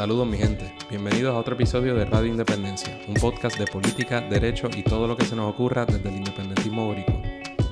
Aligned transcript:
Saludos 0.00 0.26
mi 0.26 0.38
gente, 0.38 0.72
bienvenidos 0.88 1.34
a 1.34 1.38
otro 1.38 1.56
episodio 1.56 1.94
de 1.94 2.06
Radio 2.06 2.30
Independencia, 2.30 2.98
un 3.06 3.12
podcast 3.12 3.58
de 3.58 3.66
política, 3.66 4.22
derecho 4.22 4.70
y 4.74 4.82
todo 4.82 5.06
lo 5.06 5.14
que 5.14 5.26
se 5.26 5.36
nos 5.36 5.52
ocurra 5.52 5.84
desde 5.84 6.08
el 6.08 6.16
independentismo 6.16 6.86
borico. 6.86 7.20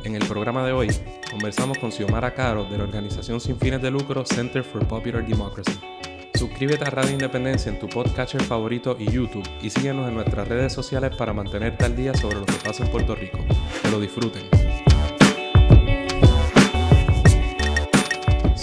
En 0.04 0.14
el 0.14 0.22
programa 0.26 0.62
de 0.66 0.72
hoy 0.72 0.88
conversamos 1.30 1.78
con 1.78 1.90
Xiomara 1.90 2.34
Caro 2.34 2.66
de 2.66 2.76
la 2.76 2.84
organización 2.84 3.40
sin 3.40 3.56
fines 3.56 3.80
de 3.80 3.90
lucro 3.90 4.26
Center 4.26 4.62
for 4.62 4.86
Popular 4.86 5.26
Democracy. 5.26 5.72
Suscríbete 6.34 6.84
a 6.84 6.90
Radio 6.90 7.12
Independencia 7.12 7.72
en 7.72 7.78
tu 7.78 7.88
podcatcher 7.88 8.42
favorito 8.42 8.94
y 8.98 9.10
YouTube 9.10 9.48
y 9.62 9.70
síguenos 9.70 10.06
en 10.06 10.16
nuestras 10.16 10.46
redes 10.46 10.74
sociales 10.74 11.16
para 11.16 11.32
mantenerte 11.32 11.86
al 11.86 11.96
día 11.96 12.12
sobre 12.12 12.40
lo 12.40 12.44
que 12.44 12.56
pasa 12.62 12.84
en 12.84 12.90
Puerto 12.90 13.14
Rico. 13.14 13.38
Que 13.80 13.90
lo 13.90 13.98
disfruten. 13.98 14.67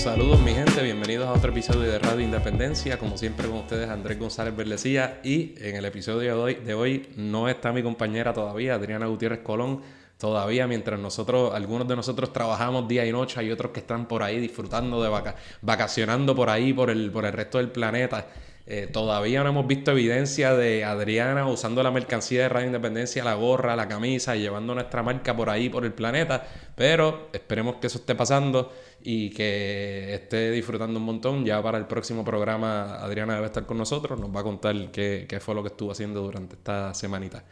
Saludos 0.05 0.39
mi 0.39 0.53
gente, 0.53 0.83
bienvenidos 0.83 1.27
a 1.27 1.33
otro 1.33 1.49
episodio 1.49 1.91
de 1.91 1.97
Radio 1.97 2.23
Independencia. 2.23 2.99
Como 2.99 3.17
siempre 3.17 3.47
con 3.47 3.57
ustedes 3.57 3.89
Andrés 3.89 4.19
González 4.19 4.55
Berlecía 4.55 5.19
y 5.23 5.55
en 5.57 5.77
el 5.77 5.83
episodio 5.83 6.19
de 6.19 6.31
hoy, 6.31 6.53
de 6.53 6.75
hoy 6.75 7.09
no 7.15 7.49
está 7.49 7.73
mi 7.73 7.81
compañera 7.81 8.31
todavía, 8.31 8.75
Adriana 8.75 9.07
Gutiérrez 9.07 9.39
Colón. 9.39 9.81
Todavía 10.19 10.67
mientras 10.67 10.99
nosotros, 10.99 11.55
algunos 11.55 11.87
de 11.87 11.95
nosotros 11.95 12.31
trabajamos 12.31 12.87
día 12.87 13.03
y 13.03 13.11
noche, 13.11 13.39
hay 13.39 13.49
otros 13.49 13.71
que 13.71 13.79
están 13.79 14.07
por 14.07 14.21
ahí 14.21 14.39
disfrutando 14.39 15.01
de 15.01 15.09
vaca 15.09 15.37
vacacionando 15.63 16.35
por 16.35 16.51
ahí, 16.51 16.71
por 16.71 16.91
el, 16.91 17.09
por 17.09 17.25
el 17.25 17.33
resto 17.33 17.57
del 17.57 17.71
planeta. 17.71 18.27
Eh, 18.67 18.89
todavía 18.91 19.43
no 19.43 19.49
hemos 19.49 19.67
visto 19.67 19.91
evidencia 19.91 20.55
de 20.55 20.83
Adriana 20.83 21.47
usando 21.47 21.83
la 21.83 21.91
mercancía 21.91 22.41
de 22.41 22.49
Radio 22.49 22.65
Independencia, 22.67 23.23
la 23.23 23.35
gorra, 23.35 23.75
la 23.75 23.87
camisa 23.87 24.35
y 24.35 24.41
llevando 24.41 24.73
nuestra 24.73 25.03
marca 25.03 25.35
por 25.35 25.51
ahí, 25.51 25.69
por 25.69 25.85
el 25.85 25.93
planeta. 25.93 26.47
Pero 26.75 27.29
esperemos 27.31 27.75
que 27.75 27.87
eso 27.87 27.99
esté 27.99 28.15
pasando 28.15 28.73
y 29.03 29.29
que 29.29 30.15
esté 30.15 30.49
disfrutando 30.49 30.99
un 30.99 31.05
montón. 31.05 31.45
Ya 31.45 31.61
para 31.61 31.77
el 31.77 31.85
próximo 31.85 32.25
programa 32.25 32.95
Adriana 32.95 33.35
debe 33.35 33.45
estar 33.47 33.67
con 33.67 33.77
nosotros, 33.77 34.19
nos 34.19 34.35
va 34.35 34.39
a 34.39 34.43
contar 34.43 34.89
qué, 34.91 35.27
qué 35.29 35.39
fue 35.39 35.53
lo 35.53 35.61
que 35.61 35.69
estuvo 35.69 35.91
haciendo 35.91 36.21
durante 36.21 36.55
esta 36.55 36.93
semanita. 36.95 37.43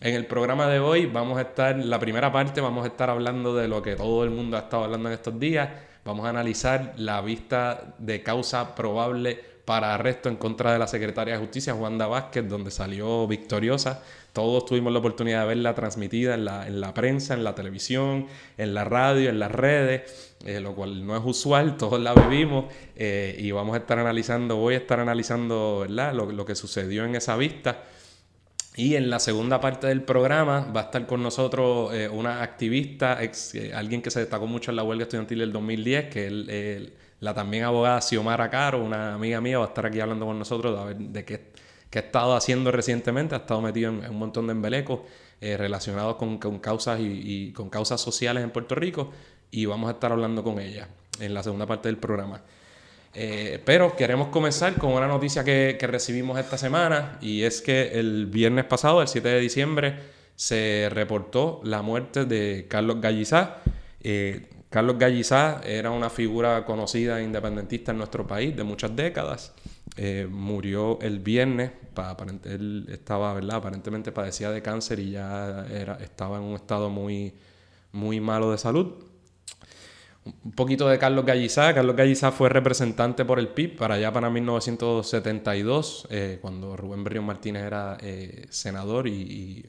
En 0.00 0.14
el 0.14 0.26
programa 0.26 0.66
de 0.66 0.80
hoy 0.80 1.06
vamos 1.06 1.38
a 1.38 1.42
estar, 1.42 1.78
la 1.78 1.98
primera 2.00 2.30
parte 2.32 2.60
vamos 2.60 2.84
a 2.84 2.88
estar 2.88 3.08
hablando 3.08 3.54
de 3.54 3.68
lo 3.68 3.82
que 3.82 3.94
todo 3.94 4.24
el 4.24 4.30
mundo 4.30 4.56
ha 4.56 4.60
estado 4.60 4.84
hablando 4.84 5.08
en 5.08 5.14
estos 5.14 5.38
días. 5.38 5.70
Vamos 6.04 6.26
a 6.26 6.30
analizar 6.30 6.92
la 6.96 7.20
vista 7.20 7.94
de 7.98 8.22
causa 8.22 8.74
probable 8.74 9.55
para 9.66 9.94
arresto 9.94 10.28
en 10.28 10.36
contra 10.36 10.72
de 10.72 10.78
la 10.78 10.86
secretaria 10.86 11.34
de 11.34 11.40
Justicia, 11.40 11.74
Juanda 11.74 12.06
Vázquez, 12.06 12.48
donde 12.48 12.70
salió 12.70 13.26
victoriosa. 13.26 14.00
Todos 14.32 14.64
tuvimos 14.64 14.92
la 14.92 15.00
oportunidad 15.00 15.40
de 15.40 15.48
verla 15.48 15.74
transmitida 15.74 16.34
en 16.34 16.44
la, 16.44 16.68
en 16.68 16.80
la 16.80 16.94
prensa, 16.94 17.34
en 17.34 17.42
la 17.42 17.56
televisión, 17.56 18.28
en 18.58 18.74
la 18.74 18.84
radio, 18.84 19.28
en 19.28 19.40
las 19.40 19.50
redes, 19.50 20.36
eh, 20.44 20.60
lo 20.60 20.76
cual 20.76 21.04
no 21.04 21.16
es 21.16 21.22
usual, 21.24 21.76
todos 21.78 22.00
la 22.00 22.14
vivimos 22.14 22.66
eh, 22.94 23.36
y 23.38 23.50
vamos 23.50 23.74
a 23.74 23.78
estar 23.78 23.98
analizando, 23.98 24.56
voy 24.56 24.74
a 24.74 24.78
estar 24.78 25.00
analizando 25.00 25.80
¿verdad? 25.80 26.14
Lo, 26.14 26.46
que 26.46 26.54
sucedió 26.54 27.04
en 27.04 27.16
esa 27.16 27.36
vista. 27.36 27.82
Y 28.76 28.94
en 28.94 29.10
la 29.10 29.18
segunda 29.18 29.60
parte 29.60 29.88
del 29.88 30.02
programa 30.02 30.70
va 30.70 30.82
a 30.82 30.84
estar 30.84 31.06
con 31.06 31.22
nosotros 31.24 31.92
eh, 31.92 32.08
una 32.08 32.42
activista, 32.42 33.18
alguien 33.74 34.00
que 34.00 34.10
se 34.12 34.20
destacó 34.20 34.46
mucho 34.46 34.70
en 34.70 34.76
la 34.76 34.84
huelga 34.84 35.04
estudiantil 35.04 35.40
del 35.40 35.52
2010, 35.52 36.06
que 36.10 36.26
es 36.26 37.05
la 37.20 37.34
también 37.34 37.64
abogada 37.64 38.00
Xiomara 38.00 38.50
Caro, 38.50 38.82
una 38.82 39.14
amiga 39.14 39.40
mía, 39.40 39.58
va 39.58 39.64
a 39.64 39.68
estar 39.68 39.86
aquí 39.86 40.00
hablando 40.00 40.26
con 40.26 40.38
nosotros 40.38 40.78
de, 40.78 40.84
ver 40.84 40.96
de 40.96 41.24
qué, 41.24 41.50
qué, 41.90 41.98
ha 41.98 42.02
estado 42.02 42.36
haciendo 42.36 42.70
recientemente. 42.70 43.34
Ha 43.34 43.38
estado 43.38 43.60
metido 43.60 43.90
en, 43.90 44.10
un 44.10 44.18
montón 44.18 44.46
de 44.46 44.52
embelecos 44.52 45.00
eh, 45.40 45.56
relacionados 45.56 46.16
con, 46.16 46.38
con 46.38 46.58
causas 46.58 47.00
y, 47.00 47.04
y, 47.48 47.52
con 47.52 47.70
causas 47.70 48.00
sociales 48.00 48.44
en 48.44 48.50
Puerto 48.50 48.74
Rico. 48.74 49.12
Y 49.50 49.66
vamos 49.66 49.88
a 49.88 49.92
estar 49.92 50.12
hablando 50.12 50.42
con 50.42 50.58
ella 50.58 50.88
en 51.20 51.32
la 51.32 51.42
segunda 51.42 51.66
parte 51.66 51.88
del 51.88 51.98
programa. 51.98 52.42
Eh, 53.18 53.62
pero 53.64 53.96
queremos 53.96 54.28
comenzar 54.28 54.74
con 54.74 54.92
una 54.92 55.06
noticia 55.06 55.42
que, 55.42 55.78
que, 55.80 55.86
recibimos 55.86 56.38
esta 56.38 56.58
semana 56.58 57.16
y 57.22 57.44
es 57.44 57.62
que 57.62 57.98
el 57.98 58.26
viernes 58.26 58.66
pasado, 58.66 59.00
el 59.00 59.08
7 59.08 59.26
de 59.26 59.40
diciembre, 59.40 59.96
se 60.34 60.88
reportó 60.90 61.62
la 61.64 61.80
muerte 61.80 62.26
de 62.26 62.66
Carlos 62.68 63.00
Gallizá. 63.00 63.62
Eh, 64.02 64.46
Carlos 64.76 64.98
Gallizá 64.98 65.62
era 65.64 65.90
una 65.90 66.10
figura 66.10 66.66
conocida 66.66 67.18
e 67.18 67.24
independentista 67.24 67.92
en 67.92 67.96
nuestro 67.96 68.26
país 68.26 68.54
de 68.54 68.62
muchas 68.62 68.94
décadas. 68.94 69.54
Eh, 69.96 70.28
murió 70.30 71.00
el 71.00 71.18
viernes, 71.20 71.70
él 72.44 72.86
estaba, 72.90 73.32
¿verdad? 73.32 73.56
Aparentemente 73.56 74.12
padecía 74.12 74.50
de 74.50 74.60
cáncer 74.60 74.98
y 74.98 75.12
ya 75.12 75.66
estaba 76.00 76.36
en 76.36 76.42
un 76.42 76.56
estado 76.56 76.90
muy, 76.90 77.32
muy 77.92 78.20
malo 78.20 78.50
de 78.50 78.58
salud 78.58 79.02
un 80.44 80.52
poquito 80.52 80.86
de 80.88 80.98
Carlos 80.98 81.24
Gallizá. 81.24 81.72
Carlos 81.72 81.96
Gallizá 81.96 82.30
fue 82.30 82.50
representante 82.50 83.24
por 83.24 83.38
el 83.38 83.48
PIB 83.48 83.78
para 83.78 83.94
allá 83.94 84.12
para 84.12 84.28
1972, 84.28 86.06
eh, 86.10 86.38
cuando 86.42 86.76
Rubén 86.76 87.02
Berrión 87.02 87.24
Martínez 87.24 87.62
era 87.62 87.96
eh, 88.02 88.44
senador 88.50 89.08
y, 89.08 89.12
y 89.12 89.64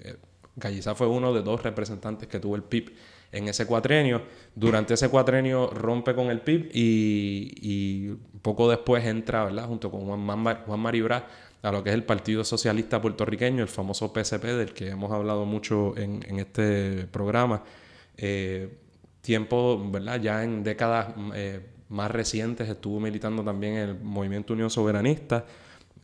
Gallizá 0.57 0.95
fue 0.95 1.07
uno 1.07 1.33
de 1.33 1.43
dos 1.43 1.63
representantes 1.63 2.27
que 2.27 2.41
tuvo 2.41 2.57
el 2.57 2.63
PIB 2.63 2.91
en 3.31 3.47
ese 3.47 3.65
cuatrenio. 3.65 4.21
Durante 4.55 4.93
ese 4.93 5.09
cuatrenio 5.09 5.69
rompe 5.69 6.15
con 6.15 6.29
el 6.29 6.41
PIB 6.41 6.69
y, 6.73 8.09
poco 8.41 8.69
después 8.69 9.05
entra, 9.05 9.45
¿verdad? 9.45 9.67
junto 9.67 9.91
con 9.91 10.05
Juan, 10.05 10.39
Mar 10.39 10.95
a 11.63 11.71
lo 11.71 11.83
que 11.83 11.89
es 11.89 11.95
el 11.95 12.03
Partido 12.03 12.43
Socialista 12.43 13.01
Puertorriqueño, 13.01 13.61
el 13.63 13.67
famoso 13.67 14.13
PSP, 14.13 14.43
del 14.43 14.73
que 14.73 14.89
hemos 14.89 15.11
hablado 15.11 15.45
mucho 15.45 15.95
en, 15.97 16.39
este 16.39 17.07
programa. 17.07 17.63
Eh, 18.15 18.77
tiempo, 19.21 19.81
¿verdad? 19.91 20.21
Ya 20.21 20.43
en 20.43 20.63
décadas 20.63 21.13
eh, 21.33 21.59
más 21.89 22.11
recientes 22.11 22.69
estuvo 22.69 22.99
militando 22.99 23.43
también 23.43 23.73
en 23.73 23.89
el 23.89 23.99
Movimiento 23.99 24.53
Unión 24.53 24.69
Soberanista. 24.69 25.45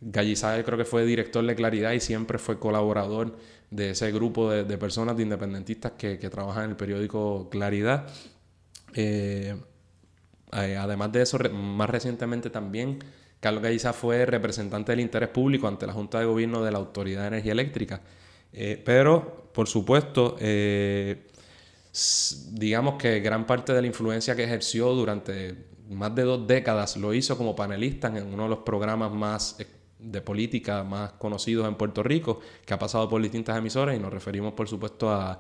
Gallizá 0.02 0.62
creo 0.64 0.78
que 0.78 0.86
fue 0.86 1.06
director 1.06 1.46
de 1.46 1.56
Claridad 1.56 1.94
y 1.94 2.00
siempre 2.00 2.38
fue 2.38 2.60
colaborador 2.60 3.38
de 3.74 3.92
ese 3.92 4.12
grupo 4.12 4.52
de, 4.52 4.64
de 4.64 4.78
personas, 4.78 5.18
de 5.18 5.24
independentistas 5.24 5.94
que, 5.94 6.20
que, 6.20 6.30
trabajan 6.30 6.66
en 6.66 6.70
el 6.72 6.76
periódico 6.76 7.50
Claridad. 7.50 8.08
Eh, 8.94 9.56
eh, 10.52 10.78
además 10.78 11.12
de 11.12 11.24
eso, 11.24 11.40
más 11.52 11.90
recientemente 11.90 12.52
también, 12.52 13.00
Carlos 13.40 13.64
Gallizá 13.64 13.92
fue 13.92 14.26
representante 14.26 14.92
del 14.92 15.00
interés 15.00 15.30
público 15.30 15.68
ante 15.68 15.88
la 15.88 15.94
Junta 15.94 16.20
de 16.20 16.26
Gobierno 16.26 16.64
de 16.64 16.72
la 16.72 16.78
Autoridad 16.78 17.22
de 17.22 17.28
Energía 17.30 17.54
Eléctrica. 17.54 18.02
Eh, 18.54 18.82
pero, 18.86 19.50
por 19.52 19.68
supuesto, 19.68 20.38
digamos 22.52 22.96
que 23.02 23.20
gran 23.22 23.48
parte 23.48 23.74
de 23.74 23.82
la 23.82 23.88
influencia 23.88 24.36
que 24.36 24.44
ejerció 24.44 24.90
durante 24.94 25.56
más 25.90 26.14
de 26.16 26.24
dos 26.24 26.48
décadas 26.48 26.96
lo 26.98 27.14
hizo 27.14 27.38
como 27.38 27.56
panelista 27.56 28.08
en 28.08 28.34
uno 28.34 28.44
de 28.44 28.50
los 28.50 28.60
programas 28.60 29.12
más 29.12 29.58
de 30.04 30.22
política 30.22 30.84
más 30.84 31.14
conocidos 31.14 31.68
en 31.68 31.76
Puerto 31.76 32.04
Rico, 32.04 32.40
que 32.66 32.74
ha 32.74 32.80
pasado 32.80 33.08
por 33.08 33.22
distintas 33.22 33.58
emisoras 33.58 33.96
y 33.96 34.00
nos 34.00 34.12
referimos 34.12 34.54
por 34.54 34.68
supuesto 34.68 35.10
a, 35.10 35.40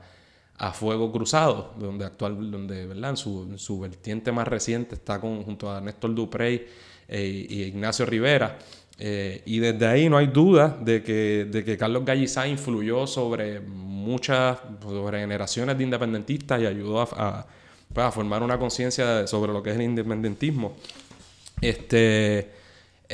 a 0.57 0.71
Fuego 0.71 1.11
Cruzado, 1.11 1.73
donde 1.77 2.05
actual, 2.05 2.51
donde 2.51 2.85
¿verdad? 2.87 3.11
En, 3.11 3.17
su, 3.17 3.47
en 3.49 3.59
su 3.59 3.79
vertiente 3.79 4.31
más 4.31 4.47
reciente 4.47 4.95
está 4.95 5.19
con, 5.19 5.43
junto 5.43 5.71
a 5.71 5.81
Néstor 5.81 6.15
Duprey 6.15 6.65
eh, 7.07 7.47
y 7.49 7.63
Ignacio 7.63 8.05
Rivera. 8.05 8.57
Eh, 8.99 9.41
y 9.45 9.57
desde 9.57 9.87
ahí 9.87 10.07
no 10.07 10.17
hay 10.17 10.27
duda 10.27 10.77
de 10.79 11.01
que, 11.01 11.47
de 11.49 11.63
que 11.63 11.77
Carlos 11.77 12.05
Gallizá 12.05 12.47
influyó 12.47 13.07
sobre 13.07 13.59
muchas 13.59 14.59
sobre 14.81 15.19
generaciones 15.19 15.77
de 15.77 15.83
independentistas 15.83 16.61
y 16.61 16.67
ayudó 16.67 17.01
a, 17.01 17.07
a, 17.11 17.47
pues, 17.91 18.05
a 18.05 18.11
formar 18.11 18.43
una 18.43 18.59
conciencia 18.59 19.25
sobre 19.25 19.51
lo 19.51 19.63
que 19.63 19.71
es 19.71 19.75
el 19.77 19.81
independentismo. 19.81 20.75
Este, 21.59 22.51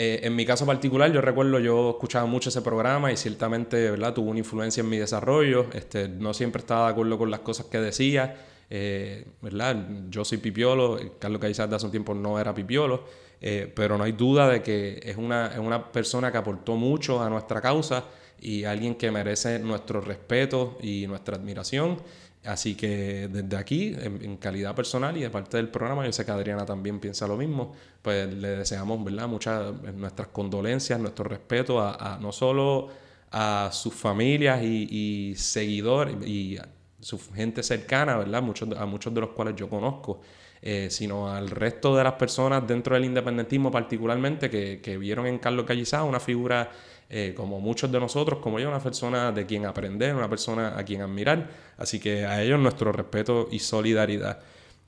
eh, 0.02 0.22
en 0.24 0.34
mi 0.34 0.46
caso 0.46 0.66
particular, 0.66 1.12
yo 1.12 1.20
recuerdo, 1.20 1.60
yo 1.60 1.90
escuchaba 1.90 2.26
mucho 2.26 2.48
ese 2.48 2.62
programa 2.62 3.12
y 3.12 3.18
ciertamente 3.18 3.92
¿verdad? 3.92 4.14
tuvo 4.14 4.30
una 4.30 4.40
influencia 4.40 4.80
en 4.80 4.88
mi 4.88 4.96
desarrollo. 4.96 5.66
Este, 5.74 6.08
no 6.08 6.34
siempre 6.34 6.62
estaba 6.62 6.86
de 6.86 6.92
acuerdo 6.94 7.18
con 7.18 7.30
las 7.30 7.42
cosas 7.42 7.66
que 7.66 7.80
decía. 7.80 8.34
Eh, 8.70 9.26
¿verdad? 9.42 9.76
Yo 10.10 10.24
soy 10.24 10.38
pipiolo, 10.38 10.98
Carlos 11.20 11.42
Gallizá 11.42 11.68
de 11.68 11.76
hace 11.76 11.86
un 11.86 11.92
tiempo 11.92 12.14
no 12.14 12.40
era 12.40 12.54
pipiolo. 12.54 13.04
Eh, 13.42 13.70
pero 13.76 13.98
no 13.98 14.06
hay 14.06 14.14
duda 14.14 14.48
de 14.48 14.64
que 14.64 15.01
es 15.04 15.18
una, 15.18 15.48
es 15.48 15.60
una 15.60 15.92
persona 15.92 16.31
que 16.31 16.38
aportó 16.38 16.78
mucho 16.78 17.22
a 17.22 17.30
nuestra 17.30 17.60
causa 17.60 18.06
y 18.40 18.63
alguien 18.63 18.96
que 18.96 19.12
merece 19.12 19.60
nuestro 19.60 20.00
respeto 20.00 20.78
y 20.81 21.07
nuestra 21.07 21.36
admiración. 21.36 21.98
Así 22.45 22.75
que 22.75 23.27
desde 23.27 23.57
aquí, 23.57 23.94
en, 24.00 24.38
calidad 24.38 24.74
personal 24.74 25.15
y 25.18 25.21
de 25.21 25.30
parte 25.30 25.57
del 25.57 25.68
programa, 25.68 26.06
yo 26.06 26.13
sé 26.13 26.24
que 26.24 26.31
Adriana 26.31 26.65
también 26.65 27.00
piensa 27.00 27.27
lo 27.27 27.36
mismo, 27.36 27.74
pues 28.01 28.33
le 28.33 28.50
deseamos, 28.50 29.03
¿verdad? 29.03 29.27
Muchas 29.27 29.74
nuestras 29.94 30.30
condolencias, 30.30 31.00
nuestro 31.00 31.25
respeto 31.25 31.81
a, 31.81 32.18
no 32.21 32.31
solo 32.31 32.88
a 33.31 33.69
sus 33.74 33.94
familias 33.94 34.63
y, 34.63 35.33
seguidores 35.36 36.15
y 36.25 36.57
su 37.01 37.19
gente 37.33 37.62
cercana, 37.62 38.18
¿verdad? 38.18 38.41
Muchos, 38.41 38.69
a 38.77 38.86
muchos 38.86 39.13
de 39.13 39.19
los 39.21 39.31
cuales 39.31 39.56
yo 39.57 39.69
conozco, 39.69 40.21
eh, 40.62 40.88
sino 40.89 41.30
al 41.30 41.50
resto 41.50 41.95
de 41.95 42.06
las 42.06 42.13
personas 42.13 42.65
dentro 42.65 42.95
del 42.95 43.06
independentismo 43.06 43.69
particularmente 43.69 44.50
que, 44.50 44.80
que 44.81 44.97
vieron 44.97 45.27
en 45.27 45.39
Carlos 45.39 45.65
Callizá 45.65 46.03
una 46.03 46.19
figura 46.21 46.71
eh, 47.10 47.34
como 47.36 47.60
muchos 47.60 47.92
de 47.92 48.00
nosotros, 48.00 48.40
como 48.40 48.60
yo, 48.60 48.70
una 48.70 48.80
persona 48.80 49.32
de 49.32 49.46
quien 49.46 49.66
aprender, 49.66 50.16
una 50.16 50.30
persona 50.30 50.78
a 50.78 50.84
quien 50.84 51.02
admirar. 51.02 51.50
Así 51.78 52.00
que 52.00 52.26
a 52.26 52.42
ellos 52.44 52.60
nuestro 52.60 52.92
respeto 52.92 53.48
y 53.52 53.60
solidaridad. 53.60 54.40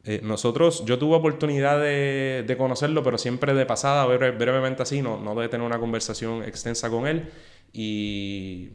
Eh, 0.04 0.20
nosotros, 0.24 0.84
yo 0.86 0.98
tuve 1.00 1.16
oportunidad 1.16 1.80
de, 1.80 2.56
conocerlo, 2.58 3.04
pero 3.04 3.18
siempre 3.18 3.54
de 3.54 3.66
pasada, 3.66 4.06
brevemente 4.06 4.84
así, 4.84 5.02
no, 5.02 5.20
no 5.20 5.34
de 5.36 5.50
tener 5.50 5.66
una 5.66 5.80
conversación 5.80 6.44
extensa 6.44 6.90
con 6.90 7.08
él. 7.08 7.30
Y, 7.74 8.70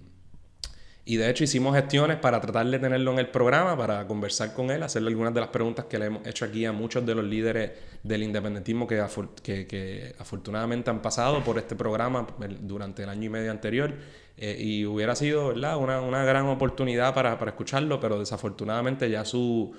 y 1.07 1.17
de 1.17 1.31
hecho 1.31 1.45
hicimos 1.45 1.75
gestiones 1.75 2.19
para 2.19 2.41
tratar 2.41 2.67
de 2.67 2.79
tenerlo 2.81 3.13
en 3.13 3.21
el 3.21 3.29
programa, 3.29 3.77
para 3.77 4.07
conversar 4.09 4.53
con 4.53 4.71
él, 4.71 4.83
hacerle 4.83 5.09
algunas 5.09 5.33
de 5.33 5.41
las 5.41 5.51
preguntas 5.51 5.85
que 5.85 5.99
le 5.99 6.07
hemos 6.07 6.27
hecho 6.27 6.45
aquí 6.45 6.65
a 6.65 6.73
muchos 6.73 7.07
de 7.07 7.15
los 7.15 7.25
líderes 7.25 7.71
del 8.03 8.25
independentismo 8.25 8.89
que, 8.89 8.97
que, 9.43 10.15
afortunadamente 10.19 10.91
han 10.91 11.01
pasado 11.01 11.45
por 11.45 11.59
este 11.59 11.77
programa 11.77 12.27
durante 12.61 13.05
el 13.05 13.09
año 13.09 13.25
y 13.25 13.29
medio 13.29 13.53
anterior. 13.53 13.95
Eh, 14.37 14.57
y 14.61 14.85
hubiera 14.85 15.15
sido 15.15 15.49
¿verdad? 15.49 15.79
Una, 15.79 16.01
una 16.01 16.23
gran 16.25 16.47
oportunidad 16.47 17.15
para, 17.15 17.39
para 17.39 17.53
escucharlo, 17.53 18.01
pero 18.01 18.19
desafortunadamente 18.19 19.09
ya 19.09 19.25
su 19.25 19.75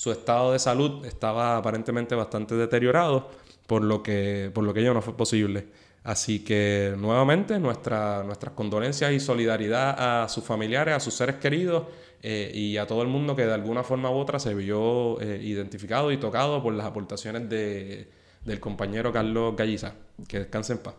su 0.00 0.10
estado 0.10 0.52
de 0.52 0.58
salud 0.58 1.04
estaba 1.04 1.58
aparentemente 1.58 2.14
bastante 2.14 2.54
deteriorado, 2.54 3.28
por 3.66 3.84
lo 3.84 4.02
que, 4.02 4.50
por 4.54 4.64
lo 4.64 4.72
que 4.72 4.80
ello 4.80 4.94
no 4.94 5.02
fue 5.02 5.14
posible. 5.14 5.66
Así 6.02 6.42
que 6.42 6.94
nuevamente 6.96 7.58
nuestra, 7.58 8.22
nuestras 8.22 8.54
condolencias 8.54 9.12
y 9.12 9.20
solidaridad 9.20 10.22
a 10.22 10.28
sus 10.28 10.44
familiares, 10.44 10.94
a 10.94 11.00
sus 11.00 11.14
seres 11.14 11.36
queridos 11.36 11.88
eh, 12.22 12.50
y 12.54 12.78
a 12.78 12.86
todo 12.86 13.02
el 13.02 13.08
mundo 13.08 13.36
que 13.36 13.44
de 13.44 13.52
alguna 13.52 13.82
forma 13.82 14.10
u 14.10 14.14
otra 14.14 14.38
se 14.38 14.54
vio 14.54 15.20
eh, 15.20 15.40
identificado 15.42 16.10
y 16.10 16.16
tocado 16.16 16.62
por 16.62 16.72
las 16.72 16.86
aportaciones 16.86 17.48
de, 17.50 18.10
del 18.44 18.60
compañero 18.60 19.12
Carlos 19.12 19.54
Galliza. 19.56 19.94
Que 20.26 20.38
descanse 20.38 20.72
en 20.72 20.78
paz. 20.78 20.94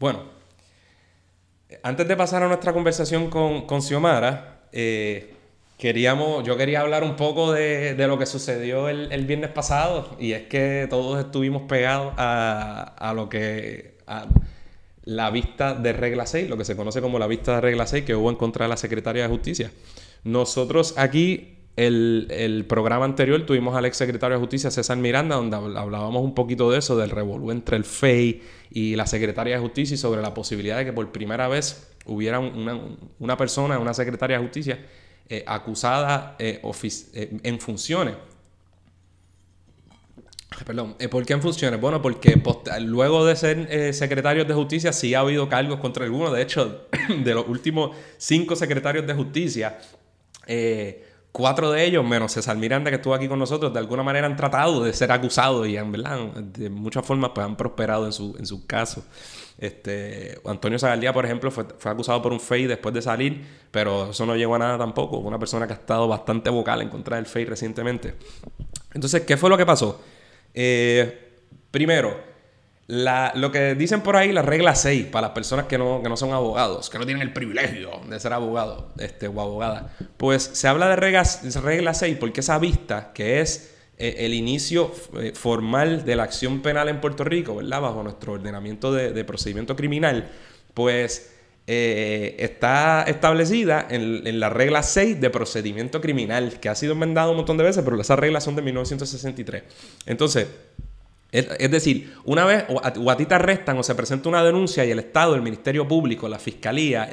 Bueno, 0.00 0.24
antes 1.82 2.08
de 2.08 2.16
pasar 2.16 2.42
a 2.42 2.48
nuestra 2.48 2.72
conversación 2.72 3.30
con, 3.30 3.66
con 3.66 3.82
Xiomara, 3.82 4.68
eh, 4.72 5.33
Queríamos, 5.84 6.42
yo 6.44 6.56
quería 6.56 6.80
hablar 6.80 7.04
un 7.04 7.14
poco 7.14 7.52
de, 7.52 7.94
lo 8.08 8.16
que 8.16 8.24
sucedió 8.24 8.88
el, 8.88 9.26
viernes 9.26 9.50
pasado 9.50 10.16
y 10.18 10.32
es 10.32 10.44
que 10.44 10.86
todos 10.88 11.22
estuvimos 11.22 11.64
pegados 11.64 12.14
a, 12.16 13.12
lo 13.14 13.28
que... 13.28 13.98
A 14.06 14.26
la 15.04 15.30
vista 15.30 15.74
de 15.74 15.92
regla 15.92 16.24
6, 16.24 16.48
lo 16.48 16.56
que 16.56 16.64
se 16.64 16.74
conoce 16.74 17.02
como 17.02 17.18
la 17.18 17.26
vista 17.26 17.56
de 17.56 17.60
regla 17.60 17.86
6 17.86 18.02
que 18.06 18.14
hubo 18.14 18.30
en 18.30 18.36
contra 18.36 18.64
de 18.64 18.70
la 18.70 18.78
Secretaria 18.78 19.24
de 19.24 19.28
Justicia. 19.28 19.72
Nosotros 20.22 20.94
aquí, 20.96 21.58
el, 21.76 22.28
el 22.30 22.64
programa 22.64 23.04
anterior, 23.04 23.44
tuvimos 23.44 23.76
al 23.76 23.84
ex 23.84 23.98
secretario 23.98 24.38
de 24.38 24.40
Justicia, 24.40 24.70
César 24.70 24.96
Miranda, 24.96 25.36
donde 25.36 25.54
hablábamos 25.54 26.22
un 26.22 26.34
poquito 26.34 26.70
de 26.70 26.78
eso, 26.78 26.96
del 26.96 27.10
revolú 27.10 27.50
entre 27.50 27.76
el 27.76 27.84
FEI 27.84 28.40
y 28.70 28.96
la 28.96 29.06
Secretaria 29.06 29.56
de 29.56 29.60
Justicia 29.60 29.96
y 29.96 29.98
sobre 29.98 30.22
la 30.22 30.32
posibilidad 30.32 30.78
de 30.78 30.86
que 30.86 30.94
por 30.94 31.12
primera 31.12 31.46
vez 31.46 31.90
hubiera 32.06 32.38
una, 32.38 32.80
una 33.18 33.36
persona, 33.36 33.78
una 33.78 33.92
Secretaria 33.92 34.38
de 34.38 34.44
Justicia, 34.44 34.78
eh, 35.26 35.42
acusada 35.46 36.36
eh, 36.38 36.60
eh, 37.14 37.38
en 37.42 37.58
funciones. 37.58 38.14
Perdón, 40.66 40.96
¿por 41.10 41.24
qué 41.24 41.32
en 41.32 41.40
funciones? 41.40 41.80
Bueno, 41.80 42.02
porque 42.02 42.40
luego 42.80 43.24
de 43.24 43.34
ser 43.34 43.92
secretarios 43.94 44.46
de 44.46 44.54
justicia 44.54 44.92
sí 44.92 45.14
ha 45.14 45.20
habido 45.20 45.48
cargos 45.48 45.80
contra 45.80 46.04
algunos. 46.04 46.32
De 46.32 46.42
hecho, 46.42 46.86
de 47.24 47.34
los 47.34 47.48
últimos 47.48 47.96
cinco 48.18 48.54
secretarios 48.54 49.04
de 49.06 49.14
justicia, 49.14 49.78
cuatro 51.32 51.72
de 51.72 51.84
ellos, 51.84 52.04
menos 52.04 52.30
César 52.30 52.56
Miranda 52.56 52.90
que 52.90 52.96
estuvo 52.96 53.14
aquí 53.14 53.26
con 53.26 53.38
nosotros, 53.40 53.72
de 53.72 53.80
alguna 53.80 54.04
manera 54.04 54.26
han 54.26 54.36
tratado 54.36 54.84
de 54.84 54.92
ser 54.92 55.10
acusados 55.10 55.66
y 55.66 55.76
en 55.76 55.90
verdad, 55.90 56.18
de 56.34 56.70
muchas 56.70 57.04
formas, 57.04 57.32
pues 57.34 57.44
han 57.44 57.56
prosperado 57.56 58.06
en 58.06 58.12
su, 58.12 58.36
en 58.38 58.46
sus 58.46 58.64
casos. 58.66 59.02
Este, 59.58 60.40
Antonio 60.44 60.78
Zagaldía, 60.78 61.12
por 61.12 61.24
ejemplo, 61.24 61.50
fue, 61.50 61.64
acusado 61.84 62.20
por 62.20 62.32
un 62.32 62.40
FEI 62.40 62.66
después 62.66 62.94
de 62.94 63.02
salir, 63.02 63.44
pero 63.70 64.10
eso 64.10 64.26
no 64.26 64.36
llegó 64.36 64.56
a 64.56 64.58
nada 64.58 64.78
tampoco. 64.78 65.18
Una 65.18 65.38
persona 65.38 65.66
que 65.66 65.72
ha 65.72 65.76
estado 65.76 66.08
bastante 66.08 66.50
vocal 66.50 66.82
en 66.82 66.88
contra 66.88 67.16
del 67.16 67.26
FEI 67.26 67.44
recientemente. 67.44 68.14
Entonces, 68.92 69.22
¿qué 69.22 69.36
fue 69.36 69.50
lo 69.50 69.56
que 69.56 69.66
pasó? 69.66 70.02
Eh, 70.52 71.32
primero, 71.70 72.34
lo 72.86 73.50
que 73.50 73.74
dicen 73.74 74.02
por 74.02 74.16
ahí, 74.16 74.32
la 74.32 74.42
regla 74.42 74.74
6, 74.74 75.06
para 75.06 75.28
las 75.28 75.34
personas 75.34 75.66
que 75.66 75.78
no, 75.78 76.16
son 76.16 76.32
abogados, 76.32 76.90
que 76.90 76.98
no 76.98 77.06
tienen 77.06 77.22
el 77.22 77.32
privilegio 77.32 77.90
de 78.08 78.20
ser 78.20 78.32
abogado 78.32 78.92
este, 78.98 79.28
o 79.28 79.40
abogada, 79.40 79.94
pues 80.16 80.42
se 80.52 80.68
habla 80.68 80.88
de 80.88 80.96
regla, 80.96 81.24
regla 81.62 81.94
6 81.94 82.16
porque 82.18 82.40
esa 82.40 82.58
vista, 82.58 83.12
que 83.14 83.40
es 83.40 83.73
eh, 83.96 84.16
el 84.18 84.34
inicio 84.34 84.92
eh, 85.20 85.32
formal 85.34 86.04
de 86.04 86.16
la 86.16 86.24
acción 86.24 86.62
penal 86.62 86.88
en 86.88 87.00
Puerto 87.00 87.22
Rico, 87.22 87.54
¿verdad? 87.54 87.80
Bajo 87.80 88.02
nuestro 88.02 88.32
ordenamiento 88.32 88.92
de, 88.92 89.24
procedimiento 89.24 89.76
criminal, 89.76 90.32
pues 90.74 91.30
eh, 91.68 92.34
está 92.40 93.04
establecida 93.04 93.86
en, 93.88 94.40
la 94.40 94.50
regla 94.50 94.82
6 94.82 95.20
de 95.20 95.30
procedimiento 95.30 96.00
criminal, 96.00 96.58
que 96.58 96.68
ha 96.68 96.74
sido 96.74 96.94
enmendado 96.94 97.30
un 97.30 97.36
montón 97.36 97.56
de 97.56 97.62
veces, 97.62 97.84
pero 97.84 98.00
esas 98.00 98.18
reglas 98.18 98.42
son 98.42 98.56
de 98.56 98.62
1963. 98.62 99.62
Entonces, 100.06 100.48
es, 101.30 101.70
decir, 101.70 102.14
una 102.24 102.44
vez 102.44 102.64
o 102.68 102.80
a, 103.10 103.16
te 103.16 103.34
arrestan 103.34 103.78
o 103.78 103.82
se 103.82 103.94
presenta 103.94 104.28
una 104.28 104.44
denuncia 104.44 104.84
y 104.84 104.90
el 104.90 105.00
Estado, 105.00 105.36
el 105.36 105.42
Ministerio 105.42 105.86
Público, 105.86 106.28
la 106.28 106.38
Fiscalía, 106.38 107.10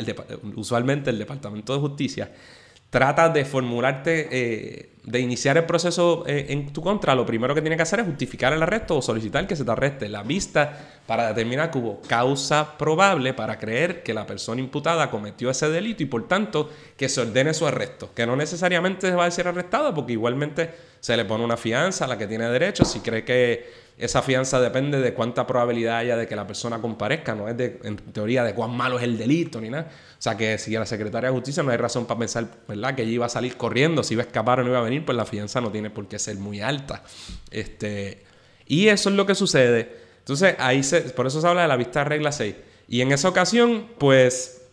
usualmente 0.56 1.10
el 1.12 1.20
Departamento 1.20 1.74
de 1.74 1.80
Justicia, 1.80 2.32
trata 2.92 3.30
de 3.30 3.46
formularte, 3.46 4.28
eh, 4.32 4.90
de 5.04 5.20
iniciar 5.22 5.58
el 5.58 5.64
proceso 5.64 6.26
eh, 6.28 6.48
en 6.50 6.72
tu 6.74 6.82
contra, 6.82 7.16
lo 7.16 7.26
primero 7.26 7.56
que 7.56 7.62
tiene 7.62 7.78
que 7.78 7.84
hacer 7.84 8.02
es 8.02 8.06
justificar 8.06 8.52
el 8.52 8.62
arresto 8.62 8.98
o 8.98 9.02
solicitar 9.02 9.48
que 9.48 9.56
se 9.56 9.64
te 9.64 9.72
arreste 9.72 10.10
la 10.10 10.24
vista 10.24 11.02
para 11.08 11.30
determinar 11.30 11.72
que 11.72 11.78
hubo 11.78 12.02
causa 12.02 12.78
probable 12.78 13.34
para 13.34 13.58
creer 13.58 14.04
que 14.04 14.14
la 14.14 14.28
persona 14.28 14.60
imputada 14.60 15.10
cometió 15.10 15.50
ese 15.50 15.70
delito 15.70 16.04
y 16.04 16.06
por 16.06 16.28
tanto 16.28 16.70
que 16.98 17.08
se 17.08 17.22
ordene 17.22 17.54
su 17.54 17.66
arresto, 17.66 18.14
que 18.14 18.28
no 18.28 18.36
necesariamente 18.36 19.10
va 19.12 19.26
a 19.26 19.32
ser 19.32 19.48
arrestado 19.48 19.94
porque 19.96 20.12
igualmente 20.12 20.70
se 21.00 21.16
le 21.16 21.24
pone 21.24 21.46
una 21.46 21.58
fianza 21.58 22.06
a 22.06 22.08
la 22.10 22.18
que 22.18 22.28
tiene 22.28 22.50
derecho. 22.50 22.84
Si 22.84 23.00
cree 23.00 23.24
que 23.24 23.81
esa 24.02 24.24
fianza 24.24 24.60
depende 24.60 25.00
de 25.00 25.14
cuánta 25.14 25.46
probabilidad 25.46 25.98
haya 25.98 26.18
de 26.18 26.28
que 26.28 26.36
la 26.36 26.48
persona 26.48 26.82
comparezca, 26.82 27.36
no 27.36 27.48
es 27.48 27.56
de, 27.56 27.80
en 27.84 27.98
teoría 27.98 28.44
de 28.44 28.56
cuán 28.56 28.76
malo 28.76 28.98
es 28.98 29.04
el 29.04 29.16
delito 29.16 29.62
ni 29.62 29.70
nada. 29.70 29.92
O 29.92 30.22
sea 30.22 30.36
que 30.36 30.58
si 30.58 30.76
a 30.76 30.80
la 30.80 30.88
secretaria 30.88 31.30
de 31.30 31.36
justicia 31.36 31.62
no 31.62 31.70
hay 31.70 31.78
razón 31.78 32.08
para 32.08 32.20
pensar, 32.20 32.48
¿verdad? 32.68 32.96
Que 32.96 33.04
ella 33.04 33.12
iba 33.12 33.26
a 33.28 33.30
salir 33.30 33.58
corriendo, 33.58 34.02
si 34.02 34.16
iba 34.16 34.24
a 34.24 34.26
escapar 34.26 34.60
o 34.60 34.64
no 34.64 34.70
iba 34.70 34.80
a 34.80 34.82
venir, 34.82 35.06
pues 35.06 35.16
la 35.16 35.26
fianza 35.26 35.62
no 35.62 35.72
tiene 35.72 35.92
por 35.92 36.08
qué 36.08 36.18
ser 36.18 36.38
muy 36.38 36.62
alta. 36.62 37.04
Este, 37.52 38.24
y 38.66 38.88
eso 38.88 39.10
es 39.10 39.16
lo 39.16 39.28
que 39.28 39.36
sucede. 39.36 39.96
Entonces, 40.18 40.56
ahí 40.58 40.82
se, 40.82 41.02
por 41.02 41.28
eso 41.28 41.40
se 41.40 41.48
habla 41.48 41.62
de 41.62 41.68
la 41.68 41.78
vista 41.78 42.00
de 42.00 42.06
regla 42.06 42.32
6. 42.32 42.56
Y 42.88 43.02
en 43.02 43.12
esa 43.12 43.30
ocasión, 43.30 43.86
pues, 44.00 44.64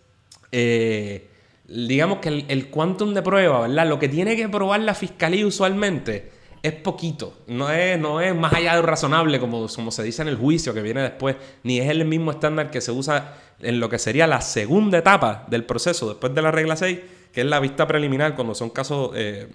eh, 0.53 1.29
digamos 1.69 2.21
que 2.21 2.31
el, 2.31 2.45
el 2.49 2.71
quantum 2.71 3.13
de 3.13 3.21
prueba, 3.21 3.61
¿verdad? 3.61 3.87
Lo 3.87 3.99
que 3.99 4.09
tiene 4.09 4.37
que 4.37 4.49
probar 4.49 4.81
la 4.81 4.95
fiscalía 4.95 5.47
usualmente 5.47 6.38
es 6.63 6.73
poquito, 6.73 7.35
no 7.47 7.71
es, 7.71 7.99
no 7.99 8.21
es 8.21 8.35
más 8.35 8.53
allá 8.53 8.77
de 8.77 8.83
razonable 8.83 9.39
como, 9.39 9.67
como 9.69 9.91
se 9.91 10.03
dice 10.03 10.23
en 10.23 10.29
el 10.29 10.37
juicio 10.37 10.75
que 10.75 10.83
viene 10.83 11.03
después, 11.03 11.37
ni 11.63 11.79
es 11.79 11.89
el 11.89 12.05
mismo 12.05 12.31
estándar 12.31 12.71
que 12.71 12.81
se 12.81 12.93
usa 12.93 13.35
en 13.61 13.81
lo 13.81 13.89
que 13.89 13.99
sería 13.99 14.27
la 14.27 14.41
segunda 14.41 14.99
etapa 14.99 15.45
del 15.49 15.65
proceso 15.65 16.09
después 16.09 16.35
de 16.35 16.43
la 16.43 16.51
regla 16.51 16.77
6, 16.77 16.99
que 17.33 17.41
es 17.41 17.47
la 17.47 17.61
vista 17.61 17.87
preliminar 17.87 18.35
cuando 18.35 18.55
son 18.55 18.71
casos 18.71 19.11
eh, 19.15 19.49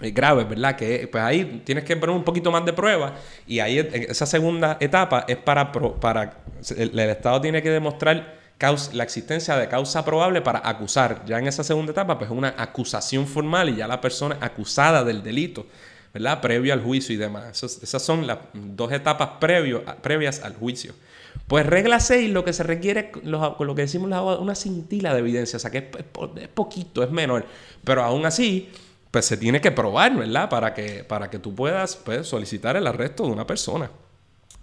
eh, 0.00 0.10
graves, 0.10 0.48
¿verdad? 0.48 0.76
Que 0.76 1.08
pues 1.10 1.22
ahí 1.22 1.62
tienes 1.64 1.84
que 1.84 1.96
poner 1.96 2.14
un 2.14 2.24
poquito 2.24 2.50
más 2.50 2.64
de 2.64 2.72
prueba 2.72 3.14
y 3.46 3.60
ahí 3.60 3.78
esa 3.78 4.26
segunda 4.26 4.76
etapa 4.80 5.24
es 5.26 5.36
para, 5.36 5.72
para 5.72 6.38
el, 6.76 6.98
el 6.98 7.10
Estado 7.10 7.40
tiene 7.40 7.62
que 7.62 7.70
demostrar 7.70 8.38
la 8.92 9.04
existencia 9.04 9.56
de 9.56 9.68
causa 9.68 10.04
probable 10.04 10.40
para 10.40 10.68
acusar. 10.68 11.22
Ya 11.26 11.38
en 11.38 11.46
esa 11.46 11.62
segunda 11.62 11.92
etapa, 11.92 12.18
pues 12.18 12.30
es 12.30 12.36
una 12.36 12.54
acusación 12.58 13.26
formal 13.26 13.68
y 13.68 13.76
ya 13.76 13.86
la 13.86 14.00
persona 14.00 14.36
acusada 14.40 15.04
del 15.04 15.22
delito 15.22 15.66
¿verdad? 16.18 16.40
Previo 16.40 16.72
al 16.72 16.82
juicio 16.82 17.14
y 17.14 17.18
demás. 17.18 17.62
esas 17.62 18.02
son 18.02 18.26
las 18.26 18.38
dos 18.52 18.92
etapas 18.92 19.30
previo, 19.40 19.84
previas 20.02 20.40
al 20.42 20.54
juicio. 20.54 20.94
Pues 21.46 21.64
regla 21.64 22.00
6, 22.00 22.30
lo 22.30 22.44
que 22.44 22.52
se 22.52 22.62
requiere, 22.62 23.12
lo, 23.22 23.56
lo 23.58 23.74
que 23.74 23.82
decimos 23.82 24.10
una 24.40 24.54
cintila 24.54 25.14
de 25.14 25.20
evidencia, 25.20 25.56
o 25.56 25.60
sea 25.60 25.70
que 25.70 25.78
es, 25.78 26.48
poquito, 26.48 27.02
es 27.02 27.10
menor, 27.10 27.46
pero 27.84 28.02
aún 28.02 28.26
así, 28.26 28.68
pues 29.10 29.24
se 29.24 29.36
tiene 29.36 29.60
que 29.60 29.70
probar, 29.70 30.14
¿verdad? 30.16 30.50
Para 30.50 30.74
que, 30.74 31.04
para 31.04 31.30
que 31.30 31.38
tú 31.38 31.54
puedas 31.54 31.96
pues, 31.96 32.26
solicitar 32.26 32.76
el 32.76 32.86
arresto 32.86 33.24
de 33.24 33.30
una 33.30 33.46
persona. 33.46 33.90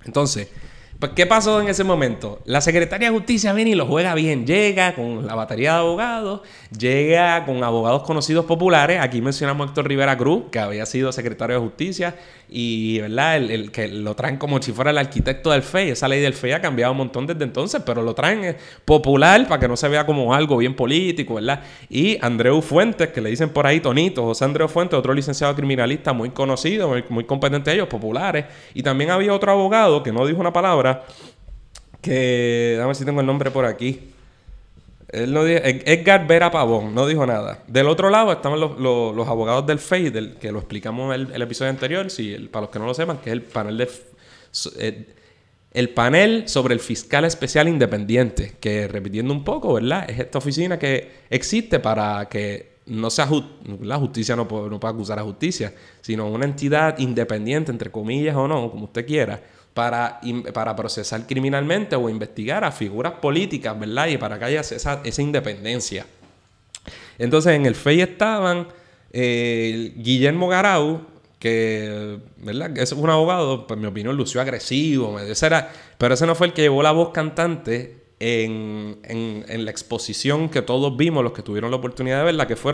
Entonces, 0.03 0.49
pues, 0.99 1.11
¿qué 1.13 1.25
pasó 1.25 1.59
en 1.61 1.67
ese 1.67 1.83
momento? 1.83 2.41
La 2.45 2.61
secretaria 2.61 3.09
de 3.09 3.13
justicia 3.13 3.51
viene 3.51 3.71
y 3.71 3.75
lo 3.75 3.85
juega 3.85 4.15
bien. 4.15 4.45
Llega 4.45 4.95
con 4.95 5.27
la 5.27 5.35
batería 5.35 5.73
de 5.73 5.79
abogados, 5.79 6.41
llega 6.77 7.45
con 7.45 7.63
abogados 7.63 8.03
conocidos 8.03 8.45
populares. 8.45 9.01
Aquí 9.01 9.21
mencionamos 9.21 9.65
a 9.65 9.69
Héctor 9.69 9.87
Rivera 9.87 10.17
Cruz, 10.17 10.45
que 10.51 10.59
había 10.59 10.85
sido 10.85 11.11
secretario 11.11 11.57
de 11.57 11.61
justicia, 11.61 12.15
y 12.49 12.99
¿verdad? 12.99 13.37
El, 13.37 13.71
que 13.71 13.87
lo 13.87 14.15
traen 14.15 14.37
como 14.37 14.61
si 14.61 14.71
fuera 14.71 14.91
el 14.91 14.97
arquitecto 14.97 15.51
del 15.51 15.63
FEI. 15.63 15.91
Esa 15.91 16.07
ley 16.07 16.21
del 16.21 16.33
FEI 16.33 16.53
ha 16.53 16.61
cambiado 16.61 16.91
un 16.91 16.99
montón 16.99 17.25
desde 17.25 17.43
entonces, 17.43 17.81
pero 17.85 18.01
lo 18.01 18.13
traen 18.13 18.43
eh, 18.45 18.57
popular 18.85 19.47
para 19.47 19.59
que 19.59 19.67
no 19.67 19.77
se 19.77 19.87
vea 19.87 20.05
como 20.05 20.33
algo 20.33 20.57
bien 20.57 20.75
político, 20.75 21.35
¿verdad? 21.35 21.61
Y 21.89 22.17
Andreu 22.21 22.61
Fuentes, 22.61 23.09
que 23.09 23.21
le 23.21 23.29
dicen 23.29 23.49
por 23.49 23.65
ahí 23.67 23.79
Tonito, 23.79 24.23
José 24.23 24.45
Andreu 24.45 24.67
Fuentes, 24.67 24.97
otro 24.97 25.13
licenciado 25.13 25.55
criminalista 25.55 26.13
muy 26.13 26.29
conocido, 26.29 26.89
muy, 26.89 27.03
muy 27.09 27.23
competente 27.23 27.73
ellos, 27.73 27.87
populares. 27.87 28.45
Y 28.73 28.83
también 28.83 29.11
había 29.11 29.33
otro 29.33 29.51
abogado 29.51 30.03
que 30.03 30.11
no 30.11 30.25
dijo 30.25 30.39
una 30.39 30.53
palabra, 30.53 31.03
que, 32.01 32.75
dame 32.77 32.93
si 32.95 33.05
tengo 33.05 33.21
el 33.21 33.27
nombre 33.27 33.51
por 33.51 33.65
aquí. 33.65 34.14
Él 35.15 35.31
no 35.33 35.45
dijo, 35.45 35.61
Edgar 35.63 36.27
Vera 36.27 36.51
Pavón 36.51 36.93
no 36.93 37.07
dijo 37.07 37.25
nada. 37.25 37.63
Del 37.67 37.87
otro 37.87 38.09
lado 38.09 38.31
estaban 38.33 38.59
los, 38.59 39.27
abogados 39.27 39.65
del 39.65 39.79
FEI, 39.79 40.35
que 40.39 40.51
lo 40.51 40.59
explicamos 40.59 41.15
en 41.15 41.31
el, 41.33 41.41
episodio 41.41 41.71
anterior, 41.71 42.11
si, 42.11 42.35
para 42.51 42.63
los 42.63 42.69
que 42.69 42.79
no 42.79 42.85
lo 42.85 42.93
sepan, 42.93 43.17
que 43.19 43.29
es 43.29 43.33
el 43.33 43.41
panel 43.41 43.77
de... 43.77 43.89
Eh, 44.79 45.07
el 45.71 45.89
panel 45.89 46.47
sobre 46.47 46.73
el 46.73 46.79
fiscal 46.79 47.25
especial 47.25 47.67
independiente, 47.67 48.55
que 48.61 48.87
repitiendo 48.87 49.33
un 49.33 49.43
poco, 49.43 49.73
¿verdad? 49.73 50.09
Es 50.09 50.19
esta 50.19 50.37
oficina 50.37 50.79
que 50.79 51.11
existe 51.29 51.79
para 51.79 52.29
que 52.29 52.75
no 52.85 53.09
sea 53.09 53.27
la 53.81 53.97
justicia 53.97 54.35
no 54.35 54.43
no 54.43 54.79
puede 54.79 54.93
acusar 54.93 55.19
a 55.19 55.23
justicia, 55.23 55.73
sino 56.01 56.27
una 56.29 56.45
entidad 56.45 56.97
independiente, 56.99 57.71
entre 57.71 57.91
comillas 57.91 58.35
o 58.35 58.47
no, 58.47 58.71
como 58.71 58.85
usted 58.85 59.05
quiera, 59.05 59.41
para, 59.75 60.21
para 60.53 60.73
procesar 60.73 61.27
criminalmente 61.27 61.97
o 61.97 62.09
investigar 62.09 62.63
a 62.63 62.71
figuras 62.71 63.11
políticas, 63.21 63.77
¿verdad? 63.77 64.07
Y 64.07 64.17
para 64.17 64.39
que 64.39 64.45
haya 64.45 64.61
esa, 64.61 65.01
esa 65.03 65.21
independencia. 65.21 66.07
Entonces 67.19 67.53
en 67.53 67.65
el 67.65 67.75
FEI 67.75 68.01
estaban 68.01 68.69
eh, 69.11 69.91
Guillermo 69.97 70.47
Garau, 70.47 71.01
que, 71.39 72.19
¿verdad? 72.37 72.77
Es 72.77 72.93
un 72.93 73.09
abogado, 73.09 73.67
pues, 73.67 73.75
en 73.75 73.81
mi 73.81 73.87
opinión, 73.87 74.15
lució 74.15 74.39
agresivo. 74.39 75.19
Ese 75.19 75.45
era, 75.45 75.69
pero 75.97 76.13
ese 76.13 76.25
no 76.25 76.35
fue 76.35 76.47
el 76.47 76.53
que 76.53 76.61
llevó 76.61 76.81
la 76.81 76.93
voz 76.93 77.09
cantante 77.09 78.05
en, 78.19 78.99
en, 79.03 79.65
la 79.65 79.71
exposición 79.71 80.47
que 80.47 80.61
todos 80.61 80.95
vimos, 80.95 81.21
los 81.21 81.33
que 81.33 81.41
tuvieron 81.41 81.69
la 81.69 81.77
oportunidad 81.77 82.19
de 82.19 82.23
verla, 82.23 82.47
que 82.47 82.55
fue 82.55 82.71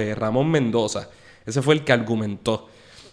eh, 0.00 0.16
Ramón 0.16 0.50
Mendoza. 0.50 1.10
Ese 1.46 1.62
fue 1.62 1.74
el 1.74 1.84
que 1.84 1.92
argumentó. 1.92 2.68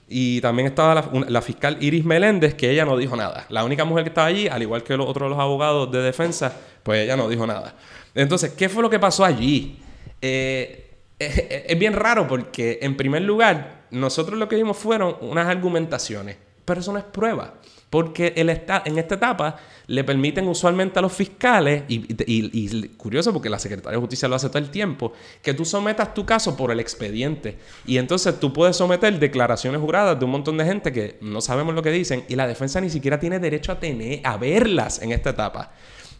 Y 0.08 0.40
también 0.42 0.68
estaba 0.68 1.10
la, 1.28 1.42
fiscal 1.42 1.78
Iris 1.82 2.06
Meléndez, 2.06 2.56
que 2.56 2.72
ella 2.72 2.86
no 2.86 2.96
dijo 2.96 3.16
nada. 3.16 3.46
La 3.50 3.66
única 3.66 3.84
mujer 3.84 4.04
que 4.04 4.10
estaba 4.10 4.28
allí, 4.28 4.48
al 4.48 4.62
igual 4.62 4.84
que 4.84 4.96
los 4.96 5.08
otros 5.08 5.30
los 5.30 5.40
abogados 5.40 5.92
de 5.92 6.02
defensa, 6.02 6.56
pues 6.84 7.04
ella 7.04 7.18
no 7.18 7.28
dijo 7.28 7.46
nada. 7.46 7.76
Entonces, 8.16 8.54
¿qué 8.54 8.70
fue 8.70 8.82
lo 8.82 8.90
que 8.90 9.00
pasó 9.00 9.26
allí? 9.26 9.80
Eh, 10.22 10.96
es 11.20 11.80
bien 11.80 11.94
raro 11.94 12.28
porque, 12.28 12.80
en 12.82 12.96
primer 12.96 13.24
lugar, 13.24 13.86
nosotros 13.92 14.38
lo 14.38 14.48
que 14.48 14.56
vimos 14.56 14.78
fueron 14.78 15.18
unas 15.22 15.48
argumentaciones, 15.48 16.38
pero 16.66 16.80
eso 16.80 16.92
no 16.92 17.00
es 17.00 17.06
prueba. 17.06 17.56
Porque 17.90 18.34
el 18.36 18.50
en 18.50 18.98
esta 18.98 19.16
etapa 19.16 19.56
le 19.88 20.04
permiten 20.04 20.48
usualmente 20.48 21.00
a 21.00 21.02
los 21.02 21.14
fiscales, 21.14 21.84
y, 21.88 22.88
curioso 22.98 23.32
porque 23.32 23.50
la 23.50 23.60
Secretaría 23.60 23.96
de 23.96 24.02
Justicia 24.02 24.28
lo 24.28 24.36
hace 24.36 24.50
todo 24.50 24.60
el 24.60 24.70
tiempo, 24.70 25.14
que 25.42 25.54
tú 25.54 25.64
sometas 25.64 26.14
tu 26.14 26.26
caso 26.26 26.58
por 26.58 26.72
el 26.72 26.82
expediente. 26.82 27.58
Y 27.86 27.98
entonces 27.98 28.40
tú 28.40 28.52
puedes 28.52 28.76
someter 28.76 29.18
declaraciones 29.18 29.80
juradas 29.80 30.20
de 30.20 30.26
un 30.26 30.32
montón 30.32 30.58
de 30.58 30.66
gente 30.66 30.92
que 30.92 31.18
no 31.22 31.40
sabemos 31.40 31.74
lo 31.74 31.82
que 31.82 31.92
dicen 31.92 32.26
y 32.28 32.36
la 32.36 32.46
defensa 32.46 32.82
ni 32.82 32.90
siquiera 32.90 33.20
tiene 33.20 33.40
derecho 33.40 33.72
a, 33.72 33.80
tener, 33.80 34.20
a 34.24 34.36
verlas 34.36 35.02
en 35.02 35.14
esta 35.14 35.30
etapa. 35.30 35.72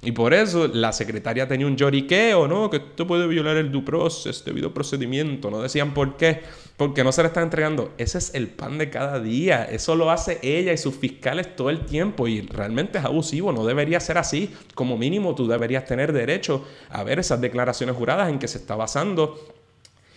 Y 0.02 0.12
por 0.12 0.34
eso 0.34 0.68
la 0.68 0.94
secretaria 0.94 1.48
tenía 1.48 1.66
un 1.66 1.76
lloriqueo, 1.76 2.48
¿no? 2.48 2.70
Que 2.70 2.78
esto 2.78 3.08
puede 3.08 3.28
violar 3.28 3.58
el 3.58 3.72
due 3.72 3.82
process, 3.82 4.46
debido 4.46 4.74
procedimiento. 4.74 5.50
No 5.50 5.62
decían 5.62 5.94
por 5.94 6.16
qué. 6.18 6.42
Porque 6.78 7.04
no 7.04 7.12
se 7.12 7.24
le 7.24 7.28
está 7.30 7.42
entregando. 7.42 7.92
Ese 7.98 8.20
es 8.20 8.36
el 8.36 8.48
pan 8.48 8.78
de 8.78 8.92
cada 8.92 9.20
día. 9.20 9.64
Eso 9.64 9.96
lo 9.96 10.12
hace 10.12 10.38
ella 10.44 10.72
y 10.72 10.78
sus 10.78 10.96
fiscales 10.96 11.56
todo 11.56 11.72
el 11.72 11.86
tiempo. 11.86 12.28
Y 12.28 12.42
realmente 12.42 13.00
es 13.00 13.06
abusivo. 13.06 13.52
No 13.52 13.66
debería 13.66 14.00
ser 14.00 14.20
así. 14.20 14.54
Como 14.76 14.96
mínimo, 14.96 15.34
tú 15.34 15.48
deberías 15.48 15.86
tener 15.86 16.14
derecho 16.14 16.66
a 16.90 17.04
ver 17.04 17.18
esas 17.18 17.42
declaraciones 17.42 17.96
juradas 17.96 18.30
en 18.30 18.38
que 18.38 18.48
se 18.48 18.60
está 18.60 18.76
basando 18.76 19.40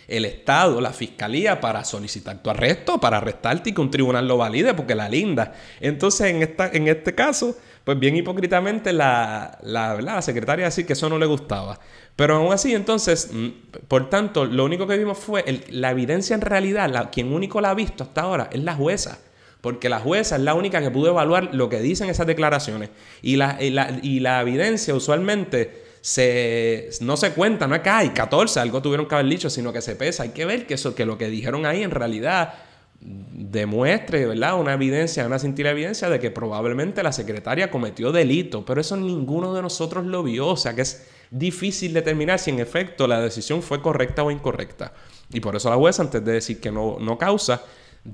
el 0.06 0.24
Estado, 0.24 0.80
la 0.80 0.92
Fiscalía, 0.92 1.60
para 1.60 1.84
solicitar 1.84 2.42
tu 2.42 2.50
arresto, 2.50 2.98
para 2.98 3.18
arrestarte 3.18 3.70
y 3.70 3.72
que 3.72 3.80
un 3.80 3.90
tribunal 3.90 4.26
lo 4.26 4.36
valide, 4.36 4.74
porque 4.74 4.94
la 4.94 5.08
linda. 5.08 5.54
Entonces, 5.80 6.26
en, 6.26 6.42
esta, 6.42 6.68
en 6.68 6.88
este 6.88 7.14
caso, 7.14 7.56
pues 7.84 7.98
bien 7.98 8.16
hipócritamente 8.16 8.92
la, 8.92 9.58
la, 9.62 10.20
secretaria 10.20 10.66
decir 10.66 10.84
que 10.84 10.92
eso 10.92 11.08
no 11.08 11.18
le 11.18 11.26
gustaba. 11.26 11.78
Pero 12.20 12.36
aún 12.36 12.52
así, 12.52 12.74
entonces, 12.74 13.30
mm, 13.32 13.48
por 13.88 14.10
tanto, 14.10 14.44
lo 14.44 14.66
único 14.66 14.86
que 14.86 14.98
vimos 14.98 15.16
fue 15.16 15.42
la 15.70 15.90
evidencia 15.90 16.34
en 16.34 16.42
realidad, 16.42 16.90
la, 16.90 17.08
quien 17.08 17.32
único 17.32 17.62
la 17.62 17.70
ha 17.70 17.74
visto 17.74 18.04
hasta 18.04 18.20
ahora 18.20 18.50
es 18.52 18.62
la 18.62 18.74
jueza. 18.74 19.20
Porque 19.62 19.88
la 19.88 20.00
jueza 20.00 20.36
es 20.36 20.42
la 20.42 20.52
única 20.52 20.82
que 20.82 20.90
pudo 20.90 21.08
evaluar 21.08 21.54
lo 21.54 21.70
que 21.70 21.80
dicen 21.80 22.10
esas 22.10 22.26
declaraciones. 22.26 22.90
Y 23.22 23.36
la, 23.36 23.56
y 23.58 24.20
la, 24.20 24.40
evidencia 24.42 24.94
usualmente 24.94 25.82
se, 26.02 26.90
no 27.00 27.16
se 27.16 27.30
cuenta, 27.30 27.66
no 27.66 27.74
es 27.74 27.80
que 27.80 27.88
hay 27.88 28.10
14, 28.10 28.60
algo 28.60 28.82
tuvieron 28.82 29.08
que 29.08 29.14
haber 29.14 29.26
dicho, 29.26 29.48
sino 29.48 29.72
que 29.72 29.80
se 29.80 29.96
pesa. 29.96 30.24
Hay 30.24 30.30
que 30.32 30.44
ver 30.44 30.66
que, 30.66 30.74
eso, 30.74 30.94
que 30.94 31.06
lo 31.06 31.16
que 31.16 31.30
dijeron 31.30 31.64
ahí 31.64 31.82
en 31.82 31.90
realidad 31.90 32.52
demuestre, 33.00 34.26
¿verdad? 34.26 34.60
Una 34.60 34.74
evidencia, 34.74 35.24
una 35.24 35.38
cintila 35.38 35.70
evidencia 35.70 36.10
de 36.10 36.20
que 36.20 36.30
probablemente 36.30 37.02
la 37.02 37.12
secretaria 37.12 37.70
cometió 37.70 38.12
delito, 38.12 38.62
pero 38.66 38.82
eso 38.82 38.94
ninguno 38.98 39.54
de 39.54 39.62
nosotros 39.62 40.04
lo 40.04 40.22
vio, 40.22 40.48
o 40.48 40.56
sea 40.58 40.74
que 40.74 40.82
es 40.82 41.06
difícil 41.30 41.92
determinar 41.92 42.38
si 42.38 42.50
en 42.50 42.60
efecto 42.60 43.06
la 43.06 43.20
decisión 43.20 43.62
fue 43.62 43.80
correcta 43.80 44.22
o 44.22 44.30
incorrecta. 44.30 44.92
Y 45.32 45.40
por 45.40 45.54
eso 45.56 45.70
la 45.70 45.76
jueza, 45.76 46.02
antes 46.02 46.24
de 46.24 46.32
decir 46.32 46.60
que 46.60 46.72
no, 46.72 46.96
no 47.00 47.16
causa, 47.16 47.62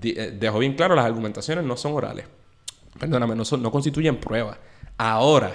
eh, 0.03 0.37
dejó 0.39 0.59
bien 0.59 0.75
claro, 0.75 0.95
las 0.95 1.07
argumentaciones 1.07 1.65
no 1.65 1.77
son 1.77 1.95
orales. 1.95 2.27
Perdóname, 2.99 3.35
no, 3.35 3.45
no 3.59 3.71
constituyen 3.71 4.19
prueba. 4.19 4.59
Ahora, 4.99 5.53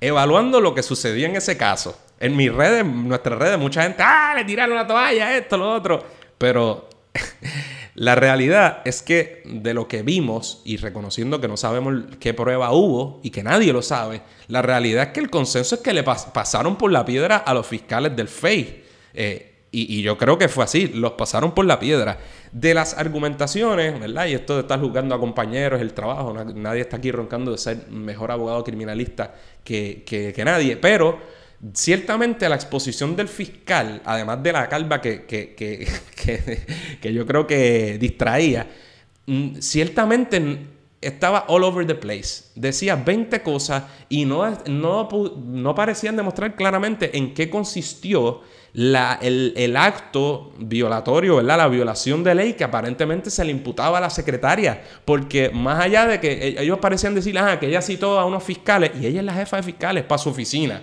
evaluando 0.00 0.60
lo 0.60 0.74
que 0.74 0.82
sucedió 0.82 1.26
en 1.26 1.36
ese 1.36 1.56
caso, 1.56 1.98
en 2.18 2.36
mis 2.36 2.52
redes, 2.52 2.80
en 2.80 3.08
nuestras 3.08 3.38
redes, 3.38 3.58
mucha 3.58 3.82
gente, 3.82 4.02
ah, 4.02 4.32
le 4.36 4.44
tiraron 4.44 4.76
la 4.76 4.86
toalla, 4.86 5.36
esto, 5.36 5.56
lo 5.56 5.74
otro. 5.74 6.04
Pero 6.38 6.88
la 7.96 8.14
realidad 8.14 8.82
es 8.84 9.00
que 9.00 9.42
de 9.46 9.72
lo 9.72 9.88
que 9.88 10.02
vimos 10.02 10.60
y 10.66 10.76
reconociendo 10.76 11.40
que 11.40 11.48
no 11.48 11.56
sabemos 11.56 11.94
qué 12.20 12.34
prueba 12.34 12.70
hubo 12.72 13.20
y 13.22 13.30
que 13.30 13.42
nadie 13.42 13.72
lo 13.72 13.80
sabe, 13.80 14.20
la 14.48 14.60
realidad 14.60 15.04
es 15.04 15.08
que 15.12 15.20
el 15.20 15.30
consenso 15.30 15.76
es 15.76 15.80
que 15.80 15.94
le 15.94 16.02
pasaron 16.02 16.76
por 16.76 16.92
la 16.92 17.06
piedra 17.06 17.38
a 17.38 17.54
los 17.54 17.66
fiscales 17.66 18.14
del 18.14 18.28
FEI. 18.28 18.84
Eh, 19.14 19.52
y, 19.72 20.00
yo 20.00 20.16
creo 20.16 20.38
que 20.38 20.48
fue 20.48 20.64
así, 20.64 20.88
los 20.88 21.12
pasaron 21.12 21.52
por 21.52 21.66
la 21.66 21.78
piedra. 21.78 22.18
De 22.52 22.72
las 22.72 22.96
argumentaciones, 22.96 23.98
¿verdad? 23.98 24.26
Y 24.26 24.34
esto 24.34 24.54
de 24.54 24.60
estar 24.60 24.80
juzgando 24.80 25.14
a 25.14 25.18
compañeros, 25.18 25.82
el 25.82 25.92
trabajo, 25.92 26.32
nadie 26.54 26.82
está 26.82 26.96
aquí 26.96 27.10
roncando 27.10 27.50
de 27.50 27.58
ser 27.58 27.88
mejor 27.88 28.30
abogado 28.30 28.64
criminalista 28.64 29.34
que, 29.64 30.02
que 30.06 30.44
nadie, 30.44 30.78
pero 30.78 31.18
Ciertamente 31.72 32.48
la 32.48 32.56
exposición 32.56 33.16
del 33.16 33.28
fiscal, 33.28 34.02
además 34.04 34.42
de 34.42 34.52
la 34.52 34.68
calva 34.68 35.00
que, 35.00 35.24
que, 35.24 35.88
yo 37.12 37.26
creo 37.26 37.46
que 37.46 37.96
distraía, 37.98 38.66
mm, 39.26 39.56
ciertamente 39.60 40.66
estaba 41.00 41.44
all 41.48 41.64
over 41.64 41.86
the 41.86 41.94
place. 41.94 42.44
Decía 42.54 42.96
20 42.96 43.42
cosas 43.42 43.84
y 44.08 44.24
no, 44.24 44.50
no, 44.66 45.08
no 45.36 45.74
parecían 45.74 46.16
demostrar 46.16 46.56
claramente 46.56 47.16
en 47.16 47.32
qué 47.32 47.48
consistió 47.48 48.42
la, 48.72 49.18
el, 49.22 49.74
acto 49.76 50.52
violatorio, 50.58 51.36
¿verdad? 51.36 51.56
La 51.56 51.68
violación 51.68 52.22
de 52.22 52.34
ley 52.34 52.52
que 52.52 52.64
aparentemente 52.64 53.30
se 53.30 53.42
le 53.42 53.50
imputaba 53.50 53.96
a 53.96 54.00
la 54.02 54.10
secretaria. 54.10 54.82
Porque 55.04 55.48
más 55.48 55.80
allá 55.80 56.06
de 56.06 56.20
que 56.20 56.32
e, 56.32 56.62
ellos 56.62 56.78
parecían 56.78 57.14
decir, 57.14 57.38
ah, 57.38 57.58
que 57.58 57.68
ella 57.68 57.80
citó 57.80 58.18
a 58.18 58.26
unos 58.26 58.42
fiscales 58.42 58.90
y 59.00 59.06
ella 59.06 59.20
es 59.20 59.26
la 59.26 59.32
jefa 59.32 59.56
de 59.56 59.62
fiscales 59.62 60.04
para 60.04 60.18
su 60.18 60.28
oficina. 60.28 60.82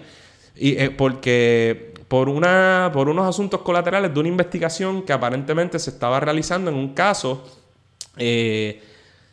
Y, 0.55 0.77
eh, 0.77 0.91
porque 0.91 1.93
por, 2.07 2.29
una, 2.29 2.91
por 2.93 3.09
unos 3.09 3.27
asuntos 3.27 3.61
colaterales 3.61 4.13
de 4.13 4.19
una 4.19 4.29
investigación 4.29 5.01
que 5.01 5.13
aparentemente 5.13 5.79
se 5.79 5.89
estaba 5.89 6.19
realizando 6.19 6.69
en 6.69 6.77
un 6.77 6.93
caso 6.93 7.43
eh, 8.17 8.81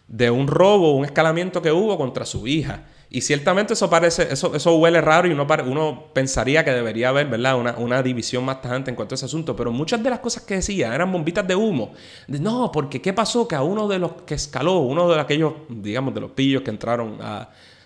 de 0.08 0.30
un 0.30 0.46
robo, 0.46 0.96
un 0.96 1.04
escalamiento 1.04 1.60
que 1.60 1.72
hubo 1.72 1.96
contra 1.98 2.24
su 2.24 2.46
hija. 2.46 2.84
Y 3.12 3.22
ciertamente 3.22 3.72
eso 3.72 3.90
parece, 3.90 4.32
eso, 4.32 4.54
eso 4.54 4.76
huele 4.76 5.00
raro 5.00 5.26
y 5.26 5.32
uno, 5.32 5.46
uno 5.66 6.04
pensaría 6.12 6.64
que 6.64 6.70
debería 6.70 7.08
haber, 7.08 7.26
¿verdad? 7.26 7.58
Una, 7.58 7.72
una, 7.76 8.02
división 8.04 8.44
más 8.44 8.62
tajante 8.62 8.90
en 8.90 8.94
cuanto 8.94 9.14
a 9.14 9.16
ese 9.16 9.26
asunto. 9.26 9.56
Pero 9.56 9.72
muchas 9.72 10.00
de 10.00 10.10
las 10.10 10.20
cosas 10.20 10.44
que 10.44 10.54
decía 10.54 10.94
eran 10.94 11.10
bombitas 11.10 11.46
de 11.46 11.56
humo. 11.56 11.92
no, 12.28 12.70
porque 12.72 13.02
¿qué 13.02 13.12
pasó? 13.12 13.48
Que 13.48 13.56
a 13.56 13.62
uno 13.62 13.88
de 13.88 13.98
los 13.98 14.12
que 14.22 14.34
escaló, 14.34 14.78
uno 14.78 15.08
de 15.08 15.20
aquellos, 15.20 15.54
digamos, 15.68 16.14
de 16.14 16.20
los 16.20 16.30
pillos 16.30 16.62
que 16.62 16.70
entraron 16.70 17.18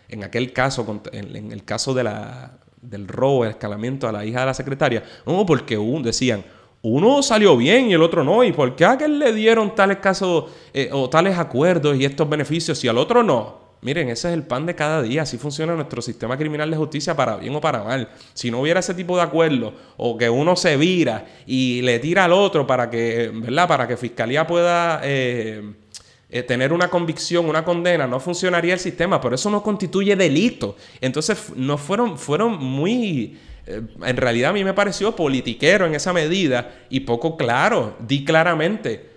en 0.09 0.25
aquel 0.25 0.53
caso, 0.53 1.01
en 1.13 1.53
el 1.53 1.65
caso 1.65 1.95
de 1.95 2.05
la, 2.05 2.59
del 2.89 3.09
robo, 3.09 3.45
el 3.45 3.51
escalamiento 3.51 4.09
a 4.09 4.13
la 4.13 4.25
hija 4.25 4.41
de 4.41 4.47
la 4.47 4.55
secretaria. 4.55 5.03
No, 5.27 5.45
porque 5.47 5.79
decían, 6.03 6.45
uno 6.83 7.23
salió 7.23 7.57
bien 7.57 7.89
y 7.91 7.95
el 7.95 8.03
otro 8.03 8.25
no. 8.25 8.45
¿Y 8.45 8.53
por 8.53 8.77
qué 8.77 8.85
a 8.85 8.93
aquel 8.93 9.19
le 9.19 9.33
dieron 9.33 9.75
tales 9.75 9.99
casos 9.99 10.45
eh, 10.73 10.91
o 10.93 11.09
tales 11.09 11.39
acuerdos 11.39 11.97
y 11.97 12.05
estos 12.05 12.29
beneficios 12.29 12.83
y 12.85 12.89
al 12.89 12.99
otro 12.99 13.23
no? 13.23 13.65
Miren, 13.81 14.09
ese 14.09 14.29
es 14.29 14.35
el 14.35 14.43
pan 14.43 14.65
de 14.65 14.75
cada 14.75 15.03
día. 15.03 15.23
Así 15.23 15.37
funciona 15.37 15.75
nuestro 15.75 16.01
sistema 16.01 16.39
criminal 16.39 16.71
de 16.71 16.77
justicia 16.77 17.15
para 17.15 17.37
bien 17.37 17.55
o 17.55 17.61
para 17.61 17.83
mal. 17.85 18.09
Si 18.33 18.51
no 18.51 18.61
hubiera 18.61 18.81
ese 18.81 18.95
tipo 18.95 19.17
de 19.17 19.23
acuerdo 19.23 19.75
o 19.99 20.17
que 20.17 20.31
uno 20.31 20.57
se 20.57 20.77
vira 20.77 21.27
y 21.47 21.83
le 21.83 21.99
tira 21.99 22.25
al 22.25 22.33
otro 22.33 22.67
para 22.67 22.89
que, 22.89 23.31
¿verdad? 23.35 23.69
Para 23.69 23.87
que 23.87 23.99
fiscalía 23.99 24.47
pueda 24.47 25.01
eh, 25.05 25.63
eh, 26.35 26.43
tener 26.43 26.73
una 26.73 26.91
convicción, 26.91 27.49
una 27.49 27.65
condena, 27.65 28.09
no 28.09 28.19
funcionaría 28.19 28.75
el 28.75 28.81
sistema, 28.81 29.21
pero 29.21 29.37
eso 29.37 29.51
no 29.51 29.63
constituye 29.63 30.17
delito. 30.17 30.75
Entonces, 31.01 31.53
no 31.55 31.79
fueron, 31.79 32.19
fueron 32.19 32.59
muy... 32.59 33.39
Eh, 33.69 33.81
en 34.05 34.17
realidad 34.17 34.51
a 34.51 34.53
mí 34.53 34.65
me 34.65 34.75
pareció 34.75 35.15
politiquero 35.15 35.87
en 35.87 35.95
esa 35.95 36.13
medida 36.13 36.75
y 36.91 37.01
poco 37.01 37.37
claro. 37.37 37.97
Di 38.01 38.25
claramente 38.25 39.11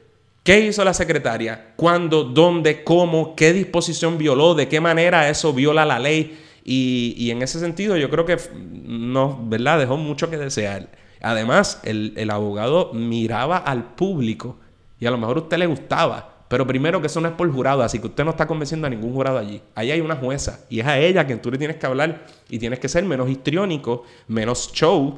qué 0.43 0.59
hizo 0.59 0.85
la 0.85 0.93
secretaria, 0.93 1.73
cuándo, 1.75 2.23
dónde, 2.23 2.83
cómo, 2.83 3.35
qué 3.35 3.51
disposición 3.51 4.19
violó, 4.19 4.53
de 4.53 4.67
qué 4.67 4.79
manera 4.79 5.27
eso 5.27 5.53
viola 5.53 5.85
la 5.85 5.97
ley. 5.97 6.37
Y, 6.63 7.15
y, 7.17 7.31
en 7.31 7.41
ese 7.41 7.59
sentido 7.59 7.97
yo 7.97 8.11
creo 8.11 8.25
que 8.25 8.37
no, 8.53 9.43
¿verdad? 9.45 9.79
Dejó 9.79 9.97
mucho 9.97 10.29
que 10.29 10.37
desear. 10.37 10.89
Además, 11.19 11.81
el, 11.83 12.13
el 12.15 12.29
abogado 12.29 12.91
miraba 12.93 13.57
al 13.57 13.95
público 13.95 14.59
y 14.99 15.07
a 15.07 15.11
lo 15.11 15.17
mejor 15.17 15.39
usted 15.39 15.57
le 15.57 15.65
gustaba, 15.65 16.36
pero 16.47 16.65
primero 16.65 17.01
que 17.01 17.07
eso 17.07 17.21
no 17.21 17.27
es 17.27 17.33
por 17.33 17.51
jurado, 17.51 17.81
así 17.81 17.99
que 17.99 18.07
usted 18.07 18.23
no 18.23 18.31
está 18.31 18.47
convenciendo 18.47 18.87
a 18.87 18.89
ningún 18.89 19.13
jurado 19.13 19.37
allí. 19.37 19.61
Ahí 19.75 19.91
hay 19.91 20.01
una 20.01 20.15
jueza 20.15 20.65
y 20.69 20.79
es 20.79 20.87
a 20.87 20.97
ella 20.99 21.25
quien 21.25 21.41
tú 21.41 21.51
le 21.51 21.57
tienes 21.57 21.77
que 21.77 21.85
hablar 21.85 22.25
y 22.49 22.59
tienes 22.59 22.79
que 22.79 22.87
ser 22.87 23.03
menos 23.03 23.29
histriónico, 23.29 24.03
menos 24.27 24.71
show 24.73 25.17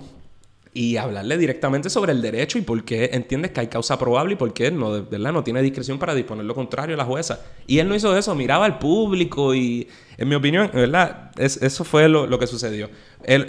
y 0.73 0.97
hablarle 0.97 1.37
directamente 1.37 1.89
sobre 1.89 2.11
el 2.11 2.21
derecho 2.21 2.57
y 2.57 2.61
por 2.61 2.83
qué 2.83 3.09
entiendes 3.13 3.51
que 3.51 3.59
hay 3.59 3.67
causa 3.67 3.97
probable 3.97 4.33
y 4.33 4.35
por 4.35 4.53
qué 4.53 4.69
no, 4.71 5.03
¿verdad? 5.03 5.33
no 5.33 5.43
tiene 5.43 5.61
discreción 5.61 5.97
para 5.97 6.13
disponer 6.13 6.45
lo 6.45 6.53
contrario 6.53 6.95
a 6.95 6.97
la 6.97 7.05
jueza. 7.05 7.41
Y 7.65 7.79
él 7.79 7.87
no 7.87 7.95
hizo 7.95 8.15
eso, 8.15 8.35
miraba 8.35 8.65
al 8.65 8.77
público 8.77 9.55
y, 9.55 9.87
en 10.17 10.29
mi 10.29 10.35
opinión, 10.35 10.69
¿verdad? 10.73 11.31
eso 11.37 11.83
fue 11.83 12.07
lo, 12.07 12.37
que 12.37 12.47
sucedió. 12.47 12.89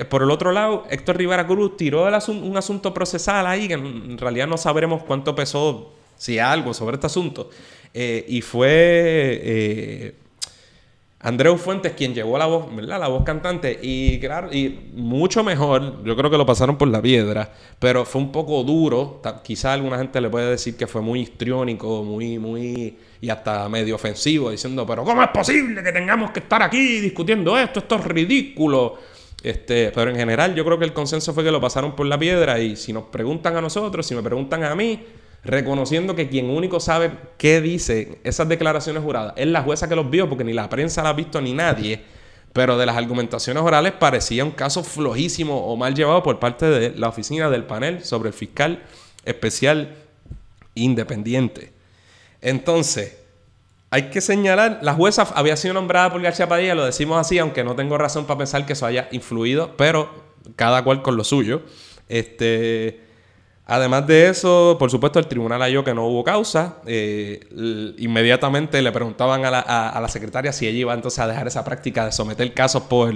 por 0.08 0.22
el 0.22 0.30
otro 0.30 0.52
lado, 0.52 0.84
Héctor 0.90 1.18
Rivera 1.18 1.46
Cruz 1.46 1.76
tiró 1.76 2.08
un 2.28 2.56
asunto 2.56 2.94
procesal 2.94 3.46
ahí 3.46 3.68
que 3.68 3.74
en 3.74 4.16
realidad 4.18 4.46
no 4.46 4.56
sabremos 4.56 5.02
cuánto 5.02 5.34
pesó, 5.34 5.92
si 6.20 6.38
algo, 6.38 6.74
sobre 6.74 6.96
este 6.96 7.06
asunto. 7.06 7.48
Eh, 7.94 8.26
y 8.28 8.42
fue... 8.42 8.70
Eh, 9.42 10.14
Andreu 11.22 11.58
Fuentes, 11.58 11.92
quien 11.92 12.14
llevó 12.14 12.38
la 12.38 12.46
voz, 12.46 12.74
¿verdad? 12.74 12.98
La 12.98 13.08
voz 13.08 13.24
cantante. 13.24 13.78
Y 13.82 14.18
claro, 14.20 14.50
y 14.52 14.90
mucho 14.94 15.44
mejor, 15.44 16.02
yo 16.02 16.16
creo 16.16 16.30
que 16.30 16.38
lo 16.38 16.46
pasaron 16.46 16.78
por 16.78 16.88
la 16.88 17.02
piedra, 17.02 17.52
pero 17.78 18.06
fue 18.06 18.22
un 18.22 18.32
poco 18.32 18.62
duro. 18.64 19.20
Quizá 19.42 19.74
alguna 19.74 19.98
gente 19.98 20.18
le 20.20 20.30
puede 20.30 20.50
decir 20.50 20.78
que 20.78 20.86
fue 20.86 21.02
muy 21.02 21.20
histriónico, 21.20 22.02
muy, 22.04 22.38
muy. 22.38 22.96
y 23.20 23.28
hasta 23.28 23.68
medio 23.68 23.96
ofensivo, 23.96 24.50
diciendo, 24.50 24.86
pero 24.86 25.04
¿cómo 25.04 25.22
es 25.22 25.28
posible 25.28 25.82
que 25.82 25.92
tengamos 25.92 26.30
que 26.30 26.40
estar 26.40 26.62
aquí 26.62 27.00
discutiendo 27.00 27.58
esto? 27.58 27.80
Esto 27.80 27.96
es 27.96 28.04
ridículo. 28.04 28.98
Este, 29.42 29.90
pero 29.94 30.10
en 30.10 30.16
general, 30.16 30.54
yo 30.54 30.64
creo 30.64 30.78
que 30.78 30.86
el 30.86 30.94
consenso 30.94 31.34
fue 31.34 31.44
que 31.44 31.50
lo 31.50 31.60
pasaron 31.60 31.94
por 31.94 32.06
la 32.06 32.18
piedra. 32.18 32.58
Y 32.60 32.76
si 32.76 32.94
nos 32.94 33.04
preguntan 33.04 33.56
a 33.56 33.60
nosotros, 33.60 34.06
si 34.06 34.14
me 34.14 34.22
preguntan 34.22 34.64
a 34.64 34.74
mí, 34.74 35.00
reconociendo 35.44 36.14
que 36.14 36.28
quien 36.28 36.50
único 36.50 36.80
sabe 36.80 37.12
qué 37.38 37.60
dicen 37.60 38.18
esas 38.24 38.48
declaraciones 38.48 39.02
juradas 39.02 39.32
es 39.36 39.46
la 39.46 39.62
jueza 39.62 39.88
que 39.88 39.96
los 39.96 40.10
vio, 40.10 40.28
porque 40.28 40.44
ni 40.44 40.52
la 40.52 40.68
prensa 40.68 41.02
la 41.02 41.10
ha 41.10 41.14
visto 41.14 41.40
ni 41.40 41.52
nadie. 41.52 42.02
Pero 42.52 42.76
de 42.76 42.84
las 42.84 42.96
argumentaciones 42.96 43.62
orales 43.62 43.92
parecía 43.92 44.44
un 44.44 44.50
caso 44.50 44.82
flojísimo 44.82 45.66
o 45.66 45.76
mal 45.76 45.94
llevado 45.94 46.22
por 46.22 46.40
parte 46.40 46.66
de 46.66 46.90
la 46.96 47.08
oficina 47.08 47.48
del 47.48 47.64
panel 47.64 48.04
sobre 48.04 48.30
el 48.30 48.34
fiscal 48.34 48.82
especial 49.24 49.94
independiente. 50.74 51.72
Entonces, 52.40 53.18
hay 53.90 54.10
que 54.10 54.20
señalar, 54.20 54.80
la 54.82 54.94
jueza 54.94 55.28
había 55.34 55.56
sido 55.56 55.74
nombrada 55.74 56.10
por 56.10 56.22
García 56.22 56.48
Padilla, 56.48 56.74
lo 56.74 56.84
decimos 56.84 57.20
así, 57.20 57.38
aunque 57.38 57.64
no 57.64 57.76
tengo 57.76 57.98
razón 57.98 58.24
para 58.24 58.38
pensar 58.38 58.66
que 58.66 58.72
eso 58.72 58.86
haya 58.86 59.08
influido, 59.12 59.76
pero 59.76 60.10
cada 60.56 60.82
cual 60.82 61.02
con 61.02 61.16
lo 61.16 61.24
suyo. 61.24 61.62
Este, 62.08 63.00
Además 63.70 64.04
de 64.08 64.28
eso, 64.28 64.74
por 64.80 64.90
supuesto, 64.90 65.20
el 65.20 65.28
tribunal 65.28 65.60
halló 65.62 65.84
que 65.84 65.94
no 65.94 66.04
hubo 66.04 66.24
causa. 66.24 66.78
Eh, 66.86 67.46
inmediatamente 67.98 68.82
le 68.82 68.90
preguntaban 68.90 69.44
a 69.44 69.50
la, 69.52 70.08
secretaria 70.08 70.52
si 70.52 70.66
ella 70.66 70.78
iba 70.80 70.92
entonces 70.92 71.20
a 71.20 71.28
dejar 71.28 71.46
esa 71.46 71.62
práctica 71.62 72.04
de 72.04 72.10
someter 72.10 72.52
casos 72.52 72.82
por, 72.82 73.14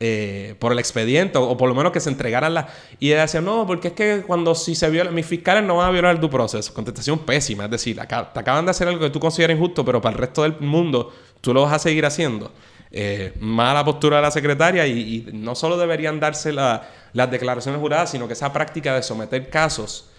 eh, 0.00 0.54
por 0.58 0.72
el 0.72 0.78
expediente 0.78 1.36
o, 1.36 1.54
por 1.54 1.68
lo 1.68 1.74
menos 1.74 1.92
que 1.92 2.00
se 2.00 2.08
entregaran 2.08 2.54
las... 2.54 2.68
Y 2.98 3.12
ella 3.12 3.20
decía, 3.20 3.42
no, 3.42 3.66
porque 3.66 3.88
es 3.88 3.94
que 3.94 4.22
cuando 4.26 4.54
si 4.54 4.74
se 4.74 4.88
viola, 4.88 5.10
mis 5.10 5.26
fiscales 5.26 5.64
no 5.64 5.76
van 5.76 5.88
a 5.88 5.90
violar 5.90 6.18
tu 6.18 6.30
proceso. 6.30 6.72
Contestación 6.72 7.18
pésima, 7.18 7.66
es 7.66 7.70
decir, 7.70 7.96
te 7.96 8.00
acaban 8.40 8.64
de 8.64 8.70
hacer 8.70 8.88
algo 8.88 9.00
que 9.00 9.10
tú 9.10 9.20
consideras 9.20 9.54
injusto, 9.54 9.84
pero 9.84 10.00
para 10.00 10.14
el 10.14 10.18
resto 10.18 10.44
del 10.44 10.58
mundo 10.60 11.12
tú 11.42 11.52
lo 11.52 11.60
vas 11.60 11.74
a 11.74 11.78
seguir 11.78 12.06
haciendo. 12.06 12.50
Eh, 12.92 13.34
mala 13.38 13.84
postura 13.84 14.16
de 14.16 14.22
la 14.22 14.30
secretaria 14.32 14.86
y, 14.86 15.28
no 15.32 15.54
solo 15.54 15.78
deberían 15.78 16.18
darse 16.18 16.52
las 16.52 17.30
declaraciones 17.30 17.80
juradas, 17.80 18.10
sino 18.10 18.26
que 18.26 18.32
esa 18.32 18.52
práctica 18.52 18.94
de 18.94 19.02
someter 19.02 19.48
casos 19.48 20.10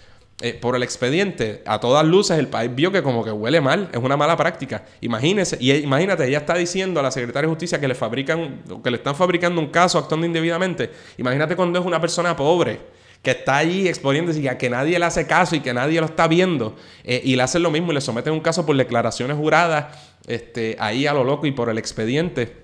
eh, 0.43 0.53
por 0.53 0.75
el 0.75 0.81
expediente, 0.81 1.61
a 1.67 1.79
todas 1.79 2.03
luces 2.03 2.39
el 2.39 2.47
país 2.47 2.71
vio 2.73 2.91
que 2.91 3.03
como 3.03 3.23
que 3.23 3.31
huele 3.31 3.61
mal, 3.61 3.89
es 3.91 3.99
una 3.99 4.17
mala 4.17 4.35
práctica. 4.35 4.85
Imagínese, 5.01 5.57
y 5.59 5.71
imagínate, 5.71 6.27
ella 6.27 6.39
está 6.39 6.55
diciendo 6.55 6.99
a 6.99 7.03
la 7.03 7.11
secretaria 7.11 7.47
de 7.47 7.51
justicia 7.51 7.79
que 7.79 7.87
le 7.87 7.93
fabrican, 7.93 8.63
que 8.83 8.89
le 8.89 8.97
están 8.97 9.15
fabricando 9.15 9.61
un 9.61 9.67
caso 9.67 9.99
actuando 9.99 10.25
indebidamente. 10.25 10.89
Imagínate 11.17 11.55
cuando 11.55 11.77
es 11.77 11.85
una 11.85 12.01
persona 12.01 12.35
pobre 12.35 12.79
que 13.21 13.31
está 13.31 13.57
ahí 13.57 13.87
exponiéndose 13.87 14.39
y 14.39 14.47
a 14.47 14.57
que 14.57 14.69
nadie 14.69 14.97
le 14.97 15.05
hace 15.05 15.27
caso 15.27 15.55
y 15.55 15.59
que 15.59 15.73
nadie 15.73 15.99
lo 15.99 16.07
está 16.07 16.27
viendo 16.27 16.75
eh, 17.03 17.21
y 17.23 17.35
le 17.35 17.43
hacen 17.43 17.61
lo 17.61 17.69
mismo 17.69 17.91
y 17.91 17.95
le 17.95 18.01
someten 18.01 18.33
un 18.33 18.39
caso 18.39 18.65
por 18.65 18.75
declaraciones 18.75 19.37
juradas 19.37 19.95
este, 20.27 20.75
ahí 20.79 21.07
a 21.07 21.13
lo 21.13 21.23
loco 21.23 21.45
y 21.45 21.51
por 21.51 21.69
el 21.69 21.77
expediente 21.77 22.61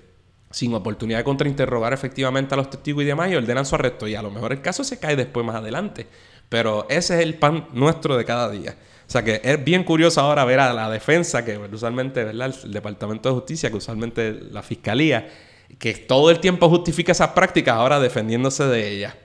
sin 0.52 0.74
oportunidad 0.74 1.20
de 1.20 1.24
contrainterrogar 1.24 1.94
efectivamente 1.94 2.54
a 2.54 2.58
los 2.58 2.70
testigos 2.70 3.04
y 3.04 3.06
demás 3.06 3.32
y 3.32 3.36
ordenan 3.36 3.66
su 3.66 3.76
arresto. 3.76 4.08
Y 4.08 4.16
a 4.16 4.22
lo 4.22 4.32
mejor 4.32 4.54
el 4.54 4.62
caso 4.62 4.84
se 4.84 5.00
cae 5.00 5.16
después 5.16 5.46
más 5.46 5.56
adelante. 5.56 6.08
Pero 6.50 6.88
ese 6.90 7.16
es 7.16 7.22
el 7.22 7.36
pan 7.36 7.68
nuestro 7.74 8.16
de 8.18 8.24
cada 8.24 8.50
día. 8.50 8.76
O 9.08 9.12
sea 9.12 9.24
que 9.24 9.42
es 9.44 9.64
bien 9.64 9.84
curioso 9.84 10.22
ahora 10.22 10.44
ver 10.46 10.60
a 10.60 10.74
la 10.74 10.90
defensa, 10.90 11.44
que 11.44 11.58
usualmente, 11.58 12.24
¿verdad? 12.24 12.54
El 12.64 12.72
Departamento 12.72 13.30
de 13.30 13.36
Justicia, 13.36 13.70
que 13.70 13.78
usualmente 13.78 14.34
la 14.52 14.64
Fiscalía, 14.64 15.30
que 15.80 15.94
todo 15.94 16.30
el 16.30 16.40
tiempo 16.40 16.70
justifica 16.70 17.12
esas 17.12 17.30
prácticas, 17.30 17.76
ahora 17.76 18.00
defendiéndose 18.00 18.66
de 18.66 18.90
ellas. 18.90 19.16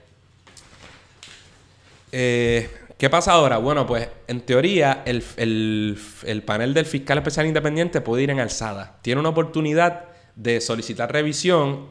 Eh, 2.11 2.69
¿Qué 3.03 3.09
pasa 3.09 3.33
ahora? 3.33 3.57
Bueno, 3.57 3.85
pues 3.85 4.07
en 4.27 4.39
teoría 4.39 5.03
el, 5.05 5.21
el 5.35 6.43
panel 6.43 6.73
del 6.73 6.85
fiscal 6.85 7.17
especial 7.17 7.45
independiente 7.45 7.99
puede 7.99 8.23
ir 8.23 8.29
en 8.29 8.39
alzada. 8.39 8.97
Tiene 9.01 9.19
una 9.19 9.27
oportunidad 9.27 10.05
de 10.37 10.61
solicitar 10.61 11.11
revisión 11.11 11.85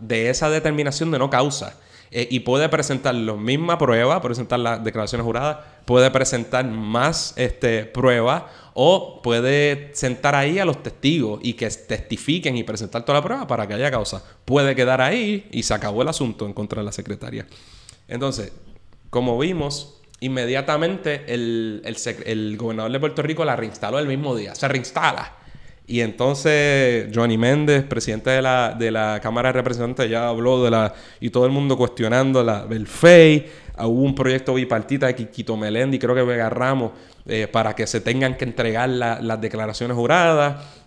de 0.00 0.30
esa 0.30 0.50
determinación 0.50 1.12
de 1.12 1.20
no 1.20 1.30
causa. 1.30 1.78
Eh, 2.10 2.26
y 2.28 2.40
puede 2.40 2.68
presentar 2.68 3.14
la 3.14 3.34
misma 3.34 3.78
prueba, 3.78 4.20
presentar 4.20 4.58
las 4.58 4.82
declaraciones 4.82 5.24
juradas, 5.24 5.58
puede 5.84 6.10
presentar 6.10 6.66
más 6.66 7.34
este, 7.36 7.84
pruebas 7.84 8.42
o 8.74 9.22
puede 9.22 9.94
sentar 9.94 10.34
ahí 10.34 10.58
a 10.58 10.64
los 10.64 10.82
testigos 10.82 11.38
y 11.44 11.52
que 11.52 11.70
testifiquen 11.70 12.56
y 12.56 12.64
presentar 12.64 13.04
toda 13.04 13.20
la 13.20 13.24
prueba 13.24 13.46
para 13.46 13.68
que 13.68 13.74
haya 13.74 13.92
causa. 13.92 14.24
Puede 14.44 14.74
quedar 14.74 15.00
ahí 15.02 15.46
y 15.52 15.62
se 15.62 15.72
acabó 15.72 16.02
el 16.02 16.08
asunto 16.08 16.46
en 16.46 16.52
contra 16.52 16.80
de 16.80 16.86
la 16.86 16.92
secretaria. 16.92 17.46
Entonces, 18.08 18.52
como 19.08 19.38
vimos, 19.38 20.01
inmediatamente 20.22 21.24
el, 21.28 21.82
el 22.24 22.56
gobernador 22.56 22.90
de 22.90 23.00
Puerto 23.00 23.22
Rico 23.22 23.44
la 23.44 23.54
reinstaló 23.56 23.98
el 23.98 24.06
mismo 24.06 24.34
día. 24.34 24.54
Se 24.54 24.66
reinstala. 24.66 25.36
Y 25.86 26.00
entonces 26.00 27.08
Johnny 27.14 27.36
Méndez, 27.36 27.84
presidente 27.84 28.30
de 28.30 28.40
la, 28.40 28.74
de 28.78 28.90
la 28.90 29.20
Cámara 29.20 29.48
de 29.48 29.54
Representantes, 29.54 30.08
ya 30.08 30.28
habló 30.28 30.62
de 30.62 30.70
la... 30.70 30.94
y 31.20 31.30
todo 31.30 31.44
el 31.44 31.52
mundo 31.52 31.76
cuestionando 31.76 32.42
la, 32.42 32.66
el 32.70 32.86
FEI. 32.86 33.46
Hubo 33.78 34.02
un 34.02 34.14
proyecto 34.14 34.54
bipartita 34.54 35.06
de 35.06 35.16
Quiquito 35.16 35.56
Melendi, 35.56 35.98
creo 35.98 36.14
que 36.14 36.22
Vega 36.22 36.48
Ramos, 36.48 36.92
eh, 37.26 37.48
para 37.50 37.74
que 37.74 37.86
se 37.86 38.00
tengan 38.00 38.36
que 38.36 38.44
entregar 38.44 38.88
las 38.88 39.40
declaraciones 39.40 39.96
juradas. 39.96 40.81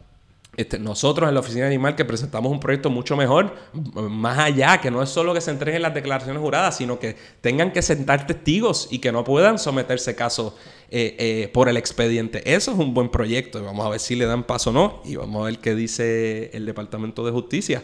Este, 0.58 0.80
nosotros 0.80 1.28
en 1.28 1.34
la 1.34 1.42
oficina 1.42 1.68
Animal 1.68 1.96
que 1.96 2.06
presentamos 2.06 2.52
un 2.52 2.60
proyecto 2.60 2.90
mucho 2.90 3.18
mejor, 3.18 3.56
más 3.74 4.40
allá, 4.40 4.80
que 4.80 4.90
no 4.90 5.04
es 5.04 5.10
solo 5.10 5.34
que 5.34 5.42
se 5.42 5.52
entreguen 5.52 5.82
las 5.82 5.94
declaraciones 5.94 6.42
juradas, 6.42 6.78
sino 6.78 6.98
que 6.98 7.18
tengan 7.42 7.74
que 7.74 7.82
sentar 7.82 8.26
testigos 8.26 8.88
y 8.90 9.00
que 9.00 9.12
no 9.12 9.24
puedan 9.26 9.60
someterse 9.60 10.16
casos 10.16 10.54
eh, 10.90 11.16
eh, 11.20 11.50
por 11.54 11.68
el 11.68 11.76
expediente. 11.76 12.54
Eso 12.54 12.72
es 12.72 12.78
un 12.78 12.94
buen 12.94 13.10
proyecto 13.10 13.60
y 13.60 13.64
vamos 13.64 13.86
a 13.86 13.90
ver 13.90 14.00
si 14.00 14.16
le 14.16 14.26
dan 14.26 14.44
paso 14.46 14.70
o 14.70 14.74
no 14.74 15.02
y 15.04 15.18
vamos 15.18 15.42
a 15.42 15.46
ver 15.46 15.60
qué 15.60 15.76
dice 15.76 16.52
el 16.54 16.66
Departamento 16.66 17.26
de 17.26 17.32
Justicia. 17.32 17.84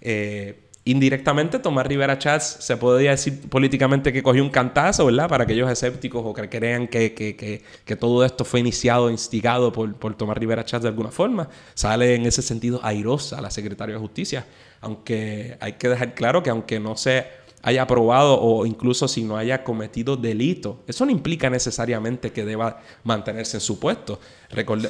Eh, 0.00 0.61
indirectamente, 0.84 1.58
Tomás 1.58 1.86
Rivera 1.86 2.18
Chats 2.18 2.56
se 2.60 2.76
podría 2.76 3.12
decir 3.12 3.48
políticamente 3.48 4.12
que 4.12 4.22
cogió 4.22 4.42
un 4.42 4.50
cantazo, 4.50 5.06
¿verdad? 5.06 5.28
Para 5.28 5.44
aquellos 5.44 5.70
escépticos 5.70 6.22
o 6.24 6.34
que 6.34 6.48
crean 6.48 6.88
que, 6.88 7.14
que, 7.14 7.96
todo 7.96 8.24
esto 8.24 8.44
fue 8.44 8.60
iniciado, 8.60 9.10
instigado 9.10 9.72
por, 9.72 9.94
por 9.94 10.16
Tomás 10.16 10.36
Rivera 10.36 10.64
Chats 10.64 10.82
de 10.82 10.88
alguna 10.88 11.10
forma. 11.10 11.48
Sale 11.74 12.14
en 12.14 12.26
ese 12.26 12.42
sentido 12.42 12.80
airosa 12.82 13.40
la 13.40 13.50
secretaria 13.50 13.94
de 13.94 14.00
Justicia, 14.00 14.46
aunque 14.80 15.56
hay 15.60 15.74
que 15.74 15.88
dejar 15.88 16.14
claro 16.14 16.42
que 16.42 16.50
aunque 16.50 16.80
no 16.80 16.96
se 16.96 17.41
haya 17.62 17.82
aprobado 17.82 18.40
o 18.40 18.66
incluso 18.66 19.06
si 19.06 19.22
no 19.22 19.36
haya 19.36 19.62
cometido 19.62 20.16
delito. 20.16 20.80
Eso 20.86 21.06
no 21.06 21.12
implica 21.12 21.48
necesariamente 21.48 22.32
que 22.32 22.44
deba 22.44 22.80
mantenerse 23.04 23.56
en 23.56 23.60
su 23.60 23.78
puesto. 23.78 24.18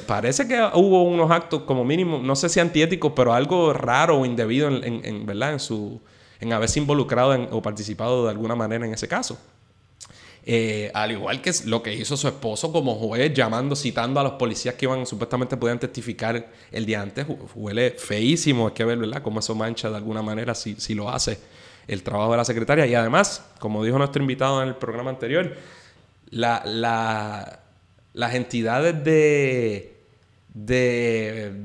parece 0.07 0.47
que 0.47 0.59
hubo 0.73 1.03
unos 1.03 1.29
actos 1.29 1.63
como 1.63 1.85
mínimo, 1.85 2.17
no 2.17 2.35
sé 2.35 2.49
si 2.49 2.59
antiéticos, 2.59 3.13
pero 3.15 3.33
algo 3.33 3.73
raro 3.73 4.19
o 4.19 4.25
indebido 4.25 4.69
en, 4.69 5.25
¿verdad? 5.25 5.53
en, 5.53 5.59
su, 5.59 6.01
en 6.39 6.51
haberse 6.51 6.79
involucrado 6.79 7.47
o 7.51 7.61
participado 7.61 8.25
de 8.25 8.31
alguna 8.31 8.55
manera 8.55 8.85
en 8.85 8.93
ese 8.93 9.07
caso. 9.07 9.37
Eh, 10.45 10.91
al 10.93 11.11
igual 11.11 11.41
que 11.41 11.53
lo 11.65 11.81
que 11.81 11.93
hizo 11.93 12.17
su 12.17 12.27
esposo 12.27 12.73
como 12.73 12.95
juez, 12.95 13.33
llamando, 13.33 13.77
citando 13.77 14.19
a 14.19 14.23
los 14.23 14.33
policías 14.33 14.75
que 14.75 14.85
iban, 14.85 15.05
supuestamente 15.05 15.55
podían 15.55 15.79
testificar 15.79 16.51
el 16.69 16.85
día 16.85 17.01
antes, 17.01 17.25
huele 17.55 17.91
feísimo, 17.91 18.67
hay 18.67 18.73
que 18.73 18.83
ver, 18.83 18.97
¿verdad?, 18.97 19.21
cómo 19.21 19.39
eso 19.39 19.55
mancha 19.55 19.89
de 19.89 19.95
alguna 19.95 20.21
manera 20.21 20.53
si, 20.53 20.75
si 20.75 20.95
lo 20.95 21.09
hace 21.09 21.37
el 21.87 22.03
trabajo 22.03 22.31
de 22.31 22.37
la 22.37 22.45
secretaria. 22.45 22.85
Y 22.85 22.95
además, 22.95 23.49
como 23.59 23.83
dijo 23.83 23.97
nuestro 23.97 24.21
invitado 24.21 24.61
en 24.61 24.69
el 24.69 24.75
programa 24.75 25.09
anterior, 25.09 25.55
las 26.31 27.59
entidades 28.33 29.03
de, 29.03 29.93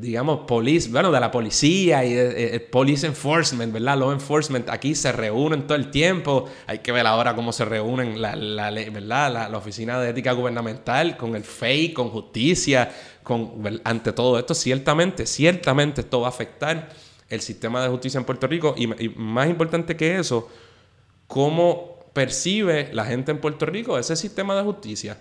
digamos, 0.00 0.40
bueno, 0.90 1.12
de 1.12 1.20
la 1.20 1.31
policía 1.31 2.04
y 2.04 2.12
de, 2.14 2.61
police 2.61 3.07
enforcement, 3.07 3.72
¿verdad? 3.72 3.98
Law 3.98 4.12
enforcement 4.12 4.68
aquí 4.70 4.94
se 4.94 5.12
reúnen 5.12 5.66
todo 5.66 5.76
el 5.76 5.90
tiempo. 5.90 6.46
Hay 6.66 6.78
que 6.78 6.92
ver 6.92 7.07
ahora 7.07 7.35
cómo 7.35 7.52
se 7.52 7.64
reúnen 7.64 8.20
la, 8.20 8.37
la 8.37 8.70
¿verdad? 8.70 9.50
La, 9.50 9.59
Oficina 9.59 9.98
de 10.00 10.11
Ética 10.11 10.33
Gubernamental 10.33 11.16
con 11.16 11.35
el 11.35 11.44
FEI, 11.44 11.92
con 11.92 12.11
justicia, 12.11 12.90
con, 13.22 13.81
ante 13.85 14.12
todo 14.12 14.38
esto. 14.38 14.54
Ciertamente, 14.54 15.26
ciertamente 15.26 16.02
esto 16.02 16.20
va 16.20 16.28
a 16.28 16.31
afectar 16.31 16.88
el 17.28 17.40
sistema 17.40 17.82
de 17.82 17.88
justicia 17.88 18.18
en 18.18 18.24
Puerto 18.24 18.46
Rico 18.46 18.74
y, 18.76 18.86
más 19.16 19.48
importante 19.48 19.96
que 19.96 20.18
eso, 20.18 20.48
cómo 21.26 21.98
percibe 22.12 22.90
la 22.92 23.04
gente 23.04 23.30
en 23.30 23.40
Puerto 23.40 23.66
Rico 23.66 23.98
ese 23.98 24.16
sistema 24.16 24.56
de 24.56 24.62
justicia. 24.62 25.18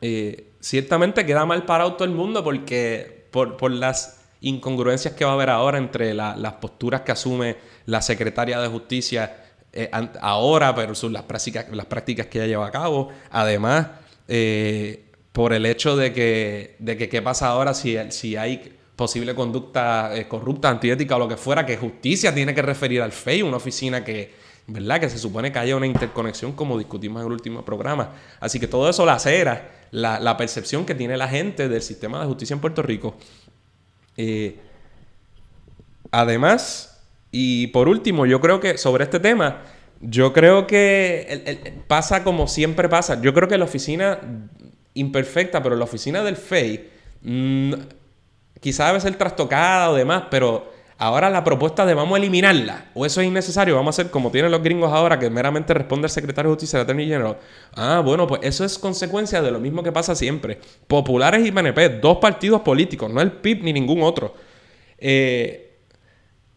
Eh, 0.00 0.52
ciertamente 0.60 1.26
queda 1.26 1.44
mal 1.44 1.64
parado 1.64 1.94
todo 1.94 2.04
el 2.04 2.14
mundo 2.14 2.44
porque 2.44 3.26
por, 3.30 3.70
las 3.70 4.20
incongruencias 4.40 5.14
que 5.14 5.24
va 5.24 5.32
a 5.32 5.34
haber 5.34 5.50
ahora 5.50 5.78
entre 5.78 6.14
las 6.14 6.52
posturas 6.54 7.02
que 7.02 7.12
asume 7.12 7.56
la 7.86 8.00
secretaria 8.00 8.60
de 8.60 8.68
Justicia 8.68 9.44
eh, 9.72 9.90
ahora 10.20 10.72
versus 10.72 11.12
las 11.12 11.24
prácticas, 11.24 11.66
las 11.70 11.86
prácticas 11.86 12.26
que 12.26 12.38
ella 12.38 12.46
lleva 12.46 12.66
a 12.66 12.70
cabo. 12.70 13.10
Además, 13.30 13.88
eh, 14.28 15.04
por 15.32 15.52
el 15.52 15.66
hecho 15.66 15.96
de 15.96 16.12
que, 16.12 16.76
de 16.78 16.96
que 16.96 17.08
qué 17.08 17.22
pasa 17.22 17.48
ahora 17.48 17.74
si, 17.74 17.96
si 18.10 18.36
hay 18.36 18.76
posible 19.00 19.34
conducta 19.34 20.12
corrupta, 20.28 20.68
antiética 20.68 21.16
o 21.16 21.18
lo 21.18 21.26
que 21.26 21.38
fuera, 21.38 21.64
que 21.64 21.78
justicia 21.78 22.34
tiene 22.34 22.54
que 22.54 22.60
referir 22.60 23.00
al 23.00 23.12
FEI, 23.12 23.40
una 23.40 23.56
oficina 23.56 24.04
que, 24.04 24.34
¿verdad? 24.66 25.00
Que 25.00 25.08
se 25.08 25.16
supone 25.16 25.50
que 25.50 25.58
haya 25.58 25.74
una 25.74 25.86
interconexión 25.86 26.52
como 26.52 26.76
discutimos 26.76 27.22
en 27.22 27.26
el 27.28 27.32
último 27.32 27.64
programa. 27.64 28.12
Así 28.40 28.60
que 28.60 28.68
todo 28.68 28.90
eso 28.90 29.06
la 29.06 29.14
acera 29.14 29.70
la, 29.90 30.36
percepción 30.36 30.84
que 30.84 30.94
tiene 30.94 31.16
la 31.16 31.28
gente 31.28 31.66
del 31.70 31.80
sistema 31.80 32.20
de 32.20 32.26
justicia 32.26 32.52
en 32.52 32.60
Puerto 32.60 32.82
Rico. 32.82 33.16
Eh, 34.18 34.58
además, 36.10 37.02
y 37.32 37.68
por 37.68 37.88
último, 37.88 38.26
yo 38.26 38.38
creo 38.38 38.60
que 38.60 38.76
sobre 38.76 39.04
este 39.04 39.18
tema, 39.18 39.62
yo 40.02 40.34
creo 40.34 40.66
que 40.66 41.82
pasa 41.88 42.22
como 42.22 42.48
siempre 42.48 42.90
pasa. 42.90 43.18
Yo 43.22 43.32
creo 43.32 43.48
que 43.48 43.56
la 43.56 43.64
oficina 43.64 44.20
imperfecta, 44.92 45.62
pero 45.62 45.74
la 45.74 45.84
oficina 45.84 46.22
del 46.22 46.36
FEI, 46.36 46.90
mm, 47.22 47.72
quizá 48.60 48.86
debe 48.88 49.00
ser 49.00 49.16
trastocada 49.16 49.90
o 49.90 49.94
demás, 49.94 50.24
pero 50.30 50.70
Ahora 51.02 51.30
la 51.30 51.42
propuesta 51.42 51.86
de 51.86 51.94
vamos 51.94 52.14
a 52.14 52.18
eliminarla, 52.18 52.90
o 52.92 53.06
eso 53.06 53.22
es 53.22 53.26
innecesario, 53.26 53.74
vamos 53.74 53.98
a 53.98 54.02
hacer 54.02 54.10
como 54.10 54.30
tienen 54.30 54.50
los 54.50 54.62
gringos 54.62 54.92
ahora, 54.92 55.18
que 55.18 55.30
meramente 55.30 55.72
responde 55.72 56.08
el 56.08 56.10
secretario 56.10 56.50
de 56.50 56.56
Justicia 56.56 56.78
de 56.78 56.82
Attorney 56.82 57.06
General. 57.06 57.38
Ah, 57.74 58.02
bueno, 58.04 58.26
pues 58.26 58.42
eso 58.44 58.66
es 58.66 58.78
consecuencia 58.78 59.40
de 59.40 59.50
lo 59.50 59.58
mismo 59.58 59.82
que 59.82 59.92
pasa 59.92 60.14
siempre. 60.14 60.58
Populares 60.86 61.46
y 61.46 61.50
PNP, 61.50 62.00
dos 62.00 62.18
partidos 62.18 62.60
políticos, 62.60 63.10
no 63.10 63.22
el 63.22 63.32
PIB 63.32 63.62
ni 63.62 63.72
ningún 63.72 64.02
otro. 64.02 64.34
Eh, 64.98 65.78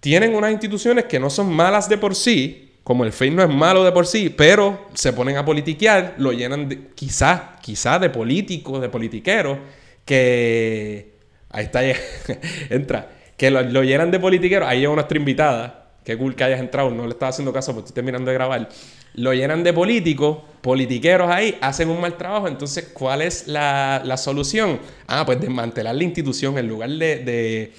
tienen 0.01 0.35
unas 0.35 0.51
instituciones 0.51 1.05
que 1.05 1.21
no 1.21 1.29
son 1.29 1.49
malas 1.49 1.87
de 1.87 1.97
por 1.97 2.13
sí, 2.13 2.73
como 2.83 3.05
el 3.05 3.13
FEI 3.13 3.31
no 3.31 3.43
es 3.43 3.49
malo 3.49 3.81
de 3.85 3.93
por 3.93 4.05
sí, 4.05 4.27
pero 4.27 4.87
se 4.93 5.13
ponen 5.13 5.37
a 5.37 5.45
politiquear, 5.45 6.15
lo 6.17 6.33
llenan 6.33 6.67
de, 6.67 6.89
quizás, 6.95 7.61
quizás 7.61 8.01
de 8.01 8.09
políticos, 8.09 8.81
de 8.81 8.89
politiqueros, 8.89 9.57
que... 10.03 11.12
Ahí 11.53 11.65
está, 11.65 11.81
entra 12.69 13.09
que 13.37 13.51
lo, 13.51 13.83
llenan 13.83 14.11
de 14.11 14.19
politiqueros. 14.19 14.67
Ahí 14.67 14.81
llega 14.81 14.93
nuestra 14.93 15.17
invitada. 15.17 15.89
Qué 16.03 16.17
cool 16.17 16.35
que 16.35 16.43
hayas 16.43 16.59
entrado. 16.59 16.89
No 16.89 17.03
le 17.03 17.11
estaba 17.11 17.29
haciendo 17.29 17.53
caso 17.53 17.73
porque 17.73 17.87
estoy 17.87 17.95
terminando 17.95 18.29
de 18.29 18.35
grabar. 18.35 18.69
Lo 19.15 19.33
llenan 19.33 19.63
de 19.63 19.73
políticos, 19.73 20.39
politiqueros 20.61 21.29
ahí, 21.29 21.57
hacen 21.61 21.89
un 21.89 22.01
mal 22.01 22.17
trabajo. 22.17 22.47
Entonces, 22.47 22.91
¿cuál 22.93 23.21
es 23.21 23.47
la, 23.47 24.15
solución? 24.17 24.79
Ah, 25.07 25.25
pues 25.25 25.39
desmantelar 25.39 25.95
la 25.95 26.03
institución 26.03 26.57
en 26.57 26.67
lugar 26.67 26.89
de, 26.89 27.71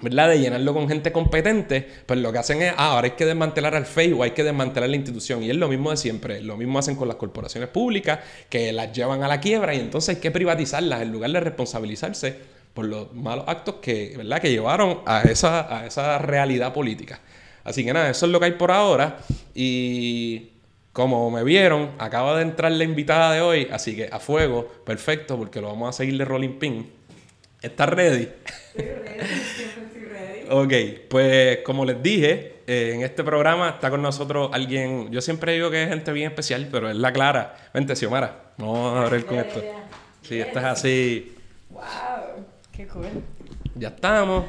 ¿verdad? 0.00 0.28
De 0.30 0.40
llenarlo 0.40 0.74
con 0.74 0.88
gente 0.88 1.12
competente, 1.12 1.86
pues 2.04 2.18
lo 2.18 2.32
que 2.32 2.38
hacen 2.38 2.62
es, 2.62 2.72
ah, 2.76 2.92
ahora 2.92 3.06
hay 3.06 3.12
que 3.12 3.24
desmantelar 3.24 3.76
al 3.76 3.86
Facebook, 3.86 4.24
hay 4.24 4.32
que 4.32 4.42
desmantelar 4.42 4.90
la 4.90 4.96
institución. 4.96 5.42
Y 5.42 5.50
es 5.50 5.56
lo 5.56 5.68
mismo 5.68 5.90
de 5.90 5.96
siempre. 5.96 6.42
Lo 6.42 6.56
mismo 6.56 6.78
hacen 6.78 6.96
con 6.96 7.06
las 7.06 7.16
corporaciones 7.16 7.70
públicas, 7.70 8.18
que 8.50 8.72
las 8.72 8.92
llevan 8.92 9.22
a 9.22 9.28
la 9.28 9.40
quiebra 9.40 9.74
y 9.74 9.78
entonces 9.78 10.16
hay 10.16 10.20
que 10.20 10.30
privatizarlas 10.32 11.02
en 11.02 11.12
lugar 11.12 11.30
de 11.30 11.40
responsabilizarse 11.40 12.56
por 12.76 12.84
los 12.84 13.10
malos 13.14 13.46
actos 13.48 13.76
que, 13.76 14.12
¿verdad? 14.18 14.38
que 14.38 14.50
llevaron 14.50 15.00
a 15.06 15.22
esa, 15.22 15.78
a 15.78 15.86
esa 15.86 16.18
realidad 16.18 16.74
política. 16.74 17.20
Así 17.64 17.82
que 17.82 17.92
nada, 17.92 18.10
eso 18.10 18.26
es 18.26 18.32
lo 18.32 18.38
que 18.38 18.44
hay 18.44 18.52
por 18.52 18.70
ahora. 18.70 19.16
Y 19.54 20.50
como 20.92 21.30
me 21.30 21.42
vieron, 21.42 21.92
acaba 21.98 22.36
de 22.36 22.42
entrar 22.42 22.70
la 22.70 22.84
invitada 22.84 23.32
de 23.32 23.40
hoy, 23.40 23.68
así 23.72 23.96
que 23.96 24.10
a 24.12 24.20
fuego, 24.20 24.68
perfecto, 24.84 25.38
porque 25.38 25.62
lo 25.62 25.68
vamos 25.68 25.88
a 25.88 25.92
seguir 25.94 26.18
de 26.18 26.26
Rolling 26.26 26.58
Pin. 26.58 26.92
¿Estás 27.62 27.88
ready? 27.88 28.28
Estoy 28.44 28.84
ready, 28.84 29.26
siempre 29.56 30.04
ready. 30.04 30.46
ok, 30.50 31.08
pues 31.08 31.58
como 31.64 31.86
les 31.86 32.02
dije, 32.02 32.56
eh, 32.66 32.92
en 32.94 33.02
este 33.02 33.24
programa 33.24 33.70
está 33.70 33.88
con 33.88 34.02
nosotros 34.02 34.50
alguien, 34.52 35.10
yo 35.10 35.22
siempre 35.22 35.54
digo 35.54 35.70
que 35.70 35.82
es 35.82 35.88
gente 35.88 36.12
bien 36.12 36.28
especial, 36.28 36.68
pero 36.70 36.90
es 36.90 36.96
la 36.96 37.10
Clara. 37.10 37.56
Vente, 37.72 37.96
Xiomara, 37.96 38.52
vamos 38.58 39.02
a 39.02 39.08
ver 39.08 39.24
con 39.24 39.38
esto. 39.38 39.62
Sí, 40.20 40.38
esta 40.38 40.60
es 40.60 40.66
así. 40.66 41.36
¡Wow! 41.70 42.15
Qué 42.76 42.86
cool. 42.88 43.06
Ya 43.74 43.88
estamos. 43.88 44.44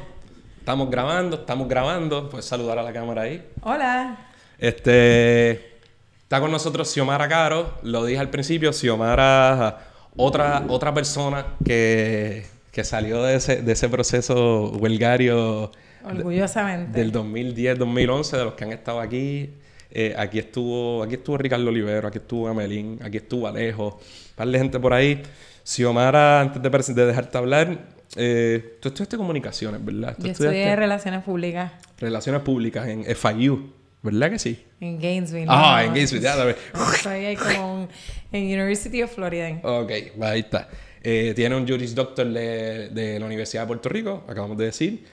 Estamos 0.58 0.90
grabando, 0.90 1.36
estamos 1.36 1.66
grabando. 1.66 2.28
Puedes 2.28 2.44
saludar 2.44 2.78
a 2.78 2.82
la 2.82 2.92
cámara 2.92 3.22
ahí. 3.22 3.42
Hola. 3.62 4.18
Este. 4.58 5.78
Está 6.24 6.38
con 6.38 6.50
nosotros 6.50 6.92
Xiomara 6.92 7.26
Caro. 7.26 7.78
Lo 7.84 8.04
dije 8.04 8.20
al 8.20 8.28
principio, 8.28 8.70
Xiomara, 8.74 9.78
otra, 10.14 10.62
otra 10.68 10.92
persona 10.92 11.54
que, 11.64 12.44
que 12.70 12.84
salió 12.84 13.22
de 13.22 13.36
ese, 13.36 13.62
de 13.62 13.72
ese 13.72 13.88
proceso 13.88 14.72
huelgario. 14.72 15.72
Orgullosamente. 16.04 16.98
del 16.98 17.10
2010-2011, 17.12 18.36
de 18.36 18.44
los 18.44 18.52
que 18.52 18.64
han 18.64 18.72
estado 18.72 19.00
aquí. 19.00 19.54
Eh, 19.90 20.14
aquí 20.18 20.38
estuvo 20.38 21.02
aquí 21.02 21.14
estuvo 21.14 21.38
Ricardo 21.38 21.68
Olivero, 21.68 22.08
aquí 22.08 22.18
estuvo 22.18 22.46
Amelín, 22.46 23.00
aquí 23.02 23.16
estuvo 23.16 23.46
Alejo, 23.46 23.98
un 23.98 24.36
par 24.36 24.48
de 24.48 24.58
gente 24.58 24.78
por 24.78 24.92
ahí. 24.92 25.22
Xiomara, 25.64 26.42
antes 26.42 26.60
de, 26.60 26.94
de 26.94 27.06
dejarte 27.06 27.38
hablar, 27.38 27.78
eh, 28.16 28.78
tú 28.80 28.88
estudiaste 28.88 29.16
comunicaciones, 29.16 29.84
¿verdad? 29.84 30.16
Yo 30.18 30.30
estudié 30.30 30.74
Relaciones 30.76 31.22
Públicas. 31.22 31.72
Relaciones 31.98 32.42
Públicas 32.42 32.88
en 32.88 33.04
FIU, 33.04 33.72
¿verdad 34.02 34.30
que 34.30 34.38
sí? 34.38 34.64
En 34.80 35.00
Gainesville. 35.00 35.46
Ah, 35.48 35.82
en 35.84 35.92
Gainesville, 35.92 36.22
ya, 36.22 36.36
ver. 36.44 36.56
Estoy 36.94 37.24
ahí 37.24 37.36
como 37.36 37.88
en 38.32 38.44
University 38.44 39.02
of 39.02 39.14
Florida. 39.14 39.60
Ok, 39.62 39.92
ahí 40.20 40.40
está. 40.40 40.68
Eh, 41.02 41.32
tiene 41.34 41.56
un 41.56 41.66
Juris 41.66 41.94
Doctor 41.94 42.26
de, 42.26 42.88
de 42.88 43.20
la 43.20 43.26
Universidad 43.26 43.62
de 43.62 43.66
Puerto 43.68 43.88
Rico, 43.88 44.24
acabamos 44.28 44.58
de 44.58 44.66
decir. 44.66 45.04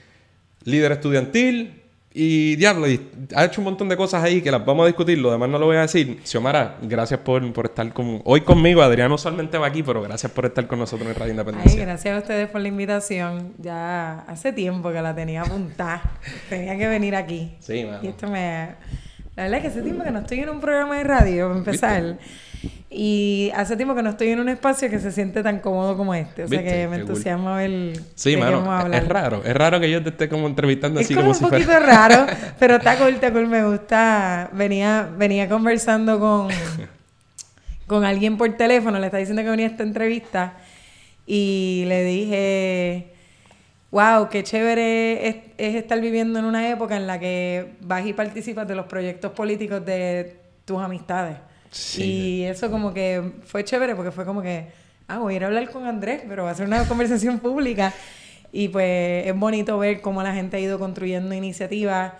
Líder 0.64 0.92
estudiantil, 0.92 1.82
y 2.18 2.56
diablo, 2.56 2.86
ha 3.34 3.44
hecho 3.44 3.60
un 3.60 3.66
montón 3.66 3.90
de 3.90 3.96
cosas 3.98 4.24
ahí 4.24 4.40
que 4.40 4.50
las 4.50 4.64
vamos 4.64 4.84
a 4.84 4.86
discutir, 4.86 5.18
lo 5.18 5.30
demás 5.30 5.50
no 5.50 5.58
lo 5.58 5.66
voy 5.66 5.76
a 5.76 5.82
decir. 5.82 6.18
Xiomara, 6.24 6.78
gracias 6.80 7.20
por, 7.20 7.44
estar 7.44 7.92
con, 7.92 8.22
hoy 8.24 8.40
conmigo. 8.40 8.80
Adriano 8.80 9.16
usualmente 9.16 9.58
va 9.58 9.66
aquí, 9.66 9.82
pero 9.82 10.00
gracias 10.00 10.32
por 10.32 10.46
estar 10.46 10.66
con 10.66 10.78
nosotros 10.78 11.06
en 11.06 11.14
Radio 11.14 11.32
Independencia. 11.32 11.78
Ay, 11.78 11.84
gracias 11.84 12.16
a 12.16 12.18
ustedes 12.20 12.48
por 12.48 12.62
la 12.62 12.68
invitación. 12.68 13.52
Ya 13.58 14.20
hace 14.20 14.54
tiempo 14.54 14.90
que 14.92 15.02
la 15.02 15.14
tenía 15.14 15.42
apuntada. 15.42 16.18
tenía 16.48 16.78
que 16.78 16.86
venir 16.86 17.14
aquí. 17.14 17.54
Sí, 17.60 17.84
mano. 17.84 17.98
Y 18.02 18.06
esto 18.06 18.28
me... 18.28 18.76
La 19.36 19.42
verdad 19.42 19.58
es 19.58 19.62
que 19.64 19.68
hace 19.68 19.82
tiempo 19.82 20.02
que 20.02 20.10
no 20.10 20.20
estoy 20.20 20.40
en 20.40 20.48
un 20.48 20.60
programa 20.62 20.96
de 20.96 21.04
radio, 21.04 21.48
para 21.48 21.58
empezar. 21.58 22.18
Y 22.90 23.50
hace 23.54 23.76
tiempo 23.76 23.94
que 23.94 24.02
no 24.02 24.10
estoy 24.10 24.28
en 24.28 24.40
un 24.40 24.48
espacio 24.48 24.88
que 24.88 24.98
se 24.98 25.12
siente 25.12 25.42
tan 25.42 25.60
cómodo 25.60 25.96
como 25.96 26.14
este. 26.14 26.44
O 26.44 26.48
sea 26.48 26.62
que 26.62 26.88
me 26.88 26.96
entusiasma 26.96 27.56
ver. 27.56 28.00
Sí, 28.14 28.36
mano. 28.36 28.86
Es 28.92 29.08
raro. 29.08 29.42
Es 29.44 29.54
raro 29.54 29.80
que 29.80 29.90
yo 29.90 30.02
te 30.02 30.10
esté 30.10 30.28
como 30.28 30.46
entrevistando 30.46 31.00
así 31.00 31.14
como, 31.14 31.34
si 31.34 31.40
fuera. 31.40 31.58
Es 31.58 31.64
un 31.66 31.72
poquito 31.72 31.86
raro, 31.86 32.26
pero 32.58 32.76
está 32.76 32.96
cool, 32.96 33.14
está 33.14 33.32
cool. 33.32 33.48
Me 33.48 33.64
gusta. 33.64 34.50
Venía, 34.52 35.08
venía 35.16 35.48
conversando 35.48 36.18
con, 36.18 36.48
con 37.86 38.04
alguien 38.04 38.36
por 38.36 38.56
teléfono. 38.56 38.98
Le 38.98 39.06
está 39.06 39.18
diciendo 39.18 39.42
que 39.42 39.50
venía 39.50 39.66
a 39.66 39.70
esta 39.70 39.82
entrevista. 39.82 40.54
Y 41.26 41.84
le 41.88 42.04
dije. 42.04 43.12
Wow, 43.90 44.28
qué 44.28 44.42
chévere 44.42 45.28
es, 45.28 45.36
es 45.56 45.74
estar 45.76 46.00
viviendo 46.00 46.38
en 46.38 46.44
una 46.44 46.68
época 46.68 46.96
en 46.96 47.06
la 47.06 47.18
que 47.18 47.76
vas 47.80 48.04
y 48.04 48.12
participas 48.12 48.66
de 48.66 48.74
los 48.74 48.86
proyectos 48.86 49.32
políticos 49.32 49.86
de 49.86 50.36
tus 50.66 50.82
amistades. 50.82 51.36
Y 51.98 52.42
eso 52.44 52.70
como 52.70 52.92
que 52.94 53.32
fue 53.44 53.64
chévere 53.64 53.94
porque 53.94 54.10
fue 54.10 54.24
como 54.24 54.42
que, 54.42 54.66
ah, 55.08 55.18
voy 55.18 55.34
a 55.34 55.36
ir 55.36 55.44
a 55.44 55.46
hablar 55.48 55.70
con 55.70 55.86
Andrés, 55.86 56.22
pero 56.28 56.44
va 56.44 56.50
a 56.50 56.54
ser 56.54 56.66
una 56.66 56.84
conversación 56.88 57.38
pública. 57.38 57.92
Y 58.52 58.68
pues 58.68 59.26
es 59.26 59.36
bonito 59.36 59.78
ver 59.78 60.00
cómo 60.00 60.22
la 60.22 60.32
gente 60.34 60.56
ha 60.56 60.60
ido 60.60 60.78
construyendo 60.78 61.34
iniciativas 61.34 62.12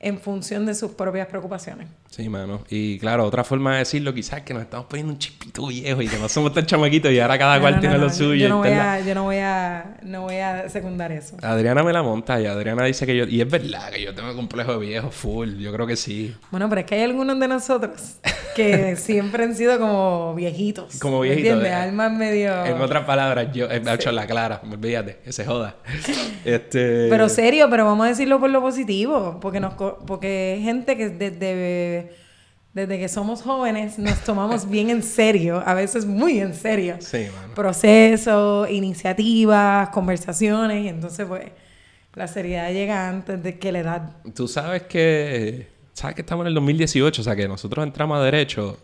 en 0.00 0.18
función 0.18 0.66
de 0.66 0.74
sus 0.74 0.92
propias 0.92 1.26
preocupaciones. 1.28 1.88
Sí, 2.10 2.28
mano. 2.28 2.62
Y 2.68 2.98
claro, 2.98 3.24
otra 3.24 3.42
forma 3.42 3.72
de 3.72 3.78
decirlo 3.78 4.14
quizás 4.14 4.38
es 4.38 4.44
que 4.44 4.54
nos 4.54 4.62
estamos 4.62 4.86
poniendo 4.86 5.12
un 5.12 5.18
chispito 5.18 5.66
viejo 5.66 6.00
y 6.00 6.06
que 6.06 6.16
no 6.16 6.28
somos 6.28 6.52
tan 6.52 6.64
chamaquitos 6.64 7.10
y 7.10 7.18
ahora 7.18 7.36
cada 7.38 7.58
cual 7.60 7.80
tiene 7.80 7.98
lo 7.98 8.08
suyo. 8.08 8.34
Yo 8.34 8.48
no, 8.48 8.58
voy 8.58 8.68
a, 8.68 9.00
yo 9.00 9.14
no 9.16 9.24
voy 9.24 9.38
a, 9.38 9.96
no 10.02 10.22
voy 10.22 10.36
a 10.36 10.68
secundar 10.68 11.10
eso. 11.10 11.36
Adriana 11.42 11.82
me 11.82 11.92
la 11.92 12.02
monta 12.04 12.40
y 12.40 12.46
Adriana 12.46 12.84
dice 12.84 13.04
que 13.04 13.16
yo, 13.16 13.24
y 13.24 13.40
es 13.40 13.50
verdad 13.50 13.90
que 13.90 14.00
yo 14.00 14.14
tengo 14.14 14.32
complejo 14.36 14.78
de 14.78 14.86
viejo 14.86 15.10
full, 15.10 15.56
yo 15.56 15.72
creo 15.72 15.86
que 15.86 15.96
sí. 15.96 16.36
Bueno, 16.52 16.68
pero 16.68 16.82
es 16.82 16.86
que 16.86 16.94
hay 16.94 17.02
algunos 17.02 17.40
de 17.40 17.48
nosotros 17.48 18.16
que 18.54 18.94
siempre 18.96 19.42
han 19.42 19.56
sido 19.56 19.78
como 19.80 20.36
viejitos. 20.36 20.98
Como 21.00 21.20
viejitos. 21.22 21.52
¿Entiendes? 21.54 21.72
eh. 21.72 21.74
Almas 21.74 22.12
medio... 22.12 22.64
En 22.64 22.80
otras 22.80 23.04
palabras, 23.04 23.48
yo 23.52 23.68
he 23.68 23.82
hecho 23.92 24.12
la 24.12 24.26
clara, 24.26 24.60
olvídate, 24.70 25.18
que 25.24 25.32
se 25.32 25.44
joda. 25.44 25.76
Este... 26.44 27.08
Pero 27.08 27.28
serio, 27.30 27.68
pero 27.70 27.86
vamos 27.86 28.04
a 28.04 28.10
decirlo 28.10 28.38
por 28.38 28.50
lo 28.50 28.60
positivo, 28.60 29.38
porque 29.40 29.60
nos 29.60 29.74
porque 30.06 30.60
gente 30.62 30.96
que 30.96 31.08
desde, 31.08 32.12
desde 32.72 32.98
que 32.98 33.08
somos 33.08 33.42
jóvenes 33.42 33.98
nos 33.98 34.18
tomamos 34.20 34.68
bien 34.70 34.90
en 34.90 35.02
serio, 35.02 35.62
a 35.64 35.74
veces 35.74 36.06
muy 36.06 36.38
en 36.40 36.54
serio. 36.54 36.96
Sí, 37.00 37.26
mano. 37.34 37.54
Procesos, 37.54 38.70
iniciativas, 38.70 39.88
conversaciones, 39.90 40.84
y 40.84 40.88
entonces 40.88 41.26
pues 41.26 41.44
la 42.14 42.28
seriedad 42.28 42.70
llega 42.72 43.08
antes 43.08 43.42
de 43.42 43.58
que 43.58 43.72
la 43.72 43.78
edad. 43.80 44.10
Tú 44.34 44.48
sabes 44.48 44.82
que... 44.82 45.72
Sabes 45.92 46.16
que 46.16 46.22
estamos 46.22 46.42
en 46.44 46.48
el 46.48 46.54
2018, 46.54 47.20
o 47.20 47.24
sea 47.24 47.36
que 47.36 47.46
nosotros 47.46 47.84
entramos 47.84 48.18
a 48.18 48.22
Derecho. 48.22 48.78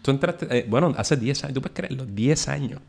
Tú 0.00 0.10
entraste... 0.10 0.46
eh, 0.50 0.66
bueno, 0.66 0.94
hace 0.96 1.16
10 1.16 1.44
años. 1.44 1.54
¿Tú 1.54 1.60
puedes 1.60 1.76
creerlo? 1.76 2.06
10 2.06 2.48
años. 2.48 2.80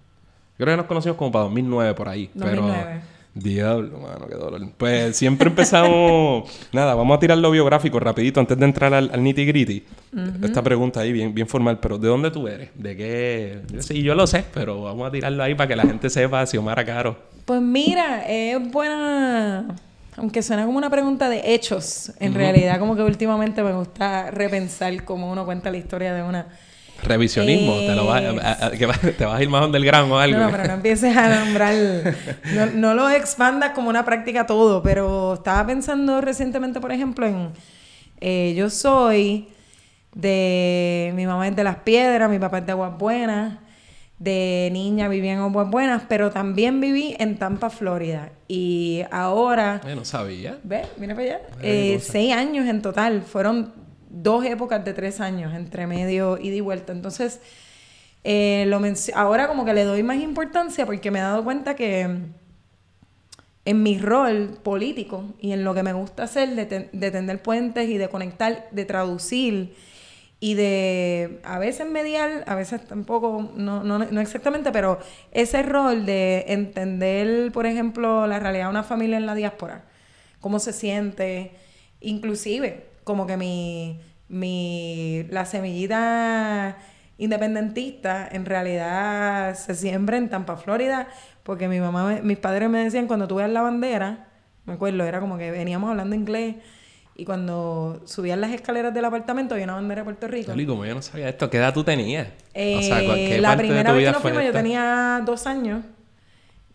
Yo 0.58 0.66
creo 0.66 0.74
que 0.74 0.78
nos 0.78 0.86
conocimos 0.86 1.18
como 1.18 1.32
para 1.32 1.44
2009 1.44 1.94
por 1.94 2.08
ahí. 2.08 2.30
2009. 2.34 2.84
Pero... 2.86 3.19
Diablo, 3.40 4.00
mano, 4.00 4.28
qué 4.28 4.36
dolor. 4.36 4.62
Pues 4.78 5.16
siempre 5.16 5.50
empezamos... 5.50 6.50
Nada, 6.74 6.94
vamos 6.96 7.18
a 7.18 7.20
tirar 7.20 7.38
lo 7.38 7.52
biográfico 7.52 8.00
rapidito 8.00 8.40
antes 8.40 8.58
de 8.58 8.66
entrar 8.66 8.94
al, 8.94 9.10
al 9.14 9.24
nitty 9.24 9.46
gritty. 9.46 9.84
Esta 10.44 10.62
pregunta 10.62 11.02
ahí 11.02 11.12
bien, 11.12 11.34
bien 11.34 11.48
formal, 11.48 11.80
pero 11.80 11.98
¿de 11.98 12.08
dónde 12.08 12.32
tú 12.32 12.48
eres? 12.48 12.70
¿De 12.76 12.96
qué...? 12.96 13.62
Yo 13.72 13.82
sí, 13.82 14.02
yo 14.02 14.16
lo 14.16 14.28
sé, 14.28 14.44
pero 14.54 14.82
vamos 14.84 15.08
a 15.08 15.12
tirarlo 15.12 15.42
ahí 15.44 15.56
para 15.56 15.68
que 15.68 15.76
la 15.76 15.84
gente 15.84 16.10
sepa 16.10 16.46
si 16.46 16.58
Omar 16.58 16.84
Caro. 16.86 17.18
Pues 17.46 17.62
mira, 17.62 18.28
es 18.28 18.60
buena, 18.72 19.68
aunque 20.18 20.44
suena 20.44 20.66
como 20.66 20.78
una 20.78 20.90
pregunta 20.90 21.30
de 21.30 21.54
hechos, 21.54 22.12
en 22.20 22.34
realidad 22.34 22.80
como 22.80 22.96
que 22.96 23.04
últimamente 23.04 23.64
me 23.64 23.74
gusta 23.74 24.32
repensar 24.32 25.04
cómo 25.04 25.32
uno 25.32 25.46
cuenta 25.46 25.72
la 25.72 25.78
historia 25.78 26.14
de 26.14 26.24
una... 26.24 26.48
Revisionismo. 27.04 27.76
Te, 27.80 27.96
lo 27.96 28.06
vas, 28.06 28.24
a- 28.24 28.68
a- 28.68 28.72
que 28.72 28.86
va- 28.86 28.94
te 29.18 29.26
vas 29.26 29.40
a 29.40 29.44
ir 29.44 29.50
más 29.50 29.66
underground 29.66 30.12
o 30.12 30.18
algo. 30.20 30.40
No, 30.40 30.52
pero 30.52 30.66
no 30.68 30.74
empieces 30.74 31.16
a 31.16 31.30
nombrar, 31.44 31.74
no, 32.54 32.66
no 32.68 32.94
lo 32.94 33.10
expandas 33.10 33.72
como 33.72 33.90
una 33.90 34.06
práctica 34.06 34.46
todo, 34.46 34.82
pero 34.84 35.36
estaba 35.36 35.66
pensando 35.66 36.22
recientemente, 36.22 36.80
por 36.80 36.92
ejemplo, 36.92 37.26
en, 37.26 37.50
eh, 38.22 38.54
yo 38.58 38.70
soy 38.70 39.48
de, 40.14 41.12
mi 41.16 41.26
mamá 41.26 41.48
es 41.48 41.56
de 41.56 41.64
Las 41.64 41.78
Piedras, 41.78 42.30
mi 42.30 42.40
papá 42.40 42.60
es 42.60 42.66
de 42.66 42.72
Aguas 42.72 42.98
Buenas, 42.98 43.58
de 44.18 44.70
niña 44.74 45.08
viví 45.08 45.30
en 45.30 45.40
Aguas 45.40 45.70
Buenas, 45.70 46.04
pero 46.10 46.30
también 46.32 46.82
viví 46.82 47.16
en 47.20 47.38
Tampa, 47.38 47.70
Florida, 47.70 48.32
y 48.48 49.04
ahora... 49.12 49.80
Ay, 49.86 49.96
no 49.96 50.04
sabía. 50.04 50.58
¿Ves? 50.64 50.88
Mira 50.98 51.16
para 51.16 51.26
allá. 51.28 51.40
Eh, 51.62 52.00
seis 52.02 52.34
años 52.34 52.68
en 52.68 52.82
total. 52.82 53.22
Fueron 53.22 53.72
dos 54.10 54.44
épocas 54.46 54.84
de 54.84 54.94
tres 54.94 55.20
años, 55.20 55.54
entre 55.54 55.88
medio 55.88 56.38
y 56.38 56.60
vuelta. 56.62 56.92
Entonces, 56.92 57.40
eh, 58.24 58.66
lo 58.68 58.82
ahora 59.16 59.48
como 59.48 59.66
que 59.66 59.74
le 59.74 59.84
doy 59.84 60.04
más 60.04 60.18
importancia 60.18 60.86
porque 60.86 61.12
me 61.12 61.20
he 61.20 61.22
dado 61.22 61.44
cuenta 61.44 61.76
que 61.76 62.18
en 63.66 63.84
mi 63.84 63.98
rol 63.98 64.58
político 64.64 65.26
y 65.40 65.52
en 65.52 65.64
lo 65.64 65.74
que 65.74 65.84
me 65.84 65.94
gusta 65.94 66.24
hacer 66.24 66.50
de, 66.56 66.90
de 66.92 67.12
tender 67.12 67.42
puentes 67.42 67.88
y 67.90 67.98
de 67.98 68.10
conectar, 68.10 68.68
de 68.72 68.86
traducir 68.86 69.76
y 70.42 70.54
de 70.56 71.40
a 71.44 71.60
veces 71.60 71.88
mediar, 71.88 72.44
a 72.48 72.56
veces 72.56 72.86
tampoco, 72.88 73.52
no, 73.56 73.84
no, 73.84 74.00
no 74.00 74.22
exactamente, 74.22 74.72
pero 74.72 75.00
ese 75.32 75.64
rol 75.64 76.06
de 76.06 76.46
entender, 76.48 77.52
por 77.52 77.66
ejemplo, 77.66 78.26
la 78.26 78.40
realidad 78.40 78.66
de 78.66 78.70
una 78.70 78.84
familia 78.84 79.18
en 79.18 79.26
la 79.26 79.36
diáspora, 79.36 79.86
cómo 80.40 80.60
se 80.60 80.72
siente, 80.72 81.52
inclusive 82.00 82.89
como 83.10 83.26
que 83.28 83.36
mi, 83.38 84.00
mi 84.30 85.24
la 85.32 85.46
semillita 85.46 86.78
independentista 87.18 88.28
en 88.32 88.46
realidad 88.46 89.54
se 89.56 89.76
siembra 89.76 90.18
en 90.18 90.30
Tampa, 90.30 90.56
Florida, 90.58 91.08
porque 91.44 91.68
mi 91.68 91.80
mamá, 91.80 92.06
me- 92.08 92.22
mis 92.22 92.38
padres 92.38 92.70
me 92.70 92.84
decían 92.84 93.08
cuando 93.08 93.28
tú 93.28 93.36
veas 93.36 93.50
la 93.50 93.62
bandera, 93.62 94.28
me 94.66 94.74
acuerdo, 94.74 95.04
era 95.04 95.20
como 95.20 95.38
que 95.38 95.52
veníamos 95.52 95.90
hablando 95.90 96.16
inglés 96.16 96.56
y 97.16 97.26
cuando 97.26 98.02
subían 98.06 98.40
las 98.40 98.52
escaleras 98.52 98.94
del 98.94 99.04
apartamento 99.06 99.54
había 99.56 99.66
una 99.66 99.74
bandera 99.76 100.02
de 100.02 100.06
Puerto 100.06 100.28
Rico. 100.28 100.52
Toli, 100.52 100.66
como 100.66 100.86
yo 100.86 100.96
no 100.96 101.02
sabía 101.02 101.28
esto, 101.30 101.50
¿qué 101.50 101.58
edad 101.58 101.74
tú 101.74 101.84
tenías? 101.84 102.28
Eh, 102.54 102.78
o 102.78 102.82
sea, 102.82 103.04
¿cuál- 103.04 103.18
qué 103.18 103.42
la 103.42 103.50
parte 103.50 103.64
de 103.64 103.68
primera 103.70 103.90
tu 103.90 103.96
vez 103.98 104.06
que 104.06 104.12
nos 104.14 104.22
fuimos 104.22 104.44
yo 104.44 104.52
tenía 104.54 105.22
dos 105.26 105.46
años. 105.48 105.84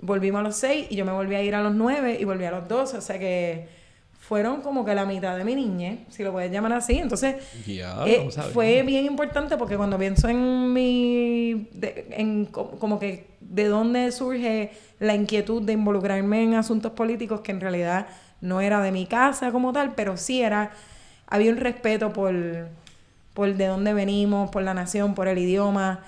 Volvimos 0.02 0.40
a 0.40 0.42
los 0.42 0.56
seis 0.56 0.86
y 0.90 0.96
yo 0.96 1.04
me 1.06 1.12
volví 1.12 1.34
a 1.34 1.42
ir 1.42 1.54
a 1.54 1.62
los 1.62 1.74
nueve 1.74 2.18
y 2.20 2.24
volví 2.24 2.44
a 2.44 2.50
los 2.50 2.68
doce. 2.68 2.98
O 2.98 3.00
sea 3.00 3.18
que 3.18 3.68
fueron 4.28 4.62
como 4.62 4.84
que 4.84 4.94
la 4.94 5.04
mitad 5.04 5.36
de 5.36 5.44
mi 5.44 5.54
niñez, 5.54 5.98
si 6.08 6.22
lo 6.24 6.32
puedes 6.32 6.50
llamar 6.50 6.72
así. 6.72 6.98
Entonces, 6.98 7.36
eh, 8.06 8.16
fue 8.52 8.82
bien 8.82 9.04
importante 9.04 9.56
porque 9.56 9.76
cuando 9.76 9.98
pienso 9.98 10.28
en 10.28 10.72
mi... 10.72 11.68
de- 11.72 12.06
en 12.10 12.46
co- 12.46 12.70
como 12.78 12.98
que 12.98 13.26
de 13.40 13.66
dónde 13.68 14.10
surge 14.12 14.72
la 14.98 15.14
inquietud 15.14 15.62
de 15.62 15.74
involucrarme 15.74 16.42
en 16.42 16.54
asuntos 16.54 16.92
políticos 16.92 17.40
que 17.42 17.52
en 17.52 17.60
realidad 17.60 18.06
no 18.40 18.60
era 18.60 18.80
de 18.80 18.92
mi 18.92 19.06
casa 19.06 19.52
como 19.52 19.72
tal, 19.72 19.94
pero 19.94 20.16
sí 20.16 20.40
era... 20.42 20.72
Había 21.26 21.50
un 21.50 21.56
respeto 21.58 22.12
por, 22.12 22.34
por 23.34 23.54
de 23.54 23.66
dónde 23.66 23.92
venimos, 23.94 24.50
por 24.50 24.62
la 24.62 24.74
nación, 24.74 25.14
por 25.14 25.28
el 25.28 25.38
idioma, 25.38 26.00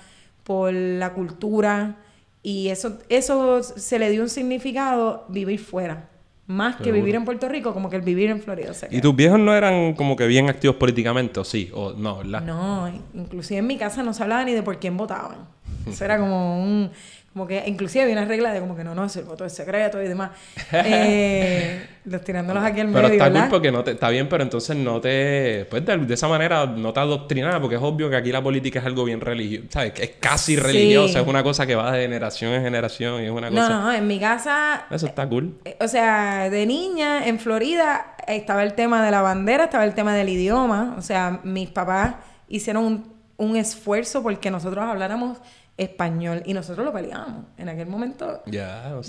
por 0.43 0.71
la 0.73 1.13
cultura. 1.13 1.97
Y 2.43 2.69
eso, 2.69 2.99
eso 3.09 3.61
se 3.63 3.99
le 3.99 4.09
dio 4.09 4.21
un 4.23 4.29
significado 4.29 5.25
vivir 5.29 5.59
fuera. 5.59 6.09
Más 6.47 6.77
que 6.77 6.93
vivir 6.93 7.15
en 7.15 7.25
Puerto 7.25 7.49
Rico, 7.49 7.73
como 7.73 7.89
que 7.89 7.97
el 7.97 8.01
vivir 8.01 8.29
en 8.29 8.41
Florida. 8.41 8.71
¿Y 8.89 9.01
tus 9.01 9.13
viejos 9.13 9.37
no 9.37 9.53
eran 9.53 9.93
como 9.95 10.15
que 10.15 10.25
bien 10.27 10.49
activos 10.49 10.77
políticamente 10.77 11.41
o 11.41 11.43
sí? 11.43 11.69
¿O 11.73 11.91
no, 11.91 12.19
verdad? 12.19 12.41
no, 12.41 12.89
inclusive 13.13 13.59
en 13.59 13.67
mi 13.67 13.77
casa 13.77 14.01
no 14.01 14.13
se 14.13 14.23
hablaba 14.23 14.45
ni 14.45 14.53
de 14.53 14.63
por 14.63 14.79
quién 14.79 14.95
votaban. 14.95 15.39
Eso 15.85 16.05
era 16.05 16.17
como 16.17 16.63
un... 16.63 16.89
Como 17.37 17.47
que 17.47 17.63
inclusive 17.67 18.01
había 18.01 18.15
una 18.15 18.25
regla 18.25 18.51
de 18.51 18.59
como 18.59 18.75
que 18.75 18.83
no, 18.83 18.95
no, 18.95 19.05
ese 19.05 19.21
voto 19.21 19.45
es 19.45 19.53
secreto 19.53 20.01
y 20.01 20.07
demás. 20.07 20.31
Eh, 20.73 21.85
los 22.05 22.23
tirándolos 22.23 22.63
aquí 22.63 22.79
al 22.79 22.87
Pero 22.87 23.03
medio, 23.09 23.13
está 23.13 23.25
¿verdad? 23.25 23.41
cool 23.41 23.49
porque 23.51 23.71
no 23.71 23.83
te, 23.83 23.91
está 23.91 24.09
bien, 24.09 24.27
pero 24.27 24.41
entonces 24.41 24.75
no 24.75 24.99
te, 24.99 25.67
pues 25.69 25.85
de, 25.85 25.97
de 25.97 26.13
esa 26.15 26.27
manera 26.27 26.65
no 26.65 26.93
te 26.93 26.99
adoctrinada, 26.99 27.59
porque 27.61 27.75
es 27.75 27.81
obvio 27.81 28.09
que 28.09 28.15
aquí 28.15 28.31
la 28.31 28.41
política 28.41 28.79
es 28.79 28.85
algo 28.85 29.03
bien 29.03 29.21
religioso, 29.21 29.67
¿sabes? 29.69 29.93
Es 29.99 30.11
casi 30.19 30.55
Sí. 30.55 30.59
religiosa, 30.61 31.19
es 31.21 31.27
una 31.27 31.43
cosa 31.43 31.67
que 31.67 31.75
va 31.75 31.91
de 31.91 32.01
generación 32.01 32.53
en 32.53 32.63
generación 32.63 33.21
y 33.21 33.25
es 33.25 33.31
una 33.31 33.49
No, 33.51 33.61
cosa... 33.61 33.69
no, 33.69 33.93
en 33.93 34.07
mi 34.07 34.19
casa... 34.19 34.85
Eso 34.89 35.05
está 35.05 35.27
cool. 35.29 35.53
eh, 35.65 35.77
O 35.79 35.87
sea, 35.87 36.49
de 36.49 36.65
niña 36.65 37.27
en 37.27 37.37
Florida 37.37 38.15
estaba 38.27 38.63
el 38.63 38.73
tema 38.73 39.05
de 39.05 39.11
la 39.11 39.21
bandera, 39.21 39.65
estaba 39.65 39.83
el 39.83 39.93
tema 39.93 40.15
del 40.15 40.29
idioma. 40.29 40.95
O 40.97 41.01
sea, 41.03 41.39
mis 41.43 41.69
papás 41.69 42.15
hicieron 42.47 42.83
un, 42.85 43.13
un 43.37 43.57
esfuerzo 43.57 44.23
porque 44.23 44.49
nosotros 44.49 44.83
habláramos 44.83 45.37
español 45.77 46.41
y 46.45 46.53
nosotros 46.53 46.85
lo 46.85 46.91
peleábamos. 46.91 47.45
En 47.57 47.69
aquel 47.69 47.87
momento. 47.87 48.41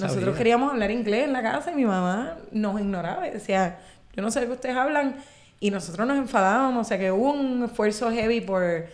Nosotros 0.09 0.37
queríamos 0.37 0.71
hablar 0.73 0.91
inglés 0.91 1.25
en 1.25 1.33
la 1.33 1.43
casa 1.43 1.73
y 1.73 1.75
mi 1.75 1.85
mamá 1.87 2.37
nos 2.53 2.79
ignoraba 2.81 3.27
y 3.27 3.31
decía, 3.31 3.79
yo 4.15 4.23
no 4.23 4.31
sé 4.31 4.41
de 4.41 4.47
qué 4.47 4.53
ustedes 4.53 4.77
hablan. 4.77 5.17
Y 5.61 5.71
nosotros 5.71 6.07
nos 6.07 6.19
enfadábamos, 6.19 6.87
o 6.87 6.89
sea 6.89 6.99
que 6.99 7.11
hubo 7.11 7.33
un 7.33 7.65
esfuerzo 7.65 8.13
heavy 8.13 8.41
por, 8.41 8.87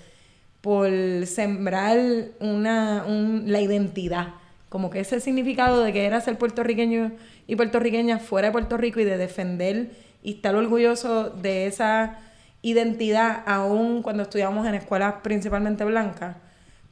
por 0.60 0.88
sembrar 1.26 1.98
una, 2.40 3.04
un- 3.06 3.44
la 3.46 3.60
identidad. 3.60 4.28
Como 4.70 4.88
que 4.90 5.00
ese 5.00 5.20
significado 5.20 5.82
de 5.82 5.92
que 5.92 6.06
era 6.06 6.20
ser 6.20 6.38
puertorriqueño 6.38 7.12
y 7.46 7.56
puertorriqueña 7.56 8.18
fuera 8.18 8.48
de 8.48 8.52
Puerto 8.52 8.76
Rico 8.76 8.98
y 9.00 9.04
de 9.04 9.18
defender 9.18 9.90
y 10.22 10.36
estar 10.36 10.54
orgulloso 10.56 11.28
de 11.30 11.66
esa 11.66 12.16
identidad, 12.62 13.42
aún 13.46 14.02
cuando 14.02 14.22
estudiamos 14.22 14.66
en 14.66 14.74
escuelas 14.74 15.16
principalmente 15.22 15.84
blancas, 15.84 16.36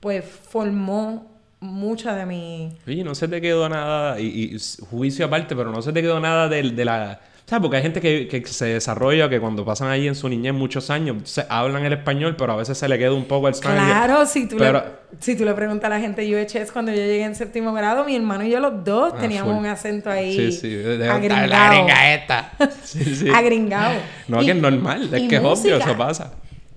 pues 0.03 0.25
formó 0.25 1.31
mucha 1.61 2.17
de 2.17 2.27
mi... 2.27 2.73
Oye, 2.88 3.05
no 3.05 3.15
se 3.15 3.29
te 3.29 3.41
quedó 3.41 3.69
nada, 3.69 4.19
y, 4.19 4.27
y 4.27 4.57
juicio 4.91 5.27
aparte, 5.27 5.55
pero 5.55 5.71
no 5.71 5.81
se 5.81 5.93
te 5.93 6.03
quedó 6.03 6.19
nada 6.19 6.49
del- 6.49 6.75
de, 6.75 6.85
la... 6.85 7.21
¿Sabes? 7.47 7.62
Porque 7.62 7.77
hay 7.77 7.83
gente 7.85 8.01
que, 8.01 8.27
que 8.27 8.45
se 8.47 8.65
desarrolla, 8.67 9.29
que 9.29 9.38
cuando 9.38 9.65
pasan 9.65 9.88
ahí 9.88 10.09
en 10.09 10.15
su 10.17 10.29
niñez 10.29 10.55
muchos 10.55 10.91
años, 10.91 11.19
se 11.29 11.45
hablan 11.49 11.85
el 11.85 11.93
español, 11.93 12.35
pero 12.37 12.53
a 12.53 12.57
veces 12.57 12.79
se 12.79 12.88
le 12.88 12.99
queda 12.99 13.12
un 13.12 13.27
poco 13.27 13.47
el 13.47 13.55
slang. 13.55 13.75
Claro, 13.77 14.27
si 14.27 14.49
tú, 14.49 14.57
Pero- 14.59 14.81
le, 14.81 14.85
si 15.21 15.37
tú 15.37 15.45
le 15.45 15.55
preguntas 15.55 15.87
a 15.87 15.95
la 15.95 16.01
gente 16.01 16.23
de 16.23 16.35
UHS 16.35 16.73
cuando 16.73 16.91
yo 16.91 16.97
llegué 16.99 17.23
en 17.23 17.37
séptimo 17.37 17.73
grado, 17.73 18.05
mi 18.05 18.17
hermano 18.17 18.45
y 18.45 18.51
yo 18.51 18.59
los 18.59 18.83
dos 18.85 19.12
Ah, 19.15 19.21
teníamos 19.21 19.53
full. 19.53 19.61
un 19.61 19.67
acento 19.67 20.11
ahí 20.11 20.35
Sí, 20.35 20.53
sí. 20.53 20.69
de- 20.71 20.99
de- 20.99 21.09
agringado. 21.09 21.47
La 21.49 21.69
gringa 21.75 22.15
esta. 22.15 22.53
Sí, 22.83 23.05
sí. 23.15 23.29
Agringado. 23.33 24.01
No, 24.27 24.43
Y- 24.43 24.47
que 24.47 24.51
es 24.53 24.57
normal, 24.59 25.11
es 25.15 25.29
que 25.29 25.37
es 25.37 25.43
obvio, 25.45 25.77
eso 25.77 25.97
pasa. 25.97 26.33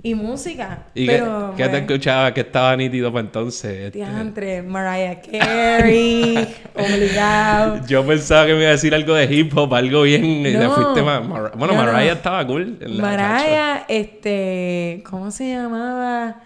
Y 0.05 0.13
música. 0.13 0.83
¿Y 0.93 1.07
pero, 1.07 1.53
qué, 1.57 1.63
qué 1.63 1.69
te 1.69 1.77
escuchaba 1.79 2.31
que 2.31 2.41
estaba 2.41 2.75
nítido 2.77 3.11
para 3.11 3.25
entonces? 3.25 3.85
Este, 3.87 3.97
diantre, 3.97 4.61
Mariah 4.61 5.19
Carey, 5.19 6.47
obligado. 6.75 7.81
Yo 7.87 8.05
pensaba 8.05 8.45
que 8.45 8.53
me 8.53 8.59
iba 8.59 8.67
a 8.69 8.73
decir 8.73 8.93
algo 8.93 9.15
de 9.15 9.25
hip 9.33 9.57
hop, 9.57 9.73
algo 9.73 10.03
bien. 10.03 10.43
No. 10.59 10.71
fuiste 10.75 11.01
más. 11.01 11.27
Mar- 11.27 11.53
bueno, 11.57 11.73
No, 11.73 11.83
no. 11.85 11.91
Mariah 11.91 12.13
estaba 12.13 12.45
cool. 12.45 12.77
en 12.81 12.97
la- 12.97 13.01
Mariah, 13.03 13.85
este, 13.87 15.01
¿cómo 15.09 15.31
se 15.31 15.49
llamaba? 15.53 16.39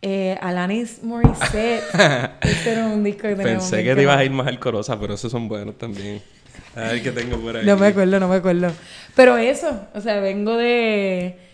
Eh, 0.00 0.38
Alanis 0.40 1.02
Morissette. 1.02 1.82
Ese 2.40 2.72
era 2.72 2.86
un 2.86 3.04
disco 3.04 3.22
que 3.28 3.34
teníamos. 3.36 3.64
Pensé 3.68 3.84
que 3.84 3.94
te 3.94 4.02
ibas 4.02 4.16
a 4.16 4.24
ir 4.24 4.30
más 4.30 4.46
al 4.46 4.58
Corosa, 4.58 4.98
pero 4.98 5.12
esos 5.14 5.30
son 5.30 5.48
buenos 5.48 5.76
también. 5.76 6.22
A 6.74 6.80
ver 6.92 7.02
qué 7.02 7.10
tengo 7.12 7.36
por 7.36 7.58
ahí. 7.58 7.66
No 7.66 7.76
me 7.76 7.88
acuerdo, 7.88 8.18
no 8.20 8.28
me 8.28 8.36
acuerdo. 8.36 8.72
Pero 9.14 9.36
eso, 9.36 9.86
o 9.94 10.00
sea, 10.00 10.20
vengo 10.20 10.56
de... 10.56 11.44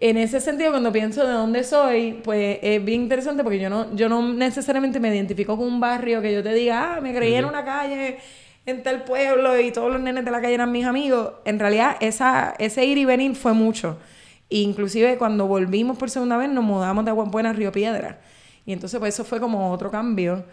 en 0.00 0.16
ese 0.16 0.40
sentido, 0.40 0.70
cuando 0.70 0.92
pienso 0.92 1.26
de 1.26 1.32
dónde 1.32 1.64
soy, 1.64 2.20
pues 2.24 2.58
es 2.62 2.84
bien 2.84 3.02
interesante 3.02 3.42
porque 3.42 3.58
yo 3.58 3.70
no, 3.70 3.94
yo 3.94 4.08
no 4.08 4.32
necesariamente 4.32 5.00
me 5.00 5.08
identifico 5.08 5.56
con 5.56 5.66
un 5.66 5.80
barrio 5.80 6.20
que 6.20 6.32
yo 6.32 6.42
te 6.42 6.52
diga, 6.52 6.96
ah, 6.96 7.00
me 7.00 7.14
creí 7.14 7.34
en 7.34 7.44
una 7.44 7.64
calle 7.64 8.18
en 8.66 8.82
tal 8.82 9.04
pueblo 9.04 9.58
y 9.58 9.72
todos 9.72 9.90
los 9.90 10.00
nenes 10.00 10.24
de 10.24 10.30
la 10.30 10.40
calle 10.40 10.54
eran 10.54 10.70
mis 10.70 10.84
amigos. 10.84 11.32
En 11.44 11.58
realidad, 11.58 11.96
esa, 12.00 12.54
ese 12.58 12.84
ir 12.84 12.98
y 12.98 13.04
venir 13.04 13.34
fue 13.34 13.54
mucho. 13.54 13.98
Inclusive 14.50 15.16
cuando 15.18 15.46
volvimos 15.46 15.98
por 15.98 16.10
segunda 16.10 16.36
vez 16.36 16.50
nos 16.50 16.64
mudamos 16.64 17.04
de 17.04 17.12
Buena 17.12 17.50
a 17.50 17.52
Río 17.52 17.72
Piedra. 17.72 18.20
Y 18.66 18.72
entonces 18.72 18.98
pues 19.00 19.14
eso 19.14 19.24
fue 19.24 19.40
como 19.40 19.72
otro 19.72 19.90
cambio. 19.90 20.44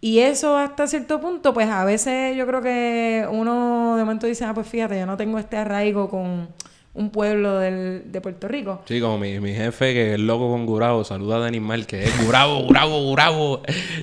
Y 0.00 0.18
eso 0.18 0.56
hasta 0.56 0.86
cierto 0.86 1.20
punto, 1.20 1.54
pues 1.54 1.68
a 1.68 1.84
veces 1.84 2.36
yo 2.36 2.46
creo 2.46 2.60
que 2.60 3.26
uno 3.30 3.96
de 3.96 4.02
momento 4.02 4.26
dice, 4.26 4.44
ah, 4.44 4.52
pues 4.52 4.66
fíjate, 4.66 4.98
yo 4.98 5.06
no 5.06 5.16
tengo 5.16 5.38
este 5.38 5.56
arraigo 5.56 6.10
con 6.10 6.48
un 6.94 7.08
pueblo 7.08 7.58
del, 7.58 8.12
de 8.12 8.20
Puerto 8.20 8.48
Rico. 8.48 8.82
Sí, 8.86 9.00
como 9.00 9.18
mi, 9.18 9.40
mi 9.40 9.54
jefe 9.54 9.94
que 9.94 10.14
es 10.14 10.20
loco 10.20 10.50
con 10.50 10.66
Gurabo, 10.66 11.04
saluda 11.04 11.42
a 11.42 11.46
Animal, 11.46 11.86
que 11.86 12.04
es 12.04 12.24
Gurabo, 12.24 12.64
Gurabo, 12.64 13.02
Gurabo. 13.02 13.62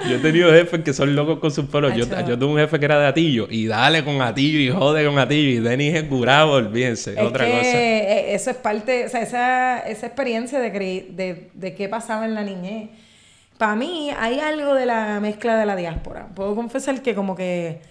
Yo 0.10 0.15
he 0.15 0.19
tenido 0.19 0.52
jefes 0.52 0.82
que 0.84 0.93
son 0.93 1.15
locos 1.15 1.38
con 1.38 1.52
sus 1.52 1.65
pueblos. 1.65 1.93
Yo, 1.95 2.06
yo, 2.28 2.39
tuve 2.39 2.54
un 2.54 2.58
jefe 2.58 2.80
que 2.80 2.86
era 2.86 2.99
de 2.99 3.06
Atillo 3.06 3.47
y 3.49 3.67
dale 3.67 4.04
con 4.04 4.21
Atillo 4.21 4.60
y 4.60 4.71
jode 4.71 5.06
con 5.06 5.19
Atillo. 5.19 5.49
Y 5.49 5.60
Denis 5.60 5.93
es 5.93 6.10
Gurabo, 6.10 6.54
olvídense. 6.54 7.12
otra 7.21 7.45
cosa. 7.45 7.62
E, 7.62 8.34
eso 8.34 8.49
es 8.49 8.58
parte, 8.58 9.06
o 9.06 9.10
sea, 9.10 9.21
esa, 9.21 9.80
esa 9.82 10.08
experiencia 10.08 10.60
de, 10.60 10.71
de, 10.71 11.52
de 11.54 11.75
qué 11.75 11.89
pasaba 11.89 12.25
en 12.25 12.34
la 12.34 12.43
niñez. 12.43 12.89
Para 13.60 13.75
mí 13.75 14.10
hay 14.17 14.39
algo 14.39 14.73
de 14.73 14.88
la 14.88 15.19
mezcla 15.19 15.58
de 15.58 15.65
la 15.67 15.75
diáspora. 15.75 16.30
Puedo 16.34 16.56
confesar 16.56 17.04
que 17.04 17.13
como 17.13 17.36
que 17.36 17.82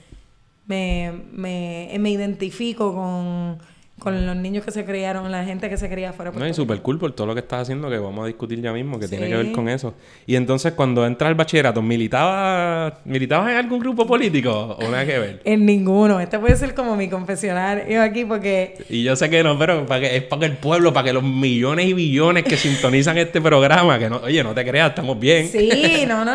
me, 0.66 1.12
me, 1.30 1.94
me 2.00 2.11
identifico 2.11 2.94
con 2.94 3.58
con 3.98 4.26
los 4.26 4.37
niños 4.37 4.64
que 4.64 4.70
se 4.70 4.84
criaron, 4.84 5.30
la 5.30 5.44
gente 5.44 5.68
que 5.68 5.76
se 5.76 5.88
cría 5.88 6.12
fuera. 6.12 6.30
No, 6.30 6.46
y 6.46 6.54
súper 6.54 6.80
cool 6.82 6.98
por 6.98 7.12
todo 7.12 7.26
lo 7.26 7.34
que 7.34 7.40
estás 7.40 7.62
haciendo, 7.62 7.90
que 7.90 7.98
vamos 7.98 8.24
a 8.24 8.26
discutir 8.26 8.61
ya 8.61 8.72
mismo, 8.72 8.98
que 8.98 9.08
tiene 9.08 9.28
que 9.28 9.37
ver 9.37 9.52
con 9.52 9.68
eso. 9.68 9.94
Y 10.26 10.37
entonces, 10.37 10.72
cuando 10.72 11.06
entras 11.06 11.28
al 11.28 11.34
bachillerato, 11.34 11.82
¿militabas 11.82 12.94
militabas 13.04 13.50
en 13.50 13.56
algún 13.56 13.80
grupo 13.80 14.06
político 14.06 14.76
o 14.80 14.82
nada 14.90 15.04
que 15.04 15.18
ver? 15.18 15.40
en 15.44 15.66
ninguno. 15.66 16.20
Este 16.20 16.38
puede 16.38 16.56
ser 16.56 16.74
como 16.74 16.96
mi 16.96 17.08
confesionario 17.08 18.02
aquí, 18.02 18.24
porque... 18.24 18.84
Y 18.88 19.02
yo 19.02 19.16
sé 19.16 19.30
que 19.30 19.42
no, 19.42 19.58
pero 19.58 19.87
para 19.87 20.00
que, 20.00 20.16
es 20.16 20.22
para 20.22 20.40
que 20.40 20.46
el 20.46 20.56
pueblo, 20.56 20.92
para 20.92 21.06
que 21.06 21.12
los 21.12 21.22
millones 21.22 21.87
y 21.87 21.94
billones 21.94 22.44
que 22.44 22.56
sintonizan 22.56 23.18
este 23.18 23.40
programa, 23.40 23.98
que 23.98 24.08
no, 24.08 24.18
oye, 24.18 24.42
no 24.44 24.54
te 24.54 24.64
creas, 24.64 24.90
estamos 24.90 25.18
bien. 25.18 25.48
Sí, 25.48 26.04
no, 26.06 26.24
no, 26.24 26.32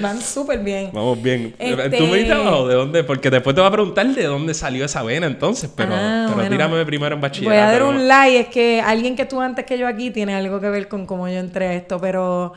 van 0.00 0.20
súper 0.20 0.60
bien. 0.60 0.90
Vamos 0.92 1.22
bien. 1.22 1.54
Este 1.58 1.98
¿Tú 1.98 2.06
militabas 2.06 2.52
o 2.54 2.68
de 2.68 2.74
dónde? 2.74 3.04
Porque 3.04 3.30
después 3.30 3.54
te 3.54 3.62
va 3.62 3.68
a 3.68 3.72
preguntar 3.72 4.06
de 4.06 4.24
dónde 4.24 4.54
salió 4.54 4.84
esa 4.84 5.02
vena 5.02 5.26
entonces, 5.26 5.70
pero, 5.74 5.92
ah, 5.94 6.32
pero 6.34 6.48
tírame 6.48 6.84
primero 6.84 6.97
Voy 7.44 7.56
a 7.56 7.66
dar 7.66 7.82
un 7.82 8.08
like, 8.08 8.40
es 8.40 8.48
que 8.48 8.80
alguien 8.80 9.16
que 9.16 9.22
estuvo 9.22 9.40
antes 9.40 9.64
que 9.64 9.78
yo 9.78 9.86
aquí 9.86 10.10
tiene 10.10 10.34
algo 10.34 10.60
que 10.60 10.68
ver 10.70 10.88
con 10.88 11.06
cómo 11.06 11.28
yo 11.28 11.38
entré 11.38 11.66
a 11.66 11.74
esto, 11.74 12.00
pero 12.00 12.52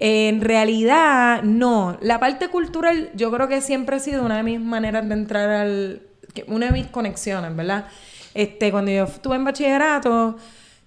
en 0.00 0.40
realidad 0.40 1.42
no. 1.42 1.98
La 2.00 2.18
parte 2.18 2.48
cultural 2.48 3.10
yo 3.14 3.30
creo 3.30 3.48
que 3.48 3.60
siempre 3.60 3.96
ha 3.96 3.98
sido 3.98 4.24
una 4.24 4.38
de 4.38 4.42
mis 4.42 4.60
maneras 4.60 5.06
de 5.06 5.14
entrar 5.14 5.50
al... 5.50 6.02
una 6.46 6.66
de 6.66 6.72
mis 6.72 6.86
conexiones, 6.86 7.54
¿verdad? 7.54 7.86
Este, 8.32 8.70
cuando 8.70 8.90
yo 8.90 9.04
estuve 9.04 9.36
en 9.36 9.44
bachillerato, 9.44 10.36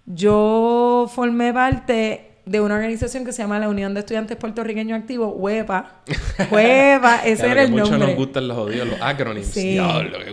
yo 0.05 1.09
formé 1.13 1.53
parte 1.53 2.31
de 2.45 2.59
una 2.59 2.75
organización 2.75 3.23
que 3.23 3.31
se 3.31 3.41
llama 3.41 3.59
la 3.59 3.69
Unión 3.69 3.93
de 3.93 4.01
Estudiantes 4.01 4.35
Puertorriqueños 4.37 4.99
Activos, 4.99 5.33
UEPA. 5.35 6.01
UEPA, 6.51 7.25
ese 7.25 7.47
era 7.47 7.63
el 7.63 7.69
nombre. 7.69 7.97
Mucho 7.97 7.97
nos 7.97 8.15
gustan 8.15 8.47
los 8.47 8.57
odios, 8.57 8.87
los 8.87 9.01
acronyms. 9.01 9.47
Sí, 9.47 9.79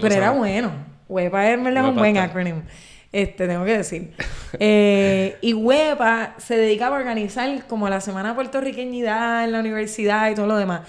pero 0.01 0.15
era 0.15 0.31
bueno. 0.31 0.90
UEPA 1.11 1.51
es 1.51 1.59
un 1.59 1.97
buen 1.97 2.17
acrónimo. 2.17 2.63
Este, 3.13 3.49
tengo 3.49 3.65
que 3.65 3.79
decir. 3.79 4.13
Eh, 4.59 5.37
y 5.43 5.53
huepa 5.53 6.35
se 6.39 6.57
dedicaba 6.57 6.97
a 6.97 7.01
organizar 7.01 7.67
como 7.67 7.89
la 7.89 8.01
Semana 8.01 8.35
Puertorriqueñidad 8.35 9.45
en 9.45 9.53
la 9.53 9.61
universidad 9.61 10.31
y 10.31 10.35
todo 10.35 10.47
lo 10.47 10.57
demás. 10.57 10.83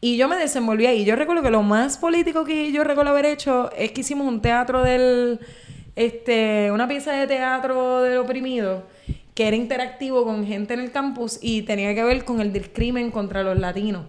Y 0.00 0.16
yo 0.16 0.28
me 0.28 0.36
desenvolví 0.36 0.86
ahí. 0.86 1.04
Yo 1.04 1.16
recuerdo 1.16 1.42
que 1.42 1.50
lo 1.50 1.62
más 1.62 1.96
político 1.96 2.44
que 2.44 2.72
yo 2.72 2.84
recuerdo 2.84 3.12
haber 3.12 3.26
hecho 3.26 3.70
es 3.76 3.92
que 3.92 4.02
hicimos 4.02 4.26
un 4.26 4.42
teatro 4.42 4.82
del... 4.82 5.40
Este, 5.94 6.70
una 6.72 6.88
pieza 6.88 7.12
de 7.12 7.26
teatro 7.26 8.00
del 8.02 8.16
oprimido 8.16 8.86
que 9.34 9.46
era 9.46 9.56
interactivo 9.56 10.24
con 10.24 10.46
gente 10.46 10.74
en 10.74 10.80
el 10.80 10.90
campus 10.90 11.38
y 11.40 11.62
tenía 11.62 11.94
que 11.94 12.02
ver 12.02 12.24
con 12.24 12.40
el 12.40 12.52
del 12.52 12.70
crimen 12.70 13.10
contra 13.10 13.42
los 13.42 13.58
latinos. 13.58 14.04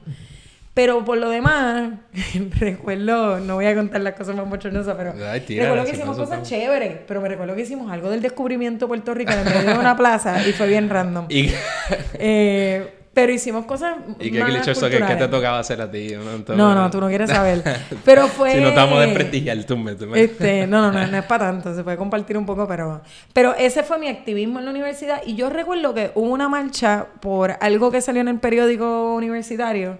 Pero 0.73 1.05
por 1.05 1.19
lo 1.19 1.29
demás, 1.29 1.91
recuerdo, 2.59 3.39
no 3.39 3.55
voy 3.55 3.65
a 3.67 3.75
contar 3.75 4.01
las 4.01 4.15
cosas 4.15 4.35
más 4.35 4.49
bochornosas, 4.49 4.95
pero 4.97 5.13
recuerdo 5.13 5.85
que 5.85 5.91
hicimos 5.91 6.17
cosas 6.17 6.47
chéveres, 6.49 6.99
pero 7.07 7.21
me 7.21 7.29
recuerdo 7.29 7.55
que 7.55 7.61
hicimos 7.61 7.91
algo 7.91 8.09
del 8.09 8.21
descubrimiento 8.21 8.85
de 8.85 8.87
Puerto 8.87 9.13
Rico 9.13 9.31
en 9.33 9.43
medio 9.45 9.73
de 9.73 9.79
una 9.79 9.95
plaza 9.95 10.47
y 10.47 10.51
fue 10.53 10.67
bien 10.67 10.89
random. 10.89 11.27
eh, 11.29 12.99
pero 13.13 13.31
hicimos 13.31 13.65
cosas 13.65 13.97
¿Y 14.19 14.31
qué 14.31 14.41
clichoso 14.41 14.89
que, 14.89 14.97
que 14.97 15.15
te 15.15 15.27
tocaba 15.27 15.59
hacer 15.59 15.79
a 15.79 15.91
ti? 15.91 16.15
No, 16.55 16.73
no, 16.73 16.89
tú 16.89 16.99
no 16.99 17.07
quieres 17.09 17.29
saber. 17.29 17.61
Pero 18.03 18.27
fue... 18.27 18.53
si 18.53 18.59
no 18.59 18.69
estamos 18.69 18.99
de 18.99 19.09
prestigiar, 19.09 19.63
tú 19.65 19.77
me. 19.77 19.91
Este, 20.15 20.65
no, 20.65 20.81
no, 20.81 20.91
no, 20.91 21.05
no 21.05 21.17
es 21.19 21.25
para 21.25 21.51
tanto. 21.51 21.75
Se 21.75 21.83
puede 21.83 21.95
compartir 21.95 22.35
un 22.39 22.47
poco, 22.47 22.67
pero... 22.67 23.01
Pero 23.31 23.53
ese 23.55 23.83
fue 23.83 23.99
mi 23.99 24.07
activismo 24.07 24.57
en 24.57 24.65
la 24.65 24.71
universidad. 24.71 25.21
Y 25.27 25.35
yo 25.35 25.51
recuerdo 25.51 25.93
que 25.93 26.11
hubo 26.15 26.31
una 26.31 26.49
marcha 26.49 27.05
por 27.21 27.55
algo 27.61 27.91
que 27.91 28.01
salió 28.01 28.21
en 28.21 28.29
el 28.29 28.39
periódico 28.39 29.13
universitario 29.13 29.99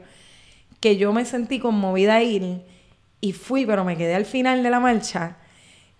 que 0.83 0.97
yo 0.97 1.13
me 1.13 1.23
sentí 1.23 1.59
conmovida 1.59 2.15
a 2.15 2.23
ir 2.23 2.65
y 3.21 3.31
fui, 3.31 3.65
pero 3.65 3.85
me 3.85 3.95
quedé 3.95 4.15
al 4.15 4.25
final 4.25 4.63
de 4.63 4.69
la 4.69 4.81
marcha 4.81 5.37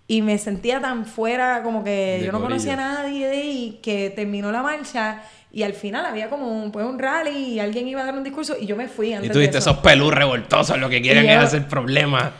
y 0.06 0.20
me 0.20 0.36
sentía 0.36 0.78
tan 0.78 1.06
fuera, 1.06 1.62
como 1.62 1.82
que 1.82 2.20
yo 2.22 2.30
no 2.30 2.38
conocía 2.38 2.74
a 2.74 2.76
nadie 2.76 3.26
de 3.26 3.34
ahí, 3.34 3.80
que 3.82 4.10
terminó 4.10 4.52
la 4.52 4.62
marcha 4.62 5.22
y 5.50 5.62
al 5.62 5.72
final 5.72 6.04
había 6.04 6.28
como 6.28 6.48
un, 6.48 6.70
pues, 6.70 6.84
un 6.84 6.98
rally 6.98 7.54
y 7.54 7.60
alguien 7.60 7.88
iba 7.88 8.02
a 8.02 8.04
dar 8.04 8.14
un 8.14 8.24
discurso 8.24 8.56
y 8.60 8.66
yo 8.66 8.76
me 8.76 8.86
fui. 8.86 9.14
Antes 9.14 9.30
y 9.30 9.32
tú 9.32 9.38
viste 9.38 9.56
esos 9.56 9.78
pelus 9.78 10.12
revoltosos, 10.12 10.76
lo 10.78 10.90
que 10.90 11.00
quieren 11.00 11.30
es 11.30 11.38
hacer 11.38 11.66
problemas. 11.66 12.32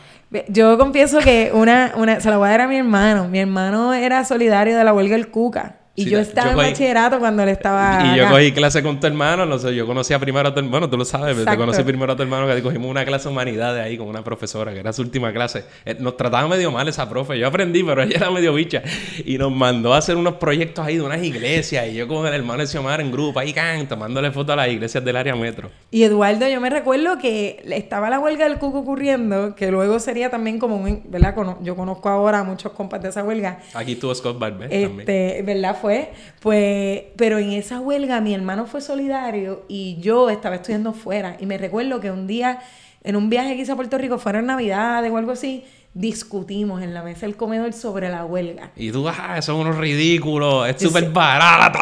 Yo 0.47 0.77
confieso 0.77 1.21
que 1.21 1.49
una, 1.51 1.93
una, 1.95 2.19
se 2.19 2.29
la 2.29 2.37
voy 2.37 2.49
a 2.49 2.51
dar 2.51 2.61
a 2.61 2.67
mi 2.67 2.77
hermano. 2.77 3.27
Mi 3.27 3.39
hermano 3.39 3.91
era 3.91 4.23
solidario 4.23 4.77
de 4.77 4.83
la 4.83 4.93
huelga 4.93 5.15
del 5.15 5.29
Cuca. 5.29 5.77
Y 5.95 6.09
yo 6.09 6.19
estaba 6.19 6.51
en 6.51 6.57
bachillerato 6.57 7.19
cuando 7.19 7.43
él 7.43 7.49
estaba. 7.49 8.13
Y, 8.13 8.17
yo 8.17 8.29
cogí 8.29 8.51
clase 8.51 8.83
con 8.83 8.99
tu 8.99 9.07
hermano, 9.07 9.45
no 9.45 9.57
sé, 9.57 9.73
yo 9.73 9.85
conocía 9.85 10.19
primero 10.19 10.49
a 10.49 10.53
tu 10.53 10.59
hermano, 10.59 10.89
tú 10.89 10.97
lo 10.97 11.05
sabes, 11.05 11.43
te 11.43 11.57
conocí 11.57 11.83
primero 11.83 12.13
a 12.13 12.15
tu 12.15 12.23
hermano 12.23 12.47
que 12.47 12.61
cogimos 12.61 12.89
una 12.89 13.05
clase 13.05 13.29
de 13.29 13.33
humanidades 13.33 13.83
ahí 13.83 13.97
con 13.97 14.07
una 14.07 14.23
profesora, 14.23 14.73
que 14.73 14.79
era 14.79 14.91
su 14.91 15.01
última 15.01 15.31
clase. 15.31 15.63
Eh, 15.85 15.95
nos 15.99 16.17
trataba 16.17 16.47
medio 16.47 16.71
mal 16.71 16.87
esa 16.87 17.07
profe, 17.09 17.39
yo 17.39 17.47
aprendí, 17.47 17.83
pero 17.83 18.03
ella 18.03 18.17
era 18.17 18.31
medio 18.31 18.53
bicha. 18.53 18.83
Y 19.23 19.37
nos 19.37 19.51
mandó 19.51 19.93
a 19.93 19.97
hacer 19.97 20.17
unos 20.17 20.35
proyectos 20.35 20.85
ahí 20.85 20.97
de 20.97 21.01
unas 21.01 21.23
iglesias, 21.23 21.87
y 21.87 21.95
yo 21.95 22.07
con 22.07 22.27
el 22.27 22.33
hermano 22.33 22.61
de 22.61 22.67
Xiomara 22.67 23.01
en 23.01 23.11
grupo, 23.11 23.39
ahí 23.39 23.53
can, 23.53 23.87
tomándole 23.87 24.31
fotos 24.31 24.53
a 24.53 24.55
las 24.57 24.67
iglesias 24.67 25.03
del 25.03 25.15
área 25.15 25.35
metro. 25.35 25.71
Y 25.91 26.03
Eduardo, 26.03 26.47
yo 26.47 26.59
me 26.59 26.69
recuerdo 26.69 27.17
que 27.17 27.63
estaba 27.71 28.09
la 28.09 28.19
huelga 28.19 28.47
del 28.49 28.57
cuco 28.57 28.79
ocurriendo, 28.79 29.55
que 29.55 29.71
luego 29.71 29.99
sería 29.99 30.29
también 30.29 30.59
como 30.59 30.75
un, 30.75 31.03
¿verdad? 31.05 31.35
Yo 31.61 31.75
conozco 31.75 32.09
ahora 32.09 32.39
a 32.39 32.43
muchos 32.43 32.71
compas 32.73 33.01
de 33.01 33.09
esa 33.09 33.23
huelga. 33.23 33.59
Aquí 33.73 33.93
estuvo 33.93 34.13
Scott 34.13 34.37
Barber 34.37 34.65
este, 34.71 35.41
¿verdad? 35.43 35.77
Fue, 35.85 36.11
pues 36.39 37.03
pero 37.15 37.37
en 37.37 37.51
esa 37.51 37.79
huelga 37.79 38.19
mi 38.19 38.33
hermano 38.33 38.65
fue 38.65 38.81
solidario 38.81 39.65
y 39.67 39.97
yo 40.01 40.31
estaba 40.31 40.55
estudiando 40.55 40.93
fuera. 40.93 41.37
Y 41.39 41.45
me 41.45 41.59
recuerdo 41.59 41.99
que 41.99 42.09
un 42.09 42.25
día, 42.25 42.59
en 43.03 43.15
un 43.15 43.29
viaje 43.29 43.55
que 43.55 43.61
hice 43.61 43.73
a 43.73 43.75
Puerto 43.75 43.95
Rico, 43.99 44.17
fuera 44.17 44.39
en 44.39 44.47
Navidad 44.47 45.07
o 45.11 45.17
algo 45.17 45.31
así, 45.31 45.63
discutimos 45.93 46.81
en 46.81 46.95
la 46.95 47.03
mesa 47.03 47.27
del 47.27 47.35
comedor 47.35 47.71
sobre 47.73 48.09
la 48.09 48.25
huelga. 48.25 48.71
Y 48.75 48.91
tú, 48.91 49.07
ah, 49.07 49.39
son 49.43 49.57
unos 49.57 49.77
ridículos, 49.77 50.67
es 50.69 50.81
súper 50.81 51.11
barato. 51.11 51.77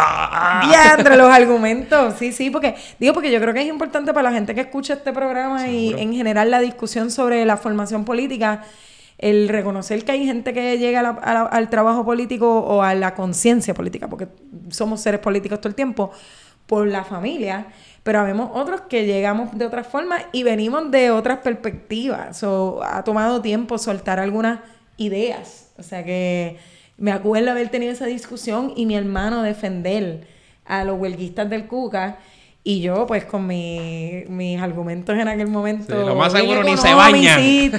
entre 1.00 1.16
los 1.16 1.32
argumentos, 1.32 2.16
sí, 2.20 2.34
sí, 2.34 2.50
porque, 2.50 2.76
digo, 3.00 3.14
porque 3.14 3.32
yo 3.32 3.40
creo 3.40 3.54
que 3.54 3.62
es 3.62 3.70
importante 3.70 4.14
para 4.14 4.30
la 4.30 4.36
gente 4.36 4.54
que 4.54 4.62
escucha 4.62 4.96
este 4.96 5.14
programa 5.14 5.70
y 5.70 5.94
en 5.94 6.14
general 6.14 6.52
la 6.52 6.60
discusión 6.60 7.10
sobre 7.10 7.46
la 7.46 7.56
formación 7.56 8.04
política 8.04 8.66
el 9.24 9.48
reconocer 9.48 10.04
que 10.04 10.12
hay 10.12 10.26
gente 10.26 10.52
que 10.52 10.78
llega 10.78 11.00
al 11.00 11.70
trabajo 11.70 12.04
político 12.04 12.60
o 12.60 12.82
a 12.82 12.94
la 12.94 13.16
conciencia 13.16 13.74
política, 13.74 14.10
porque 14.10 14.28
somos 14.70 15.00
seres 15.00 15.22
políticos 15.22 15.62
todo 15.62 15.70
el 15.70 15.76
tiempo, 15.76 16.12
por 16.68 16.88
la 16.88 17.06
familia, 17.06 17.68
pero 18.04 18.20
habemos 18.20 18.52
otros 18.54 18.82
que 18.82 19.06
llegamos 19.06 19.58
de 19.58 19.66
otra 19.66 19.86
forma 19.86 20.18
y 20.34 20.44
venimos 20.44 20.92
de 20.92 21.12
otras 21.12 21.40
perspectivas. 21.40 22.44
Ha 22.84 23.04
tomado 23.06 23.42
tiempo 23.42 23.78
soltar 23.78 24.20
algunas 24.20 24.60
ideas. 24.98 25.72
O 25.78 25.84
sea 25.84 26.04
que 26.04 26.58
me 26.98 27.12
acuerdo 27.14 27.52
haber 27.52 27.70
tenido 27.70 27.94
esa 27.94 28.06
discusión 28.06 28.74
y 28.76 28.86
mi 28.86 28.96
hermano 28.96 29.42
defender 29.42 30.28
a 30.66 30.84
los 30.84 31.00
huelguistas 31.00 31.50
del 31.50 31.68
Cuca 31.68 32.18
y 32.66 32.80
yo, 32.80 33.06
pues, 33.06 33.26
con 33.26 33.46
mi, 33.46 34.24
mis 34.30 34.62
argumentos 34.62 35.18
en 35.18 35.28
aquel 35.28 35.48
momento. 35.48 36.08
lo 36.08 36.16
más 36.16 36.32
seguro 36.32 36.64
ni 36.64 36.78
se 36.78 36.94
bañan. 36.94 37.42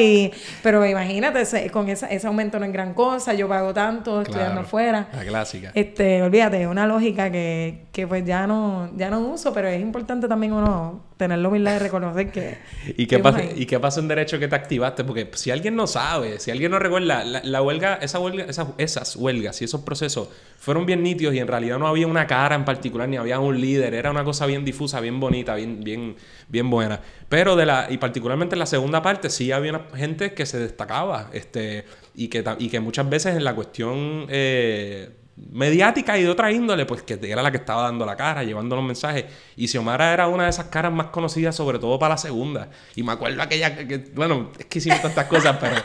Y, 0.00 0.30
pero 0.62 0.86
imagínate, 0.86 1.70
con 1.70 1.88
esa, 1.88 2.06
ese 2.06 2.26
aumento 2.26 2.58
no 2.58 2.64
es 2.64 2.72
gran 2.72 2.94
cosa. 2.94 3.34
Yo 3.34 3.48
pago 3.48 3.74
tanto 3.74 4.22
estudiando 4.22 4.62
afuera. 4.62 5.08
La 5.12 5.24
clásica. 5.24 5.72
Este, 5.74 6.22
olvídate, 6.22 6.66
una 6.66 6.86
lógica 6.86 7.30
que, 7.30 7.86
que 7.92 8.06
pues 8.06 8.24
ya 8.24 8.46
no, 8.46 8.90
ya 8.96 9.10
no 9.10 9.20
uso, 9.20 9.52
pero 9.52 9.68
es 9.68 9.80
importante 9.80 10.26
también 10.26 10.52
uno 10.52 11.09
tener 11.20 11.38
la 11.38 11.48
humildad 11.48 11.74
de 11.74 11.78
reconocer 11.78 12.32
que... 12.32 12.58
¿Y 12.96 13.06
qué, 13.06 13.18
pasa, 13.18 13.42
¿Y 13.44 13.66
qué 13.66 13.78
pasó 13.78 14.00
en 14.00 14.08
Derecho 14.08 14.38
que 14.38 14.48
te 14.48 14.56
activaste? 14.56 15.04
Porque 15.04 15.30
si 15.34 15.50
alguien 15.50 15.76
no 15.76 15.86
sabe, 15.86 16.40
si 16.40 16.50
alguien 16.50 16.70
no 16.70 16.78
recuerda, 16.78 17.24
la, 17.24 17.62
huelga, 17.62 17.98
esa 18.00 18.18
huelga 18.18 18.44
esas, 18.44 18.68
esas 18.78 19.16
huelgas 19.16 19.60
y 19.60 19.66
esos 19.66 19.82
procesos 19.82 20.30
fueron 20.58 20.86
bien 20.86 21.02
nítidos 21.02 21.34
y 21.34 21.38
en 21.38 21.46
realidad 21.46 21.78
no 21.78 21.86
había 21.86 22.06
una 22.06 22.26
cara 22.26 22.56
en 22.56 22.64
particular, 22.64 23.06
ni 23.06 23.18
había 23.18 23.38
un 23.38 23.60
líder, 23.60 23.92
era 23.92 24.10
una 24.10 24.24
cosa 24.24 24.46
bien 24.46 24.64
difusa, 24.64 25.00
bien 25.00 25.20
bonita, 25.20 25.54
bien, 25.54 25.84
bien, 25.84 26.16
bien 26.48 26.70
buena. 26.70 27.00
Pero 27.28 27.54
de 27.54 27.66
la, 27.66 27.86
y 27.90 27.98
particularmente 27.98 28.54
en 28.54 28.60
la 28.60 28.66
segunda 28.66 29.02
parte 29.02 29.28
sí 29.28 29.52
había 29.52 29.86
gente 29.94 30.32
que 30.32 30.46
se 30.46 30.58
destacaba, 30.58 31.28
este, 31.34 31.84
y 32.14 32.28
que, 32.28 32.42
y 32.58 32.70
que 32.70 32.80
muchas 32.80 33.08
veces 33.08 33.36
en 33.36 33.44
la 33.44 33.54
cuestión... 33.54 34.26
Eh, 34.30 35.19
mediática 35.52 36.18
y 36.18 36.22
de 36.22 36.28
otra 36.28 36.52
índole, 36.52 36.86
pues 36.86 37.02
que 37.02 37.18
era 37.22 37.42
la 37.42 37.50
que 37.50 37.58
estaba 37.58 37.82
dando 37.82 38.04
la 38.04 38.16
cara, 38.16 38.44
llevando 38.44 38.76
los 38.76 38.84
mensajes. 38.84 39.24
Y 39.56 39.68
Xiomara 39.68 40.12
era 40.12 40.28
una 40.28 40.44
de 40.44 40.50
esas 40.50 40.66
caras 40.66 40.92
más 40.92 41.06
conocidas, 41.06 41.54
sobre 41.54 41.78
todo 41.78 41.98
para 41.98 42.14
la 42.14 42.18
segunda. 42.18 42.68
Y 42.94 43.02
me 43.02 43.12
acuerdo 43.12 43.42
aquella, 43.42 43.76
que, 43.76 43.98
bueno, 44.14 44.50
es 44.58 44.66
que 44.66 44.78
hicimos 44.78 45.00
tantas 45.02 45.26
cosas, 45.26 45.56
pero... 45.60 45.76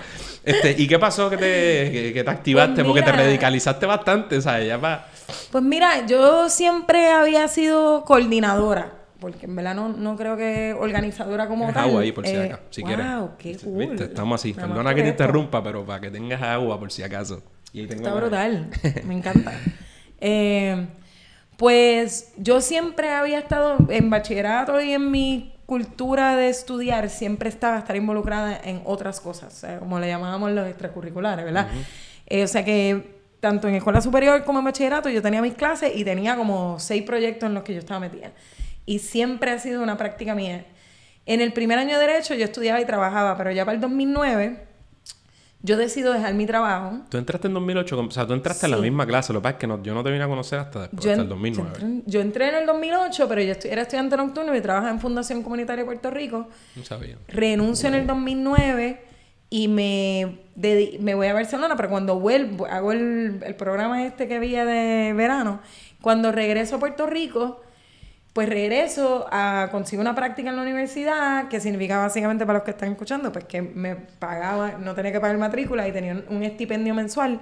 Este, 0.44 0.76
¿Y 0.78 0.88
qué 0.88 1.00
pasó 1.00 1.30
que 1.30 1.38
te, 1.38 2.14
que, 2.14 2.24
te 2.24 2.30
activaste? 2.30 2.76
Pues 2.76 2.86
Porque 2.86 3.02
te 3.02 3.12
radicalizaste 3.12 3.86
bastante, 3.88 4.40
¿sabes? 4.42 4.68
Ya. 4.68 5.08
Pues 5.52 5.64
mira, 5.64 6.06
yo 6.06 6.50
siempre 6.50 7.10
había 7.10 7.48
sido 7.48 8.06
coordinadora. 8.06 8.94
Porque 9.20 9.46
en 9.46 9.56
verdad 9.56 9.74
no, 9.74 10.16
creo 10.18 10.38
que 10.38 10.76
organizadora 10.78 11.48
como 11.48 11.72
tal. 11.74 11.86
agua 11.86 12.02
ahí 12.02 12.12
por 12.12 12.28
si 12.28 12.36
acaso, 12.36 12.62
si 12.70 12.84
wow, 12.84 13.32
qué 13.40 13.58
cool. 13.58 14.00
Estamos 14.00 14.40
así. 14.40 14.54
Perdona 14.54 14.94
que 14.94 15.02
te 15.02 15.10
interrumpa, 15.10 15.64
pero 15.64 15.84
para 15.84 16.02
que 16.02 16.12
tengas 16.12 16.42
agua 16.44 16.80
por 16.80 16.92
si 16.92 17.02
acaso. 17.02 17.42
Está 17.84 18.14
brutal. 18.14 18.70
Me 19.06 19.16
encanta. 19.16 19.54
Eh, 20.20 20.88
pues 21.58 22.34
yo 22.38 22.62
siempre 22.62 23.12
había 23.12 23.40
estado 23.40 23.78
en 23.90 24.10
bachillerato 24.10 24.82
y 24.82 24.94
en 24.94 25.12
mi 25.12 25.56
cultura 25.66 26.36
de 26.36 26.50
estudiar, 26.50 27.10
siempre 27.10 27.50
estaba 27.50 27.80
estar 27.80 27.96
involucrada 27.96 28.60
en 28.64 28.82
otras 28.86 29.20
cosas, 29.20 29.66
como 29.80 30.00
le 30.00 30.08
llamábamos 30.08 30.52
los 30.52 30.68
extracurriculares, 30.68 31.44
¿verdad? 31.44 31.68
Eh, 32.28 32.44
o 32.44 32.48
sea 32.48 32.64
que 32.64 33.16
tanto 33.40 33.68
en 33.68 33.76
escuela 33.76 34.02
superior 34.02 34.44
como 34.44 34.60
en 34.60 34.66
bachillerato 34.66 35.10
yo 35.10 35.22
tenía 35.22 35.42
mis 35.42 35.56
clases 35.56 35.92
y 35.96 36.04
tenía 36.04 36.36
como 36.36 36.80
seis 36.80 37.04
proyectos 37.04 37.48
en 37.48 37.56
los 37.56 37.64
que 37.64 37.74
yo 37.74 37.80
estaba 37.80 38.00
metida. 38.00 38.32
Y 38.86 39.00
siempre 39.00 39.52
ha 39.52 39.60
sido 39.60 39.82
una 39.82 39.98
práctica 39.98 40.36
mía. 40.36 40.66
En 41.26 41.42
el 41.42 41.54
primer 41.54 41.80
año 41.80 41.98
de 41.98 42.06
Derecho 42.06 42.36
yo 42.36 42.46
estudiaba 42.46 42.80
y 42.80 42.86
trabajaba, 42.86 43.36
pero 43.36 43.52
ya 43.52 43.66
para 43.66 43.76
el 43.76 43.82
2009 43.82 44.75
yo 45.66 45.78
decido 45.78 46.14
dejar 46.14 46.36
mi 46.36 46.46
trabajo. 46.46 47.00
Tú 47.10 47.18
entraste 47.18 47.48
en 47.48 47.56
2008, 47.56 48.00
o 48.00 48.12
sea, 48.12 48.28
tú 48.28 48.34
entraste 48.34 48.68
en 48.68 48.72
la 48.72 48.78
misma 48.78 49.06
clase, 49.08 49.34
lo 49.34 49.40
que 49.40 49.44
pasa 49.44 49.54
es 49.54 49.60
que 49.60 49.68
no, 49.68 49.82
yo 49.82 49.96
no 49.96 50.04
te 50.04 50.12
vine 50.12 50.24
a 50.24 50.28
conocer 50.28 50.60
hasta 50.60 50.82
después, 50.82 51.06
hasta 51.06 51.22
el 51.24 51.28
2009. 51.28 52.04
Yo 52.06 52.22
entré, 52.22 52.50
en 52.50 52.56
el 52.56 52.66
2008, 52.68 53.28
pero 53.28 53.42
yo 53.42 53.54
era 53.64 53.82
estudiante 53.82 54.16
nocturno 54.16 54.56
y 54.56 54.62
trabajaba 54.62 54.92
en 54.92 55.00
Fundación 55.00 55.42
Comunitaria 55.42 55.84
de 55.84 55.86
Puerto 55.86 56.12
Rico. 56.12 56.48
No 56.76 56.84
sabía. 56.84 57.18
Renuncio 57.28 57.90
en 57.90 57.96
el 57.96 58.06
2009 58.08 59.02
y 59.50 59.68
me, 59.68 60.38
me 61.00 61.16
voy 61.16 61.28
a 61.28 61.34
Barcelona, 61.34 61.76
pero 61.76 61.90
cuando 61.90 62.20
vuelvo, 62.20 62.68
hago 62.68 62.92
el, 62.92 63.42
el 63.44 63.56
programa 63.56 64.06
este 64.06 64.28
que 64.28 64.36
había 64.36 64.66
de 64.66 65.14
verano, 65.14 65.62
cuando 66.02 66.32
regreso 66.32 66.76
a 66.76 66.80
Puerto 66.80 67.08
Rico 67.08 67.65
pues 68.36 68.50
regreso 68.50 69.28
a 69.32 69.70
consigo 69.72 70.02
una 70.02 70.14
práctica 70.14 70.50
en 70.50 70.58
la 70.58 70.62
universidad, 70.62 71.48
que 71.48 71.62
significa 71.62 72.00
básicamente 72.00 72.46
para 72.46 72.58
los 72.58 72.66
que 72.66 72.72
están 72.72 72.92
escuchando, 72.92 73.32
pues 73.32 73.46
que 73.46 73.62
me 73.62 73.96
pagaba, 73.96 74.74
no 74.74 74.94
tenía 74.94 75.14
que 75.14 75.22
pagar 75.22 75.38
matrícula 75.38 75.88
y 75.88 75.94
tenía 75.94 76.22
un 76.28 76.44
estipendio 76.44 76.94
mensual 76.94 77.40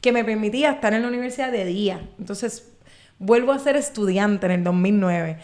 que 0.00 0.12
me 0.12 0.22
permitía 0.22 0.70
estar 0.70 0.94
en 0.94 1.02
la 1.02 1.08
universidad 1.08 1.50
de 1.50 1.64
día. 1.64 2.00
Entonces, 2.20 2.72
vuelvo 3.18 3.50
a 3.50 3.58
ser 3.58 3.74
estudiante 3.74 4.46
en 4.46 4.52
el 4.52 4.62
2009. 4.62 5.38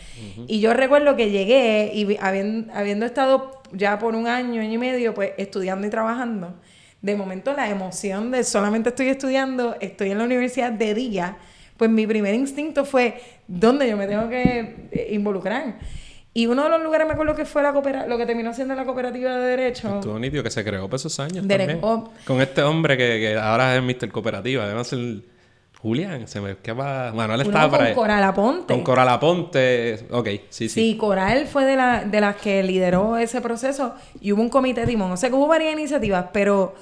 Y 0.47 0.61
yo 0.61 0.73
recuerdo 0.73 1.17
que 1.17 1.33
llegué 1.33 1.91
y 1.93 2.17
habiendo, 2.21 2.73
habiendo 2.73 3.05
estado 3.05 3.61
ya 3.73 3.99
por 3.99 4.15
un 4.15 4.29
año, 4.29 4.61
año 4.61 4.75
y 4.75 4.79
medio, 4.79 5.15
pues 5.15 5.33
estudiando 5.37 5.85
y 5.85 5.91
trabajando, 5.91 6.55
de 7.01 7.17
momento 7.17 7.55
la 7.55 7.69
emoción 7.69 8.31
de 8.31 8.45
solamente 8.45 8.91
estoy 8.91 9.09
estudiando, 9.09 9.75
estoy 9.81 10.13
en 10.13 10.19
la 10.19 10.25
universidad 10.25 10.71
de 10.71 10.95
día, 10.95 11.39
pues 11.83 11.91
mi 11.91 12.07
primer 12.07 12.33
instinto 12.33 12.85
fue, 12.85 13.21
¿dónde 13.49 13.91
yo 13.91 13.97
me 13.97 14.07
tengo 14.07 14.29
que 14.29 14.87
eh, 14.93 15.09
involucrar? 15.11 15.81
Y 16.33 16.47
uno 16.47 16.63
de 16.63 16.69
los 16.69 16.81
lugares, 16.81 17.09
me 17.09 17.15
acuerdo 17.15 17.35
que 17.35 17.45
fue 17.45 17.61
la 17.61 17.73
lo 18.07 18.17
que 18.17 18.25
terminó 18.25 18.55
siendo 18.55 18.77
la 18.77 18.85
cooperativa 18.85 19.37
de 19.37 19.57
derecho. 19.57 19.97
Estuvo 19.97 20.17
nítido 20.17 20.45
que 20.45 20.53
se 20.53 20.63
creó 20.63 20.89
por 20.89 21.01
esos 21.01 21.19
años 21.19 21.45
también. 21.45 21.81
Con 21.81 22.41
este 22.41 22.63
hombre 22.63 22.97
que, 22.97 23.19
que, 23.19 23.37
ahora 23.37 23.75
es 23.75 23.83
Mr. 23.83 24.13
Cooperativa. 24.13 24.63
Además, 24.63 24.93
el 24.93 25.25
Julián, 25.81 26.29
se 26.29 26.41
me 26.41 26.53
escapa... 26.53 27.11
Bueno, 27.11 27.35
él 27.35 27.41
estaba 27.41 27.69
para... 27.69 27.87
Con 27.87 27.95
Coral 27.95 28.23
Aponte. 28.23 28.75
Con 28.75 28.85
Coral 28.85 29.09
Aponte. 29.09 30.07
Ok, 30.13 30.29
sí, 30.51 30.69
sí. 30.69 30.69
Sí, 30.69 30.97
Coral 30.97 31.49
fue 31.49 31.65
de, 31.65 31.75
la, 31.75 32.05
de 32.05 32.21
las 32.21 32.37
que 32.37 32.63
lideró 32.63 33.17
ese 33.17 33.41
proceso 33.41 33.97
y 34.21 34.31
hubo 34.31 34.41
un 34.41 34.51
comité 34.51 34.83
de 34.83 34.87
timón. 34.87 35.11
O 35.11 35.17
sea, 35.17 35.31
que 35.31 35.35
hubo 35.35 35.49
varias 35.49 35.73
iniciativas, 35.73 36.27
pero 36.33 36.77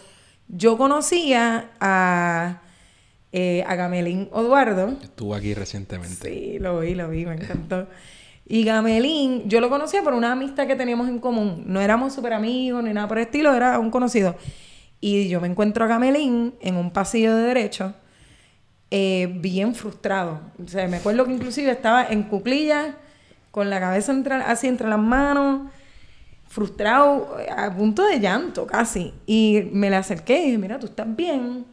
yo 0.49 0.77
conocía 0.77 1.71
a 1.81 2.61
eh, 3.33 3.63
a 3.67 3.77
Gamelín 3.77 4.29
Eduardo. 4.35 4.97
Estuvo 5.03 5.35
aquí 5.35 5.55
recientemente. 5.55 6.29
Sí, 6.29 6.59
lo 6.59 6.81
vi, 6.81 6.95
lo 6.95 7.09
vi, 7.09 7.27
me 7.27 7.35
encantó. 7.35 7.87
Y 8.47 8.65
Gamelín, 8.65 9.49
yo 9.49 9.61
lo 9.61 9.69
conocía 9.69 10.03
por 10.03 10.13
una 10.13 10.33
amistad 10.33 10.67
que 10.67 10.75
teníamos 10.75 11.09
en 11.09 11.21
común. 11.21 11.63
No 11.67 11.81
éramos 11.81 12.13
súper 12.13 12.33
amigos 12.33 12.83
ni 12.83 12.93
nada 12.93 13.07
por 13.07 13.19
el 13.19 13.25
estilo, 13.27 13.55
era 13.55 13.79
un 13.79 13.91
conocido. 13.91 14.35
Y 15.01 15.29
yo 15.29 15.41
me 15.41 15.47
encuentro 15.47 15.85
a 15.85 15.89
Gamelín 15.89 16.55
en 16.61 16.77
un 16.77 16.91
pasillo 16.91 17.37
de 17.37 17.45
derecho, 17.45 17.95
eh, 18.91 19.33
bien 19.39 19.77
frustrado. 19.77 20.41
O 20.63 20.67
sea, 20.67 20.89
me 20.89 20.97
acuerdo 20.97 21.25
que 21.25 21.33
inclusive 21.33 21.71
estaba 21.71 22.05
en 22.05 22.25
cuclillas, 22.25 22.97
con 23.53 23.71
la 23.71 23.79
cabeza 23.79 24.13
así 24.47 24.67
entre 24.67 24.89
las 24.89 24.99
manos, 24.99 25.71
frustrado, 26.49 27.37
a 27.57 27.73
punto 27.75 28.05
de 28.05 28.19
llanto 28.19 28.67
casi. 28.67 29.15
Y 29.27 29.69
me 29.73 29.91
le 29.91 29.97
acerqué 29.97 30.41
y 30.41 30.47
dije, 30.47 30.59
mira, 30.59 30.81
tú 30.81 30.87
estás 30.87 31.07
bien 31.15 31.67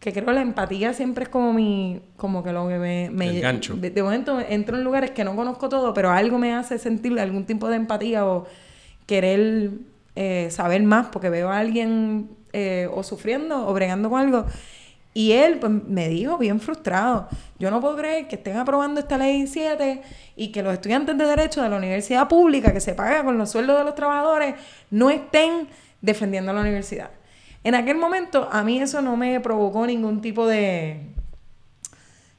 que 0.00 0.14
creo 0.14 0.32
la 0.32 0.40
empatía 0.40 0.94
siempre 0.94 1.24
es 1.24 1.28
como 1.28 1.52
mi, 1.52 2.00
como 2.16 2.42
que 2.42 2.52
lo 2.52 2.66
que 2.68 2.78
me... 2.78 3.10
me 3.10 3.38
gancho. 3.38 3.76
De, 3.76 4.02
momento 4.02 4.40
entro 4.40 4.78
en 4.78 4.82
lugares 4.82 5.10
que 5.10 5.24
no 5.24 5.36
conozco 5.36 5.68
todo, 5.68 5.92
pero 5.92 6.10
algo 6.10 6.38
me 6.38 6.54
hace 6.54 6.78
sentir 6.78 7.20
algún 7.20 7.44
tipo 7.44 7.68
de 7.68 7.76
empatía 7.76 8.26
o 8.26 8.46
querer 9.04 9.72
eh, 10.16 10.48
saber 10.50 10.82
más 10.82 11.08
porque 11.08 11.28
veo 11.28 11.50
a 11.50 11.58
alguien 11.58 12.30
eh, 12.54 12.88
o 12.92 13.02
sufriendo 13.02 13.68
o 13.68 13.74
bregando 13.74 14.08
con 14.08 14.20
algo. 14.20 14.46
Y 15.12 15.32
él 15.32 15.58
pues, 15.58 15.70
me 15.70 16.08
dijo 16.08 16.38
bien 16.38 16.60
frustrado, 16.60 17.28
yo 17.58 17.70
no 17.70 17.82
puedo 17.82 17.96
creer 17.96 18.26
que 18.26 18.36
estén 18.36 18.56
aprobando 18.56 19.00
esta 19.00 19.18
ley 19.18 19.46
7 19.46 20.00
y 20.34 20.50
que 20.50 20.62
los 20.62 20.72
estudiantes 20.72 21.18
de 21.18 21.26
derecho 21.26 21.62
de 21.62 21.68
la 21.68 21.76
universidad 21.76 22.26
pública 22.26 22.72
que 22.72 22.80
se 22.80 22.94
paga 22.94 23.22
con 23.22 23.36
los 23.36 23.50
sueldos 23.50 23.76
de 23.76 23.84
los 23.84 23.94
trabajadores 23.94 24.54
no 24.90 25.10
estén 25.10 25.68
defendiendo 26.00 26.52
a 26.52 26.54
la 26.54 26.62
universidad. 26.62 27.10
En 27.62 27.74
aquel 27.74 27.96
momento 27.96 28.48
a 28.50 28.62
mí 28.62 28.80
eso 28.80 29.02
no 29.02 29.16
me 29.16 29.40
provocó 29.40 29.86
ningún 29.86 30.20
tipo 30.20 30.46
de... 30.46 31.06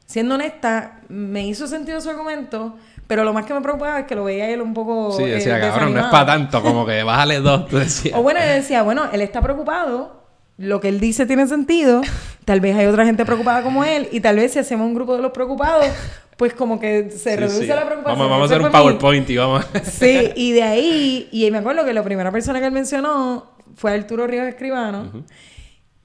Siendo 0.05 0.35
honesta, 0.35 0.99
me 1.07 1.47
hizo 1.47 1.67
sentido 1.67 2.01
su 2.01 2.09
argumento, 2.09 2.75
pero 3.07 3.23
lo 3.23 3.31
más 3.33 3.45
que 3.45 3.53
me 3.53 3.61
preocupaba 3.61 3.99
es 3.99 4.07
que 4.07 4.15
lo 4.15 4.25
veía 4.25 4.49
él 4.49 4.61
un 4.61 4.73
poco... 4.73 5.13
Sí, 5.13 5.23
decía, 5.23 5.57
eh, 5.57 5.61
cabrón, 5.61 5.93
no 5.93 5.99
es 5.99 6.05
para 6.07 6.25
tanto, 6.25 6.61
como 6.61 6.85
que 6.85 7.03
bájale 7.03 7.39
dos, 7.39 7.67
tú 7.67 7.77
decías. 7.77 8.15
O 8.17 8.21
bueno, 8.21 8.39
yo 8.39 8.47
decía, 8.47 8.83
bueno, 8.83 9.03
él 9.13 9.21
está 9.21 9.41
preocupado, 9.41 10.21
lo 10.57 10.81
que 10.81 10.89
él 10.89 10.99
dice 10.99 11.25
tiene 11.25 11.47
sentido, 11.47 12.01
tal 12.45 12.59
vez 12.59 12.75
hay 12.75 12.87
otra 12.87 13.05
gente 13.05 13.25
preocupada 13.25 13.63
como 13.63 13.83
él, 13.83 14.09
y 14.11 14.19
tal 14.19 14.35
vez 14.35 14.53
si 14.53 14.59
hacemos 14.59 14.85
un 14.85 14.93
grupo 14.93 15.15
de 15.15 15.21
los 15.21 15.31
preocupados, 15.31 15.87
pues 16.35 16.53
como 16.53 16.79
que 16.79 17.11
se 17.11 17.35
reduce 17.35 17.67
la 17.67 17.85
preocupación. 17.85 18.17
Vamos, 18.17 18.29
vamos 18.29 18.51
a 18.51 18.55
hacer 18.55 18.65
un 18.65 18.71
PowerPoint 18.71 19.29
y 19.29 19.37
vamos. 19.37 19.63
sí, 19.83 20.31
y 20.35 20.53
de 20.53 20.63
ahí, 20.63 21.29
y 21.31 21.51
me 21.51 21.59
acuerdo 21.59 21.85
que 21.85 21.93
la 21.93 22.03
primera 22.03 22.31
persona 22.31 22.59
que 22.59 22.65
él 22.65 22.71
mencionó 22.71 23.50
fue 23.75 23.93
Arturo 23.93 24.27
Ríos 24.27 24.47
Escribano. 24.47 25.23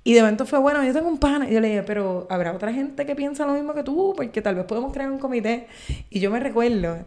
Y 0.06 0.14
de 0.14 0.20
momento 0.20 0.46
fue, 0.46 0.60
bueno, 0.60 0.84
yo 0.84 0.92
tengo 0.92 1.08
un 1.08 1.18
pana. 1.18 1.50
Y 1.50 1.54
yo 1.54 1.60
le 1.60 1.66
dije, 1.66 1.82
pero 1.82 2.28
habrá 2.30 2.52
otra 2.52 2.72
gente 2.72 3.04
que 3.04 3.16
piensa 3.16 3.44
lo 3.44 3.54
mismo 3.54 3.74
que 3.74 3.82
tú, 3.82 4.14
porque 4.16 4.40
tal 4.40 4.54
vez 4.54 4.64
podemos 4.64 4.92
crear 4.92 5.10
un 5.10 5.18
comité. 5.18 5.66
Y 6.10 6.20
yo 6.20 6.30
me 6.30 6.38
recuerdo, 6.38 6.98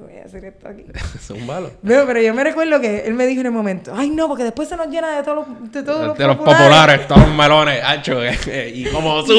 voy 0.00 0.16
a 0.20 0.24
hacer 0.24 0.46
esto 0.46 0.66
aquí. 0.66 0.84
Son 1.20 1.46
malos. 1.46 1.70
No, 1.82 2.04
pero 2.08 2.20
yo 2.20 2.34
me 2.34 2.42
recuerdo 2.42 2.80
que 2.80 3.06
él 3.06 3.14
me 3.14 3.28
dijo 3.28 3.38
en 3.42 3.46
el 3.46 3.52
momento, 3.52 3.92
ay 3.94 4.10
no, 4.10 4.26
porque 4.26 4.42
después 4.42 4.68
se 4.68 4.76
nos 4.76 4.88
llena 4.88 5.16
de 5.16 5.22
todos 5.22 5.46
los, 5.46 5.70
de 5.70 5.82
todos 5.84 6.08
los, 6.08 6.18
de 6.18 6.26
los 6.26 6.38
populares, 6.38 7.06
todos 7.06 7.20
los 7.20 7.36
melones, 7.36 7.80
hacho, 7.86 8.18
y 8.26 8.84
como 8.86 9.20
supo. 9.22 9.32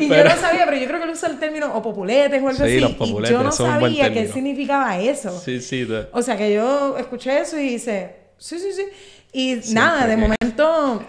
Y, 0.00 0.08
yo, 0.08 0.24
no 0.24 0.36
sabía, 0.36 0.64
pero 0.64 0.78
yo 0.78 0.86
creo 0.88 0.98
que 0.98 1.04
él 1.04 1.10
usa 1.10 1.28
el 1.28 1.38
término 1.38 1.72
o 1.72 1.80
populetes 1.80 2.42
o 2.42 2.48
algo 2.48 2.66
sí, 2.66 2.80
Los 2.80 2.94
populetes, 2.94 3.30
y 3.30 3.34
yo 3.34 3.44
no 3.44 3.52
sabía 3.52 4.12
qué 4.12 4.26
significaba 4.26 4.98
eso. 4.98 5.30
Sí, 5.38 5.60
sí. 5.60 5.86
O 6.10 6.20
sea 6.22 6.36
que 6.36 6.52
yo 6.52 6.98
escuché 6.98 7.38
eso 7.38 7.56
y 7.56 7.74
hice, 7.74 8.16
sí, 8.36 8.58
sí, 8.58 8.72
sí. 8.72 8.82
Y 9.32 9.60
nada, 9.72 10.06
de 10.06 10.16
momento, 10.16 11.02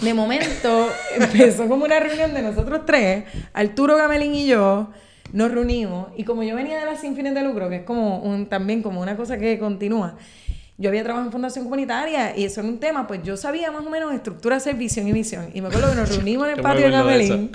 de 0.00 0.14
momento 0.14 0.88
empezó 1.16 1.68
como 1.68 1.84
una 1.84 2.00
reunión 2.00 2.32
de 2.32 2.42
nosotros 2.42 2.82
tres, 2.86 3.24
Arturo 3.52 3.96
Gamelín 3.96 4.34
y 4.34 4.46
yo, 4.46 4.88
nos 5.32 5.50
reunimos 5.50 6.08
y 6.16 6.24
como 6.24 6.42
yo 6.42 6.56
venía 6.56 6.78
de 6.78 6.86
las 6.86 7.00
sin 7.00 7.14
fines 7.14 7.34
de 7.34 7.42
lucro, 7.42 7.68
que 7.68 7.76
es 7.76 7.82
como 7.82 8.18
un, 8.18 8.46
también 8.46 8.82
como 8.82 9.00
una 9.00 9.16
cosa 9.16 9.38
que 9.38 9.58
continúa, 9.58 10.16
yo 10.78 10.88
había 10.88 11.02
trabajado 11.02 11.28
en 11.28 11.32
fundación 11.32 11.64
comunitaria 11.64 12.34
y 12.36 12.44
eso 12.44 12.60
era 12.60 12.68
un 12.70 12.80
tema, 12.80 13.06
pues 13.06 13.22
yo 13.22 13.36
sabía 13.36 13.70
más 13.70 13.84
o 13.84 13.90
menos 13.90 14.14
estructura, 14.14 14.58
ser 14.58 14.76
visión 14.76 15.06
y 15.06 15.12
misión. 15.12 15.50
Y 15.52 15.60
me 15.60 15.68
acuerdo 15.68 15.90
que 15.90 15.96
nos 15.96 16.08
reunimos 16.16 16.48
en 16.48 16.56
el 16.56 16.62
patio 16.62 16.86
de 16.86 16.90
Gamelín 16.90 17.50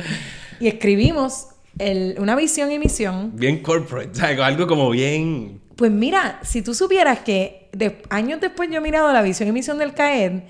y 0.59 0.67
escribimos 0.67 1.47
el, 1.79 2.15
una 2.19 2.35
visión 2.35 2.71
y 2.71 2.77
misión. 2.77 3.31
Bien 3.33 3.63
corporate, 3.63 4.21
algo 4.21 4.67
como 4.67 4.91
bien 4.91 5.59
Pues 5.75 5.91
mira, 5.91 6.39
si 6.43 6.61
tú 6.61 6.73
supieras 6.73 7.19
que 7.19 7.69
de, 7.73 8.01
años 8.09 8.39
después 8.39 8.69
yo 8.69 8.77
he 8.77 8.81
mirado 8.81 9.11
la 9.11 9.21
visión 9.21 9.49
y 9.49 9.51
misión 9.51 9.77
del 9.77 9.93
CAED, 9.93 10.43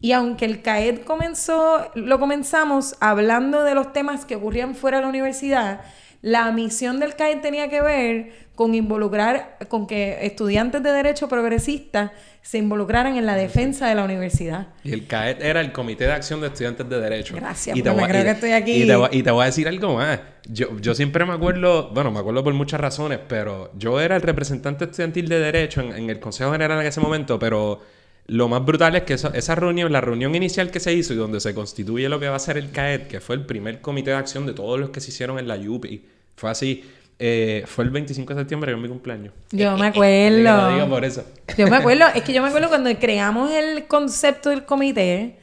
y 0.00 0.12
aunque 0.12 0.44
el 0.44 0.60
CAED 0.60 1.04
comenzó, 1.04 1.90
lo 1.94 2.18
comenzamos 2.18 2.96
hablando 3.00 3.62
de 3.64 3.74
los 3.74 3.92
temas 3.94 4.26
que 4.26 4.36
ocurrían 4.36 4.74
fuera 4.74 4.98
de 4.98 5.04
la 5.04 5.08
universidad, 5.08 5.80
la 6.20 6.50
misión 6.52 7.00
del 7.00 7.14
CAED 7.14 7.40
tenía 7.40 7.70
que 7.70 7.80
ver 7.80 8.48
con 8.54 8.74
involucrar, 8.74 9.58
con 9.68 9.86
que 9.86 10.26
estudiantes 10.26 10.82
de 10.82 10.92
derecho 10.92 11.28
progresistas 11.28 12.10
se 12.46 12.58
involucraran 12.58 13.16
en 13.16 13.26
la 13.26 13.34
defensa 13.34 13.88
de 13.88 13.96
la 13.96 14.04
universidad. 14.04 14.68
Y 14.84 14.92
el 14.92 15.08
CAED 15.08 15.42
era 15.42 15.60
el 15.60 15.72
Comité 15.72 16.04
de 16.04 16.12
Acción 16.12 16.40
de 16.40 16.46
Estudiantes 16.46 16.88
de 16.88 17.00
Derecho. 17.00 17.34
Gracias, 17.34 17.76
y 17.76 17.82
porque 17.82 18.00
me 18.00 18.08
creo 18.08 18.22
que 18.22 18.30
estoy 18.30 18.52
aquí. 18.52 18.82
Y 18.84 18.86
te, 18.86 18.94
voy, 18.94 19.08
y 19.10 19.22
te 19.24 19.30
voy 19.32 19.42
a 19.42 19.46
decir 19.46 19.66
algo 19.66 19.96
más. 19.96 20.20
Yo, 20.48 20.78
yo 20.78 20.94
siempre 20.94 21.24
me 21.24 21.32
acuerdo, 21.32 21.90
bueno, 21.92 22.12
me 22.12 22.20
acuerdo 22.20 22.44
por 22.44 22.54
muchas 22.54 22.80
razones, 22.80 23.18
pero 23.26 23.72
yo 23.76 24.00
era 24.00 24.14
el 24.14 24.22
representante 24.22 24.84
estudiantil 24.84 25.28
de 25.28 25.40
Derecho 25.40 25.80
en, 25.80 25.92
en 25.92 26.08
el 26.08 26.20
Consejo 26.20 26.52
General 26.52 26.80
en 26.80 26.86
ese 26.86 27.00
momento, 27.00 27.36
pero 27.36 27.82
lo 28.28 28.46
más 28.46 28.64
brutal 28.64 28.94
es 28.94 29.02
que 29.02 29.14
esa 29.14 29.54
reunión, 29.56 29.90
la 29.90 30.00
reunión 30.00 30.32
inicial 30.36 30.70
que 30.70 30.78
se 30.78 30.92
hizo 30.92 31.14
y 31.14 31.16
donde 31.16 31.40
se 31.40 31.52
constituye 31.52 32.08
lo 32.08 32.20
que 32.20 32.28
va 32.28 32.36
a 32.36 32.38
ser 32.38 32.58
el 32.58 32.70
CAED, 32.70 33.08
que 33.08 33.18
fue 33.18 33.34
el 33.34 33.44
primer 33.44 33.80
comité 33.80 34.10
de 34.10 34.18
acción 34.18 34.46
de 34.46 34.52
todos 34.52 34.78
los 34.78 34.90
que 34.90 35.00
se 35.00 35.10
hicieron 35.10 35.40
en 35.40 35.48
la 35.48 35.56
UPI, 35.56 36.04
fue 36.36 36.48
así. 36.48 36.84
Eh, 37.18 37.64
fue 37.66 37.84
el 37.84 37.90
25 37.90 38.34
de 38.34 38.40
septiembre, 38.40 38.72
que 38.72 38.76
es 38.76 38.82
mi 38.82 38.88
cumpleaños. 38.88 39.32
Yo 39.50 39.76
me 39.76 39.86
acuerdo. 39.86 40.42
lo 40.42 40.74
digo 40.74 40.88
por 40.88 41.04
eso. 41.04 41.24
Yo 41.56 41.66
me 41.66 41.76
acuerdo, 41.76 42.06
es 42.14 42.22
que 42.22 42.32
yo 42.32 42.42
me 42.42 42.48
acuerdo 42.48 42.68
cuando 42.70 42.94
creamos 42.98 43.50
el 43.52 43.86
concepto 43.86 44.50
del 44.50 44.64
comité, 44.64 45.38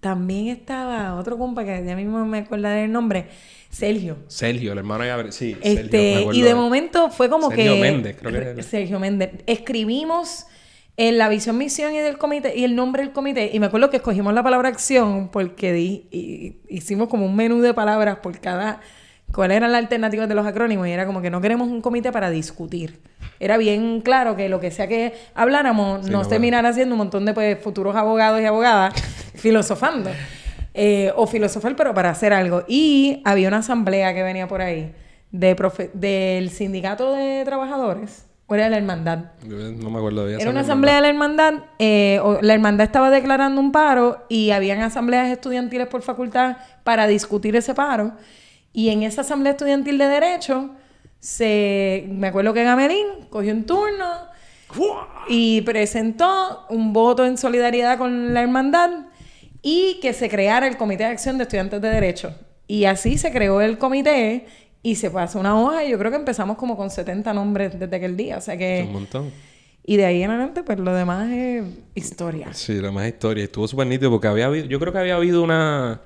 también 0.00 0.48
estaba 0.48 1.14
otro 1.16 1.36
compa 1.36 1.64
que 1.64 1.84
ya 1.84 1.96
mismo 1.96 2.24
me 2.24 2.38
acuerdo 2.38 2.68
del 2.68 2.92
nombre, 2.92 3.26
Sergio. 3.70 4.18
Sergio, 4.28 4.72
el 4.72 4.78
hermano 4.78 5.02
de 5.02 5.10
Gabriel. 5.10 5.32
Sí, 5.32 5.56
este, 5.60 6.14
Sergio, 6.14 6.32
Y 6.32 6.42
de 6.42 6.54
momento 6.54 7.10
fue 7.10 7.28
como 7.28 7.50
Sergio 7.50 7.74
que. 7.74 7.80
Méndez, 7.80 8.16
creo 8.18 8.32
que 8.32 8.38
era. 8.38 8.62
Sergio 8.62 9.00
Méndez. 9.00 9.30
Escribimos 9.46 10.46
en 10.96 11.18
la 11.18 11.28
visión, 11.28 11.56
misión 11.58 11.94
y 11.94 11.98
del 11.98 12.18
comité 12.18 12.56
y 12.56 12.64
el 12.64 12.76
nombre 12.76 13.02
del 13.02 13.12
comité. 13.12 13.50
Y 13.52 13.58
me 13.58 13.66
acuerdo 13.66 13.90
que 13.90 13.96
escogimos 13.96 14.32
la 14.32 14.42
palabra 14.42 14.68
acción 14.68 15.28
porque 15.30 15.72
di, 15.72 16.06
y, 16.10 16.56
hicimos 16.68 17.08
como 17.08 17.26
un 17.26 17.34
menú 17.34 17.60
de 17.60 17.74
palabras 17.74 18.18
por 18.18 18.38
cada 18.38 18.80
cuáles 19.34 19.56
eran 19.58 19.72
las 19.72 19.80
alternativas 19.80 20.28
de 20.28 20.34
los 20.34 20.46
acrónimos 20.46 20.86
y 20.88 20.90
era 20.92 21.06
como 21.06 21.20
que 21.22 21.30
no 21.30 21.40
queremos 21.40 21.68
un 21.68 21.80
comité 21.80 22.12
para 22.12 22.30
discutir. 22.30 23.00
Era 23.38 23.56
bien 23.56 24.00
claro 24.02 24.36
que 24.36 24.48
lo 24.48 24.60
que 24.60 24.70
sea 24.70 24.86
que 24.86 25.14
habláramos 25.34 26.04
Sí, 26.06 26.10
no 26.12 26.22
no, 26.22 26.28
terminara 26.28 26.72
siendo 26.72 26.94
un 26.94 26.98
montón 26.98 27.24
de 27.24 27.32
pues, 27.32 27.58
futuros 27.58 27.96
abogados 27.96 28.40
y 28.40 28.44
abogadas 28.44 28.94
filosofando. 29.34 30.10
Eh, 30.74 31.10
o 31.16 31.26
filosofar, 31.26 31.74
pero 31.74 31.92
para 31.94 32.10
hacer 32.10 32.32
algo. 32.32 32.62
Y 32.68 33.22
había 33.24 33.48
una 33.48 33.58
asamblea 33.58 34.14
que 34.14 34.22
venía 34.22 34.46
por 34.46 34.60
ahí 34.60 34.92
de 35.32 35.56
profe- 35.56 35.90
del 35.94 36.50
sindicato 36.50 37.12
de 37.14 37.42
trabajadores. 37.44 38.26
¿O 38.46 38.54
era 38.54 38.64
de 38.64 38.70
la 38.70 38.76
hermandad? 38.78 39.18
No 39.44 39.90
me 39.90 39.98
acuerdo 39.98 40.26
bien. 40.26 40.40
Era 40.40 40.50
una 40.50 40.60
asamblea 40.60 40.96
de 40.96 41.00
la 41.02 41.08
hermandad. 41.08 41.54
eh, 41.78 42.20
o- 42.22 42.38
la 42.42 42.54
hermandad 42.54 42.84
estaba 42.84 43.10
declarando 43.10 43.60
un 43.60 43.72
paro 43.72 44.24
y 44.28 44.50
habían 44.50 44.80
asambleas 44.82 45.28
estudiantiles 45.28 45.86
por 45.88 46.02
facultad 46.02 46.56
para 46.84 47.06
discutir 47.06 47.56
ese 47.56 47.74
paro. 47.74 48.12
Y 48.72 48.90
en 48.90 49.02
esa 49.02 49.22
asamblea 49.22 49.52
estudiantil 49.52 49.98
de 49.98 50.06
derecho, 50.06 50.70
se, 51.18 52.06
me 52.08 52.28
acuerdo 52.28 52.54
que 52.54 52.64
Gamelín 52.64 53.06
cogió 53.28 53.52
un 53.52 53.64
turno 53.64 54.06
y 55.28 55.60
presentó 55.62 56.66
un 56.70 56.92
voto 56.92 57.24
en 57.24 57.36
solidaridad 57.36 57.98
con 57.98 58.32
la 58.32 58.42
hermandad 58.42 58.90
y 59.62 59.98
que 60.00 60.12
se 60.12 60.28
creara 60.28 60.66
el 60.66 60.76
Comité 60.76 61.04
de 61.04 61.10
Acción 61.10 61.36
de 61.36 61.44
Estudiantes 61.44 61.80
de 61.80 61.88
Derecho. 61.88 62.34
Y 62.66 62.84
así 62.84 63.18
se 63.18 63.32
creó 63.32 63.60
el 63.60 63.78
comité 63.78 64.46
y 64.82 64.94
se 64.94 65.10
pasó 65.10 65.40
una 65.40 65.60
hoja 65.60 65.84
y 65.84 65.90
yo 65.90 65.98
creo 65.98 66.10
que 66.10 66.16
empezamos 66.16 66.56
como 66.56 66.76
con 66.76 66.88
70 66.88 67.34
nombres 67.34 67.78
desde 67.78 67.96
aquel 67.96 68.16
día. 68.16 68.38
O 68.38 68.40
sea 68.40 68.56
que... 68.56 68.84
Un 68.86 68.92
montón. 68.92 69.30
Y 69.84 69.96
de 69.96 70.04
ahí 70.04 70.22
en 70.22 70.30
adelante, 70.30 70.62
pues 70.62 70.78
lo 70.78 70.94
demás 70.94 71.28
es 71.30 71.64
historia. 71.94 72.52
Sí, 72.52 72.74
la 72.80 72.92
más 72.92 73.08
historia. 73.08 73.44
Estuvo 73.44 73.66
súper 73.66 73.86
nítido 73.86 74.10
porque 74.10 74.28
había 74.28 74.46
habido, 74.46 74.66
yo 74.66 74.78
creo 74.78 74.92
que 74.92 74.98
había 75.00 75.16
habido 75.16 75.42
una, 75.42 76.00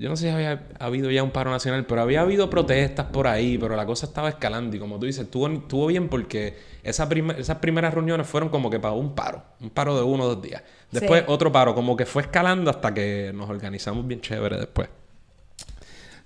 yo 0.00 0.08
no 0.08 0.16
sé 0.16 0.24
si 0.24 0.28
había 0.30 0.66
habido 0.78 1.10
ya 1.10 1.22
un 1.22 1.30
paro 1.30 1.50
nacional, 1.50 1.84
pero 1.84 2.00
había 2.00 2.22
habido 2.22 2.48
protestas 2.48 3.08
por 3.08 3.26
ahí, 3.26 3.58
pero 3.58 3.76
la 3.76 3.84
cosa 3.84 4.06
estaba 4.06 4.30
escalando 4.30 4.74
y 4.74 4.78
como 4.80 4.98
tú 4.98 5.04
dices, 5.04 5.24
estuvo, 5.24 5.46
estuvo 5.46 5.86
bien 5.88 6.08
porque 6.08 6.56
esa 6.82 7.06
esas 7.36 7.58
primeras 7.58 7.92
reuniones 7.92 8.26
fueron 8.26 8.48
como 8.48 8.70
que 8.70 8.80
para 8.80 8.94
un 8.94 9.14
paro, 9.14 9.42
un 9.60 9.68
paro 9.68 9.94
de 9.94 10.02
uno 10.02 10.24
o 10.24 10.34
dos 10.34 10.42
días. 10.42 10.62
Después 10.90 11.20
Sí. 11.20 11.26
otro 11.28 11.52
paro, 11.52 11.74
como 11.74 11.98
que 11.98 12.06
fue 12.06 12.22
escalando 12.22 12.70
hasta 12.70 12.94
que 12.94 13.30
nos 13.34 13.50
organizamos 13.50 14.06
bien 14.06 14.22
chévere 14.22 14.56
después. 14.56 14.88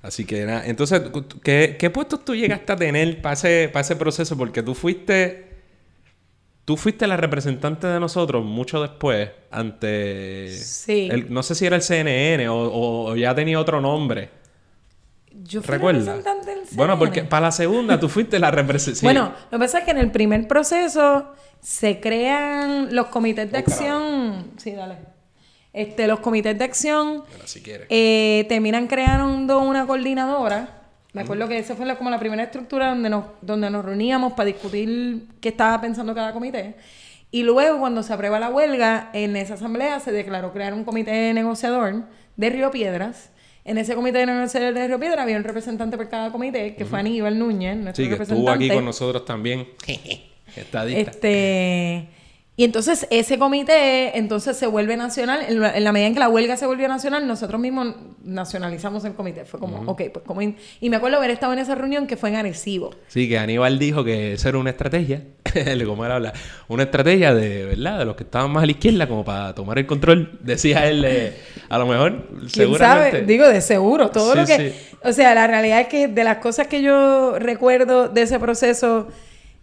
Así 0.03 0.25
que 0.25 0.45
nada, 0.45 0.65
entonces, 0.67 1.03
¿qué, 1.43 1.77
qué 1.77 1.91
puestos 1.91 2.25
tú 2.25 2.37
llegaste 2.37 2.73
a 2.73 2.77
tener 2.77 3.21
para 3.23 3.33
ese, 3.33 3.69
para 3.73 3.81
ese 3.81 3.97
proceso? 3.97 4.37
Porque 4.37 4.63
tú 4.63 4.75
fuiste... 4.75 5.54
Tú 6.65 6.77
fuiste 6.79 7.07
la 7.07 7.17
representante 7.19 7.87
de 7.87 8.01
nosotros 8.01 8.43
mucho 8.45 8.81
después, 8.81 9.31
ante... 9.51 10.49
Sí. 10.57 11.09
el- 11.11 11.33
no 11.33 11.43
sé 11.43 11.55
si 11.55 11.67
era 11.67 11.77
el 11.77 11.83
CNN 11.83 12.49
o, 12.49 12.57
o- 12.57 13.11
o 13.11 13.17
ya 13.17 13.35
tenía 13.35 13.61
otro 13.61 13.81
nombre. 13.83 14.31
Yo 15.31 15.61
fui 15.63 15.73
¿Recuerdas? 15.75 16.07
representante 16.07 16.51
del 16.55 16.61
Bueno, 16.73 16.99
porque 16.99 17.25
para 17.25 17.47
la 17.47 17.53
segunda 17.53 17.99
tú 18.01 18.09
fuiste 18.09 18.39
la 18.39 18.51
representante. 18.51 19.05
Bueno, 19.05 19.33
lo 19.51 19.59
que 19.59 19.65
pasa 19.65 19.79
es 19.81 19.85
que 19.85 19.91
en 19.91 19.99
el 19.99 20.11
primer 20.11 20.47
proceso 20.49 21.33
se 21.61 22.01
crean 22.01 22.95
los 22.95 23.07
comités 23.09 23.51
de 23.51 23.59
Oh, 23.59 23.61
acción. 23.61 24.51
Sí, 24.57 24.71
dale. 24.73 24.97
Este, 25.73 26.07
los 26.07 26.21
comités 26.21 26.57
de 26.57 26.65
acción 26.65 27.25
si 27.47 27.61
quieres. 27.61 27.89
eh, 27.91 28.47
terminan 28.49 28.87
creando 28.87 29.59
una 29.59 29.87
coordinadora. 29.87 30.84
Me 31.15 31.23
acuerdo 31.23 31.49
que 31.49 31.57
esa 31.59 31.75
fue 31.77 31.87
la- 31.87 31.97
como 31.97 32.11
la 32.11 32.19
primera 32.19 32.43
estructura 32.43 32.89
donde 32.89 33.09
nos, 33.09 33.25
donde 33.41 33.71
nos 33.71 33.85
reuníamos 33.85 34.35
para 34.35 34.47
discutir 34.49 35.27
qué 35.41 35.49
estaba 35.51 35.81
pensando 35.81 36.15
cada 36.15 36.33
comité. 36.33 36.75
Y 37.31 37.43
luego, 37.43 37.79
cuando 37.81 38.03
se 38.03 38.13
aprueba 38.13 38.39
la 38.39 38.49
huelga, 38.51 39.11
en 39.13 39.35
esa 39.37 39.55
asamblea 39.55 39.99
se 40.01 40.13
declaró 40.13 40.53
crear 40.53 40.75
un 40.75 40.85
comité 40.85 41.33
negociador 41.33 42.05
de 42.37 42.51
Río 42.51 42.71
Piedras. 42.71 43.31
En 43.65 43.79
ese 43.79 43.95
comité 43.95 44.27
negociador 44.27 44.75
de 44.75 44.87
Río 44.89 45.01
Piedras 45.01 45.21
había 45.21 45.37
un 45.37 45.45
representante 45.45 45.97
por 45.97 46.09
cada 46.09 46.31
comité, 46.31 46.75
que 46.77 46.85
fue 46.85 46.99
Aníbal 47.01 47.39
Núñez, 47.39 47.77
nuestro 47.77 48.05
Sí, 48.05 48.09
que 48.11 48.15
representante. 48.17 48.51
estuvo 48.51 48.51
aquí 48.55 48.69
con 48.71 48.85
nosotros 48.85 49.25
también. 49.25 49.67
Estadista. 50.57 51.11
Este, 51.11 52.09
y 52.57 52.63
entonces 52.65 53.07
ese 53.11 53.37
comité 53.39 54.17
entonces 54.17 54.57
se 54.57 54.67
vuelve 54.69 54.97
nacional. 54.97 55.41
En 55.49 55.59
la, 55.61 55.77
en 55.77 55.83
la 55.83 55.91
medida 55.93 56.07
en 56.07 56.15
que 56.15 56.21
la 56.21 56.29
huelga 56.29 56.57
se 56.57 56.67
volvió 56.67 56.87
nacional, 56.87 57.27
nosotros 57.27 57.61
mismos 57.61 57.97
nacionalizamos 58.23 59.05
el 59.05 59.15
comité. 59.15 59.45
Fue 59.45 59.59
como, 59.59 59.91
ok, 59.91 60.03
pues 60.13 60.25
como... 60.25 60.41
y 60.43 60.91
me 60.91 60.97
acuerdo 60.97 61.17
haber 61.17 61.31
estado 61.31 61.53
en 61.53 61.59
esa 61.59 61.75
reunión 61.75 62.07
que 62.07 62.17
fue 62.17 62.29
en 62.31 62.37
Arecibo. 62.37 62.95
Sí, 63.09 63.29
que 63.29 63.39
Aníbal 63.39 63.79
dijo 63.81 64.05
que 64.05 64.35
eso 64.35 64.49
era 64.49 64.59
una 64.59 64.71
estrategia, 64.71 65.25
como 65.85 66.05
él 66.05 66.13
habla, 66.13 66.33
una 66.69 66.85
estrategia 66.85 67.35
de, 67.35 67.65
¿verdad? 67.65 67.99
De 67.99 68.05
los 68.05 68.15
que 68.15 68.23
estaban 68.23 68.53
más 68.53 68.63
a 68.63 68.67
la 68.67 68.73
izquierda, 68.73 69.09
como 69.09 69.25
para 69.25 69.53
tomar 69.55 69.79
el 69.79 69.87
control. 69.87 70.39
Decía 70.41 70.87
él, 70.89 71.05
eh, 71.05 71.35
a 71.69 71.79
lo 71.79 71.87
mejor, 71.87 72.29
¿Quién 72.29 72.51
seguramente. 72.51 73.11
sabe? 73.11 73.27
Digo, 73.27 73.49
de 73.49 73.61
seguro. 73.61 74.11
Todo 74.11 74.33
Sí, 74.33 74.39
lo 74.39 74.47
que... 74.47 74.71
sí. 74.71 74.97
O 75.03 75.13
sea, 75.13 75.35
la 75.35 75.47
realidad 75.49 75.81
es 75.81 75.89
que 75.89 76.07
de 76.09 76.25
las 76.25 76.39
cosas 76.39 76.69
que 76.69 76.83
yo 76.83 77.37
recuerdo 77.39 78.09
de 78.09 78.23
ese 78.23 78.39
proceso... 78.39 79.09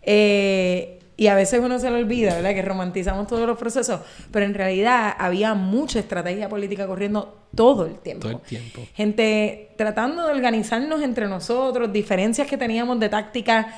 eh, 0.01 0.97
y 1.21 1.27
a 1.27 1.35
veces 1.35 1.59
uno 1.63 1.77
se 1.77 1.87
lo 1.91 1.97
olvida, 1.97 2.33
¿verdad? 2.33 2.55
Que 2.55 2.63
romantizamos 2.63 3.27
todos 3.27 3.45
los 3.45 3.55
procesos, 3.55 4.01
pero 4.31 4.43
en 4.43 4.55
realidad 4.55 5.13
había 5.19 5.53
mucha 5.53 5.99
estrategia 5.99 6.49
política 6.49 6.87
corriendo 6.87 7.37
todo 7.53 7.85
el 7.85 7.99
tiempo. 7.99 8.23
Todo 8.23 8.39
el 8.39 8.47
tiempo. 8.47 8.81
Gente 8.95 9.69
tratando 9.77 10.25
de 10.25 10.33
organizarnos 10.33 11.03
entre 11.03 11.27
nosotros, 11.27 11.93
diferencias 11.93 12.47
que 12.47 12.57
teníamos 12.57 12.99
de 12.99 13.07
táctica. 13.09 13.71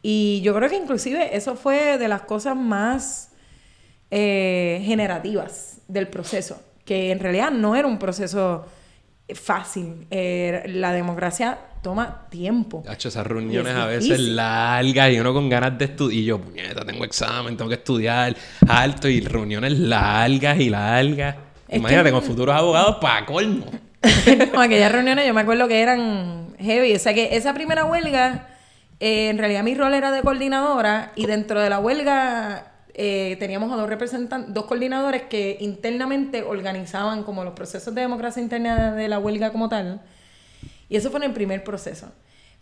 Y 0.00 0.40
yo 0.40 0.54
creo 0.54 0.70
que 0.70 0.76
inclusive 0.76 1.36
eso 1.36 1.54
fue 1.54 1.98
de 1.98 2.08
las 2.08 2.22
cosas 2.22 2.56
más 2.56 3.28
eh, 4.10 4.80
generativas 4.86 5.82
del 5.88 6.08
proceso, 6.08 6.58
que 6.86 7.12
en 7.12 7.20
realidad 7.20 7.50
no 7.50 7.76
era 7.76 7.86
un 7.86 7.98
proceso 7.98 8.64
fácil. 9.34 10.06
Eh, 10.10 10.62
la 10.66 10.92
democracia 10.92 11.58
toma 11.82 12.26
tiempo. 12.30 12.82
Hacho, 12.88 13.08
esas 13.08 13.26
reuniones 13.26 13.72
es 13.72 13.78
a 13.78 13.86
veces 13.86 14.20
largas 14.20 15.12
y 15.12 15.18
uno 15.20 15.32
con 15.32 15.48
ganas 15.48 15.76
de 15.78 15.86
estudiar. 15.86 16.18
Y 16.20 16.24
yo, 16.24 16.40
puñeta, 16.40 16.84
tengo 16.84 17.04
examen, 17.04 17.56
tengo 17.56 17.68
que 17.68 17.76
estudiar 17.76 18.36
alto 18.68 19.08
y 19.08 19.20
reuniones 19.20 19.78
largas 19.78 20.58
y 20.60 20.70
largas. 20.70 21.36
Es 21.68 21.78
Imagínate, 21.78 22.08
que- 22.08 22.12
con 22.12 22.22
futuros 22.22 22.54
abogados 22.54 22.96
para 23.00 23.26
colmo. 23.26 23.66
no, 24.54 24.60
aquellas 24.60 24.92
reuniones 24.92 25.26
yo 25.26 25.34
me 25.34 25.40
acuerdo 25.40 25.66
que 25.66 25.80
eran 25.80 26.54
heavy. 26.60 26.94
O 26.94 26.98
sea 26.98 27.12
que 27.14 27.36
esa 27.36 27.52
primera 27.54 27.84
huelga, 27.84 28.48
eh, 29.00 29.28
en 29.30 29.38
realidad 29.38 29.64
mi 29.64 29.74
rol 29.74 29.94
era 29.94 30.12
de 30.12 30.22
coordinadora 30.22 31.10
y 31.16 31.26
dentro 31.26 31.60
de 31.60 31.68
la 31.70 31.80
huelga 31.80 32.72
eh, 32.98 33.36
teníamos 33.38 33.70
a 33.72 33.76
dos 33.76 33.88
representantes, 33.88 34.54
dos 34.54 34.64
coordinadores 34.64 35.22
que 35.24 35.58
internamente 35.60 36.42
organizaban 36.42 37.22
como 37.24 37.44
los 37.44 37.52
procesos 37.54 37.94
de 37.94 38.00
democracia 38.00 38.42
interna 38.42 38.92
de 38.94 39.06
la 39.08 39.18
huelga 39.18 39.52
como 39.52 39.68
tal. 39.68 40.00
Y 40.88 40.96
eso 40.96 41.10
fue 41.10 41.18
en 41.20 41.24
el 41.24 41.32
primer 41.32 41.62
proceso. 41.62 42.10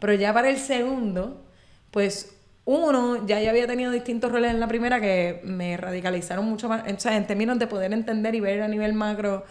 Pero 0.00 0.12
ya 0.14 0.32
para 0.34 0.50
el 0.50 0.58
segundo, 0.58 1.44
pues 1.90 2.34
uno, 2.64 3.26
ya 3.26 3.40
yo 3.40 3.50
había 3.50 3.66
tenido 3.66 3.92
distintos 3.92 4.32
roles 4.32 4.50
en 4.50 4.58
la 4.58 4.66
primera 4.66 5.00
que 5.00 5.40
me 5.44 5.76
radicalizaron 5.76 6.44
mucho 6.46 6.68
más, 6.68 6.82
o 6.90 6.98
sea, 7.00 7.16
en 7.16 7.26
términos 7.26 7.58
de 7.58 7.66
poder 7.66 7.92
entender 7.92 8.34
y 8.34 8.40
ver 8.40 8.62
a 8.62 8.68
nivel 8.68 8.92
macro. 8.92 9.44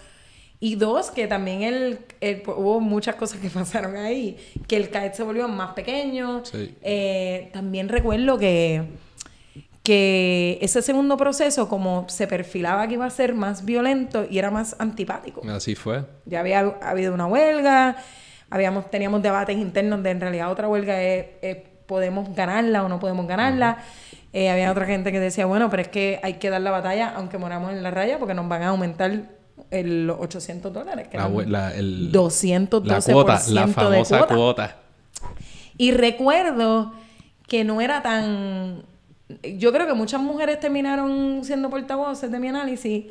Y 0.59 0.75
dos, 0.75 1.11
que 1.11 1.27
también 1.27 1.61
el, 1.61 1.99
el- 2.21 2.41
hubo 2.47 2.79
muchas 2.79 3.15
cosas 3.15 3.39
que 3.39 3.49
pasaron 3.59 3.95
ahí, 3.95 4.37
que 4.67 4.75
el 4.77 4.89
CAET 4.89 5.13
se 5.13 5.23
volvió 5.23 5.47
más 5.47 5.73
pequeño. 5.73 6.43
Sí. 6.43 6.75
Eh, 6.81 7.49
también 7.53 7.87
recuerdo 7.89 8.37
que, 8.37 8.81
que 9.83 10.57
ese 10.61 10.81
segundo 10.81 11.17
proceso, 11.17 11.67
como 11.67 12.05
se 12.07 12.25
perfilaba 12.25 12.87
que 12.87 12.93
iba 12.93 13.05
a 13.05 13.09
ser 13.09 13.33
más 13.33 13.65
violento 13.65 14.25
y 14.29 14.39
era 14.39 14.49
más 14.49 14.77
antipático. 14.79 15.41
Así 15.49 15.75
fue. 15.75 16.05
Ya 16.25 16.39
había 16.39 16.59
habido 16.81 17.13
una 17.13 17.27
huelga, 17.27 17.97
habíamos, 18.49 18.89
teníamos 18.89 19.21
debates 19.21 19.57
internos 19.57 20.01
de 20.01 20.11
en 20.11 20.21
realidad 20.21 20.49
otra 20.49 20.69
huelga 20.69 21.01
es, 21.01 21.57
podemos 21.85 22.33
ganarla 22.33 22.83
o 22.83 22.89
no 22.89 22.99
podemos 22.99 23.27
ganarla. 23.27 23.79
Eh, 24.31 24.49
había 24.49 24.71
otra 24.71 24.85
gente 24.85 25.11
que 25.11 25.19
decía, 25.19 25.45
bueno, 25.45 25.69
pero 25.69 25.81
es 25.81 25.89
que 25.89 26.19
hay 26.23 26.35
que 26.35 26.49
dar 26.49 26.61
la 26.61 26.71
batalla 26.71 27.13
aunque 27.15 27.37
moramos 27.37 27.71
en 27.73 27.83
la 27.83 27.91
raya 27.91 28.17
porque 28.17 28.33
nos 28.33 28.47
van 28.47 28.63
a 28.63 28.69
aumentar 28.69 29.11
el, 29.69 30.07
los 30.07 30.17
800 30.17 30.71
dólares. 30.71 31.09
Que 31.09 31.17
la, 31.17 31.75
el, 31.75 32.09
212% 32.11 32.85
la 32.85 33.01
cuota, 33.01 33.41
la 33.49 33.67
famosa 33.67 34.27
cuota. 34.27 34.77
Y 35.77 35.91
recuerdo 35.91 36.93
que 37.47 37.65
no 37.65 37.81
era 37.81 38.01
tan 38.01 38.92
yo 39.57 39.71
creo 39.71 39.87
que 39.87 39.93
muchas 39.93 40.21
mujeres 40.21 40.59
terminaron 40.59 41.41
siendo 41.43 41.69
portavoces 41.69 42.31
de 42.31 42.39
mi 42.39 42.47
análisis 42.49 43.05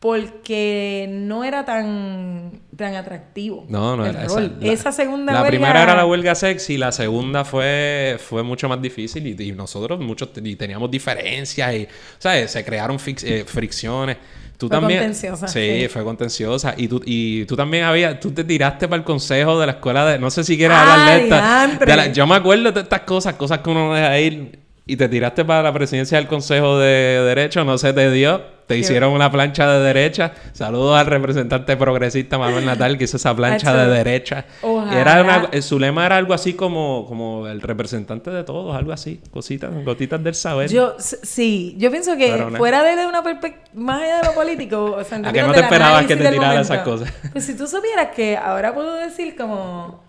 porque 0.00 1.06
no 1.10 1.44
era 1.44 1.66
tan, 1.66 2.62
tan 2.74 2.94
atractivo. 2.94 3.66
No, 3.68 3.98
no 3.98 4.06
era 4.06 4.24
esa, 4.24 4.50
esa 4.62 4.92
segunda 4.92 5.34
La 5.34 5.46
primera 5.46 5.82
era 5.82 5.94
la 5.94 6.06
huelga 6.06 6.34
sexy, 6.34 6.78
la 6.78 6.90
segunda 6.90 7.44
fue, 7.44 8.16
fue 8.18 8.42
mucho 8.42 8.66
más 8.66 8.80
difícil 8.80 9.26
y, 9.38 9.52
nosotros 9.52 10.00
muchos 10.00 10.32
teníamos 10.32 10.90
diferencias 10.90 11.74
y, 11.74 11.88
¿sabes? 12.18 12.50
Se 12.50 12.64
crearon 12.64 12.98
eh, 13.06 13.44
fricciones. 13.46 14.16
Tú 14.56 14.68
fue 14.68 14.76
también, 14.76 15.00
contenciosa. 15.00 15.48
Sí, 15.48 15.86
fue 15.90 16.02
contenciosa. 16.02 16.74
Y 16.78 16.88
tú, 16.88 17.02
y 17.04 17.44
tú 17.44 17.56
también 17.56 17.84
había, 17.84 18.18
tú 18.18 18.30
te 18.30 18.44
tiraste 18.44 18.88
para 18.88 18.98
el 18.98 19.04
consejo 19.04 19.60
de 19.60 19.66
la 19.66 19.72
escuela 19.72 20.06
de, 20.06 20.18
no 20.18 20.30
sé 20.30 20.44
si 20.44 20.56
quieres 20.56 20.78
hablar 20.78 21.18
de 21.18 21.22
esta. 21.24 22.12
yo 22.12 22.26
me 22.26 22.36
acuerdo 22.36 22.72
de 22.72 22.80
estas 22.80 23.00
cosas, 23.00 23.34
cosas 23.34 23.58
que 23.58 23.68
uno 23.68 23.88
no 23.88 23.94
deja 23.94 24.18
ir 24.18 24.59
y 24.90 24.96
te 24.96 25.08
tiraste 25.08 25.44
para 25.44 25.62
la 25.62 25.72
presidencia 25.72 26.18
del 26.18 26.26
Consejo 26.26 26.76
de 26.76 27.22
Derecho, 27.22 27.64
no 27.64 27.78
se 27.78 27.92
te 27.92 28.10
dio. 28.10 28.42
Te 28.66 28.76
hicieron 28.76 29.12
una 29.12 29.30
plancha 29.30 29.68
de 29.68 29.80
derecha. 29.80 30.32
Saludos 30.52 30.98
al 30.98 31.06
representante 31.06 31.76
progresista 31.76 32.38
Manuel 32.38 32.64
Natal 32.64 32.98
que 32.98 33.04
hizo 33.04 33.16
esa 33.16 33.34
plancha 33.34 33.72
de 33.72 33.92
derecha. 33.92 34.46
Era 34.92 35.22
una, 35.22 35.62
su 35.62 35.78
lema 35.78 36.06
era 36.06 36.16
algo 36.16 36.34
así 36.34 36.54
como, 36.54 37.04
como 37.06 37.46
el 37.46 37.60
representante 37.60 38.30
de 38.30 38.42
todos, 38.42 38.76
algo 38.76 38.92
así, 38.92 39.20
cositas, 39.30 39.70
gotitas 39.84 40.22
del 40.22 40.34
saber. 40.34 40.70
Yo 40.70 40.96
sí, 40.98 41.76
yo 41.78 41.90
pienso 41.92 42.16
que 42.16 42.48
fuera 42.58 42.82
de 42.82 43.06
una 43.06 43.22
perspectiva 43.22 43.70
más 43.74 44.02
allá 44.02 44.20
de 44.22 44.26
lo 44.26 44.34
político, 44.34 44.96
o 44.98 45.04
sea, 45.04 45.18
¿A 45.24 45.32
que 45.32 45.42
no 45.42 45.52
te 45.52 45.60
esperabas 45.60 46.06
que 46.06 46.16
te 46.16 46.30
tirara 46.30 46.60
esas 46.60 46.80
cosas? 46.80 47.12
Pues 47.32 47.44
si 47.44 47.56
tú 47.56 47.68
supieras 47.68 48.08
que 48.14 48.36
ahora 48.36 48.74
puedo 48.74 48.96
decir 48.96 49.36
como 49.36 50.02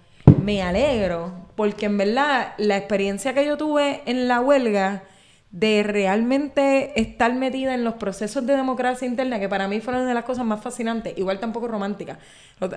me 0.44 0.62
alegro, 0.62 1.34
porque 1.62 1.86
en 1.86 1.96
verdad 1.96 2.56
la 2.58 2.76
experiencia 2.76 3.36
que 3.36 3.46
yo 3.46 3.56
tuve 3.56 4.02
en 4.08 4.28
la 4.28 4.42
huelga 4.42 5.04
de 5.52 5.84
realmente 5.84 7.00
estar 7.00 7.32
metida 7.36 7.76
en 7.76 7.84
los 7.84 7.94
procesos 7.94 8.48
de 8.48 8.56
democracia 8.56 9.08
interna, 9.08 9.40
que 9.40 9.48
para 9.48 9.68
mí 9.68 9.80
fueron 9.80 10.08
de 10.08 10.14
las 10.16 10.24
cosas 10.24 10.44
más 10.44 10.60
fascinantes, 10.64 11.16
igual 11.20 11.40
tampoco 11.40 11.68
románticas. 11.68 12.18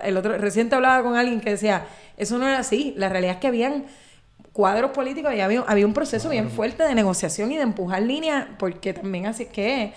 El 0.03 0.19
otro, 0.19 0.37
reciente 0.37 0.75
hablaba 0.75 1.03
con 1.03 1.17
alguien 1.17 1.41
que 1.41 1.49
decía, 1.49 1.87
eso 2.19 2.37
no 2.37 2.47
era 2.47 2.59
así, 2.59 2.93
la 2.99 3.09
realidad 3.09 3.37
es 3.37 3.41
que 3.41 3.47
habían 3.47 3.87
cuadros 4.53 4.91
políticos 4.91 5.33
y 5.35 5.41
había, 5.41 5.63
había 5.63 5.87
un 5.87 5.95
proceso 5.95 6.29
bien 6.29 6.51
fuerte 6.51 6.83
de 6.83 6.95
negociación 6.95 7.53
y 7.53 7.57
de 7.57 7.63
empujar 7.63 8.03
líneas, 8.03 8.49
porque 8.59 8.93
también 8.93 9.25
así 9.25 9.45
es 9.45 9.49
que 9.49 9.95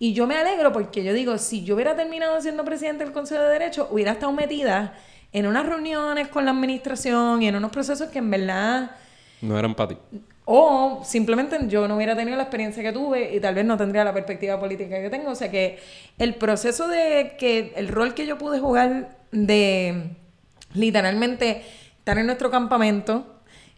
Y 0.00 0.14
yo 0.14 0.26
me 0.26 0.34
alegro 0.34 0.72
porque 0.72 1.04
yo 1.04 1.12
digo, 1.12 1.38
si 1.38 1.62
yo 1.62 1.76
hubiera 1.76 1.94
terminado 1.94 2.40
siendo 2.40 2.64
presidente 2.64 3.04
del 3.04 3.12
Consejo 3.12 3.42
de 3.42 3.50
Derecho, 3.50 3.86
hubiera 3.88 4.10
estado 4.10 4.32
metida 4.32 4.94
en 5.36 5.46
unas 5.46 5.66
reuniones 5.66 6.28
con 6.28 6.46
la 6.46 6.50
administración 6.52 7.42
y 7.42 7.48
en 7.48 7.56
unos 7.56 7.70
procesos 7.70 8.08
que 8.08 8.20
en 8.20 8.30
verdad... 8.30 8.92
No 9.42 9.58
eran 9.58 9.74
para 9.74 9.90
ti. 9.90 9.96
O 10.46 11.02
simplemente 11.04 11.58
yo 11.68 11.86
no 11.86 11.96
hubiera 11.96 12.16
tenido 12.16 12.38
la 12.38 12.44
experiencia 12.44 12.82
que 12.82 12.90
tuve 12.90 13.34
y 13.36 13.38
tal 13.38 13.54
vez 13.54 13.66
no 13.66 13.76
tendría 13.76 14.02
la 14.02 14.14
perspectiva 14.14 14.58
política 14.58 14.98
que 14.98 15.10
tengo. 15.10 15.30
O 15.30 15.34
sea 15.34 15.50
que 15.50 15.78
el 16.16 16.36
proceso 16.36 16.88
de 16.88 17.36
que 17.38 17.74
el 17.76 17.88
rol 17.88 18.14
que 18.14 18.26
yo 18.26 18.38
pude 18.38 18.60
jugar 18.60 19.18
de 19.30 20.04
literalmente 20.72 21.62
estar 21.98 22.16
en 22.16 22.24
nuestro 22.24 22.50
campamento, 22.50 23.26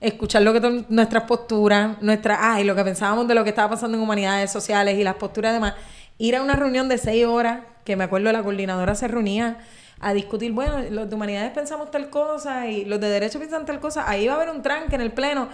escuchar 0.01 0.43
lo 0.43 0.53
que 0.53 0.85
nuestras 0.89 1.25
posturas, 1.25 2.01
nuestra, 2.01 2.55
ay, 2.55 2.63
lo 2.63 2.77
que 2.77 2.85
pensábamos 2.85 3.27
de 3.27 3.35
lo 3.35 3.43
que 3.43 3.51
estaba 3.51 3.71
pasando 3.71 3.97
en 3.97 4.05
humanidades 4.05 4.53
sociales 4.53 4.97
y 4.97 5.03
las 5.03 5.17
posturas 5.17 5.53
demás, 5.53 5.75
ir 6.19 6.37
a 6.37 6.43
una 6.43 6.55
reunión 6.55 6.89
de 6.89 6.99
seis 6.99 7.27
horas, 7.27 7.63
que 7.85 7.97
me 7.97 8.05
acuerdo 8.05 8.31
la 8.31 8.45
coordinadora 8.45 8.95
se 8.95 9.09
reunía 9.09 9.59
a 10.01 10.15
discutir, 10.15 10.53
bueno, 10.53 10.83
los 10.91 11.09
de 11.09 11.15
humanidades 11.15 11.51
pensamos 11.53 11.91
tal 11.91 12.11
cosa 12.11 12.69
y 12.69 12.85
los 12.85 13.01
de 13.01 13.09
derecho 13.09 13.39
piensan 13.39 13.67
tal 13.67 13.81
cosa, 13.81 14.09
ahí 14.09 14.27
va 14.27 14.35
a 14.35 14.37
haber 14.37 14.51
un 14.51 14.63
tranque 14.63 14.95
en 14.95 15.01
el 15.01 15.13
pleno 15.13 15.49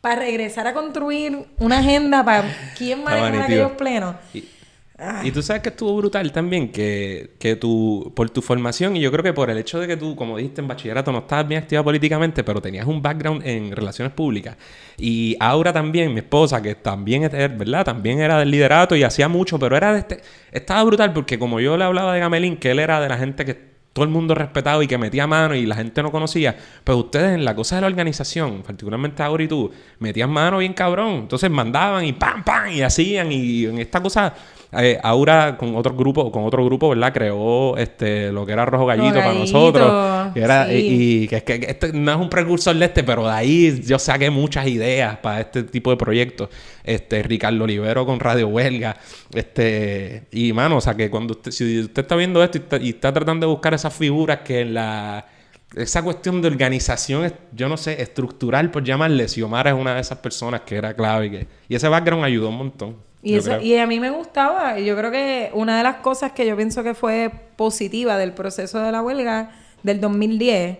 para 0.00 0.16
regresar 0.16 0.66
a 0.66 0.74
construir 0.74 1.46
una 1.58 1.78
agenda 1.78 2.24
para 2.24 2.44
quién 2.76 3.02
maneja 3.02 3.44
aquellos 3.44 3.72
plenos. 3.72 4.16
Ah. 4.96 5.22
Y, 5.24 5.32
tú 5.32 5.42
sabes 5.42 5.60
que 5.60 5.70
estuvo 5.70 5.96
brutal 5.96 6.30
también, 6.30 6.70
que, 6.70 7.34
que 7.40 7.56
tú, 7.56 8.12
por 8.14 8.30
tu 8.30 8.40
formación, 8.42 8.96
y 8.96 9.00
yo 9.00 9.10
creo 9.10 9.24
que 9.24 9.32
por 9.32 9.50
el 9.50 9.58
hecho 9.58 9.80
de 9.80 9.88
que 9.88 9.96
tú, 9.96 10.14
como 10.14 10.36
dijiste 10.36 10.60
en 10.60 10.68
bachillerato, 10.68 11.10
no 11.10 11.18
estabas 11.18 11.48
bien 11.48 11.62
activa 11.62 11.82
políticamente, 11.82 12.44
pero 12.44 12.62
tenías 12.62 12.86
un 12.86 13.02
background 13.02 13.44
en 13.44 13.74
relaciones 13.74 14.12
públicas. 14.12 14.56
Y 14.96 15.36
Aura 15.40 15.72
también, 15.72 16.12
mi 16.12 16.20
esposa, 16.20 16.62
que 16.62 16.76
también, 16.76 17.22
¿verdad? 17.22 17.84
También 17.84 18.20
era 18.20 18.38
del 18.38 18.52
liderato 18.52 18.94
y 18.94 19.02
hacía 19.02 19.26
mucho, 19.26 19.58
pero 19.58 19.76
era 19.76 19.92
de 19.92 19.98
este... 19.98 20.20
Estaba 20.52 20.84
brutal 20.84 21.12
porque 21.12 21.40
como 21.40 21.58
yo 21.58 21.76
le 21.76 21.84
hablaba 21.84 22.14
de 22.14 22.20
Gamelín, 22.20 22.56
que 22.56 22.70
él 22.70 22.78
era 22.78 23.00
de 23.00 23.08
la 23.08 23.18
gente 23.18 23.44
que 23.44 23.73
todo 23.94 24.04
el 24.04 24.10
mundo 24.10 24.34
respetado 24.34 24.82
y 24.82 24.88
que 24.88 24.98
metía 24.98 25.26
mano 25.26 25.54
y 25.54 25.66
la 25.66 25.76
gente 25.76 26.02
no 26.02 26.10
conocía, 26.10 26.56
pues 26.82 26.98
ustedes 26.98 27.32
en 27.32 27.44
la 27.44 27.54
cosa 27.54 27.76
de 27.76 27.82
la 27.82 27.86
organización, 27.86 28.62
particularmente 28.62 29.22
ahora 29.22 29.44
y 29.44 29.48
tú, 29.48 29.70
metían 30.00 30.30
mano 30.30 30.58
bien 30.58 30.74
cabrón. 30.74 31.12
Entonces 31.20 31.48
mandaban 31.48 32.04
y 32.04 32.12
pam, 32.12 32.42
pam, 32.42 32.72
y 32.72 32.82
hacían. 32.82 33.30
Y 33.30 33.66
en 33.66 33.78
esta 33.78 34.02
cosa 34.02 34.34
eh, 34.78 34.98
Aura 35.02 35.56
con 35.56 35.76
otro 35.76 35.94
grupo, 35.94 36.30
con 36.32 36.44
otro 36.44 36.64
grupo, 36.64 36.88
¿verdad? 36.90 37.12
Creó 37.12 37.76
este 37.76 38.32
lo 38.32 38.44
que 38.46 38.52
era 38.52 38.64
Rojo 38.64 38.86
Gallito, 38.86 39.14
para 39.14 39.34
nosotros. 39.34 40.32
era, 40.34 40.72
y, 40.72 41.28
que 41.28 41.36
es 41.36 41.42
que 41.42 41.54
este 41.54 41.92
no 41.92 42.12
es 42.12 42.18
un 42.18 42.28
precursor 42.28 42.76
de 42.76 42.86
este, 42.86 43.04
pero 43.04 43.24
de 43.24 43.32
ahí 43.32 43.82
yo 43.84 43.98
saqué 43.98 44.30
muchas 44.30 44.66
ideas 44.66 45.18
para 45.18 45.40
este 45.40 45.62
tipo 45.64 45.90
de 45.90 45.96
proyectos. 45.96 46.48
Este, 46.82 47.22
Ricardo 47.22 47.64
Olivero 47.64 48.04
con 48.04 48.20
Radio 48.20 48.48
Huelga. 48.48 48.96
Este, 49.32 50.24
y 50.32 50.52
mano, 50.52 50.76
o 50.78 50.80
sea 50.80 50.94
que 50.94 51.10
cuando 51.10 51.32
usted, 51.32 51.50
si 51.50 51.80
usted 51.80 52.02
está 52.02 52.16
viendo 52.16 52.42
esto 52.42 52.58
y 52.80 52.90
está, 52.90 53.12
tratando 53.12 53.46
de 53.46 53.52
buscar 53.52 53.74
esas 53.74 53.94
figuras 53.94 54.40
que 54.44 54.60
en 54.60 54.74
la 54.74 55.26
esa 55.76 56.02
cuestión 56.02 56.40
de 56.40 56.48
organización, 56.48 57.32
yo 57.52 57.68
no 57.68 57.76
sé, 57.76 58.00
estructural, 58.00 58.70
por 58.70 58.84
llamarle, 58.84 59.26
si 59.28 59.42
Omar 59.42 59.66
es 59.66 59.74
una 59.74 59.94
de 59.94 60.00
esas 60.00 60.18
personas 60.18 60.60
que 60.60 60.76
era 60.76 60.94
clave 60.94 61.26
y, 61.26 61.30
que, 61.30 61.46
y 61.68 61.74
ese 61.74 61.88
background 61.88 62.24
ayudó 62.24 62.48
un 62.50 62.58
montón. 62.58 62.96
Y, 63.24 63.36
eso, 63.36 63.58
y 63.58 63.74
a 63.78 63.86
mí 63.86 64.00
me 64.00 64.10
gustaba, 64.10 64.78
yo 64.78 64.94
creo 64.94 65.10
que 65.10 65.50
una 65.54 65.78
de 65.78 65.82
las 65.82 65.96
cosas 65.96 66.32
que 66.32 66.46
yo 66.46 66.56
pienso 66.56 66.82
que 66.82 66.92
fue 66.92 67.30
positiva 67.56 68.18
del 68.18 68.34
proceso 68.34 68.80
de 68.80 68.92
la 68.92 69.00
huelga 69.00 69.50
del 69.82 69.98
2010 69.98 70.78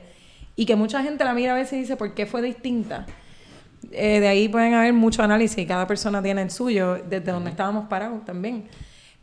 y 0.54 0.66
que 0.66 0.76
mucha 0.76 1.02
gente 1.02 1.24
la 1.24 1.32
mira 1.32 1.52
a 1.52 1.54
veces 1.54 1.72
y 1.72 1.76
dice, 1.78 1.96
¿por 1.96 2.12
qué 2.12 2.26
fue 2.26 2.42
distinta? 2.42 3.06
Eh, 3.92 4.20
de 4.20 4.28
ahí 4.28 4.48
pueden 4.50 4.74
haber 4.74 4.92
mucho 4.92 5.22
análisis 5.22 5.56
y 5.56 5.64
cada 5.64 5.86
persona 5.86 6.22
tiene 6.22 6.42
el 6.42 6.50
suyo, 6.50 7.02
desde 7.08 7.32
donde 7.32 7.48
estábamos 7.48 7.88
parados 7.88 8.22
también. 8.26 8.64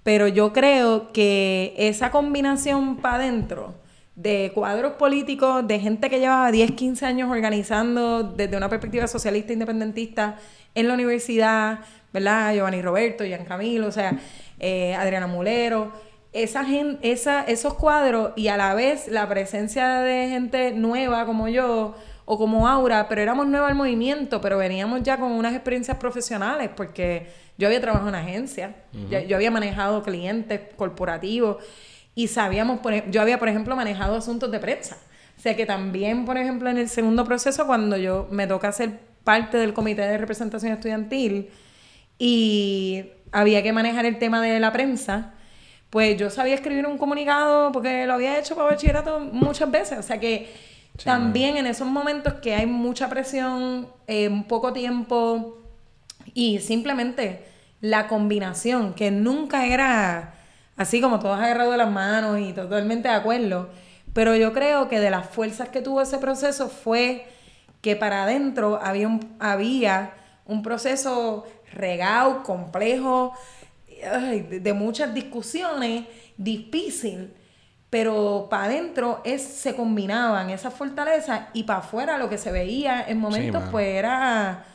Pero 0.01 0.27
yo 0.27 0.51
creo 0.51 1.13
que 1.13 1.75
esa 1.77 2.09
combinación 2.09 2.97
para 2.97 3.17
adentro 3.17 3.75
de 4.15 4.51
cuadros 4.53 4.93
políticos, 4.93 5.67
de 5.67 5.79
gente 5.79 6.09
que 6.09 6.19
llevaba 6.19 6.51
10, 6.51 6.71
15 6.71 7.05
años 7.05 7.29
organizando 7.29 8.23
desde 8.23 8.57
una 8.57 8.67
perspectiva 8.67 9.07
socialista 9.07 9.53
independentista 9.53 10.37
en 10.73 10.87
la 10.87 10.95
universidad, 10.95 11.81
¿verdad? 12.13 12.53
Giovanni 12.53 12.81
Roberto, 12.81 13.23
Gian 13.23 13.45
Camilo, 13.45 13.87
o 13.87 13.91
sea, 13.91 14.17
eh, 14.59 14.93
Adriana 14.95 15.27
Mulero, 15.27 15.91
esa 16.33 16.65
esa, 17.01 17.43
esos 17.43 17.73
cuadros 17.73 18.31
y 18.35 18.47
a 18.47 18.57
la 18.57 18.73
vez 18.73 19.07
la 19.07 19.27
presencia 19.27 19.99
de 19.99 20.29
gente 20.29 20.71
nueva 20.71 21.25
como 21.25 21.47
yo 21.49 21.95
o 22.25 22.37
como 22.37 22.67
Aura, 22.67 23.09
pero 23.09 23.21
éramos 23.21 23.47
nueva 23.47 23.67
al 23.67 23.75
movimiento, 23.75 24.39
pero 24.39 24.57
veníamos 24.57 25.03
ya 25.03 25.17
con 25.17 25.31
unas 25.33 25.53
experiencias 25.53 25.97
profesionales 25.97 26.69
porque 26.75 27.27
yo 27.57 27.67
había 27.67 27.81
trabajado 27.81 28.09
en 28.09 28.15
agencia, 28.15 28.75
yo, 29.09 29.35
había 29.35 29.51
manejado 29.51 30.01
clientes 30.03 30.61
corporativos 30.77 31.57
y 32.15 32.27
sabíamos, 32.27 32.79
por, 32.79 33.09
yo 33.11 33.21
había, 33.21 33.37
por 33.37 33.49
ejemplo, 33.49 33.75
manejado 33.75 34.15
asuntos 34.15 34.49
de 34.51 34.59
prensa. 34.59 34.97
O 35.37 35.41
sea 35.41 35.55
que 35.55 35.65
también, 35.65 36.25
por 36.25 36.37
ejemplo, 36.37 36.69
en 36.69 36.77
el 36.77 36.87
segundo 36.87 37.25
proceso, 37.25 37.65
cuando 37.65 37.97
yo 37.97 38.27
me 38.31 38.47
toca 38.47 38.71
ser 38.71 38.99
parte 39.23 39.57
del 39.57 39.73
comité 39.73 40.03
de 40.03 40.17
representación 40.17 40.73
estudiantil, 40.73 41.49
y 42.23 43.03
había 43.31 43.63
que 43.63 43.73
manejar 43.73 44.05
el 44.05 44.19
tema 44.19 44.43
de 44.43 44.59
la 44.59 44.71
prensa, 44.71 45.33
pues 45.89 46.17
yo 46.17 46.29
sabía 46.29 46.53
escribir 46.53 46.85
un 46.85 46.99
comunicado 46.99 47.71
porque 47.71 48.05
lo 48.05 48.13
había 48.13 48.37
hecho 48.37 48.53
para 48.53 48.69
bachillerato 48.69 49.19
muchas 49.19 49.71
veces. 49.71 49.97
O 49.97 50.03
sea 50.03 50.19
que 50.19 50.53
también 51.03 51.57
en 51.57 51.65
esos 51.65 51.87
momentos 51.87 52.35
que 52.35 52.53
hay 52.53 52.67
mucha 52.67 53.09
presión, 53.09 53.87
eh, 54.05 54.29
poco 54.47 54.71
tiempo 54.71 55.57
y 56.35 56.59
simplemente 56.59 57.43
la 57.79 58.07
combinación, 58.07 58.93
que 58.93 59.09
nunca 59.09 59.65
era 59.65 60.35
así 60.77 61.01
como 61.01 61.17
todos 61.17 61.39
agarrados 61.39 61.71
de 61.71 61.77
las 61.79 61.89
manos 61.89 62.39
y 62.39 62.53
totalmente 62.53 63.07
de 63.07 63.15
acuerdo. 63.15 63.71
Pero 64.13 64.35
yo 64.35 64.53
creo 64.53 64.89
que 64.89 64.99
de 64.99 65.09
las 65.09 65.27
fuerzas 65.27 65.69
que 65.69 65.81
tuvo 65.81 66.03
ese 66.03 66.19
proceso 66.19 66.69
fue 66.69 67.25
que 67.81 67.95
para 67.95 68.25
adentro 68.25 68.79
había 68.79 69.07
un, 69.07 69.35
había 69.39 70.13
un 70.45 70.61
proceso 70.61 71.47
regado, 71.73 72.43
complejo, 72.43 73.33
de, 74.49 74.73
muchas 74.73 75.13
discusiones, 75.13 76.05
difícil, 76.37 77.33
pero 77.89 78.47
para 78.49 78.65
adentro 78.65 79.21
es, 79.23 79.41
se 79.41 79.75
combinaban 79.75 80.49
esas 80.49 80.73
fortalezas 80.73 81.49
y 81.53 81.63
para 81.63 81.79
afuera 81.79 82.17
lo 82.17 82.29
que 82.29 82.37
se 82.37 82.51
veía 82.51 83.03
en 83.07 83.19
momentos 83.19 83.63
pues 83.69 83.87
era 83.87 84.65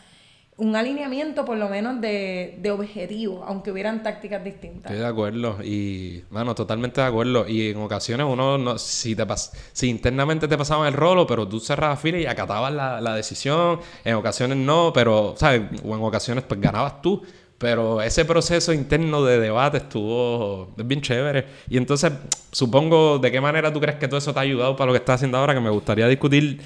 un 0.59 0.75
alineamiento 0.75 1.45
por 1.45 1.59
lo 1.59 1.69
menos 1.69 2.01
de, 2.01 2.57
de 2.61 2.71
objetivos, 2.71 3.45
aunque 3.47 3.71
hubieran 3.71 4.03
tácticas 4.03 4.43
distintas. 4.43 4.91
Estoy 4.91 4.99
de 4.99 5.07
acuerdo 5.07 5.59
y, 5.63 6.25
bueno, 6.31 6.55
totalmente 6.55 7.01
de 7.01 7.07
acuerdo. 7.07 7.47
Y 7.47 7.71
en 7.71 7.79
ocasiones 7.79 8.27
uno, 8.29 8.57
no, 8.57 8.79
si, 8.79 9.15
te 9.15 9.27
pas 9.27 9.53
si 9.73 9.89
internamente 9.89 10.49
te 10.49 10.57
pasaban 10.57 10.89
el 10.89 10.95
rolo, 10.95 11.27
pero 11.27 11.47
tú 11.47 11.61
cerrabas 11.61 12.01
fila 12.01 12.19
y 12.19 12.27
acatabas 12.27 12.73
la, 12.73 13.01
la 13.03 13.15
decisión, 13.15 13.81
en 14.03 14.15
ocasiones 14.15 14.57
no, 14.57 14.93
pero, 14.95 15.35
¿sabes? 15.37 15.63
O 15.85 15.95
en 15.95 16.03
ocasiones 16.03 16.45
pues 16.45 16.61
ganabas 16.61 17.03
tú. 17.03 17.23
Pero 17.59 18.03
ese 18.03 18.27
proceso 18.27 18.71
interno 18.73 19.25
de 19.25 19.41
debate 19.41 19.79
estuvo 19.79 20.75
bien 20.77 21.01
chévere. 21.01 21.47
Y 21.71 21.79
entonces, 21.79 22.13
supongo, 22.53 23.19
¿de 23.19 23.31
qué 23.31 23.41
manera 23.41 23.73
tú 23.73 23.81
crees 23.81 23.99
que 23.99 24.09
todo 24.09 24.19
eso 24.19 24.35
te 24.35 24.39
ha 24.41 24.43
ayudado 24.43 24.77
para 24.77 24.89
lo 24.89 24.93
que 24.93 24.99
estás 24.99 25.17
haciendo 25.17 25.39
ahora? 25.39 25.55
Que 25.55 25.61
me 25.61 25.71
gustaría 25.71 26.07
discutir 26.07 26.61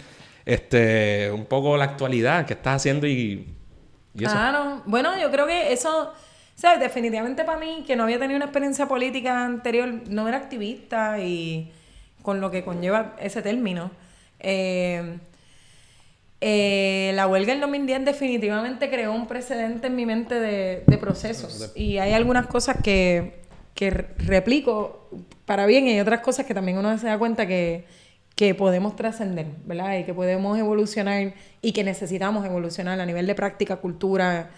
este 0.44 1.30
un 1.30 1.46
poco 1.46 1.76
la 1.76 1.84
actualidad 1.84 2.44
que 2.44 2.54
estás 2.54 2.76
haciendo 2.76 3.06
y 3.06 3.46
Claro, 4.16 4.82
bueno, 4.86 5.18
yo 5.18 5.30
creo 5.30 5.46
que 5.46 5.72
eso, 5.72 6.12
¿sabes? 6.54 6.80
Definitivamente 6.80 7.44
para 7.44 7.58
mí, 7.58 7.84
que 7.86 7.96
no 7.96 8.04
había 8.04 8.18
tenido 8.18 8.36
una 8.36 8.46
experiencia 8.46 8.86
política 8.86 9.44
anterior, 9.44 9.88
no 10.08 10.28
era 10.28 10.36
activista 10.36 11.20
y 11.20 11.72
con 12.22 12.40
lo 12.40 12.50
que 12.50 12.64
conlleva 12.64 13.16
ese 13.20 13.42
término. 13.42 13.92
Eh, 14.40 15.18
eh, 16.40 17.12
la 17.14 17.26
huelga 17.26 17.52
del 17.52 17.60
2010 17.60 18.04
definitivamente 18.04 18.88
creó 18.88 19.12
un 19.12 19.26
precedente 19.26 19.88
en 19.88 19.96
mi 19.96 20.06
mente 20.06 20.34
de, 20.40 20.84
de 20.86 20.98
procesos. 20.98 21.70
Y 21.74 21.98
hay 21.98 22.12
algunas 22.14 22.46
cosas 22.46 22.78
que, 22.82 23.42
que 23.74 23.90
replico 23.90 25.08
para 25.44 25.66
bien 25.66 25.86
y 25.86 25.92
hay 25.92 26.00
otras 26.00 26.20
cosas 26.20 26.46
que 26.46 26.54
también 26.54 26.78
uno 26.78 26.96
se 26.98 27.06
da 27.06 27.18
cuenta 27.18 27.46
que 27.46 27.86
que 28.40 28.54
podemos 28.54 28.96
trascender, 28.96 29.48
¿verdad? 29.66 29.98
Y 29.98 30.04
que 30.04 30.14
podemos 30.14 30.58
evolucionar 30.58 31.34
y 31.60 31.72
que 31.72 31.84
necesitamos 31.84 32.46
evolucionar 32.46 32.98
a 32.98 33.04
nivel 33.04 33.26
de 33.26 33.34
práctica, 33.34 33.76
cultura. 33.76 34.48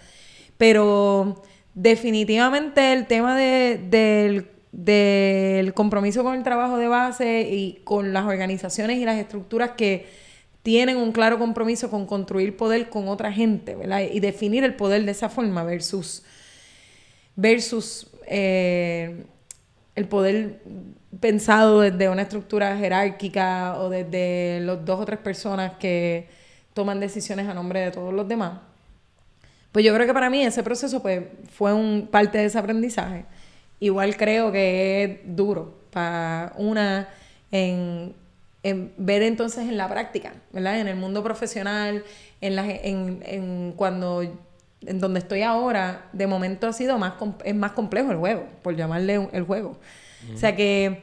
Pero 0.57 1.43
definitivamente 1.73 2.93
el 2.93 3.07
tema 3.07 3.37
del, 3.37 4.47
del 4.71 5.73
compromiso 5.73 6.23
con 6.23 6.35
el 6.35 6.43
trabajo 6.43 6.77
de 6.77 6.87
base 6.87 7.41
y 7.41 7.81
con 7.83 8.13
las 8.13 8.23
organizaciones 8.23 8.99
y 8.99 9.03
las 9.03 9.17
estructuras 9.17 9.71
que 9.71 10.07
tienen 10.61 10.95
un 10.95 11.11
claro 11.11 11.37
compromiso 11.37 11.89
con 11.89 12.05
construir 12.05 12.55
poder 12.55 12.89
con 12.89 13.09
otra 13.09 13.33
gente, 13.33 13.75
¿verdad? 13.75 14.03
Y 14.09 14.21
definir 14.21 14.63
el 14.63 14.75
poder 14.75 15.03
de 15.03 15.11
esa 15.11 15.27
forma 15.27 15.65
versus, 15.65 16.23
versus 17.35 18.07
eh, 18.27 19.25
el 19.93 20.07
poder 20.07 20.61
pensado 21.19 21.81
desde 21.81 22.09
una 22.09 22.23
estructura 22.23 22.75
jerárquica 22.77 23.75
o 23.79 23.89
desde 23.89 24.59
los 24.61 24.83
dos 24.85 24.99
o 24.99 25.05
tres 25.05 25.19
personas 25.19 25.73
que 25.79 26.27
toman 26.73 26.99
decisiones 26.99 27.47
a 27.47 27.53
nombre 27.53 27.79
de 27.81 27.91
todos 27.91 28.13
los 28.13 28.27
demás. 28.27 28.59
Pues 29.71 29.85
yo 29.85 29.93
creo 29.93 30.05
que 30.05 30.13
para 30.13 30.29
mí 30.29 30.43
ese 30.43 30.63
proceso 30.63 31.01
pues, 31.01 31.23
fue 31.51 31.73
un 31.73 32.07
parte 32.11 32.37
de 32.37 32.45
ese 32.45 32.59
aprendizaje. 32.59 33.25
Igual 33.79 34.15
creo 34.17 34.51
que 34.51 35.03
es 35.03 35.35
duro 35.35 35.75
para 35.91 36.53
una 36.57 37.09
en, 37.51 38.13
ver 38.97 39.23
entonces 39.23 39.67
en 39.67 39.77
la 39.77 39.89
práctica, 39.89 40.33
¿verdad? 40.51 40.79
En 40.79 40.87
el 40.87 40.95
mundo 40.95 41.23
profesional, 41.23 42.03
en, 42.39 42.55
la, 42.55 42.65
en, 42.65 43.21
en 43.25 43.73
cuando 43.75 44.23
en 44.85 44.99
donde 44.99 45.19
estoy 45.19 45.43
ahora, 45.43 46.09
de 46.13 46.27
momento 46.27 46.67
ha 46.67 46.73
sido 46.73 46.97
más, 46.97 47.13
es 47.43 47.55
más 47.55 47.71
complejo 47.71 48.11
el 48.11 48.17
juego, 48.17 48.45
por 48.61 48.75
llamarle 48.75 49.29
el 49.31 49.43
juego. 49.43 49.77
O 50.33 50.37
sea 50.37 50.55
que... 50.55 51.01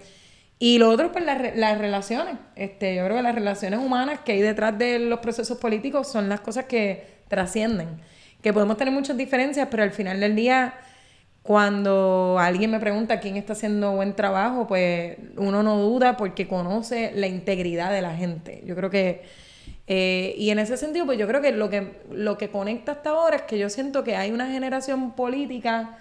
Y 0.62 0.76
lo 0.76 0.90
otro, 0.90 1.10
pues 1.10 1.24
las, 1.24 1.56
las 1.56 1.78
relaciones. 1.78 2.34
Este, 2.54 2.94
yo 2.94 3.04
creo 3.06 3.16
que 3.16 3.22
las 3.22 3.34
relaciones 3.34 3.80
humanas 3.80 4.20
que 4.20 4.32
hay 4.32 4.42
detrás 4.42 4.76
de 4.76 4.98
los 4.98 5.20
procesos 5.20 5.56
políticos 5.56 6.06
son 6.06 6.28
las 6.28 6.40
cosas 6.40 6.66
que 6.66 7.22
trascienden. 7.28 7.88
Que 8.42 8.52
podemos 8.52 8.76
tener 8.76 8.92
muchas 8.92 9.16
diferencias, 9.16 9.68
pero 9.70 9.82
al 9.82 9.90
final 9.90 10.20
del 10.20 10.36
día, 10.36 10.74
cuando 11.42 12.36
alguien 12.38 12.70
me 12.70 12.78
pregunta 12.78 13.20
quién 13.20 13.36
está 13.36 13.54
haciendo 13.54 13.92
buen 13.92 14.14
trabajo, 14.14 14.66
pues 14.66 15.16
uno 15.38 15.62
no 15.62 15.78
duda 15.78 16.18
porque 16.18 16.46
conoce 16.46 17.12
la 17.14 17.26
integridad 17.26 17.90
de 17.90 18.02
la 18.02 18.14
gente. 18.14 18.62
Yo 18.66 18.76
creo 18.76 18.90
que... 18.90 19.22
Eh, 19.86 20.34
y 20.36 20.50
en 20.50 20.58
ese 20.58 20.76
sentido, 20.76 21.06
pues 21.06 21.18
yo 21.18 21.26
creo 21.26 21.40
que 21.40 21.52
lo, 21.52 21.70
que 21.70 22.02
lo 22.12 22.36
que 22.36 22.50
conecta 22.50 22.92
hasta 22.92 23.10
ahora 23.10 23.36
es 23.36 23.42
que 23.42 23.58
yo 23.58 23.70
siento 23.70 24.04
que 24.04 24.14
hay 24.14 24.30
una 24.30 24.46
generación 24.46 25.12
política 25.12 25.98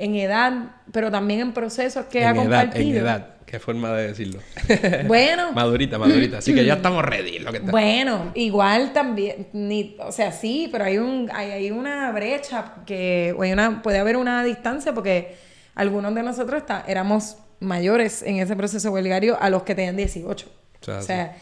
en 0.00 0.16
edad, 0.16 0.52
pero 0.92 1.10
también 1.10 1.40
en 1.40 1.52
procesos 1.52 2.06
que 2.06 2.24
ha 2.24 2.34
compartido. 2.34 2.98
En 2.98 3.04
edad, 3.04 3.26
qué 3.44 3.58
forma 3.58 3.92
de 3.92 4.08
decirlo. 4.08 4.40
Bueno. 5.06 5.52
madurita, 5.52 5.98
madurita. 5.98 6.38
Así 6.38 6.54
que 6.54 6.64
ya 6.64 6.74
estamos 6.74 7.04
ready. 7.04 7.38
Lo 7.38 7.52
que 7.52 7.58
Bueno, 7.58 8.32
igual 8.34 8.92
también, 8.92 9.48
ni, 9.52 9.96
o 10.00 10.10
sea, 10.10 10.32
sí, 10.32 10.68
pero 10.72 10.84
hay 10.84 10.98
un, 10.98 11.30
hay, 11.32 11.50
hay 11.50 11.70
una 11.70 12.10
brecha 12.12 12.76
que, 12.86 13.34
o 13.36 13.42
hay 13.42 13.52
una, 13.52 13.82
puede 13.82 13.98
haber 13.98 14.16
una 14.16 14.42
distancia 14.42 14.94
porque 14.94 15.36
algunos 15.74 16.14
de 16.14 16.22
nosotros 16.22 16.62
está, 16.62 16.84
éramos 16.88 17.36
mayores 17.60 18.22
en 18.22 18.36
ese 18.36 18.56
proceso 18.56 18.90
huelgario 18.90 19.36
a 19.40 19.50
los 19.50 19.64
que 19.64 19.74
tenían 19.74 19.96
18. 19.96 20.48
O 20.80 21.02
sea, 21.02 21.36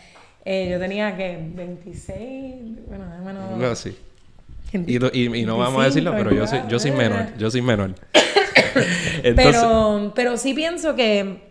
eh, 0.45 0.69
yo 0.69 0.81
tenía 0.81 1.17
que 1.17 1.39
26, 1.41 2.87
bueno, 2.89 3.05
menos. 3.25 3.57
No, 3.57 3.75
sí. 3.77 3.97
Y, 4.73 4.97
y, 4.97 5.41
y, 5.41 5.47
no 5.47 5.57
vamos 5.57 5.83
a 5.83 5.87
decirlo, 5.87 6.13
pero 6.17 6.33
yo 6.33 6.47
soy, 6.47 6.61
yo 6.69 6.79
soy 6.79 6.91
menor. 6.91 7.37
Yo 7.39 7.51
soy 7.51 7.63
menor. 7.63 7.95
pero, 9.37 10.13
pero 10.15 10.37
sí 10.37 10.55
pienso 10.55 10.95
que. 10.95 11.49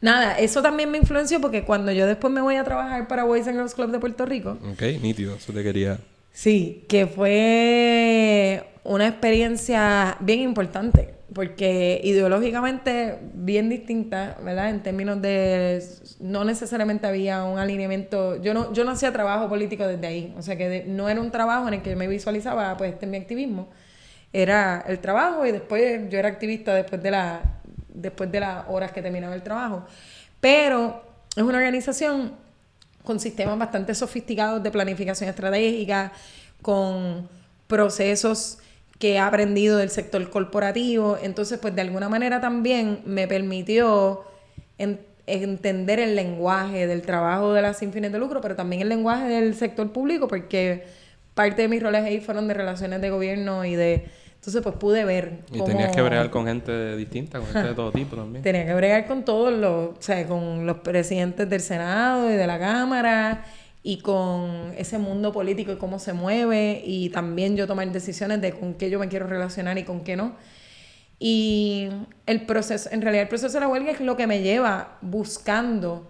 Nada, 0.00 0.38
eso 0.38 0.62
también 0.62 0.90
me 0.90 0.96
influenció 0.96 1.40
porque 1.40 1.64
cuando 1.64 1.92
yo 1.92 2.06
después 2.06 2.32
me 2.32 2.40
voy 2.40 2.56
a 2.56 2.64
trabajar 2.64 3.06
para 3.06 3.24
Boys 3.24 3.46
and 3.46 3.56
Girls 3.56 3.74
Club 3.74 3.90
de 3.90 3.98
Puerto 3.98 4.24
Rico. 4.24 4.56
Ok, 4.72 4.82
nítido, 5.02 5.36
eso 5.36 5.52
te 5.52 5.62
quería. 5.62 5.98
Sí, 6.32 6.86
que 6.88 7.06
fue 7.06 8.64
una 8.82 9.08
experiencia 9.08 10.16
bien 10.20 10.40
importante 10.40 11.20
porque 11.34 12.00
ideológicamente 12.02 13.18
bien 13.34 13.68
distinta, 13.68 14.36
¿verdad? 14.42 14.70
En 14.70 14.82
términos 14.82 15.22
de 15.22 15.82
no 16.18 16.44
necesariamente 16.44 17.06
había 17.06 17.44
un 17.44 17.58
alineamiento, 17.58 18.40
yo 18.42 18.54
no 18.54 18.72
yo 18.72 18.84
no 18.84 18.92
hacía 18.92 19.12
trabajo 19.12 19.48
político 19.48 19.86
desde 19.86 20.06
ahí, 20.06 20.34
o 20.36 20.42
sea 20.42 20.56
que 20.56 20.84
no 20.86 21.08
era 21.08 21.20
un 21.20 21.30
trabajo 21.30 21.68
en 21.68 21.74
el 21.74 21.82
que 21.82 21.94
me 21.94 22.08
visualizaba 22.08 22.76
pues 22.76 22.94
este 22.94 23.06
mi 23.06 23.16
activismo, 23.16 23.68
era 24.32 24.84
el 24.86 24.98
trabajo 25.00 25.44
y 25.44 25.52
después 25.52 26.08
yo 26.08 26.18
era 26.18 26.28
activista 26.28 26.74
después 26.74 27.02
de, 27.02 27.10
la, 27.10 27.40
después 27.88 28.30
de 28.30 28.40
las 28.40 28.64
horas 28.68 28.92
que 28.92 29.02
terminaba 29.02 29.34
el 29.34 29.42
trabajo. 29.42 29.84
Pero 30.40 31.02
es 31.36 31.42
una 31.42 31.58
organización 31.58 32.32
con 33.04 33.18
sistemas 33.18 33.58
bastante 33.58 33.94
sofisticados 33.94 34.62
de 34.62 34.70
planificación 34.70 35.28
estratégica, 35.28 36.12
con 36.62 37.28
procesos 37.66 38.58
que 38.98 39.14
he 39.14 39.18
aprendido 39.18 39.78
del 39.78 39.90
sector 39.90 40.28
corporativo. 40.30 41.18
Entonces, 41.22 41.58
pues 41.58 41.74
de 41.74 41.80
alguna 41.80 42.08
manera 42.08 42.40
también 42.40 43.00
me 43.06 43.26
permitió 43.26 44.24
entender 45.26 46.00
el 46.00 46.16
lenguaje 46.16 46.86
del 46.86 47.02
trabajo 47.02 47.52
de 47.52 47.62
las 47.62 47.78
sin 47.78 47.92
fines 47.92 48.12
de 48.12 48.18
lucro, 48.18 48.40
pero 48.40 48.56
también 48.56 48.82
el 48.82 48.88
lenguaje 48.88 49.28
del 49.28 49.54
sector 49.54 49.90
público, 49.92 50.28
porque 50.28 50.84
parte 51.40 51.62
de 51.62 51.68
mis 51.68 51.82
roles 51.82 52.04
ahí 52.04 52.20
fueron 52.20 52.48
de 52.48 52.54
relaciones 52.54 53.00
de 53.00 53.08
gobierno 53.08 53.64
y 53.64 53.74
de 53.74 54.04
entonces, 54.34 54.62
pues 54.62 54.74
pude 54.76 55.04
ver. 55.04 55.40
Y 55.52 55.62
tenías 55.62 55.94
que 55.94 56.00
bregar 56.00 56.30
con 56.30 56.46
gente 56.46 56.96
distinta, 56.96 57.38
con 57.38 57.48
gente 57.48 57.68
de 57.68 57.74
todo 57.74 57.92
tipo 57.92 58.16
también. 58.16 58.42
Tenía 58.42 58.64
que 58.64 58.72
bregar 58.72 59.06
con 59.06 59.22
todos 59.22 59.52
los, 59.52 59.90
o 59.90 59.96
sea, 60.00 60.26
con 60.26 60.64
los 60.64 60.78
presidentes 60.78 61.48
del 61.50 61.60
Senado 61.60 62.30
y 62.30 62.36
de 62.36 62.46
la 62.46 62.58
Cámara 62.58 63.44
y 63.82 63.98
con 63.98 64.72
ese 64.78 64.96
mundo 64.96 65.30
político 65.30 65.72
y 65.72 65.76
cómo 65.76 65.98
se 65.98 66.14
mueve 66.14 66.82
y 66.82 67.10
también 67.10 67.54
yo 67.54 67.66
tomar 67.66 67.90
decisiones 67.92 68.40
de 68.40 68.52
con 68.52 68.74
qué 68.74 68.88
yo 68.88 68.98
me 68.98 69.08
quiero 69.08 69.26
relacionar 69.26 69.76
y 69.76 69.84
con 69.84 70.00
qué 70.04 70.16
no. 70.16 70.36
Y 71.18 71.90
el 72.24 72.46
proceso, 72.46 72.88
en 72.92 73.02
realidad 73.02 73.24
el 73.24 73.28
proceso 73.28 73.52
de 73.52 73.60
la 73.60 73.68
huelga 73.68 73.90
es 73.90 74.00
lo 74.00 74.16
que 74.16 74.26
me 74.26 74.40
lleva 74.40 74.96
buscando 75.02 76.09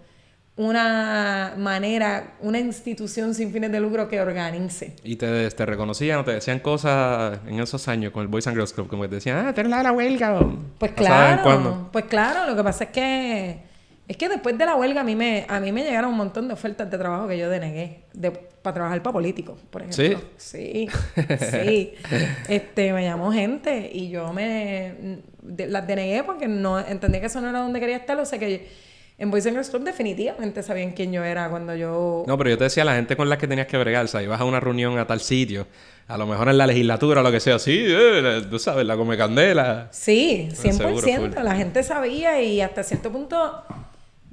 una 0.60 1.54
manera, 1.56 2.34
una 2.40 2.58
institución 2.58 3.34
sin 3.34 3.50
fines 3.50 3.72
de 3.72 3.80
lucro 3.80 4.08
que 4.08 4.20
organice. 4.20 4.94
¿Y 5.02 5.16
te, 5.16 5.50
te 5.50 5.66
reconocían 5.66 6.18
o 6.18 6.24
te 6.24 6.32
decían 6.32 6.58
cosas 6.58 7.38
en 7.46 7.60
esos 7.60 7.88
años 7.88 8.12
con 8.12 8.20
el 8.20 8.28
Boys 8.28 8.46
and 8.46 8.56
Girls 8.56 8.74
Club? 8.74 8.86
Como 8.86 9.08
te 9.08 9.14
decían, 9.14 9.46
ah, 9.46 9.54
tenés 9.54 9.70
la 9.70 9.78
de 9.78 9.84
la 9.84 9.92
huelga. 9.92 10.38
pues 10.76 10.92
claro, 10.92 11.88
pues 11.90 12.04
claro, 12.04 12.46
lo 12.46 12.54
que 12.54 12.62
pasa 12.62 12.84
es 12.84 12.90
que 12.90 13.70
es 14.06 14.16
que 14.16 14.28
después 14.28 14.58
de 14.58 14.66
la 14.66 14.76
huelga 14.76 15.00
a 15.00 15.04
mí 15.04 15.16
me, 15.16 15.46
a 15.48 15.60
mí 15.60 15.72
me 15.72 15.82
llegaron 15.82 16.10
un 16.10 16.16
montón 16.18 16.46
de 16.48 16.52
ofertas 16.52 16.90
de 16.90 16.98
trabajo 16.98 17.26
que 17.26 17.38
yo 17.38 17.48
denegué 17.48 18.02
de, 18.12 18.30
para 18.30 18.74
trabajar 18.74 19.02
para 19.02 19.12
políticos, 19.14 19.58
por 19.70 19.82
ejemplo. 19.82 20.20
Sí. 20.36 20.88
Sí, 20.88 21.34
sí. 21.38 21.94
este, 22.48 22.92
me 22.92 23.04
llamó 23.04 23.32
gente 23.32 23.88
y 23.90 24.10
yo 24.10 24.30
me 24.34 25.20
las 25.56 25.86
denegué 25.86 26.22
porque 26.22 26.48
no 26.48 26.78
entendía 26.78 27.20
que 27.20 27.28
eso 27.28 27.40
no 27.40 27.48
era 27.48 27.60
donde 27.60 27.80
quería 27.80 27.96
estar, 27.96 28.18
o 28.18 28.26
sea 28.26 28.38
que 28.38 28.89
en 29.20 29.30
Boys 29.30 29.44
and 29.44 29.54
Girls 29.54 29.68
Club 29.68 29.84
definitivamente 29.84 30.62
sabían 30.62 30.92
quién 30.92 31.12
yo 31.12 31.22
era 31.22 31.50
cuando 31.50 31.76
yo... 31.76 32.24
No, 32.26 32.38
pero 32.38 32.48
yo 32.48 32.56
te 32.56 32.64
decía 32.64 32.86
la 32.86 32.94
gente 32.94 33.16
con 33.16 33.28
la 33.28 33.36
que 33.36 33.46
tenías 33.46 33.66
que 33.66 33.76
bregar, 33.76 34.06
o 34.06 34.08
sea, 34.08 34.22
ibas 34.22 34.40
a 34.40 34.44
una 34.44 34.60
reunión 34.60 34.98
a 34.98 35.06
tal 35.06 35.20
sitio, 35.20 35.66
a 36.08 36.16
lo 36.16 36.26
mejor 36.26 36.48
en 36.48 36.56
la 36.56 36.66
legislatura 36.66 37.20
o 37.20 37.22
lo 37.22 37.30
que 37.30 37.38
sea, 37.38 37.58
sí, 37.58 37.84
eh, 37.86 38.42
tú 38.48 38.58
sabes, 38.58 38.86
la 38.86 38.96
come 38.96 39.18
candela. 39.18 39.88
Sí, 39.90 40.48
100%, 40.52 41.42
la 41.42 41.54
gente 41.54 41.82
sabía 41.82 42.40
y 42.40 42.62
hasta 42.62 42.82
cierto 42.82 43.12
punto 43.12 43.62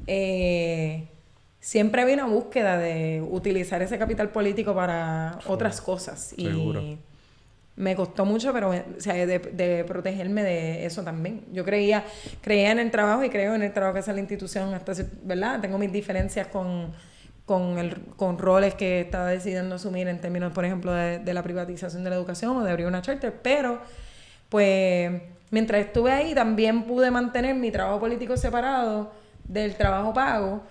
eh, 0.07 1.09
siempre 1.59 2.01
había 2.01 2.13
una 2.13 2.27
búsqueda 2.27 2.77
de 2.77 3.21
utilizar 3.29 3.81
ese 3.81 3.97
capital 3.97 4.29
político 4.29 4.73
para 4.73 5.39
otras 5.47 5.81
cosas. 5.81 6.33
Seguro. 6.33 6.81
Me 7.78 7.95
costó 7.95 8.25
mucho, 8.25 8.51
pero 8.51 8.71
o 8.71 8.99
sea, 8.99 9.13
de, 9.13 9.86
protegerme 9.88 10.43
de 10.43 10.86
eso 10.86 11.03
también. 11.03 11.45
Yo 11.53 11.63
creía, 11.63 12.03
creía 12.41 12.71
en 12.71 12.80
el 12.80 12.91
trabajo 12.91 13.23
y 13.23 13.30
creo 13.30 13.55
en 13.55 13.61
el 13.61 13.71
trabajo 13.71 13.93
que 13.93 13.99
hace 13.99 14.13
la 14.13 14.19
institución, 14.19 14.73
hasta, 14.73 14.93
¿verdad? 15.23 15.61
Tengo 15.61 15.78
mis 15.78 15.91
diferencias 15.91 16.47
con, 16.47 16.91
con, 17.45 17.78
el, 17.78 18.01
con 18.15 18.38
roles 18.38 18.73
que 18.73 19.01
estaba 19.01 19.28
decidiendo 19.28 19.75
asumir 19.75 20.07
en 20.07 20.19
términos, 20.19 20.51
por 20.53 20.65
ejemplo, 20.65 20.91
de, 20.91 21.19
de 21.19 21.34
la 21.34 21.43
privatización 21.43 22.03
de 22.03 22.09
la 22.09 22.15
educación 22.15 22.57
o 22.57 22.63
de 22.63 22.71
abrir 22.71 22.88
una 22.88 23.01
charter, 23.01 23.41
pero 23.41 23.80
pues 24.49 25.21
mientras 25.51 25.86
estuve 25.86 26.11
ahí 26.11 26.34
también 26.34 26.84
pude 26.84 27.11
mantener 27.11 27.55
mi 27.55 27.71
trabajo 27.71 27.99
político 27.99 28.36
separado 28.38 29.11
del 29.43 29.75
trabajo 29.75 30.13
pago 30.13 30.63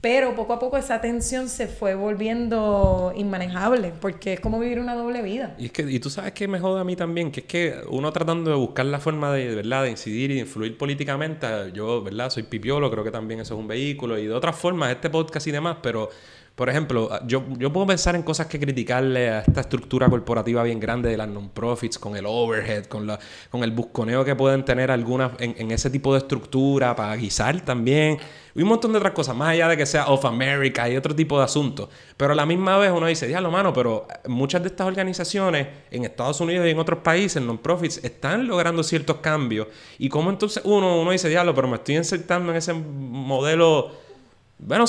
pero 0.00 0.34
poco 0.34 0.54
a 0.54 0.58
poco 0.58 0.78
esa 0.78 1.00
tensión 1.00 1.48
se 1.48 1.66
fue 1.66 1.94
volviendo 1.94 3.12
inmanejable, 3.14 3.92
porque 4.00 4.34
es 4.34 4.40
como 4.40 4.58
vivir 4.58 4.78
una 4.78 4.94
doble 4.94 5.20
vida. 5.20 5.54
Y 5.58 5.66
es 5.66 5.72
que, 5.72 5.82
y 5.82 6.00
tú 6.00 6.08
sabes 6.08 6.32
que 6.32 6.48
me 6.48 6.58
jode 6.58 6.80
a 6.80 6.84
mí 6.84 6.96
también, 6.96 7.30
que 7.30 7.40
es 7.40 7.46
que 7.46 7.74
uno 7.88 8.10
tratando 8.10 8.50
de 8.50 8.56
buscar 8.56 8.86
la 8.86 8.98
forma 8.98 9.32
de, 9.32 9.54
¿verdad? 9.54 9.82
de 9.82 9.90
incidir 9.90 10.30
y 10.30 10.34
de 10.34 10.40
influir 10.40 10.78
políticamente, 10.78 11.46
yo, 11.74 12.02
¿verdad? 12.02 12.30
Soy 12.30 12.44
pipiolo, 12.44 12.90
creo 12.90 13.04
que 13.04 13.10
también 13.10 13.40
eso 13.40 13.54
es 13.54 13.60
un 13.60 13.68
vehículo, 13.68 14.18
y 14.18 14.26
de 14.26 14.32
otras 14.32 14.56
formas, 14.56 14.90
este 14.90 15.10
podcast 15.10 15.46
y 15.46 15.50
demás, 15.50 15.76
pero 15.82 16.08
por 16.54 16.68
ejemplo, 16.68 17.08
yo, 17.26 17.42
yo 17.58 17.72
puedo 17.72 17.86
pensar 17.86 18.14
en 18.16 18.22
cosas 18.22 18.46
que 18.46 18.60
criticarle 18.60 19.30
a 19.30 19.40
esta 19.40 19.62
estructura 19.62 20.10
corporativa 20.10 20.62
bien 20.62 20.78
grande 20.78 21.08
de 21.08 21.16
las 21.16 21.26
non-profits, 21.26 21.98
con 21.98 22.16
el 22.16 22.26
overhead, 22.26 22.84
con, 22.84 23.06
la, 23.06 23.18
con 23.50 23.64
el 23.64 23.70
busconeo 23.70 24.24
que 24.26 24.36
pueden 24.36 24.62
tener 24.62 24.90
algunas 24.90 25.32
en, 25.38 25.70
ese 25.70 25.88
tipo 25.88 26.12
de 26.12 26.18
estructura 26.18 26.94
para 26.94 27.16
guisar 27.16 27.62
también. 27.62 28.18
Y 28.54 28.60
un 28.60 28.68
montón 28.68 28.92
de 28.92 28.98
otras 28.98 29.14
cosas, 29.14 29.34
más 29.34 29.48
allá 29.48 29.68
de 29.68 29.76
que 29.78 29.86
sea 29.86 30.08
Of 30.08 30.26
America 30.26 30.86
y 30.86 30.96
otro 30.98 31.14
tipo 31.14 31.38
de 31.38 31.44
asuntos. 31.44 31.88
Pero 32.16 32.32
a 32.32 32.36
la 32.36 32.44
misma 32.44 32.76
vez 32.76 32.92
uno 32.94 33.06
dice, 33.06 33.26
diablo, 33.26 33.50
mano, 33.50 33.72
pero 33.72 34.06
muchas 34.26 34.60
de 34.60 34.68
estas 34.68 34.86
organizaciones 34.86 35.66
en 35.90 36.04
Estados 36.04 36.42
Unidos 36.42 36.66
y 36.66 36.70
en 36.70 36.78
otros 36.78 36.98
países, 36.98 37.42
non-profits, 37.42 38.04
están 38.04 38.46
logrando 38.46 38.82
ciertos 38.82 39.16
cambios. 39.18 39.68
Y 39.98 40.10
cómo 40.10 40.28
entonces 40.28 40.62
uno, 40.66 41.00
uno 41.00 41.10
dice, 41.10 41.30
diablo, 41.30 41.54
pero 41.54 41.68
me 41.68 41.76
estoy 41.76 41.96
insertando 41.96 42.52
en 42.52 42.58
ese 42.58 42.74
modelo 42.74 44.09
bueno, 44.62 44.84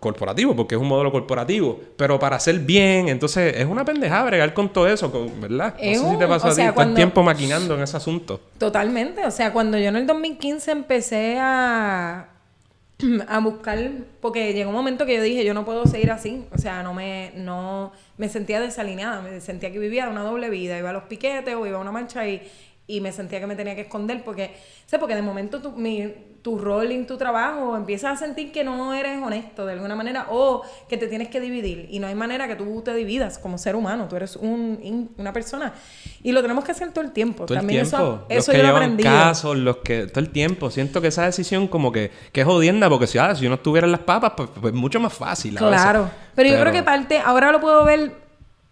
corporativo, 0.00 0.54
porque 0.54 0.74
es 0.74 0.80
un 0.80 0.88
modelo 0.88 1.10
corporativo, 1.10 1.80
pero 1.96 2.18
para 2.18 2.36
hacer 2.36 2.58
bien, 2.58 3.08
entonces 3.08 3.54
es 3.56 3.66
una 3.66 3.84
pendejada 3.84 4.24
bregar 4.24 4.52
con 4.52 4.70
todo 4.70 4.86
eso, 4.86 5.10
¿verdad? 5.40 5.74
no 5.80 5.94
sé 5.94 6.10
si 6.10 6.18
te 6.18 6.26
pasó 6.26 6.48
a 6.48 6.54
ti, 6.54 6.62
todo 6.74 6.94
tiempo 6.94 7.22
maquinando 7.22 7.74
en 7.74 7.82
ese 7.82 7.96
asunto. 7.96 8.40
Totalmente, 8.58 9.24
o 9.24 9.30
sea, 9.30 9.52
cuando 9.52 9.78
yo 9.78 9.88
en 9.88 9.96
el 9.96 10.06
2015 10.06 10.70
empecé 10.72 11.38
a, 11.40 12.28
a 13.28 13.40
buscar, 13.40 13.78
porque 14.20 14.52
llegó 14.52 14.70
un 14.70 14.76
momento 14.76 15.06
que 15.06 15.16
yo 15.16 15.22
dije, 15.22 15.44
yo 15.44 15.54
no 15.54 15.64
puedo 15.64 15.86
seguir 15.86 16.10
así, 16.10 16.44
o 16.52 16.58
sea, 16.58 16.82
no 16.82 16.92
me, 16.92 17.32
no, 17.34 17.92
me 18.18 18.28
sentía 18.28 18.60
desalineada, 18.60 19.22
me 19.22 19.40
sentía 19.40 19.72
que 19.72 19.78
vivía 19.78 20.08
una 20.10 20.22
doble 20.22 20.50
vida, 20.50 20.78
iba 20.78 20.90
a 20.90 20.92
los 20.92 21.04
piquetes 21.04 21.54
o 21.54 21.66
iba 21.66 21.78
a 21.78 21.80
una 21.80 21.92
marcha 21.92 22.28
y, 22.28 22.42
y 22.86 23.00
me 23.00 23.12
sentía 23.12 23.40
que 23.40 23.46
me 23.46 23.56
tenía 23.56 23.74
que 23.74 23.82
esconder, 23.82 24.22
porque, 24.24 24.54
sé, 24.86 24.98
porque 24.98 25.14
de 25.14 25.22
momento 25.22 25.60
tu, 25.60 25.72
mi 25.72 26.12
tu 26.44 26.58
rol 26.58 26.92
en 26.92 27.06
tu 27.06 27.16
trabajo, 27.16 27.74
empiezas 27.74 28.20
a 28.20 28.26
sentir 28.26 28.52
que 28.52 28.64
no 28.64 28.92
eres 28.92 29.18
honesto 29.22 29.64
de 29.64 29.72
alguna 29.72 29.96
manera 29.96 30.26
o 30.28 30.60
que 30.90 30.98
te 30.98 31.06
tienes 31.06 31.28
que 31.28 31.40
dividir 31.40 31.88
y 31.90 32.00
no 32.00 32.06
hay 32.06 32.14
manera 32.14 32.46
que 32.46 32.54
tú 32.54 32.82
te 32.82 32.92
dividas 32.92 33.38
como 33.38 33.56
ser 33.56 33.74
humano, 33.74 34.08
tú 34.10 34.16
eres 34.16 34.36
un, 34.36 35.10
una 35.16 35.32
persona 35.32 35.72
y 36.22 36.32
lo 36.32 36.42
tenemos 36.42 36.62
que 36.62 36.72
hacer 36.72 36.90
todo 36.90 37.02
el 37.02 37.12
tiempo. 37.12 37.46
Todo 37.46 37.56
También 37.56 37.80
el 37.80 37.88
tiempo. 37.88 38.26
eso, 38.28 38.52
los 38.52 38.60
que 38.60 38.66
yo 38.66 38.78
lo 38.78 39.02
casos, 39.02 39.56
los 39.56 39.76
que 39.78 40.06
todo 40.06 40.20
el 40.20 40.28
tiempo, 40.28 40.70
siento 40.70 41.00
que 41.00 41.08
esa 41.08 41.24
decisión 41.24 41.66
como 41.66 41.90
que, 41.90 42.10
que 42.30 42.42
es 42.42 42.46
jodienda 42.46 42.90
porque 42.90 43.06
si, 43.06 43.16
ah, 43.16 43.34
si 43.34 43.48
no 43.48 43.54
estuvieran 43.54 43.90
las 43.90 44.00
papas, 44.00 44.34
pues, 44.36 44.50
pues 44.60 44.74
mucho 44.74 45.00
más 45.00 45.14
fácil. 45.14 45.56
Claro, 45.56 46.10
Pero, 46.34 46.50
yo 46.50 46.60
creo 46.60 46.74
que 46.74 46.82
parte, 46.82 47.20
ahora 47.20 47.52
lo 47.52 47.60
puedo 47.62 47.86
ver 47.86 48.23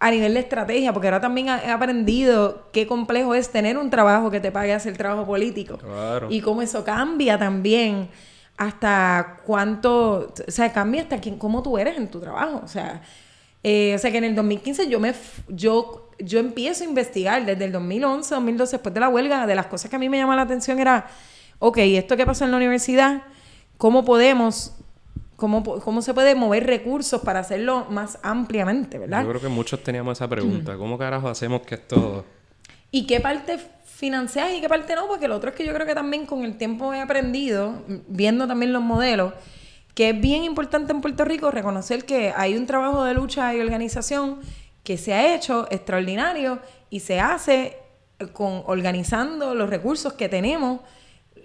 a 0.03 0.11
nivel 0.11 0.35
de 0.35 0.41
estrategia, 0.41 0.93
porque 0.93 1.07
ahora 1.07 1.21
también 1.21 1.47
he 1.47 1.71
aprendido 1.71 2.69
qué 2.73 2.89
complejo 2.89 3.37
es 3.37 3.53
tener 3.53 3.79
un 3.79 3.89
trabajo 3.89 4.33
que 4.33 4.41
te 4.41 4.51
pague 4.51 4.73
hacer 4.73 4.97
trabajo 4.97 5.25
político. 5.25 5.79
Claro. 5.79 6.27
Y 6.29 6.41
cómo 6.41 6.61
eso 6.61 6.83
cambia 6.83 7.39
también 7.39 8.09
hasta 8.57 9.39
cuánto, 9.47 10.35
o 10.49 10.51
sea, 10.51 10.73
cambia 10.73 11.03
hasta 11.03 11.21
quién, 11.21 11.39
cómo 11.39 11.63
tú 11.63 11.79
eres 11.79 11.97
en 11.97 12.09
tu 12.09 12.19
trabajo. 12.19 12.63
O 12.65 12.67
sea, 12.67 13.01
eh, 13.63 13.95
o 13.95 13.99
sea 14.01 14.11
que 14.11 14.19
en 14.19 14.25
el 14.25 14.35
2015 14.35 14.89
yo 14.89 14.99
me, 14.99 15.15
yo, 15.47 16.11
yo 16.19 16.41
empiezo 16.41 16.83
a 16.83 16.89
investigar 16.89 17.47
desde 17.47 17.65
el 17.65 17.71
2011, 17.71 18.35
2012, 18.35 18.73
después 18.73 18.93
de 18.93 18.99
la 18.99 19.09
huelga, 19.09 19.47
de 19.47 19.55
las 19.55 19.67
cosas 19.67 19.89
que 19.89 19.95
a 19.95 20.01
mí 20.01 20.09
me 20.09 20.19
llama 20.19 20.35
la 20.35 20.43
atención 20.43 20.81
era, 20.81 21.07
ok, 21.61 21.79
esto 21.79 22.17
que 22.17 22.27
pasó 22.27 22.45
en 22.45 22.51
la 22.51 22.57
universidad, 22.57 23.23
¿cómo 23.79 24.05
podemos 24.05 24.75
cómo, 25.43 26.03
se 26.03 26.15
puede 26.15 26.35
mover 26.37 26.67
recursos 26.67 27.21
para 27.23 27.41
hacerlo 27.41 27.87
más 27.91 28.19
ampliamente, 28.23 28.99
¿verdad? 28.99 29.23
Yo 29.23 29.29
creo 29.31 29.41
que 29.41 29.49
muchos 29.49 29.83
teníamos 29.83 30.19
esa 30.19 30.29
pregunta. 30.29 30.77
¿Cómo 30.77 30.97
carajo 30.97 31.29
hacemos 31.29 31.63
que 31.63 31.75
esto... 31.75 32.25
¿Y 32.93 33.07
qué 33.07 33.21
parte 33.21 33.59
financias 33.85 34.53
y 34.53 34.61
qué 34.61 34.69
parte 34.69 34.95
no? 34.95 35.09
Porque 35.09 35.27
lo 35.27 35.37
otro 35.37 35.51
es 35.51 35.57
que 35.57 35.65
yo 35.65 35.75
creo 35.75 35.87
que 35.87 35.95
también 35.95 36.27
con 36.27 36.45
el 36.45 36.57
tiempo 36.57 36.95
he 36.95 37.01
aprendido, 37.01 37.75
viendo 38.07 38.47
también 38.47 38.73
los 38.73 38.83
modelos, 38.83 39.33
que 39.95 40.11
es 40.11 40.21
bien 40.21 40.45
importante 40.45 40.93
en 40.93 41.01
Puerto 41.01 41.25
Rico 41.25 41.51
reconocer 41.51 42.05
que 42.05 42.33
hay 42.37 42.57
un 42.57 42.67
trabajo 42.67 43.05
de 43.05 43.15
lucha 43.15 43.53
y 43.55 43.61
organización 43.61 44.41
que 44.85 44.97
se 44.97 45.15
ha 45.15 45.35
hecho 45.35 45.67
extraordinario 45.71 46.61
y 46.91 47.01
se 47.01 47.19
hace 47.19 47.79
con 48.33 48.63
organizando 48.67 49.55
los 49.55 49.69
recursos 49.69 50.13
que 50.13 50.29
tenemos 50.29 50.81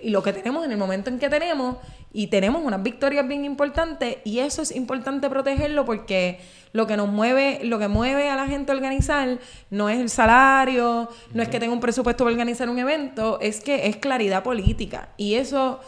y 0.02 0.10
lo 0.10 0.22
que 0.24 0.34
tenemos 0.34 0.66
en 0.66 0.72
el 0.72 0.78
momento 0.78 1.10
en 1.10 1.20
que 1.20 1.30
tenemos 1.30 1.78
y 2.14 2.28
tenemos 2.28 2.64
unas 2.64 2.82
victorias 2.84 3.28
bien 3.28 3.46
importantes 3.46 4.18
y 4.24 4.40
eso 4.40 4.62
es 4.62 4.76
importante 4.76 5.30
protegerlo 5.30 5.86
porque 5.86 6.40
lo 6.74 6.88
que 6.88 6.98
nos 6.98 7.10
mueve, 7.10 7.60
lo 7.64 7.80
que 7.80 7.88
mueve 7.88 8.30
a 8.30 8.36
la 8.36 8.48
gente 8.48 8.72
a 8.72 8.76
organizar 8.76 9.40
no 9.70 9.90
es 9.90 10.00
el 10.00 10.10
salario, 10.10 11.10
no 11.34 11.44
es 11.44 11.50
que 11.50 11.60
tenga 11.60 11.74
un 11.74 11.80
presupuesto 11.80 12.24
para 12.24 12.34
organizar 12.34 12.70
un 12.70 12.80
evento, 12.80 13.40
es 13.42 13.62
que 13.62 13.88
es 13.88 13.98
claridad 13.98 14.44
política. 14.44 15.10
Y 15.18 15.36
eso 15.36 15.80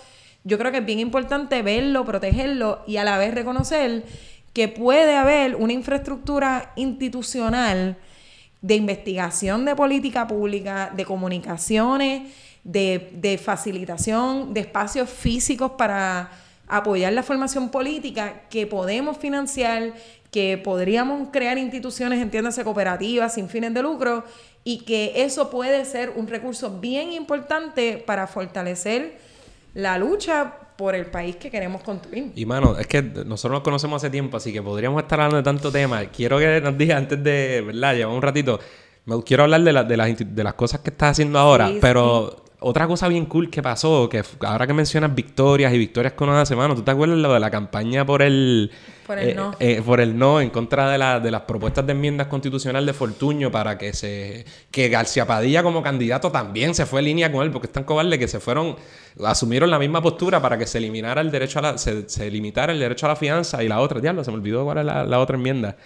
yo 0.44 0.58
creo 0.58 0.72
que 0.72 0.80
es 0.80 0.86
bien 0.86 1.00
importante 1.00 1.62
verlo, 1.62 2.06
protegerlo 2.06 2.84
y 2.88 2.98
a 2.98 3.04
la 3.04 3.18
vez 3.18 3.34
reconocer 3.34 4.04
que 4.54 4.68
puede 4.68 5.16
haber 5.16 5.56
una 5.56 5.74
infraestructura 5.74 6.74
institucional 6.76 7.98
de 8.62 8.76
investigación 8.76 9.66
de 9.66 9.76
política 9.76 10.28
pública, 10.28 10.92
de 10.96 11.06
comunicaciones, 11.06 12.34
de, 12.64 13.40
facilitación 13.44 14.54
de 14.54 14.62
espacios 14.62 15.10
físicos 15.10 15.72
para 15.78 16.32
apoyar 16.68 17.14
la 17.14 17.24
formación 17.24 17.70
política 17.70 18.44
que 18.50 18.68
podemos 18.68 19.18
financiar, 19.18 19.94
que 20.32 20.58
podríamos 20.58 21.30
crear 21.32 21.58
instituciones, 21.58 22.22
entiéndase, 22.22 22.64
cooperativas 22.64 23.34
sin 23.34 23.50
fines 23.50 23.74
de 23.74 23.82
lucro, 23.82 24.24
y 24.64 24.80
que 24.80 25.14
eso 25.24 25.50
puede 25.50 25.84
ser 25.86 26.12
un 26.16 26.28
recurso 26.28 26.80
bien 26.80 27.12
importante 27.12 28.04
para 28.06 28.28
fortalecer 28.28 29.18
la 29.74 29.98
lucha 29.98 30.54
por 30.78 30.96
el 30.96 31.08
país 31.08 31.36
que 31.36 31.50
queremos 31.50 31.82
construir. 31.82 32.32
Y 32.36 32.46
mano, 32.46 32.78
es 32.78 32.88
que 32.88 33.02
nosotros 33.02 33.58
nos 33.58 33.64
conocemos 33.64 34.02
hace 34.02 34.10
tiempo, 34.10 34.38
así 34.38 34.54
que 34.54 34.62
podríamos 34.62 35.02
estar 35.02 35.20
hablando 35.20 35.38
de 35.38 35.44
tanto 35.44 35.72
tema. 35.72 36.06
Quiero 36.06 36.38
que 36.38 36.62
nos 36.62 36.78
diga 36.78 36.98
antes 36.98 37.22
de, 37.22 37.62
¿verdad? 37.66 37.96
Llevamos 37.96 38.18
un 38.18 38.22
ratito. 38.22 38.60
Me 39.06 39.22
quiero 39.24 39.44
hablar 39.44 39.62
de, 39.62 39.74
de, 39.84 39.98
las, 39.98 40.18
de 40.18 40.44
las 40.44 40.54
cosas 40.54 40.82
que 40.82 40.92
estás 40.92 41.12
haciendo 41.12 41.40
ahora, 41.40 41.72
pero 41.82 42.46
otra 42.62 42.88
cosa 42.88 43.08
bien 43.08 43.26
cool 43.26 43.50
que 43.50 43.62
pasó, 43.62 44.10
que 44.10 44.22
ahora 44.42 44.68
que 44.68 44.74
mencionas 44.74 45.16
victorias 45.16 45.74
y 45.74 45.78
victorias 45.78 46.14
con 46.14 46.30
una 46.30 46.46
semana, 46.46 46.76
¿tú 46.76 46.82
te 46.82 46.92
acuerdas 46.92 47.18
lo 47.18 47.34
de 47.34 47.40
la 47.40 47.50
campaña 47.50 48.06
por 48.06 48.22
el... 48.22 48.72
Por 49.08 49.18
el 49.18 49.30
eh, 49.30 49.34
no. 49.34 49.52
Eh, 49.60 49.82
por 49.84 50.02
el 50.02 50.18
no, 50.18 50.42
en 50.42 50.50
contra 50.50 50.90
de, 50.92 50.98
la, 50.98 51.20
de 51.20 51.32
las 51.32 51.42
propuestas 51.42 51.86
de 51.86 51.94
enmiendas 51.94 52.28
constitucional 52.28 52.86
de 52.86 52.94
Fortuño 52.94 53.50
para 53.50 53.78
que 53.78 53.94
se... 53.94 54.46
Que 54.72 54.90
García 54.90 55.26
Padilla 55.26 55.64
como 55.64 55.82
candidato 55.82 56.32
también 56.32 56.76
se 56.76 56.86
fue 56.86 57.00
en 57.00 57.06
línea 57.06 57.32
con 57.32 57.44
él, 57.44 57.52
porque 57.52 57.68
es 57.68 57.74
tan 57.74 57.86
cobarde 57.86 58.20
que 58.20 58.28
se 58.28 58.40
fueron... 58.40 58.76
Asumieron 59.24 59.72
la 59.72 59.80
misma 59.80 60.02
postura 60.02 60.42
para 60.42 60.58
que 60.58 60.68
se 60.68 60.80
eliminara 60.80 61.22
el 61.22 61.32
derecho 61.32 61.60
a 61.60 61.62
la... 61.62 61.78
Se, 61.78 62.10
se 62.10 62.30
limitara 62.30 62.74
el 62.74 62.80
derecho 62.80 63.06
a 63.06 63.10
la 63.10 63.16
fianza 63.16 63.64
y 63.64 63.70
la 63.70 63.80
otra, 63.80 64.02
diablo, 64.02 64.24
se 64.24 64.32
me 64.32 64.38
olvidó 64.38 64.66
cuál 64.66 64.80
es 64.80 64.86
la 64.86 65.20
otra 65.20 65.38
enmienda. 65.38 65.78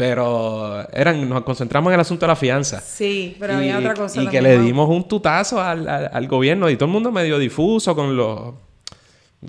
Pero 0.00 0.88
eran, 0.94 1.28
nos 1.28 1.42
concentramos 1.42 1.90
en 1.90 1.94
el 1.96 2.00
asunto 2.00 2.24
de 2.24 2.28
la 2.28 2.36
fianza. 2.36 2.80
Sí, 2.80 3.36
pero 3.38 3.56
había 3.56 3.78
otra 3.78 3.92
cosa. 3.92 4.22
Y 4.22 4.28
que 4.28 4.40
le 4.40 4.58
dimos 4.58 4.88
un 4.88 5.06
tutazo 5.06 5.60
al, 5.60 5.86
al, 5.86 6.26
gobierno 6.26 6.70
y 6.70 6.76
todo 6.76 6.86
el 6.86 6.92
mundo 6.92 7.12
medio 7.12 7.38
difuso 7.38 7.94
con 7.94 8.16
los 8.16 8.54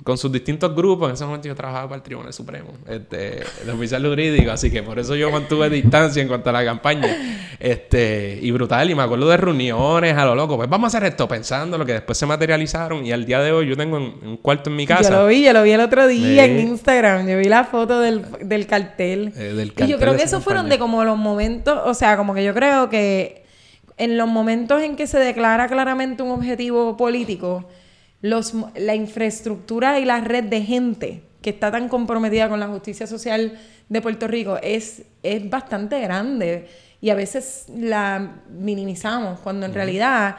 con 0.03 0.17
sus 0.17 0.31
distintos 0.31 0.73
grupos. 0.73 1.09
En 1.09 1.15
ese 1.15 1.25
momento 1.25 1.47
yo 1.47 1.55
trabajaba 1.55 1.89
para 1.89 1.97
el 1.97 2.01
Tribunal 2.01 2.31
Supremo, 2.31 2.69
este, 2.87 3.43
el 3.61 3.69
oficial 3.69 4.05
jurídico, 4.05 4.51
así 4.51 4.71
que 4.71 4.81
por 4.83 4.97
eso 4.97 5.15
yo 5.15 5.29
mantuve 5.29 5.69
distancia 5.69 6.21
en 6.21 6.27
cuanto 6.27 6.49
a 6.49 6.53
la 6.53 6.63
campaña. 6.63 7.07
Este, 7.59 8.39
y 8.41 8.49
brutal, 8.49 8.89
y 8.89 8.95
me 8.95 9.03
acuerdo 9.03 9.29
de 9.29 9.37
reuniones 9.37 10.17
a 10.17 10.25
lo 10.25 10.33
loco. 10.33 10.57
Pues 10.57 10.67
vamos 10.67 10.85
a 10.85 10.97
hacer 10.97 11.07
esto 11.09 11.27
pensando 11.27 11.77
lo 11.77 11.85
que 11.85 11.93
después 11.93 12.17
se 12.17 12.25
materializaron. 12.25 13.05
Y 13.05 13.11
al 13.11 13.25
día 13.25 13.39
de 13.39 13.51
hoy 13.51 13.67
yo 13.67 13.77
tengo 13.77 13.97
un, 13.97 14.37
cuarto 14.37 14.69
en 14.69 14.77
mi 14.77 14.87
casa. 14.87 15.11
Yo 15.11 15.17
lo 15.17 15.27
vi, 15.27 15.43
yo 15.43 15.53
lo 15.53 15.61
vi 15.61 15.71
el 15.71 15.81
otro 15.81 16.07
día 16.07 16.45
en 16.45 16.59
Instagram. 16.59 17.27
Yo 17.27 17.37
vi 17.37 17.45
la 17.45 17.65
foto 17.65 17.99
del, 17.99 18.25
del 18.41 18.65
cartel. 18.65 19.33
Eh, 19.37 19.53
del 19.53 19.73
cartel. 19.73 19.87
Y 19.87 19.91
yo 19.91 19.99
creo 19.99 20.15
que 20.15 20.23
esos 20.23 20.43
fueron 20.43 20.69
de 20.69 20.79
como 20.79 21.03
los 21.03 21.17
momentos, 21.17 21.79
o 21.85 21.93
sea, 21.93 22.17
como 22.17 22.33
que 22.33 22.43
yo 22.43 22.53
creo 22.55 22.89
que 22.89 23.43
en 23.97 24.17
los 24.17 24.27
momentos 24.27 24.81
en 24.81 24.95
que 24.95 25.05
se 25.05 25.19
declara 25.19 25.67
claramente 25.67 26.23
un 26.23 26.31
objetivo 26.31 26.97
político 26.97 27.67
los, 28.21 28.53
la 28.75 28.95
infraestructura 28.95 29.99
y 29.99 30.05
la 30.05 30.21
red 30.21 30.45
de 30.45 30.61
gente 30.61 31.23
que 31.41 31.49
está 31.49 31.71
tan 31.71 31.89
comprometida 31.89 32.49
con 32.49 32.59
la 32.59 32.67
justicia 32.67 33.07
social 33.07 33.57
de 33.89 34.01
Puerto 34.01 34.27
Rico 34.27 34.57
es, 34.61 35.03
es 35.23 35.49
bastante 35.49 35.99
grande. 35.99 36.69
Y 37.01 37.09
a 37.09 37.15
veces 37.15 37.65
la 37.75 38.41
minimizamos 38.49 39.39
cuando 39.39 39.65
en 39.65 39.73
realidad 39.73 40.37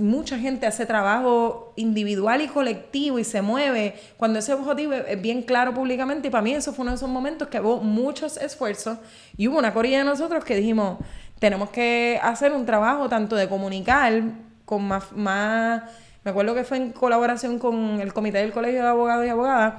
mucha 0.00 0.38
gente 0.38 0.66
hace 0.66 0.86
trabajo 0.86 1.72
individual 1.76 2.42
y 2.42 2.48
colectivo 2.48 3.18
y 3.18 3.24
se 3.24 3.42
mueve 3.42 3.94
cuando 4.16 4.40
ese 4.40 4.52
objetivo 4.52 4.92
es 4.92 5.22
bien 5.22 5.42
claro 5.42 5.72
públicamente. 5.72 6.28
Y 6.28 6.30
para 6.30 6.42
mí 6.42 6.52
eso 6.52 6.72
fue 6.72 6.82
uno 6.82 6.90
de 6.90 6.96
esos 6.96 7.08
momentos 7.08 7.48
que 7.48 7.60
hubo 7.60 7.80
muchos 7.80 8.36
esfuerzos 8.36 8.98
y 9.36 9.48
hubo 9.48 9.58
una 9.58 9.72
corilla 9.72 9.98
de 9.98 10.04
nosotros 10.04 10.44
que 10.44 10.56
dijimos 10.56 10.98
tenemos 11.38 11.70
que 11.70 12.18
hacer 12.22 12.52
un 12.52 12.66
trabajo 12.66 13.08
tanto 13.08 13.36
de 13.36 13.48
comunicar 13.48 14.22
con 14.64 14.82
más, 14.84 15.12
más 15.12 15.82
me 16.28 16.32
acuerdo 16.32 16.54
que 16.54 16.62
fue 16.62 16.76
en 16.76 16.92
colaboración 16.92 17.58
con 17.58 18.00
el 18.02 18.12
comité 18.12 18.36
del 18.36 18.52
Colegio 18.52 18.82
de 18.82 18.88
Abogados 18.88 19.24
y 19.24 19.30
Abogadas, 19.30 19.76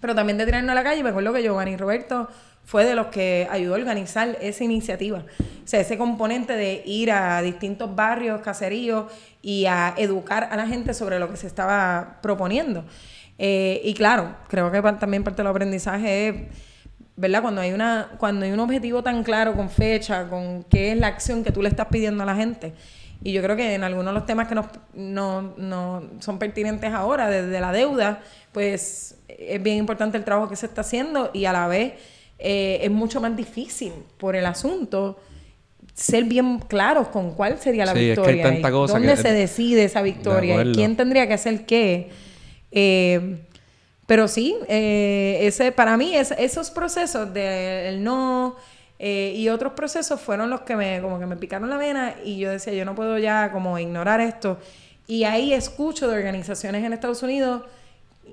pero 0.00 0.14
también 0.14 0.38
de 0.38 0.46
tirarnos 0.46 0.70
a 0.70 0.74
la 0.74 0.82
calle. 0.82 1.02
Me 1.02 1.10
acuerdo 1.10 1.30
que 1.34 1.42
Giovanni 1.42 1.76
Roberto 1.76 2.26
fue 2.64 2.86
de 2.86 2.94
los 2.94 3.08
que 3.08 3.46
ayudó 3.50 3.74
a 3.74 3.76
organizar 3.76 4.38
esa 4.40 4.64
iniciativa. 4.64 5.18
O 5.18 5.68
sea, 5.68 5.80
ese 5.80 5.98
componente 5.98 6.54
de 6.54 6.82
ir 6.86 7.10
a 7.10 7.42
distintos 7.42 7.94
barrios, 7.94 8.40
caseríos 8.40 9.12
y 9.42 9.66
a 9.66 9.92
educar 9.98 10.48
a 10.50 10.56
la 10.56 10.66
gente 10.66 10.94
sobre 10.94 11.18
lo 11.18 11.30
que 11.30 11.36
se 11.36 11.46
estaba 11.46 12.16
proponiendo. 12.22 12.86
Eh, 13.36 13.82
y 13.84 13.92
claro, 13.92 14.36
creo 14.48 14.72
que 14.72 14.80
también 14.98 15.22
parte 15.22 15.42
del 15.42 15.48
aprendizaje 15.48 16.28
es, 16.28 16.34
¿verdad? 17.14 17.42
Cuando 17.42 17.60
hay, 17.60 17.74
una, 17.74 18.12
cuando 18.16 18.46
hay 18.46 18.52
un 18.52 18.60
objetivo 18.60 19.02
tan 19.02 19.22
claro, 19.22 19.54
con 19.54 19.68
fecha, 19.68 20.30
con 20.30 20.62
qué 20.62 20.92
es 20.92 20.98
la 20.98 21.08
acción 21.08 21.44
que 21.44 21.52
tú 21.52 21.60
le 21.60 21.68
estás 21.68 21.88
pidiendo 21.88 22.22
a 22.22 22.26
la 22.26 22.36
gente 22.36 22.72
y 23.22 23.32
yo 23.32 23.42
creo 23.42 23.56
que 23.56 23.74
en 23.74 23.82
algunos 23.82 24.06
de 24.06 24.12
los 24.12 24.26
temas 24.26 24.48
que 24.48 24.54
nos, 24.54 24.66
no, 24.94 26.02
son 26.20 26.38
pertinentes 26.38 26.92
ahora, 26.92 27.28
desde 27.28 27.60
la 27.60 27.72
deuda, 27.72 28.20
pues 28.52 29.16
es 29.28 29.62
bien 29.62 29.76
importante 29.78 30.16
el 30.16 30.24
trabajo 30.24 30.48
que 30.48 30.56
se 30.56 30.66
está 30.66 30.82
haciendo 30.82 31.30
y 31.32 31.44
a 31.44 31.52
la 31.52 31.66
vez 31.66 31.94
eh, 32.38 32.78
es 32.82 32.90
mucho 32.90 33.20
más 33.20 33.36
difícil 33.36 33.92
por 34.18 34.36
el 34.36 34.46
asunto 34.46 35.18
ser 35.94 36.24
bien 36.24 36.60
claros 36.60 37.08
con 37.08 37.32
cuál 37.32 37.58
sería 37.58 37.84
la 37.84 37.92
victoria. 37.92 38.48
Es 38.52 38.62
¿Dónde 38.62 39.16
se 39.16 39.32
decide 39.32 39.84
esa 39.84 40.00
victoria? 40.00 40.62
¿Quién 40.72 40.96
tendría 40.96 41.26
que 41.26 41.34
hacer 41.34 41.66
qué? 41.66 42.10
Eh, 42.70 43.38
pero 44.06 44.28
sí, 44.28 44.56
eh, 44.68 45.38
ese, 45.42 45.72
para 45.72 45.96
mí 45.96 46.14
es, 46.14 46.30
esos 46.38 46.70
procesos 46.70 47.34
del 47.34 48.02
no 48.02 48.56
eh, 48.98 49.32
y 49.36 49.48
otros 49.48 49.74
procesos 49.74 50.20
fueron 50.20 50.50
los 50.50 50.62
que 50.62 50.74
me, 50.74 51.00
como 51.00 51.18
que 51.18 51.26
me 51.26 51.36
picaron 51.36 51.70
la 51.70 51.76
vena 51.76 52.16
y 52.24 52.38
yo 52.38 52.50
decía, 52.50 52.72
yo 52.72 52.84
no 52.84 52.94
puedo 52.94 53.18
ya 53.18 53.52
como 53.52 53.78
ignorar 53.78 54.20
esto. 54.20 54.58
Y 55.06 55.24
ahí 55.24 55.52
escucho 55.52 56.08
de 56.08 56.16
organizaciones 56.16 56.84
en 56.84 56.92
Estados 56.92 57.22
Unidos 57.22 57.62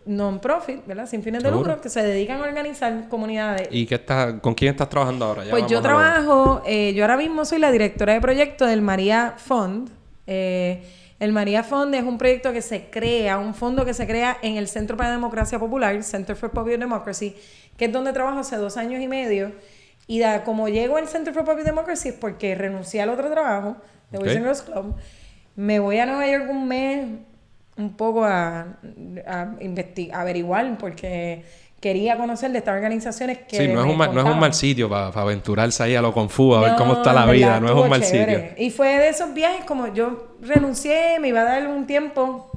non-profit, 0.06 0.86
¿verdad? 0.86 1.08
Sin 1.08 1.24
fines 1.24 1.42
de 1.42 1.52
lucro, 1.52 1.80
que 1.82 1.90
se 1.90 2.04
dedican 2.04 2.42
a 2.42 2.44
organizar 2.44 3.08
comunidades. 3.10 3.70
¿Y 3.72 3.86
qué 3.86 3.96
está, 3.96 4.40
con 4.40 4.54
quién 4.54 4.72
estás 4.72 4.90
trabajando 4.90 5.26
ahora? 5.26 5.44
pues 5.50 5.68
yo 5.68 5.82
trabajo, 5.82 6.62
eh, 6.66 6.94
yo 6.94 7.04
ahora 7.04 7.18
mismo 7.18 7.46
soy 7.46 7.60
la 7.60 7.72
directora 7.72 8.14
de 8.14 8.22
proyecto 8.22 8.66
del 8.66 8.82
María 8.82 9.36
Fund. 9.38 9.90
Eh, 10.28 10.84
el 11.20 11.32
María 11.32 11.64
Fund 11.64 11.96
es 11.96 12.04
un 12.04 12.18
proyecto 12.18 12.52
que 12.52 12.62
se 12.62 12.90
crea, 12.90 13.38
un 13.38 13.56
fondo 13.56 13.86
que 13.86 13.94
se 13.94 14.06
crea 14.06 14.38
en 14.42 14.58
el 14.58 14.68
Centro 14.68 14.98
para 14.98 15.10
la 15.10 15.16
Democracia 15.16 15.58
Popular, 15.58 16.04
Center 16.04 16.36
for 16.36 16.52
Popular 16.52 16.78
Democracy, 16.78 17.36
que 17.78 17.86
es 17.86 17.92
donde 17.92 18.12
trabajo 18.12 18.40
hace 18.40 18.58
dos 18.58 18.78
años 18.78 19.02
y 19.02 19.08
medio 19.08 19.54
y 20.08 20.20
da, 20.20 20.44
como 20.44 20.70
llego 20.70 20.98
al 20.98 21.08
Center 21.08 21.34
for 21.34 21.44
Public 21.44 21.66
Democracy 21.66 22.10
es 22.10 22.16
porque 22.16 22.56
renuncié 22.56 23.02
al 23.02 23.10
otro 23.10 23.30
trabajo 23.30 23.78
de 24.12 24.20
Boys 24.20 24.36
and 24.36 24.44
Girls 24.44 24.62
Club. 24.62 24.96
Me 25.56 25.80
voy 25.80 25.98
a 25.98 26.06
Nueva 26.06 26.28
York 26.28 26.48
un 26.50 26.68
mes 26.68 27.08
un 27.78 27.96
poco 27.96 28.24
a, 28.24 28.68
a 29.28 29.56
averiguar 30.14 30.78
porque 30.78 31.44
quería 31.80 32.18
conocer 32.18 32.52
de 32.52 32.60
estas 32.60 32.76
organizaciones 32.76 33.40
que 33.48 33.58
Sí, 33.58 33.68
no 33.68 33.82
es, 33.82 33.86
un 33.86 33.98
mal, 33.98 34.14
no 34.14 34.22
es 34.22 34.26
un 34.28 34.40
mal 34.40 34.54
sitio 34.54 34.90
para 34.90 35.08
aventurarse 35.08 35.84
ahí 35.84 35.96
a 35.96 36.02
lo 36.02 36.14
confuso, 36.14 36.58
a 36.58 36.62
ver 36.62 36.76
cómo 36.78 36.94
está 36.94 37.14
la 37.14 37.26
vida, 37.26 37.60
no 37.60 37.68
es 37.68 37.76
un 37.76 37.90
mal 37.90 38.04
sitio. 38.04 38.44
Y 38.58 38.72
fue 38.72 38.98
de 38.98 39.10
esos 39.10 39.34
viajes 39.34 39.66
como 39.66 39.94
yo 39.94 40.36
renuncié, 40.42 41.20
me 41.20 41.28
iba 41.28 41.42
a 41.42 41.44
dar 41.44 41.68
un 41.68 41.86
tiempo. 41.86 42.50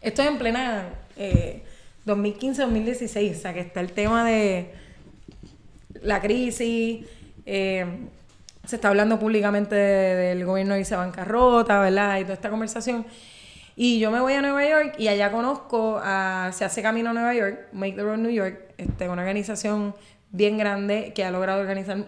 Estoy 0.00 0.26
en 0.26 0.38
plena 0.38 0.88
eh, 1.16 1.62
2015-2016, 2.06 3.36
o 3.36 3.40
sea 3.40 3.54
que 3.54 3.60
está 3.60 3.80
el 3.80 3.92
tema 3.92 4.24
de 4.24 4.72
la 6.02 6.20
crisis, 6.20 7.06
eh, 7.46 7.86
se 8.64 8.76
está 8.76 8.88
hablando 8.88 9.18
públicamente 9.18 9.74
del 9.74 10.44
gobierno 10.44 10.76
y 10.76 10.84
se 10.84 10.94
bancarrota, 10.94 11.80
¿verdad? 11.80 12.18
Y 12.18 12.22
toda 12.22 12.34
esta 12.34 12.50
conversación. 12.50 13.06
Y 13.76 14.00
yo 14.00 14.10
me 14.10 14.20
voy 14.20 14.34
a 14.34 14.42
Nueva 14.42 14.68
York 14.68 14.96
y 14.98 15.08
allá 15.08 15.30
conozco 15.30 16.00
a 16.02 16.50
Se 16.52 16.64
hace 16.64 16.82
camino 16.82 17.10
a 17.10 17.12
Nueva 17.12 17.32
York, 17.34 17.68
Make 17.72 17.94
the 17.94 18.02
Road 18.02 18.18
New 18.18 18.30
York, 18.30 18.74
este, 18.76 19.08
una 19.08 19.22
organización 19.22 19.94
bien 20.30 20.58
grande 20.58 21.12
que 21.14 21.24
ha 21.24 21.30
logrado 21.30 21.60
organizar, 21.60 22.04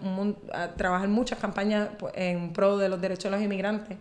trabajar 0.77 1.07
muchas 1.07 1.39
campañas 1.39 1.89
pues, 1.97 2.13
en 2.15 2.53
pro 2.53 2.77
de 2.77 2.89
los 2.89 3.01
derechos 3.01 3.23
de 3.25 3.31
los 3.31 3.41
inmigrantes 3.41 3.97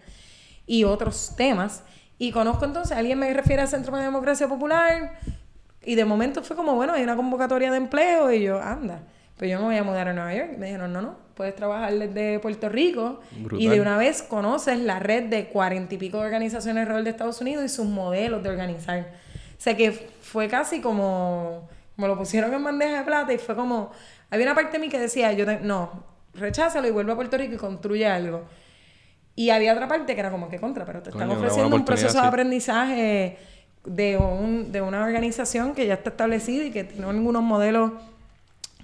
y 0.66 0.84
otros 0.84 1.34
temas. 1.36 1.82
Y 2.18 2.32
conozco 2.32 2.64
entonces, 2.64 2.97
alguien 2.97 3.18
me 3.18 3.32
refiere 3.32 3.62
al 3.62 3.68
Centro 3.68 3.97
de 3.97 4.03
Democracia 4.03 4.47
Popular 4.47 5.18
y 5.82 5.95
de 5.95 6.05
momento 6.05 6.43
fue 6.43 6.57
como, 6.57 6.74
bueno, 6.74 6.93
hay 6.93 7.03
una 7.03 7.16
convocatoria 7.16 7.70
de 7.70 7.78
empleo 7.78 8.30
y 8.30 8.43
yo, 8.43 8.61
anda. 8.61 9.01
Pero 9.41 9.53
yo 9.53 9.59
me 9.61 9.64
voy 9.64 9.76
a 9.78 9.84
mudar 9.84 10.07
a 10.07 10.12
Nueva 10.12 10.34
York. 10.34 10.59
Me 10.59 10.66
dijeron, 10.66 10.93
no, 10.93 11.01
no, 11.01 11.16
puedes 11.32 11.57
trabajar 11.57 11.95
desde 11.95 12.38
Puerto 12.41 12.68
Rico 12.68 13.20
y 13.57 13.68
de 13.68 13.80
una 13.80 13.97
vez 13.97 14.22
conoces 14.22 14.78
la 14.78 14.99
red 14.99 15.30
de 15.30 15.47
cuarenta 15.47 15.95
y 15.95 15.97
pico 15.97 16.18
de 16.18 16.26
organizaciones 16.26 16.82
alrededor 16.82 17.05
de 17.05 17.11
Estados 17.11 17.41
Unidos 17.41 17.64
y 17.64 17.70
sus 17.70 17.86
modelos 17.86 18.43
de 18.43 18.51
organizar. 18.51 18.99
O 19.01 19.62
sea 19.62 19.74
que 19.74 19.93
fue 19.93 20.47
casi 20.49 20.82
como, 20.82 21.70
como 21.97 22.07
lo 22.07 22.18
pusieron 22.18 22.53
en 22.53 22.62
bandeja 22.62 22.99
de 22.99 23.05
plata 23.05 23.32
y 23.32 23.38
fue 23.38 23.57
como, 23.57 23.93
había 24.28 24.45
una 24.45 24.55
parte 24.55 24.72
de 24.72 24.78
mí 24.80 24.91
que 24.91 24.99
decía, 24.99 25.32
yo 25.32 25.47
no, 25.62 26.05
recházalo 26.34 26.86
y 26.86 26.91
vuelve 26.91 27.12
a 27.12 27.16
Puerto 27.16 27.38
Rico 27.38 27.55
y 27.55 27.57
construye 27.57 28.07
algo. 28.07 28.43
Y 29.36 29.49
había 29.49 29.72
otra 29.72 29.88
parte 29.88 30.12
que 30.12 30.20
era 30.20 30.30
como 30.30 30.51
que 30.51 30.61
contra, 30.61 30.84
pero 30.84 31.01
te 31.01 31.09
están 31.09 31.30
ofreciendo 31.30 31.74
un 31.74 31.86
proceso 31.86 32.20
de 32.20 32.28
aprendizaje 32.28 33.38
de, 33.86 34.18
un, 34.18 34.70
de 34.70 34.82
una 34.82 35.03
organización 35.03 35.74
que 35.74 35.86
ya 35.86 35.95
está 35.95 36.11
establecida 36.11 36.64
y 36.64 36.70
que 36.70 36.84
tiene 36.84 37.07
algunos 37.07 37.43
modelos 37.43 37.93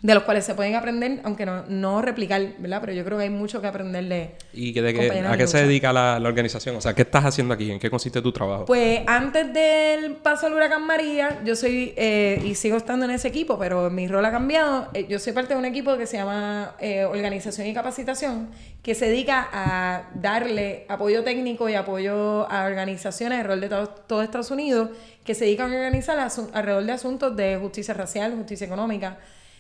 de 0.02 0.14
los 0.14 0.22
cuales 0.24 0.44
se 0.44 0.54
pueden 0.54 0.74
aprender, 0.74 1.20
aunque 1.24 1.46
no, 1.46 1.64
no 1.68 2.02
replicar, 2.02 2.42
¿verdad? 2.58 2.80
Pero 2.80 2.92
yo 2.92 3.04
creo 3.04 3.18
que 3.18 3.24
hay 3.24 3.30
mucho 3.30 3.60
que 3.60 3.66
aprenderle. 3.66 4.32
¿Y 4.52 4.72
que 4.72 4.82
de 4.82 5.26
a 5.26 5.36
qué 5.36 5.46
se 5.46 5.58
dedica 5.58 5.92
la, 5.92 6.20
organización? 6.26 6.76
O 6.76 6.80
sea, 6.80 6.94
¿qué 6.94 7.02
estás 7.02 7.24
haciendo 7.24 7.54
aquí? 7.54 7.70
¿En 7.70 7.78
qué 7.78 7.90
consiste 7.90 8.20
tu 8.20 8.32
trabajo? 8.32 8.66
Pues 8.66 9.00
antes 9.06 9.52
del 9.52 10.16
paso 10.16 10.46
al 10.46 10.54
huracán 10.54 10.86
María, 10.86 11.40
yo 11.44 11.56
soy, 11.56 11.94
eh, 11.96 12.42
y 12.44 12.54
sigo 12.54 12.76
estando 12.76 13.04
en 13.04 13.12
ese 13.12 13.28
equipo, 13.28 13.58
pero 13.58 13.90
mi 13.90 14.08
rol 14.08 14.24
ha 14.24 14.30
cambiado. 14.30 14.88
Eh, 14.92 15.06
yo 15.08 15.18
soy 15.18 15.32
parte 15.32 15.54
de 15.54 15.58
un 15.58 15.64
equipo 15.64 15.96
que 15.96 16.06
se 16.06 16.16
llama 16.16 16.74
eh, 16.78 17.04
Organización 17.04 17.66
y 17.66 17.74
Capacitación, 17.74 18.50
que 18.82 18.94
se 18.94 19.06
dedica 19.06 19.48
a 19.52 20.10
darle 20.14 20.84
apoyo 20.88 21.24
técnico 21.24 21.68
y 21.68 21.74
apoyo 21.74 22.50
a 22.50 22.64
organizaciones 22.66 23.40
alrededor 23.40 23.60
de 23.60 23.68
todo, 23.68 23.88
todo 24.06 24.22
Estados 24.22 24.50
Unidos 24.50 24.90
que 25.24 25.34
se 25.34 25.44
dedican 25.44 25.72
a 25.72 25.74
organizar 25.74 26.16
alrededor 26.52 26.84
de 26.84 26.92
asuntos 26.92 27.36
de 27.36 27.56
justicia 27.56 27.92
racial, 27.92 28.32
justicia 28.36 28.64
económica 28.64 29.18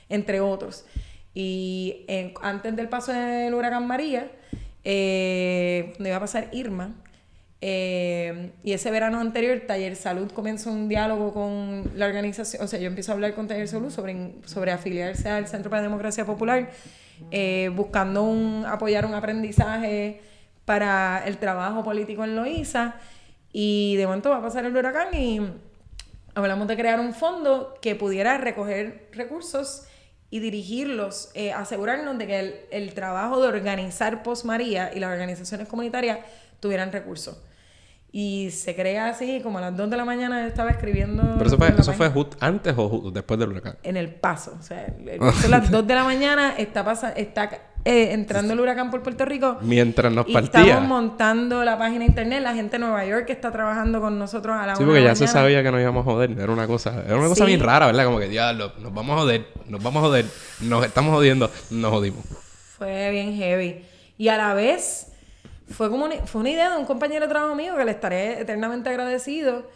entre 0.08 0.40
otros. 0.40 0.84
Y 1.34 2.06
antes 2.42 2.74
del 2.76 2.88
paso 2.88 3.12
del 3.12 3.52
huracán 3.54 3.86
María, 3.86 4.30
eh, 4.84 5.92
iba 5.98 6.16
a 6.16 6.20
pasar 6.20 6.48
Irma, 6.52 6.94
eh, 7.60 8.52
y 8.62 8.72
ese 8.72 8.90
verano 8.90 9.18
anterior, 9.18 9.60
Taller 9.66 9.96
Salud 9.96 10.30
comenzó 10.30 10.70
un 10.70 10.88
diálogo 10.88 11.32
con 11.32 11.90
la 11.94 12.06
organización, 12.06 12.62
o 12.62 12.68
sea, 12.68 12.78
yo 12.78 12.86
empiezo 12.86 13.12
a 13.12 13.14
hablar 13.14 13.34
con 13.34 13.48
Taller 13.48 13.66
Salud 13.66 13.90
sobre, 13.90 14.34
sobre 14.44 14.72
afiliarse 14.72 15.28
al 15.28 15.48
Centro 15.48 15.70
para 15.70 15.82
la 15.82 15.88
Democracia 15.88 16.24
Popular, 16.24 16.70
eh, 17.30 17.70
buscando 17.74 18.22
un, 18.24 18.64
apoyar 18.66 19.06
un 19.06 19.14
aprendizaje 19.14 20.20
para 20.64 21.22
el 21.26 21.38
trabajo 21.38 21.82
político 21.82 22.24
en 22.24 22.36
Loíza, 22.36 22.96
y 23.52 23.96
de 23.96 24.06
momento 24.06 24.30
va 24.30 24.38
a 24.38 24.42
pasar 24.42 24.66
el 24.66 24.76
huracán 24.76 25.14
y 25.14 25.40
hablamos 26.34 26.68
de 26.68 26.76
crear 26.76 27.00
un 27.00 27.14
fondo 27.14 27.74
que 27.80 27.94
pudiera 27.94 28.36
recoger 28.36 29.08
recursos 29.12 29.88
y 30.30 30.40
dirigirlos, 30.40 31.30
eh, 31.34 31.52
asegurarnos 31.52 32.18
de 32.18 32.26
que 32.26 32.66
el, 32.70 32.94
trabajo 32.94 33.40
de 33.40 33.48
organizar 33.48 34.22
Post 34.22 34.44
María 34.44 34.92
y 34.94 35.00
las 35.00 35.12
organizaciones 35.12 35.68
comunitarias 35.68 36.18
tuvieran 36.60 36.92
recursos. 36.92 37.38
Y 38.10 38.50
se 38.50 38.74
crea 38.74 39.08
así, 39.08 39.40
como 39.42 39.58
a 39.58 39.60
las 39.60 39.76
2 39.76 39.90
de 39.90 39.96
la 39.96 40.04
mañana 40.04 40.46
estaba 40.46 40.70
escribiendo. 40.70 41.22
Pero 41.36 41.46
eso 41.46 41.58
fue, 41.58 41.68
eso 41.68 42.28
antes 42.40 42.74
o 42.76 43.10
después 43.12 43.38
del 43.38 43.50
huracán. 43.50 43.76
En 43.82 43.96
el 43.96 44.08
paso. 44.08 44.56
O 44.58 44.62
sea, 44.62 44.86
el- 44.86 45.20
son 45.42 45.50
las 45.50 45.70
2 45.70 45.86
de 45.86 45.94
la 45.94 46.04
mañana, 46.04 46.54
está, 46.56 46.84
pasa, 46.84 47.12
está 47.12 47.50
eh, 47.88 48.12
entrando 48.12 48.52
el 48.52 48.58
huracán 48.60 48.90
por 48.90 49.02
Puerto 49.02 49.24
Rico. 49.24 49.58
Mientras 49.62 50.12
nos 50.12 50.28
Y 50.28 50.32
partía. 50.32 50.60
estamos 50.60 50.88
montando 50.88 51.64
la 51.64 51.78
página 51.78 52.00
de 52.00 52.06
internet. 52.06 52.42
La 52.42 52.52
gente 52.54 52.72
de 52.72 52.78
Nueva 52.80 53.04
York 53.06 53.26
que 53.26 53.32
está 53.32 53.52
trabajando 53.52 54.00
con 54.00 54.18
nosotros 54.18 54.56
a 54.58 54.66
la 54.66 54.74
Sí, 54.74 54.82
porque 54.84 55.02
ya 55.04 55.14
se 55.14 55.28
sabía 55.28 55.62
que 55.62 55.70
nos 55.70 55.80
íbamos 55.80 56.02
a 56.02 56.10
joder. 56.10 56.32
Era 56.32 56.50
una 56.52 56.66
cosa, 56.66 57.02
era 57.06 57.16
una 57.16 57.28
cosa 57.28 57.44
Sí. 57.44 57.48
bien 57.52 57.60
rara, 57.60 57.86
¿verdad? 57.86 58.04
Como 58.04 58.18
que, 58.18 58.28
diablo, 58.28 58.72
nos 58.80 58.92
vamos 58.92 59.16
a 59.16 59.20
joder, 59.20 59.46
nos 59.68 59.82
vamos 59.82 60.02
a 60.02 60.06
joder, 60.06 60.24
nos 60.62 60.84
estamos 60.84 61.14
jodiendo, 61.14 61.50
nos 61.70 61.90
jodimos. 61.92 62.24
Fue 62.76 63.10
bien 63.12 63.34
heavy. 63.36 63.84
Y 64.18 64.28
a 64.28 64.36
la 64.36 64.52
vez, 64.54 65.12
fue 65.70 65.88
como 65.88 66.06
una, 66.06 66.16
fue 66.26 66.40
una 66.40 66.50
idea 66.50 66.70
de 66.70 66.76
un 66.78 66.86
compañero 66.86 67.26
de 67.26 67.30
trabajo 67.30 67.54
mío 67.54 67.76
que 67.76 67.84
le 67.84 67.90
estaré 67.92 68.40
eternamente 68.40 68.88
agradecido, 68.88 69.70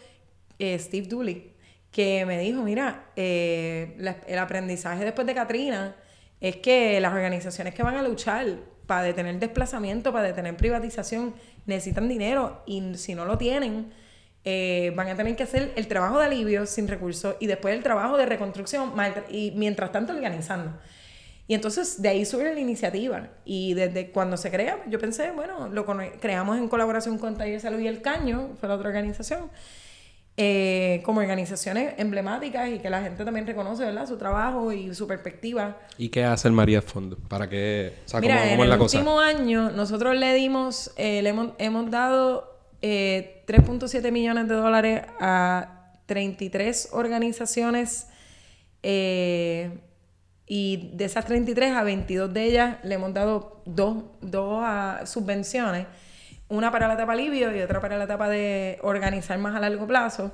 eh, 0.59 0.77
Steve 0.79 1.07
Dooley, 1.07 1.53
que 1.91 2.25
me 2.25 2.37
dijo, 2.39 2.61
mira, 2.61 3.05
eh, 3.15 3.95
la- 3.99 4.17
el 4.27 4.37
aprendizaje 4.39 5.03
después 5.05 5.25
de 5.27 5.33
Katrina 5.33 5.95
es 6.41 6.57
que 6.57 6.99
las 6.99 7.13
organizaciones 7.13 7.73
que 7.73 7.83
van 7.83 7.95
a 7.95 8.03
luchar 8.03 8.57
para 8.87 9.03
detener 9.03 9.39
desplazamiento, 9.39 10.11
para 10.11 10.27
detener 10.27 10.57
privatización, 10.57 11.33
necesitan 11.65 12.09
dinero 12.09 12.63
y 12.65 12.95
si 12.95 13.15
no 13.15 13.25
lo 13.25 13.37
tienen, 13.37 13.93
eh, 14.43 14.91
van 14.95 15.07
a 15.07 15.15
tener 15.15 15.35
que 15.35 15.43
hacer 15.43 15.71
el 15.75 15.87
trabajo 15.87 16.19
de 16.19 16.25
alivio 16.25 16.65
sin 16.65 16.87
recursos 16.87 17.35
y 17.39 17.45
después 17.45 17.75
el 17.75 17.83
trabajo 17.83 18.17
de 18.17 18.25
reconstrucción 18.25 18.91
y 19.29 19.53
mientras 19.55 19.91
tanto 19.91 20.13
organizando. 20.13 20.73
Y 21.47 21.53
entonces 21.53 22.01
de 22.01 22.09
ahí 22.09 22.25
surge 22.25 22.53
la 22.53 22.59
iniciativa. 22.59 23.29
Y 23.45 23.73
desde 23.73 24.09
cuando 24.11 24.37
se 24.37 24.49
crea, 24.49 24.83
yo 24.87 24.99
pensé, 24.99 25.31
bueno, 25.31 25.67
lo 25.67 25.85
creamos 26.19 26.57
en 26.57 26.67
colaboración 26.67 27.17
con 27.17 27.37
Taller 27.37 27.59
Salud 27.59 27.79
y 27.79 27.87
El 27.87 28.01
Caño, 28.01 28.55
fue 28.59 28.69
la 28.69 28.75
otra 28.75 28.87
organización, 28.87 29.51
eh, 30.37 31.01
como 31.03 31.19
organizaciones 31.19 31.93
emblemáticas 31.97 32.69
y 32.69 32.79
que 32.79 32.89
la 32.89 33.01
gente 33.01 33.23
también 33.25 33.45
reconoce, 33.45 33.83
¿verdad? 33.83 34.07
Su 34.07 34.17
trabajo 34.17 34.71
y 34.71 34.93
su 34.95 35.05
perspectiva. 35.07 35.77
¿Y 35.97 36.09
qué 36.09 36.23
hace 36.23 36.47
el 36.47 36.53
María 36.53 36.81
Fondo? 36.81 37.17
¿Para 37.27 37.49
qué? 37.49 37.93
O 38.05 38.09
sea, 38.09 38.21
¿cómo, 38.21 38.31
Mira, 38.31 38.41
cómo 38.41 38.53
en 38.53 38.59
es 38.59 38.63
el 38.63 38.69
la 38.69 38.77
cosa? 38.77 38.97
último 38.97 39.19
año 39.19 39.71
nosotros 39.71 40.15
le 40.15 40.33
dimos, 40.33 40.91
eh, 40.97 41.21
le 41.21 41.29
hemos, 41.29 41.51
hemos 41.57 41.91
dado 41.91 42.59
eh, 42.81 43.43
3.7 43.47 44.11
millones 44.11 44.47
de 44.47 44.55
dólares 44.55 45.01
a 45.19 45.93
33 46.07 46.89
organizaciones 46.93 48.07
eh, 48.83 49.77
y 50.47 50.91
de 50.93 51.05
esas 51.05 51.25
33 51.25 51.73
a 51.73 51.83
22 51.83 52.33
de 52.33 52.43
ellas 52.43 52.77
le 52.83 52.95
hemos 52.95 53.13
dado 53.13 53.61
dos, 53.65 54.03
dos 54.21 54.65
subvenciones, 55.09 55.85
una 56.51 56.71
para 56.71 56.87
la 56.87 56.93
etapa 56.93 57.13
alivio 57.13 57.55
y 57.55 57.61
otra 57.61 57.79
para 57.79 57.97
la 57.97 58.03
etapa 58.03 58.29
de 58.29 58.77
organizar 58.83 59.37
más 59.39 59.55
a 59.55 59.59
largo 59.59 59.87
plazo. 59.87 60.31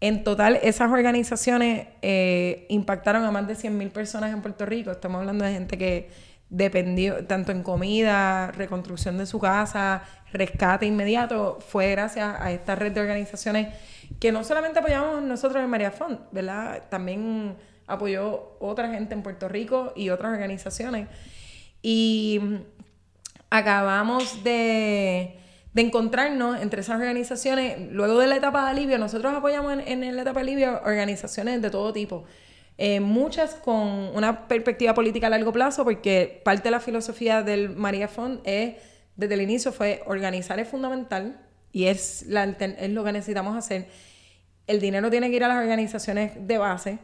En 0.00 0.24
total, 0.24 0.58
esas 0.62 0.90
organizaciones 0.90 1.86
eh, 2.02 2.66
impactaron 2.68 3.24
a 3.24 3.30
más 3.30 3.46
de 3.46 3.54
100.000 3.54 3.90
personas 3.90 4.32
en 4.32 4.42
Puerto 4.42 4.66
Rico. 4.66 4.90
Estamos 4.90 5.20
hablando 5.20 5.44
de 5.44 5.52
gente 5.52 5.78
que 5.78 6.10
dependió 6.50 7.24
tanto 7.24 7.52
en 7.52 7.62
comida, 7.62 8.50
reconstrucción 8.52 9.16
de 9.16 9.26
su 9.26 9.38
casa, 9.38 10.02
rescate 10.32 10.86
inmediato. 10.86 11.58
Fue 11.66 11.90
gracias 11.92 12.36
a 12.38 12.52
esta 12.52 12.74
red 12.74 12.92
de 12.92 13.00
organizaciones 13.00 13.74
que 14.20 14.32
no 14.32 14.44
solamente 14.44 14.80
apoyamos 14.80 15.22
nosotros 15.22 15.62
en 15.62 15.70
María 15.70 15.90
Font, 15.90 16.20
¿verdad? 16.32 16.82
También 16.90 17.56
apoyó 17.86 18.56
otra 18.60 18.88
gente 18.90 19.14
en 19.14 19.22
Puerto 19.22 19.48
Rico 19.48 19.92
y 19.96 20.10
otras 20.10 20.32
organizaciones. 20.32 21.08
Y 21.80 22.40
acabamos 23.50 24.42
de, 24.42 25.38
de 25.74 25.82
encontrarnos 25.82 26.62
entre 26.62 26.80
esas 26.80 26.96
organizaciones. 26.96 27.90
Luego 27.90 28.18
de 28.20 28.28
la 28.28 28.36
etapa 28.36 28.64
de 28.64 28.70
alivio, 28.70 28.96
nosotros 28.96 29.34
apoyamos 29.34 29.76
en, 29.84 30.16
la 30.16 30.22
etapa 30.22 30.40
de 30.40 30.50
alivio 30.52 30.80
organizaciones 30.84 31.60
de 31.60 31.68
todo 31.68 31.92
tipo. 31.92 32.24
Eh, 32.78 33.00
muchas 33.00 33.54
con 33.54 33.76
una 34.14 34.48
perspectiva 34.48 34.94
política 34.94 35.26
a 35.26 35.30
largo 35.30 35.52
plazo, 35.52 35.84
porque 35.84 36.40
parte 36.44 36.64
de 36.64 36.70
la 36.70 36.80
filosofía 36.80 37.42
del 37.42 37.70
María 37.70 38.08
Font 38.08 38.40
es, 38.44 38.76
desde 39.16 39.34
el 39.34 39.42
inicio, 39.42 39.72
fue 39.72 40.02
organizar 40.06 40.58
es 40.60 40.68
fundamental 40.68 41.40
y 41.72 41.86
es, 41.86 42.24
la, 42.28 42.44
es 42.44 42.90
lo 42.90 43.02
que 43.02 43.12
necesitamos 43.12 43.56
hacer. 43.56 43.88
El 44.68 44.80
dinero 44.80 45.10
tiene 45.10 45.28
que 45.28 45.36
ir 45.36 45.44
a 45.44 45.48
las 45.48 45.58
organizaciones 45.58 46.32
de 46.46 46.56
base. 46.56 46.98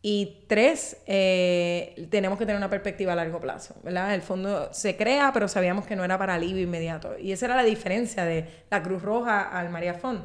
Y 0.00 0.44
tres, 0.46 0.98
eh, 1.06 2.06
tenemos 2.10 2.38
que 2.38 2.46
tener 2.46 2.56
una 2.56 2.70
perspectiva 2.70 3.14
a 3.14 3.16
largo 3.16 3.40
plazo, 3.40 3.74
¿verdad? 3.82 4.14
El 4.14 4.22
fondo 4.22 4.72
se 4.72 4.96
crea, 4.96 5.32
pero 5.34 5.48
sabíamos 5.48 5.86
que 5.86 5.96
no 5.96 6.04
era 6.04 6.16
para 6.16 6.34
alivio 6.34 6.62
inmediato. 6.62 7.18
Y 7.18 7.32
esa 7.32 7.46
era 7.46 7.56
la 7.56 7.64
diferencia 7.64 8.24
de 8.24 8.46
la 8.70 8.82
Cruz 8.82 9.02
Roja 9.02 9.42
al 9.42 9.70
María 9.70 9.94
Font. 9.94 10.22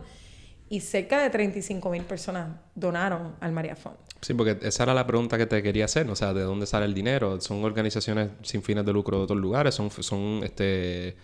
Y 0.70 0.80
cerca 0.82 1.22
de 1.22 1.30
35 1.30 1.90
mil 1.90 2.04
personas 2.04 2.50
donaron 2.76 3.36
al 3.42 3.52
María 3.52 3.76
Font. 3.76 3.98
Sí, 4.22 4.34
porque 4.36 4.58
esa 4.62 4.84
era 4.84 4.94
la 4.94 5.06
pregunta 5.08 5.38
que 5.38 5.46
te 5.48 5.62
quería 5.64 5.86
hacer, 5.86 6.10
o 6.10 6.16
sea, 6.16 6.34
¿de 6.34 6.44
dónde 6.44 6.66
sale 6.66 6.86
el 6.86 6.94
dinero? 6.94 7.42
¿Son 7.42 7.64
organizaciones 7.66 8.30
sin 8.44 8.62
fines 8.64 8.86
de 8.86 8.94
lucro 8.94 9.18
de 9.18 9.24
otros 9.24 9.40
lugares? 9.40 9.74
¿Son, 9.76 9.90
son 9.92 10.42
este, 10.44 11.18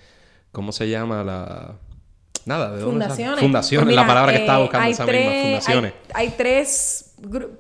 ¿cómo 0.52 0.72
se 0.72 0.90
llama 0.90 1.24
la...? 1.24 1.76
Nada, 2.46 2.72
¿de 2.76 2.82
dónde 2.82 3.06
sale? 3.06 3.16
Fundaciones. 3.16 3.40
Fundaciones, 3.42 3.86
Pues 3.86 3.96
la 3.96 4.08
palabra 4.08 4.32
que 4.32 4.38
eh, 4.40 4.42
estaba 4.42 4.60
buscando, 4.60 4.86
hay 4.86 4.92
esa 4.92 5.06
tres- 5.06 5.26
misma, 5.26 5.42
fundaciones. 5.44 5.94
Hay, 6.14 6.28
hay 6.28 6.34
tres, 6.36 7.09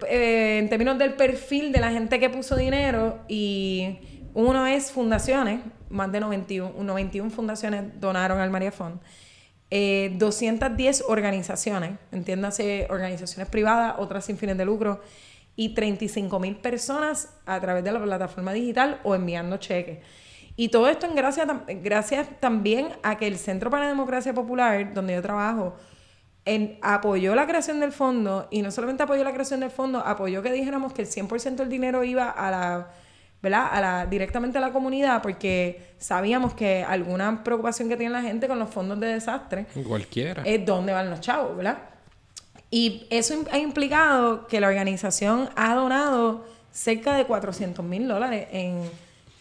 eh, 0.07 0.59
en 0.59 0.69
términos 0.69 0.97
del 0.97 1.13
perfil 1.13 1.71
de 1.71 1.79
la 1.79 1.91
gente 1.91 2.19
que 2.19 2.29
puso 2.29 2.55
dinero, 2.55 3.19
y 3.27 3.99
uno 4.33 4.67
es 4.67 4.91
fundaciones, 4.91 5.61
más 5.89 6.11
de 6.11 6.19
91, 6.19 6.83
91 6.83 7.29
fundaciones 7.29 7.99
donaron 7.99 8.39
al 8.39 8.49
María. 8.49 8.71
Eh, 9.71 10.15
210 10.17 11.03
organizaciones, 11.07 11.91
entiéndase 12.11 12.87
organizaciones 12.89 13.49
privadas, 13.49 13.95
otras 13.99 14.25
sin 14.25 14.37
fines 14.37 14.57
de 14.57 14.65
lucro, 14.65 15.01
y 15.55 15.73
35 15.73 16.39
mil 16.39 16.55
personas 16.55 17.33
a 17.45 17.59
través 17.59 17.83
de 17.83 17.91
la 17.91 18.01
plataforma 18.01 18.53
digital 18.53 19.01
o 19.03 19.13
enviando 19.13 19.57
cheques. 19.57 19.99
Y 20.55 20.69
todo 20.69 20.87
esto 20.87 21.05
en 21.05 21.15
gracias, 21.15 21.47
gracias 21.83 22.27
también 22.39 22.89
a 23.03 23.17
que 23.17 23.27
el 23.27 23.37
Centro 23.37 23.69
para 23.69 23.83
la 23.83 23.89
Democracia 23.89 24.33
Popular, 24.33 24.93
donde 24.93 25.13
yo 25.13 25.21
trabajo, 25.21 25.75
en- 26.45 26.77
apoyó 26.81 27.35
la 27.35 27.45
creación 27.47 27.79
del 27.79 27.91
fondo 27.91 28.47
y 28.49 28.61
no 28.61 28.71
solamente 28.71 29.03
apoyó 29.03 29.23
la 29.23 29.33
creación 29.33 29.59
del 29.59 29.71
fondo, 29.71 29.99
apoyó 29.99 30.41
que 30.41 30.51
dijéramos 30.51 30.93
que 30.93 31.03
el 31.03 31.07
100% 31.07 31.55
del 31.63 31.69
dinero 31.69 32.03
iba 32.03 32.29
a 32.29 32.49
la, 32.51 32.87
¿verdad? 33.41 33.67
A 33.71 33.81
la, 33.81 34.05
directamente 34.05 34.57
a 34.57 34.61
la 34.61 34.71
comunidad 34.71 35.21
porque 35.21 35.93
sabíamos 35.97 36.53
que 36.53 36.83
alguna 36.83 37.43
preocupación 37.43 37.87
que 37.89 37.97
tiene 37.97 38.13
la 38.13 38.21
gente 38.21 38.47
con 38.47 38.57
los 38.59 38.69
fondos 38.69 38.99
de 38.99 39.07
desastre 39.07 39.67
Cualquiera. 39.87 40.41
es 40.45 40.65
dónde 40.65 40.93
van 40.93 41.09
los 41.09 41.19
chavos, 41.21 41.55
¿verdad? 41.55 41.77
Y 42.71 43.07
eso 43.09 43.33
ha 43.51 43.57
implicado 43.57 44.45
que 44.47 44.59
la 44.59 44.67
organización 44.67 45.49
ha 45.55 45.73
donado 45.73 46.45
cerca 46.71 47.15
de 47.15 47.25
400 47.25 47.83
mil 47.83 48.07
dólares 48.07 48.47
en 48.51 48.81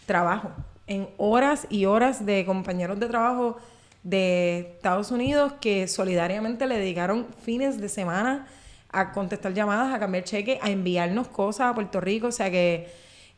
trabajo, 0.05 0.49
en 0.87 1.07
horas 1.17 1.67
y 1.69 1.85
horas 1.85 2.25
de 2.25 2.43
compañeros 2.45 2.99
de 2.99 3.07
trabajo 3.07 3.57
de 4.03 4.59
Estados 4.75 5.11
Unidos 5.11 5.53
que 5.59 5.87
solidariamente 5.87 6.65
le 6.67 6.77
dedicaron 6.77 7.27
fines 7.43 7.79
de 7.81 7.89
semana 7.89 8.47
a 8.91 9.11
contestar 9.11 9.53
llamadas, 9.53 9.93
a 9.93 9.99
cambiar 9.99 10.23
cheques, 10.23 10.59
a 10.61 10.69
enviarnos 10.69 11.27
cosas 11.27 11.67
a 11.71 11.73
Puerto 11.75 11.99
Rico. 12.01 12.27
O 12.27 12.31
sea 12.31 12.49
que 12.49 12.87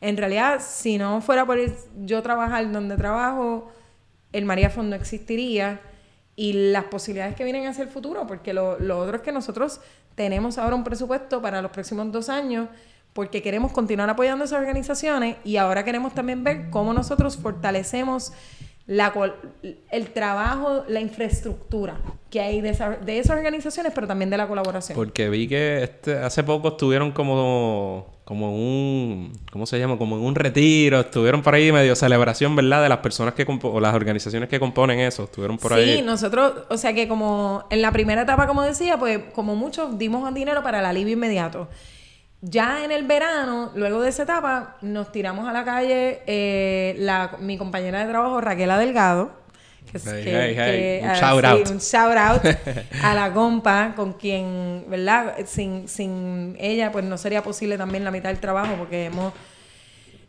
en 0.00 0.16
realidad, 0.16 0.60
si 0.64 0.98
no 0.98 1.20
fuera 1.20 1.44
por 1.46 1.58
el- 1.58 1.74
yo 2.04 2.22
trabajar 2.22 2.70
donde 2.72 2.96
trabajo, 2.96 3.70
el 4.32 4.44
María 4.44 4.70
Fond 4.70 4.88
no 4.90 4.96
existiría 4.96 5.80
y 6.36 6.54
las 6.72 6.84
posibilidades 6.84 7.34
que 7.36 7.44
vienen 7.44 7.66
hacia 7.66 7.82
el 7.84 7.90
futuro, 7.90 8.26
porque 8.26 8.54
lo, 8.54 8.78
lo 8.78 8.98
otro 8.98 9.16
es 9.16 9.22
que 9.22 9.32
nosotros 9.32 9.80
tenemos 10.14 10.58
ahora 10.58 10.74
un 10.76 10.84
presupuesto 10.84 11.42
para 11.42 11.60
los 11.60 11.70
próximos 11.70 12.10
dos 12.12 12.28
años 12.28 12.68
porque 13.12 13.42
queremos 13.42 13.72
continuar 13.72 14.08
apoyando 14.08 14.44
esas 14.46 14.58
organizaciones 14.58 15.36
y 15.44 15.58
ahora 15.58 15.84
queremos 15.84 16.14
también 16.14 16.42
ver 16.44 16.70
cómo 16.70 16.94
nosotros 16.94 17.36
fortalecemos 17.36 18.32
la, 18.86 19.12
el 19.90 20.06
trabajo, 20.10 20.84
la 20.88 21.00
infraestructura 21.00 21.96
que 22.30 22.40
hay 22.40 22.60
de, 22.60 22.70
esa- 22.70 22.96
de 22.96 23.18
esas 23.18 23.36
organizaciones, 23.36 23.92
pero 23.94 24.06
también 24.06 24.30
de 24.30 24.36
la 24.36 24.48
colaboración. 24.48 24.96
Porque 24.96 25.28
vi 25.28 25.46
que 25.48 25.82
este, 25.82 26.18
hace 26.18 26.42
poco 26.42 26.68
estuvieron 26.68 27.12
como, 27.12 28.06
como 28.24 28.48
en 28.48 28.54
un, 28.54 29.32
¿cómo 29.52 29.66
se 29.66 29.78
llama? 29.78 29.98
Como 29.98 30.16
en 30.16 30.22
un 30.22 30.34
retiro, 30.34 31.00
estuvieron 31.00 31.42
por 31.42 31.54
ahí 31.54 31.70
medio 31.70 31.94
celebración, 31.94 32.56
¿verdad? 32.56 32.82
De 32.82 32.88
las 32.88 32.98
personas 32.98 33.34
que 33.34 33.46
o 33.62 33.80
las 33.80 33.94
organizaciones 33.94 34.48
que 34.48 34.58
componen 34.58 34.98
eso, 35.00 35.24
estuvieron 35.24 35.58
por 35.58 35.74
sí, 35.74 35.78
ahí. 35.80 36.02
nosotros, 36.02 36.52
o 36.70 36.76
sea 36.78 36.94
que 36.94 37.06
como 37.06 37.64
en 37.70 37.82
la 37.82 37.92
primera 37.92 38.22
etapa, 38.22 38.46
como 38.46 38.62
decía, 38.62 38.98
pues 38.98 39.20
como 39.34 39.54
muchos 39.54 39.98
dimos 39.98 40.32
dinero 40.34 40.62
para 40.62 40.80
el 40.80 40.86
alivio 40.86 41.12
inmediato. 41.12 41.68
Ya 42.44 42.84
en 42.84 42.90
el 42.90 43.06
verano, 43.06 43.70
luego 43.76 44.00
de 44.02 44.08
esa 44.08 44.24
etapa, 44.24 44.76
nos 44.82 45.12
tiramos 45.12 45.48
a 45.48 45.52
la 45.52 45.64
calle 45.64 46.22
eh, 46.26 46.96
la, 46.98 47.36
mi 47.38 47.56
compañera 47.56 48.00
de 48.04 48.10
trabajo, 48.10 48.40
Raquela 48.40 48.78
Delgado. 48.78 49.30
Que, 49.90 49.98
es- 49.98 50.06
Hey, 50.06 50.24
que- 50.24 50.30
hey, 50.32 50.54
hey, 50.56 50.56
que, 50.56 51.00
un 51.04 51.10
ah, 51.10 51.14
shout 51.14 51.40
sí, 51.44 51.46
out. 51.46 51.70
un 51.70 51.78
shout 51.78 52.16
out 52.16 52.42
a 53.04 53.14
la 53.14 53.32
compa, 53.32 53.92
con 53.94 54.14
quien, 54.14 54.84
¿verdad? 54.88 55.36
Sin, 55.46 55.88
sin 55.88 56.56
ella, 56.58 56.90
pues 56.90 57.04
no 57.04 57.16
sería 57.16 57.42
posible 57.44 57.78
también 57.78 58.02
la 58.04 58.10
mitad 58.10 58.28
del 58.30 58.40
trabajo, 58.40 58.74
porque 58.76 59.06
hemos 59.06 59.32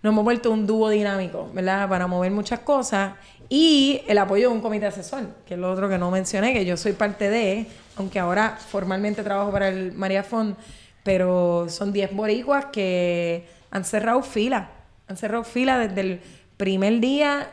nos 0.04 0.12
hemos 0.12 0.24
vuelto 0.26 0.52
un 0.52 0.68
dúo 0.68 0.90
dinámico, 0.90 1.50
¿verdad? 1.54 1.88
Para 1.88 2.08
mover 2.08 2.30
muchas 2.32 2.60
cosas. 2.60 3.14
Y 3.48 4.02
el 4.08 4.18
apoyo 4.18 4.50
de 4.50 4.54
un 4.56 4.60
comité 4.62 4.86
asesor, 4.86 5.28
que 5.48 5.54
es 5.54 5.60
lo 5.60 5.72
otro 5.72 5.88
que 5.88 5.98
no 5.98 6.12
mencioné, 6.12 6.52
que 6.54 6.66
yo 6.66 6.76
soy 6.76 6.92
parte 6.92 7.30
de, 7.30 7.68
aunque 7.96 8.20
ahora 8.20 8.58
formalmente 8.58 9.24
trabajo 9.24 9.50
para 9.52 9.70
el 9.70 9.94
María 9.94 10.24
Fond, 10.24 10.56
pero 11.04 11.68
son 11.70 11.94
10 11.94 12.16
boricuas 12.16 12.66
que 12.66 13.48
han 13.72 13.86
cerrado 13.86 14.22
fila, 14.24 14.70
han 15.08 15.18
cerrado 15.18 15.44
fila 15.44 15.78
desde 15.78 16.02
el 16.02 16.22
primer 16.58 17.00
día 17.00 17.50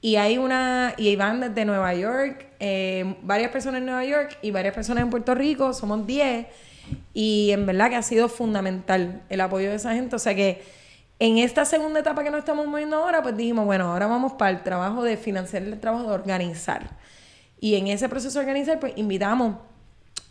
y 0.00 0.16
hay 0.16 0.38
una, 0.38 0.94
y 0.96 1.14
van 1.16 1.40
desde 1.40 1.64
Nueva 1.64 1.94
York, 1.94 2.46
eh, 2.58 3.16
varias 3.22 3.50
personas 3.50 3.78
en 3.78 3.86
Nueva 3.86 4.04
York 4.04 4.38
y 4.42 4.50
varias 4.50 4.74
personas 4.74 5.04
en 5.04 5.10
Puerto 5.10 5.34
Rico, 5.34 5.72
somos 5.72 6.06
10, 6.06 6.46
y 7.12 7.50
en 7.52 7.66
verdad 7.66 7.90
que 7.90 7.96
ha 7.96 8.02
sido 8.02 8.28
fundamental 8.28 9.22
el 9.28 9.40
apoyo 9.40 9.68
de 9.68 9.76
esa 9.76 9.94
gente, 9.94 10.16
o 10.16 10.18
sea 10.18 10.34
que 10.34 10.62
en 11.20 11.36
esta 11.36 11.66
segunda 11.66 12.00
etapa 12.00 12.24
que 12.24 12.30
nos 12.30 12.38
estamos 12.38 12.66
moviendo 12.66 12.96
ahora, 12.96 13.22
pues 13.22 13.36
dijimos, 13.36 13.66
bueno, 13.66 13.92
ahora 13.92 14.06
vamos 14.06 14.32
para 14.32 14.50
el 14.52 14.62
trabajo 14.62 15.02
de 15.02 15.18
financiar 15.18 15.62
el 15.62 15.78
trabajo 15.78 16.08
de 16.08 16.14
organizar. 16.14 16.96
Y 17.60 17.74
en 17.74 17.88
ese 17.88 18.08
proceso 18.08 18.38
de 18.38 18.46
organizar, 18.46 18.80
pues 18.80 18.94
invitamos 18.96 19.56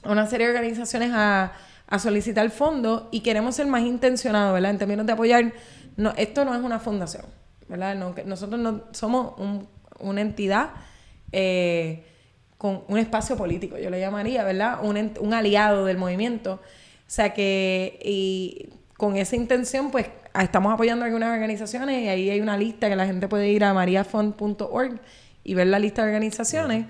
a 0.01 0.11
una 0.11 0.25
serie 0.25 0.47
de 0.47 0.53
organizaciones 0.53 1.11
a, 1.13 1.51
solicitar 1.97 2.49
fondos 2.51 3.05
y 3.09 3.21
queremos 3.21 3.55
ser 3.55 3.65
más 3.65 3.81
intencionados, 3.81 4.53
¿verdad? 4.53 4.71
En 4.71 4.77
términos 4.77 5.05
de 5.07 5.13
apoyar, 5.13 5.53
no, 5.97 6.13
esto 6.17 6.45
no 6.45 6.53
es 6.53 6.61
una 6.61 6.79
fundación, 6.79 7.25
¿verdad? 7.67 7.95
nosotros 8.25 8.59
no 8.59 8.83
somos 8.91 9.33
una 9.99 10.21
entidad 10.21 10.71
eh, 11.31 12.05
con 12.59 12.83
un 12.87 12.97
espacio 12.97 13.35
político, 13.37 13.77
yo 13.77 13.89
le 13.89 13.99
llamaría, 13.99 14.43
¿verdad? 14.43 14.79
Un, 14.83 15.13
un 15.19 15.33
aliado 15.33 15.85
del 15.85 15.97
movimiento. 15.97 16.55
O 16.55 17.11
sea 17.11 17.33
que, 17.33 17.97
y 18.03 18.69
con 18.97 19.15
esa 19.15 19.35
intención, 19.35 19.91
pues 19.91 20.07
estamos 20.39 20.73
apoyando 20.73 21.05
algunas 21.05 21.33
organizaciones 21.33 22.03
y 22.03 22.09
ahí 22.09 22.29
hay 22.29 22.41
una 22.41 22.57
lista 22.57 22.89
que 22.89 22.95
la 22.95 23.05
gente 23.05 23.27
puede 23.27 23.49
ir 23.49 23.63
a 23.63 23.73
mariafond.org 23.73 24.99
y 25.43 25.53
ver 25.53 25.67
la 25.67 25.79
lista 25.79 26.03
de 26.03 26.09
organizaciones. 26.09 26.85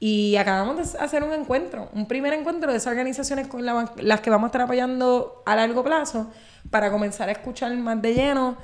Y 0.00 0.36
acabamos 0.36 0.76
de 0.92 0.98
hacer 0.98 1.22
un 1.22 1.32
encuentro, 1.32 1.88
un 1.92 2.06
primer 2.06 2.32
encuentro 2.32 2.70
de 2.70 2.78
esas 2.78 2.92
organizaciones 2.92 3.48
con 3.48 3.64
las 3.64 4.20
que 4.20 4.30
vamos 4.30 4.44
a 4.44 4.48
estar 4.48 4.60
apoyando 4.62 5.42
a 5.44 5.56
largo 5.56 5.82
plazo 5.82 6.30
para 6.70 6.90
comenzar 6.90 7.28
a 7.28 7.32
escuchar 7.32 7.76
más 7.76 8.00
de 8.00 8.14
lleno 8.14 8.56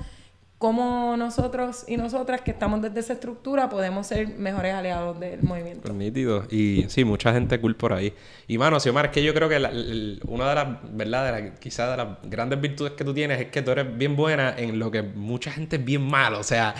cómo 0.57 1.15
nosotros 1.17 1.83
y 1.87 1.97
nosotras 1.97 2.41
que 2.41 2.51
estamos 2.51 2.81
desde 2.81 2.99
esa 2.99 3.13
estructura 3.13 3.69
podemos 3.69 4.07
ser 4.07 4.29
mejores 4.29 4.73
aliados 4.73 5.19
del 5.19 5.43
movimiento. 5.43 5.81
Pues 5.83 5.93
nítido. 5.93 6.45
Y 6.49 6.85
sí, 6.87 7.03
mucha 7.03 7.33
gente 7.33 7.59
cool 7.59 7.75
por 7.75 7.93
ahí. 7.93 8.13
Y 8.47 8.57
mano, 8.57 8.79
Xiomar, 8.79 9.05
es 9.05 9.11
que 9.11 9.23
yo 9.23 9.33
creo 9.33 9.49
que 9.49 9.57
una 10.27 10.49
de 10.49 10.55
las, 10.55 10.67
¿verdad? 10.91 11.53
quizás 11.59 11.91
de 11.91 11.97
las 11.97 12.17
grandes 12.23 12.59
virtudes 12.61 12.93
que 12.93 13.03
tú 13.03 13.13
tienes 13.13 13.39
es 13.41 13.47
que 13.47 13.61
tú 13.61 13.71
eres 13.71 13.97
bien 13.97 14.15
buena 14.15 14.55
en 14.57 14.79
lo 14.79 14.89
que 14.91 15.01
mucha 15.01 15.51
gente 15.51 15.75
es 15.75 15.85
bien 15.85 16.01
malo. 16.01 16.39
O 16.39 16.43
sea, 16.43 16.73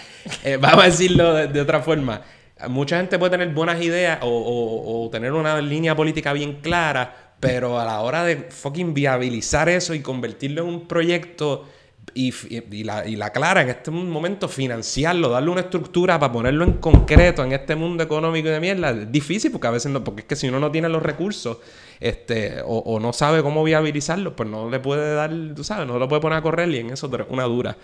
eh, 0.44 0.57
vamos 0.61 0.84
a 0.84 0.88
decirlo 0.88 1.34
de, 1.34 1.61
otra 1.61 1.82
forma. 1.82 2.22
Mucha 2.69 2.98
gente 2.98 3.19
puede 3.19 3.32
tener 3.32 3.49
buenas 3.49 3.82
ideas 3.82 4.19
o, 4.22 5.06
o 5.06 5.10
tener 5.10 5.34
una 5.34 5.61
línea 5.61 5.95
política 5.95 6.32
bien 6.34 6.61
clara, 6.61 7.34
pero 7.40 7.80
a 7.80 7.86
la 7.86 7.99
hora 7.99 8.23
de 8.23 8.38
fucking 8.49 8.94
viabilizar 8.94 9.68
eso 9.68 9.94
y 9.94 10.02
convertirlo 10.02 10.61
en 10.61 10.69
un 10.69 10.88
proyecto 10.88 11.65
y, 12.14 12.84
la, 12.84 13.06
y, 13.06 13.15
la, 13.15 13.32
clara 13.32 13.61
en 13.61 13.69
este 13.69 13.91
momento 13.91 14.48
financiarlo, 14.48 15.30
darle 15.30 15.49
una 15.49 15.61
estructura 15.61 16.18
para 16.19 16.32
ponerlo 16.32 16.64
en 16.64 16.73
concreto 16.73 17.44
en 17.44 17.52
este 17.52 17.76
mundo 17.76 18.03
económico 18.03 18.48
y 18.48 18.52
de 18.52 18.60
mierda, 18.60 18.91
es 18.91 19.11
difícil 19.11 19.52
porque 19.52 19.68
a 19.68 19.72
veces 19.72 19.91
no, 19.91 20.03
porque 20.03 20.22
es 20.22 20.27
que 20.27 20.36
si 20.36 20.48
uno 20.48 20.60
no 20.60 20.72
tiene 20.72 20.88
los 20.88 21.03
recursos 21.03 21.57
este, 21.99 22.61
o, 22.65 22.99
no 22.99 23.14
sabe 23.14 23.41
cómo 23.41 23.64
viabilizarlo, 23.64 24.36
pues 24.36 24.49
no 24.49 24.69
le 24.69 24.80
puede 24.80 25.14
dar, 25.14 25.32
tú 25.56 25.64
sabes, 25.64 25.88
no 25.88 25.98
lo 25.99 26.07
puede 26.07 26.22
poner 26.22 26.40
a 26.40 26.41
correr 26.41 26.69
y 26.69 26.77
en 26.77 26.91
eso 26.91 27.10
una 27.30 27.44
dura. 27.44 27.77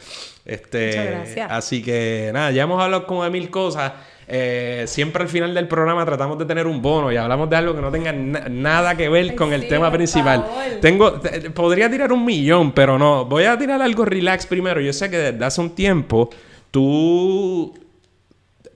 Este, 0.45 0.87
Muchas 0.87 1.05
gracias. 1.05 1.51
Así 1.51 1.81
que 1.81 2.31
nada, 2.33 2.51
ya 2.51 2.63
hemos 2.63 2.81
hablado 2.81 3.07
como 3.07 3.23
de 3.23 3.29
mil 3.29 3.49
cosas. 3.49 3.93
Eh, 4.33 4.85
siempre 4.87 5.23
al 5.23 5.27
final 5.27 5.53
del 5.53 5.67
programa 5.67 6.05
tratamos 6.05 6.39
de 6.39 6.45
tener 6.45 6.65
un 6.65 6.81
bono 6.81 7.11
y 7.11 7.17
hablamos 7.17 7.49
de 7.49 7.57
algo 7.57 7.75
que 7.75 7.81
no 7.81 7.91
tenga 7.91 8.13
nada 8.13 8.95
que 8.95 9.09
ver 9.09 9.35
con 9.35 9.51
el 9.51 9.67
tema 9.67 9.91
principal. 9.91 10.45
Tengo, 10.79 11.19
podría 11.53 11.91
tirar 11.91 12.13
un 12.13 12.23
millón, 12.23 12.71
pero 12.71 12.97
no. 12.97 13.25
Voy 13.25 13.43
a 13.43 13.57
tirar 13.57 13.81
algo 13.81 14.05
relax 14.05 14.45
primero. 14.45 14.79
Yo 14.79 14.93
sé 14.93 15.09
que 15.09 15.17
desde 15.17 15.43
hace 15.43 15.59
un 15.59 15.71
tiempo 15.71 16.29
tú 16.71 17.73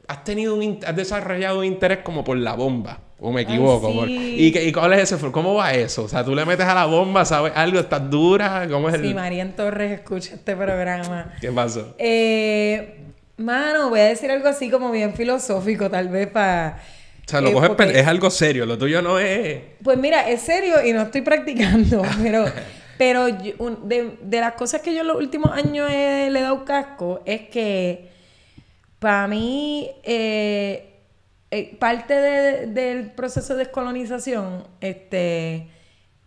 has 0.10 0.26
tenido 0.26 0.56
un, 0.56 0.80
has 0.86 0.94
desarrollado 0.94 1.60
un 1.60 1.66
interés 1.66 2.00
como 2.00 2.26
por 2.26 2.36
la 2.36 2.56
bomba. 2.56 3.00
¿O 3.22 3.32
me 3.32 3.44
equivoco? 3.44 4.06
¿Y, 4.08 4.74
cuál 4.74 4.92
es 4.92 5.14
ese? 5.14 5.32
¿Cómo 5.32 5.54
va 5.54 5.74
eso? 5.74 6.04
O 6.04 6.10
sea, 6.10 6.26
tú 6.26 6.36
le 6.36 6.44
metes 6.46 6.66
a 6.66 6.76
la 6.76 6.86
bomba, 6.86 7.24
¿sabes? 7.24 7.54
Algo, 7.56 7.80
estás 7.80 8.10
dura. 8.10 8.68
¿Cómo 8.70 8.90
es 8.90 8.96
el...? 8.96 9.08
Sí, 9.08 9.14
María 9.14 9.56
Torres 9.56 9.94
escucha 9.94 10.36
este 10.36 10.54
programa. 10.54 11.34
¿Qué 11.40 11.50
pasó? 11.50 11.96
Eh, 11.98 13.05
Mano, 13.38 13.90
voy 13.90 14.00
a 14.00 14.06
decir 14.06 14.32
algo 14.32 14.48
así 14.48 14.70
como 14.70 14.92
bien 14.92 15.14
filosófico, 15.14 15.90
tal 15.90 16.08
vez 16.10 16.28
para... 16.28 16.80
O 17.26 17.30
sea, 17.30 17.42
lo 17.42 17.52
coges, 17.54 17.96
es 17.96 18.08
algo 18.08 18.30
serio, 18.30 18.66
lo 18.66 18.78
tuyo 18.78 19.02
no 19.02 19.20
es... 19.20 19.60
Pues 19.84 19.98
mira, 19.98 20.30
es 20.30 20.42
serio 20.42 20.86
y 20.86 20.94
no 20.94 21.02
estoy 21.02 21.22
practicando, 21.22 22.04
pero, 22.22 22.46
pero 22.98 23.26
de, 23.26 24.18
las 24.40 24.54
cosas 24.54 24.82
que 24.82 24.94
yo 24.94 25.02
en 25.02 25.08
los 25.08 25.18
últimos 25.18 25.52
años 25.52 25.90
le 25.90 26.28
he 26.28 26.42
dado 26.42 26.64
casco 26.64 27.22
es 27.26 27.50
que 27.50 28.10
para 29.00 29.28
mí 29.28 29.92
eh, 30.04 30.96
eh, 31.52 31.76
parte 31.80 32.14
del 32.68 33.12
proceso 33.12 33.54
de 33.54 33.66
descolonización 33.66 34.64
este, 34.80 35.68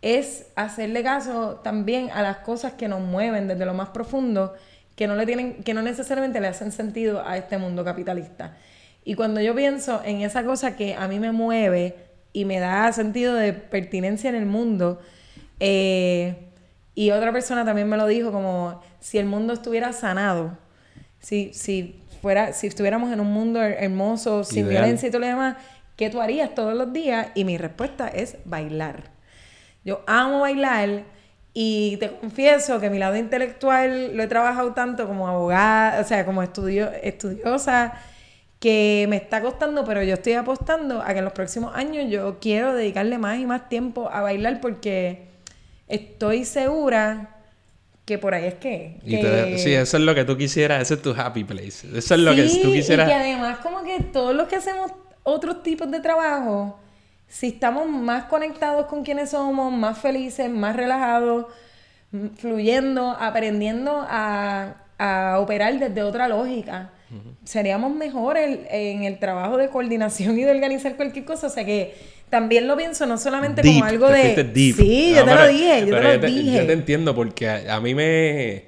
es 0.03 0.47
hacerle 0.57 1.03
caso 1.03 1.61
también 1.65 2.11
a 2.11 2.23
las 2.23 2.39
cosas 2.39 2.75
que 2.75 2.89
nos 2.89 3.01
mueven 3.01 3.49
desde 3.49 3.65
lo 3.65 3.75
más 3.75 3.91
profundo 3.91 4.55
que 4.99 5.07
no 5.07 5.15
le 5.15 5.27
tienen, 5.27 5.63
que 5.63 5.75
no 5.75 5.83
necesariamente 5.83 6.41
le 6.41 6.49
hacen 6.49 6.73
sentido 6.73 7.25
a 7.25 7.37
este 7.37 7.57
mundo 7.57 7.85
capitalista. 7.85 8.57
Y 9.05 9.15
cuando 9.15 9.41
yo 9.41 9.55
pienso 9.55 10.03
en 10.05 10.23
esa 10.23 10.45
cosa 10.45 10.75
que 10.75 10.97
a 10.97 11.07
mí 11.07 11.21
me 11.21 11.31
mueve 11.31 11.95
y 12.33 12.45
me 12.45 12.59
da 12.59 12.93
sentido 12.93 13.37
de 13.37 13.53
pertinencia 13.53 14.29
en 14.29 14.35
el 14.35 14.45
mundo, 14.45 15.01
eh, 15.61 16.49
y 16.97 17.13
otra 17.13 17.33
persona 17.33 17.65
también 17.65 17.89
me 17.89 17.97
lo 17.97 18.09
dijo 18.09 18.33
como 18.33 18.83
si 18.99 19.19
el 19.19 19.27
mundo 19.27 19.53
estuviera 19.53 19.93
sanado, 19.93 20.59
si, 21.21 21.55
si 21.55 22.03
fuera, 22.21 22.53
si 22.53 22.67
estuviéramos 22.67 23.13
en 23.13 23.21
un 23.21 23.33
mundo 23.33 23.63
hermoso, 23.63 24.43
sin 24.43 24.69
violencia 24.69 25.07
y 25.07 25.13
todo 25.13 25.21
lo 25.21 25.29
demás, 25.29 25.59
¿qué 25.95 26.11
tú 26.11 26.21
harías 26.21 26.57
todos 26.57 26.75
los 26.75 26.93
días? 26.93 27.29
Y 27.37 27.45
mi 27.45 27.57
respuesta 27.57 28.09
es 28.09 28.39
bailar. 28.45 29.13
Yo 29.85 30.03
amo 30.09 30.41
bailar 30.41 31.05
y 31.61 31.97
te 31.97 32.13
confieso 32.13 32.79
que 32.79 32.89
mi 32.89 33.01
lado 33.01 33.17
intelectual 33.17 34.17
lo 34.17 34.23
he 34.23 34.29
trabajado 34.29 34.75
tanto 34.75 35.09
como 35.09 35.27
abogada, 35.27 36.01
o 36.01 36.05
sea, 36.05 36.25
como 36.25 36.41
estudio, 36.41 36.89
estudiosa, 37.03 37.95
que 38.61 39.07
me 39.09 39.17
está 39.17 39.43
costando, 39.43 39.85
pero 39.85 40.05
yo 40.05 40.15
estoy 40.15 40.35
apostando 40.35 41.03
a 41.03 41.09
que 41.09 41.19
en 41.19 41.25
los 41.25 41.33
próximos 41.33 41.75
años 41.75 42.09
yo 42.09 42.39
quiero 42.41 42.75
dedicarle 42.75 43.19
más 43.19 43.41
y 43.41 43.47
más 43.47 43.69
tiempo 43.69 44.09
a 44.09 44.21
bailar 44.21 44.61
porque 44.61 45.23
estoy 45.89 46.45
segura 46.45 47.35
que 48.05 48.19
por 48.19 48.35
ahí 48.35 48.45
es 48.45 48.55
que... 48.55 49.01
sí, 49.59 49.75
eso 49.75 49.97
es 49.97 50.03
lo 50.05 50.15
que 50.15 50.25
tú 50.25 50.37
quisieras, 50.37 50.81
ese 50.83 50.95
es 50.95 51.03
tu 51.03 51.11
happy 51.11 51.43
place. 51.43 51.89
Eso 51.93 52.15
es 52.15 52.21
lo 52.21 52.37
que 52.37 52.45
tú 52.63 52.71
quisieras... 52.71 53.09
Y 53.09 53.11
que 53.11 53.17
además 53.17 53.59
como 53.65 53.83
que 53.83 53.99
todos 54.05 54.33
los 54.33 54.47
que 54.47 54.55
hacemos 54.55 54.93
otros 55.25 55.65
tipos 55.65 55.91
de 55.91 55.99
trabajo 55.99 56.79
si 57.29 57.49
estamos 57.49 57.89
más 57.89 58.25
conectados 58.25 58.87
con 58.87 59.05
quienes 59.05 59.31
somos, 59.31 59.73
más 59.73 59.99
felices, 59.99 60.51
más 60.51 60.75
relajados, 60.75 61.47
fluyendo, 62.37 63.11
aprendiendo 63.11 64.05
a, 64.09 64.85
operar 65.39 65.79
desde 65.79 66.03
otra 66.03 66.27
lógica, 66.27 66.91
seríamos 67.45 67.95
mejores 67.95 68.61
en 68.71 69.05
el 69.05 69.19
trabajo 69.21 69.57
de 69.57 69.69
coordinación 69.69 70.39
y 70.39 70.43
de 70.43 70.51
organizar 70.51 70.97
cualquier 70.97 71.25
cosa. 71.25 71.47
O 71.47 71.51
sea 71.51 71.65
que 71.65 71.95
también 72.29 72.67
lo 72.67 72.77
pienso 72.77 73.07
no 73.07 73.17
solamente 73.17 73.63
como 73.63 73.85
algo 73.85 74.09
de... 74.09 74.35
Sí, 74.55 75.15
yo 75.15 75.25
te 75.25 75.35
lo 75.35 75.47
dije, 75.47 75.87
yo 75.87 75.97
te 75.97 76.03
lo 76.03 76.19
dije. 76.19 76.57
Yo 76.57 76.67
te 76.67 76.73
entiendo 76.73 77.15
porque 77.15 77.49
a 77.49 77.81
mí 77.81 77.95
me 77.95 78.68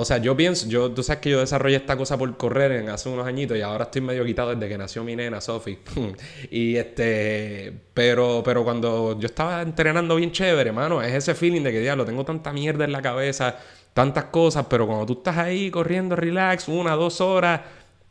o 0.00 0.04
sea, 0.04 0.18
yo 0.18 0.36
pienso, 0.36 0.68
yo, 0.68 0.92
tú 0.92 1.02
sabes 1.02 1.20
que 1.20 1.30
yo 1.30 1.40
desarrollé 1.40 1.74
esta 1.74 1.96
cosa 1.96 2.16
por 2.16 2.36
correr 2.36 2.70
en 2.70 2.88
hace 2.88 3.08
unos 3.08 3.26
añitos 3.26 3.58
y 3.58 3.62
ahora 3.62 3.86
estoy 3.86 4.00
medio 4.00 4.24
quitado 4.24 4.54
desde 4.54 4.68
que 4.68 4.78
nació 4.78 5.02
mi 5.02 5.16
nena, 5.16 5.40
Sophie. 5.40 5.80
y 6.52 6.76
este, 6.76 7.72
pero, 7.94 8.40
pero 8.44 8.62
cuando 8.62 9.18
yo 9.18 9.26
estaba 9.26 9.60
entrenando 9.60 10.14
bien 10.14 10.30
chévere, 10.30 10.68
hermano, 10.68 11.02
es 11.02 11.12
ese 11.12 11.34
feeling 11.34 11.62
de 11.62 11.72
que, 11.72 11.80
diablo, 11.80 12.04
tengo 12.04 12.24
tanta 12.24 12.52
mierda 12.52 12.84
en 12.84 12.92
la 12.92 13.02
cabeza, 13.02 13.56
tantas 13.92 14.26
cosas, 14.26 14.66
pero 14.70 14.86
cuando 14.86 15.04
tú 15.04 15.14
estás 15.14 15.36
ahí 15.36 15.68
corriendo 15.68 16.14
relax, 16.14 16.68
una, 16.68 16.92
dos 16.92 17.20
horas, 17.20 17.60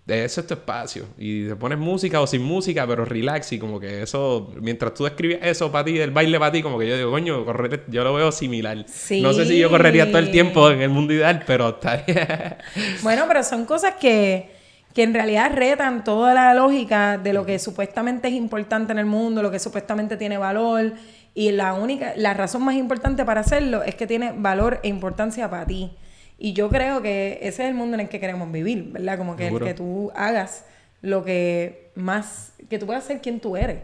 ese 0.08 0.42
es 0.42 0.48
tu 0.48 0.54
espacio. 0.54 1.06
Y 1.18 1.48
te 1.48 1.56
pones 1.56 1.78
música 1.78 2.22
o 2.22 2.28
sin 2.28 2.42
música, 2.42 2.88
pero 2.88 3.04
relax. 3.04 3.52
Y 3.52 3.60
como 3.60 3.80
que 3.80 4.04
eso, 4.04 4.54
mientras 4.62 4.94
tú 4.94 5.04
describes 5.04 5.40
eso 5.42 5.70
para 5.72 5.84
ti, 5.86 6.00
el 6.00 6.12
baile 6.12 6.40
para 6.40 6.52
ti, 6.52 6.62
como 6.64 6.80
que 6.80 6.88
yo 6.88 6.96
digo, 6.96 7.12
coño, 7.12 7.44
correr, 7.44 7.84
yo 7.90 8.04
lo 8.06 8.14
veo 8.14 8.32
similar. 8.32 8.78
No 8.78 9.34
sé 9.34 9.46
si 9.46 9.60
yo 9.60 9.70
correría 9.70 10.08
todo 10.08 10.20
el 10.20 10.32
tiempo 10.32 10.72
en 10.72 10.82
el 10.82 10.90
mundo 10.90 11.14
ideal, 11.14 11.44
pero 11.46 11.70
está 11.70 12.06
Bueno, 13.04 13.26
pero 13.28 13.44
son 13.44 13.66
cosas 13.66 13.96
que, 14.00 14.50
que 14.94 15.04
en 15.04 15.14
realidad 15.14 15.52
retan 15.54 16.06
toda 16.06 16.34
la 16.34 16.54
lógica 16.54 17.18
de 17.18 17.34
lo 17.34 17.46
que 17.46 17.60
supuestamente 17.60 18.30
es 18.30 18.34
importante 18.34 18.94
en 18.94 19.00
el 19.00 19.06
mundo, 19.06 19.44
lo 19.44 19.52
que 19.52 19.60
supuestamente 19.60 20.16
tiene 20.16 20.38
valor. 20.38 20.94
Y 21.34 21.52
la 21.52 21.74
única, 21.74 22.14
la 22.16 22.34
razón 22.34 22.64
más 22.64 22.76
importante 22.76 23.26
para 23.26 23.42
hacerlo 23.42 23.84
es 23.84 23.96
que 23.96 24.08
tiene 24.08 24.34
valor 24.36 24.80
e 24.84 24.88
importancia 24.88 25.50
para 25.50 25.66
ti. 25.66 25.92
Y 26.38 26.54
yo 26.54 26.70
creo 26.70 27.02
que 27.02 27.40
ese 27.42 27.64
es 27.64 27.70
el 27.70 27.74
mundo 27.74 27.96
en 27.96 28.02
el 28.02 28.10
que 28.10 28.20
queremos 28.20 28.52
vivir, 28.52 28.92
¿verdad? 28.92 29.18
Como 29.18 29.36
que 29.36 29.48
el 29.48 29.60
que 29.60 29.74
tú 29.74 30.12
hagas 30.16 30.66
lo 31.02 31.24
que 31.24 31.92
más, 31.96 32.54
que 32.70 32.78
tú 32.80 32.86
puedas 32.86 33.04
ser 33.04 33.22
quien 33.22 33.40
tú 33.40 33.58
eres. 33.58 33.80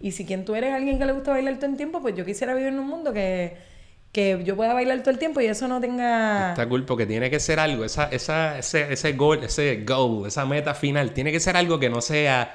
Y 0.00 0.12
si 0.12 0.24
quien 0.24 0.44
tú 0.44 0.54
eres 0.54 0.72
alguien 0.72 0.98
que 0.98 1.04
le 1.04 1.12
gusta 1.12 1.32
bailar 1.32 1.56
todo 1.56 1.70
el 1.70 1.76
tiempo, 1.76 2.00
pues 2.00 2.14
yo 2.14 2.24
quisiera 2.24 2.54
vivir 2.54 2.68
en 2.68 2.78
un 2.78 2.86
mundo 2.86 3.12
que, 3.12 3.56
que 4.12 4.40
yo 4.44 4.56
pueda 4.56 4.72
bailar 4.72 5.00
todo 5.00 5.10
el 5.10 5.18
tiempo 5.18 5.40
y 5.40 5.46
eso 5.46 5.68
no 5.68 5.80
tenga... 5.80 6.50
Está 6.50 6.68
cool 6.68 6.84
porque 6.84 7.04
tiene 7.04 7.30
que 7.30 7.40
ser 7.40 7.58
algo, 7.58 7.84
esa, 7.84 8.04
esa, 8.04 8.58
ese, 8.58 8.92
ese 8.92 9.12
goal, 9.12 9.42
ese 9.42 9.84
goal, 9.84 10.26
esa 10.26 10.46
meta 10.46 10.74
final, 10.74 11.12
tiene 11.12 11.32
que 11.32 11.40
ser 11.40 11.56
algo 11.56 11.78
que 11.78 11.90
no 11.90 12.00
sea 12.00 12.54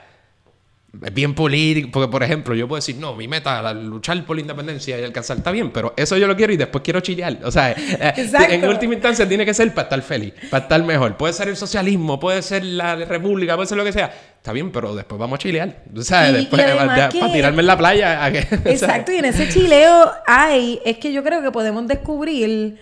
bien 0.93 1.33
político, 1.33 1.89
porque 1.91 2.11
por 2.11 2.21
ejemplo 2.21 2.53
yo 2.53 2.67
puedo 2.67 2.77
decir, 2.77 2.97
no, 2.97 3.15
mi 3.15 3.27
meta 3.27 3.71
es 3.71 3.77
luchar 3.77 4.23
por 4.25 4.35
la 4.35 4.41
independencia 4.41 4.99
y 4.99 5.03
alcanzar, 5.03 5.37
está 5.37 5.49
bien, 5.49 5.71
pero 5.71 5.93
eso 5.97 6.15
yo 6.17 6.27
lo 6.27 6.35
quiero 6.35 6.53
y 6.53 6.57
después 6.57 6.83
quiero 6.83 6.99
chillear, 6.99 7.39
o 7.43 7.51
sea, 7.51 7.71
eh, 7.71 8.13
en 8.27 8.69
última 8.69 8.93
instancia 8.93 9.27
tiene 9.27 9.43
que 9.43 9.55
ser 9.55 9.73
para 9.73 9.83
estar 9.85 10.01
feliz, 10.03 10.33
para 10.51 10.63
estar 10.63 10.83
mejor, 10.83 11.17
puede 11.17 11.33
ser 11.33 11.47
el 11.47 11.57
socialismo, 11.57 12.19
puede 12.19 12.43
ser 12.43 12.63
la 12.63 12.95
república, 12.95 13.55
puede 13.55 13.67
ser 13.67 13.77
lo 13.79 13.83
que 13.83 13.91
sea, 13.91 14.13
está 14.37 14.53
bien, 14.53 14.71
pero 14.71 14.93
después 14.93 15.17
vamos 15.17 15.37
a 15.37 15.39
chilear, 15.39 15.83
o 15.97 16.01
sea, 16.03 16.31
después 16.31 16.61
para 16.61 17.09
tirarme 17.09 17.61
en 17.61 17.67
la 17.67 17.77
playa. 17.77 18.27
Exacto, 18.65 19.11
y 19.11 19.17
en 19.17 19.25
ese 19.25 19.49
chileo 19.49 20.11
hay, 20.27 20.79
es 20.85 20.97
que 20.99 21.11
yo 21.11 21.23
creo 21.23 21.41
que 21.41 21.51
podemos 21.51 21.87
descubrir 21.87 22.77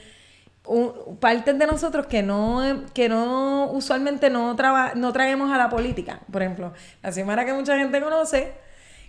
partes 1.20 1.58
de 1.58 1.68
nosotros 1.68 2.06
que 2.06 2.22
no, 2.22 2.84
que 2.94 3.10
no 3.10 3.70
usualmente 3.72 4.30
no, 4.30 4.56
traba, 4.56 4.94
no 4.96 5.12
traemos 5.12 5.52
a 5.52 5.58
la 5.58 5.70
política. 5.70 6.20
Por 6.32 6.42
ejemplo, 6.42 6.74
la 7.02 7.12
semana 7.12 7.46
que 7.46 7.54
mucha 7.54 7.78
gente 7.78 8.00
conoce, 8.00 8.54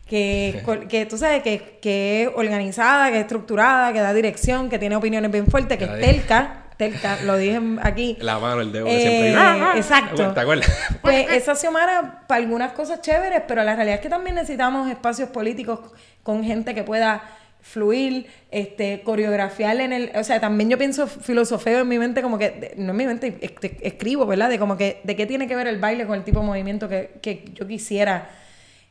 que, 0.07 0.63
que 0.89 1.07
tú 1.07 1.19
sabes 1.19 1.43
que, 1.43 1.79
que, 1.81 2.25
es 2.25 2.31
organizada, 2.35 3.11
que 3.11 3.17
es 3.17 3.23
estructurada, 3.23 3.93
que 3.93 4.01
da 4.01 4.13
dirección, 4.13 4.69
que 4.69 4.79
tiene 4.79 4.97
opiniones 4.97 5.31
bien 5.31 5.47
fuertes, 5.47 5.79
que 5.79 5.85
es 5.85 6.01
telca. 6.01 6.59
Telca, 6.77 7.19
lo 7.25 7.37
dije 7.37 7.61
aquí. 7.83 8.17
La 8.21 8.39
mano, 8.39 8.63
el 8.63 8.73
dedo 8.73 8.87
que 8.87 8.99
siempre 8.99 9.31
eh, 9.31 9.37
ah, 9.37 9.73
ah, 9.73 9.77
Exacto. 9.77 10.33
¿Te 10.33 10.41
acuerdas? 10.41 10.69
Pues 11.03 11.31
esa 11.31 11.55
Xiomara, 11.55 12.25
para 12.27 12.41
algunas 12.41 12.73
cosas 12.73 13.03
chéveres, 13.03 13.43
pero 13.47 13.63
la 13.63 13.77
realidad 13.77 13.97
es 13.97 14.01
que 14.01 14.09
también 14.09 14.35
necesitamos 14.35 14.91
espacios 14.91 15.29
políticos 15.29 15.81
con 16.23 16.43
gente 16.43 16.75
que 16.75 16.83
pueda 16.83 17.23
fluir, 17.63 18.27
este, 18.51 19.03
coreografiar 19.03 19.81
en 19.81 19.93
el, 19.93 20.13
o 20.17 20.25
sea, 20.25 20.41
también 20.41 20.69
yo 20.69 20.77
pienso 20.77 21.07
filosofeo 21.07 21.81
en 21.81 21.89
mi 21.89 21.99
mente 21.99 22.21
como 22.21 22.37
que, 22.37 22.75
no 22.77 22.91
en 22.91 22.97
mi 22.97 23.07
mente, 23.07 23.39
escribo, 23.81 24.27
¿verdad? 24.27 24.51
De 24.51 24.59
como 24.59 24.77
que, 24.77 25.01
de 25.05 25.17
qué 25.17 25.27
tiene 25.27 25.47
que 25.47 25.55
ver 25.55 25.69
el 25.69 25.79
baile 25.79 26.05
con 26.07 26.19
el 26.19 26.25
tipo 26.25 26.41
de 26.41 26.47
movimiento 26.47 26.89
que, 26.89 27.45
yo 27.55 27.67
quisiera 27.67 28.29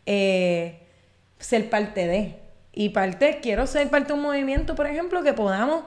eh, 0.05 0.79
ser 1.37 1.69
parte 1.69 2.07
de. 2.07 2.35
Y 2.73 2.89
parte, 2.89 3.39
quiero 3.41 3.67
ser 3.67 3.89
parte 3.89 4.07
de 4.07 4.13
un 4.13 4.21
movimiento, 4.21 4.75
por 4.75 4.87
ejemplo, 4.87 5.21
que 5.21 5.33
podamos 5.33 5.83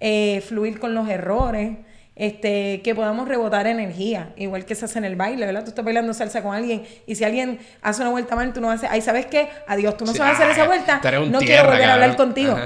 eh, 0.00 0.42
fluir 0.46 0.78
con 0.78 0.94
los 0.94 1.08
errores, 1.08 1.78
este, 2.16 2.80
que 2.82 2.94
podamos 2.94 3.28
rebotar 3.28 3.66
energía, 3.66 4.32
igual 4.36 4.64
que 4.64 4.74
se 4.74 4.86
hace 4.86 4.98
en 4.98 5.04
el 5.04 5.16
baile, 5.16 5.44
¿verdad? 5.44 5.64
Tú 5.64 5.68
estás 5.68 5.84
bailando 5.84 6.14
salsa 6.14 6.42
con 6.42 6.54
alguien 6.54 6.82
y 7.06 7.14
si 7.14 7.24
alguien 7.24 7.60
hace 7.82 8.00
una 8.00 8.10
vuelta 8.10 8.34
mal, 8.34 8.54
tú 8.54 8.62
no 8.62 8.70
haces, 8.70 8.88
ay, 8.90 9.02
¿sabes 9.02 9.26
qué? 9.26 9.50
Adiós, 9.68 9.98
tú 9.98 10.06
no 10.06 10.14
sabes 10.14 10.34
hacer 10.34 10.50
esa 10.50 10.66
vuelta, 10.66 11.00
no 11.28 11.38
quiero 11.40 11.68
volver 11.68 11.84
a 11.84 11.94
hablar 11.94 12.16
contigo. 12.16 12.56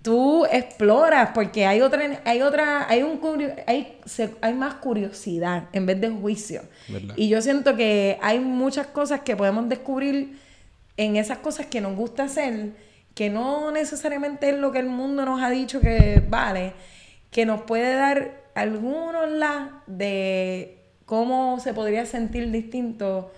Tú 0.00 0.44
exploras 0.52 1.30
porque 1.34 1.64
hay 1.64 1.80
otra, 1.80 2.20
hay 2.24 2.42
otra, 2.42 2.86
hay 2.88 3.02
un 3.02 3.18
hay, 3.66 3.98
hay 4.42 4.54
más 4.54 4.74
curiosidad 4.74 5.64
en 5.72 5.86
vez 5.86 6.00
de 6.00 6.10
juicio. 6.10 6.62
Y 7.16 7.28
yo 7.28 7.42
siento 7.42 7.74
que 7.74 8.18
hay 8.22 8.38
muchas 8.38 8.86
cosas 8.86 9.22
que 9.22 9.34
podemos 9.34 9.68
descubrir 9.68 10.38
en 10.96 11.16
esas 11.16 11.38
cosas 11.38 11.66
que 11.66 11.80
nos 11.80 11.96
gusta 11.96 12.24
hacer, 12.24 12.74
que 13.14 13.28
no 13.28 13.72
necesariamente 13.72 14.50
es 14.50 14.56
lo 14.56 14.70
que 14.70 14.78
el 14.78 14.86
mundo 14.86 15.24
nos 15.24 15.42
ha 15.42 15.50
dicho 15.50 15.80
que 15.80 16.22
vale, 16.28 16.74
que 17.30 17.46
nos 17.46 17.62
puede 17.62 17.96
dar 17.96 18.43
algunos 18.54 19.30
la 19.30 19.82
de 19.86 20.78
cómo 21.06 21.60
se 21.60 21.74
podría 21.74 22.06
sentir 22.06 22.50
distinto 22.50 23.30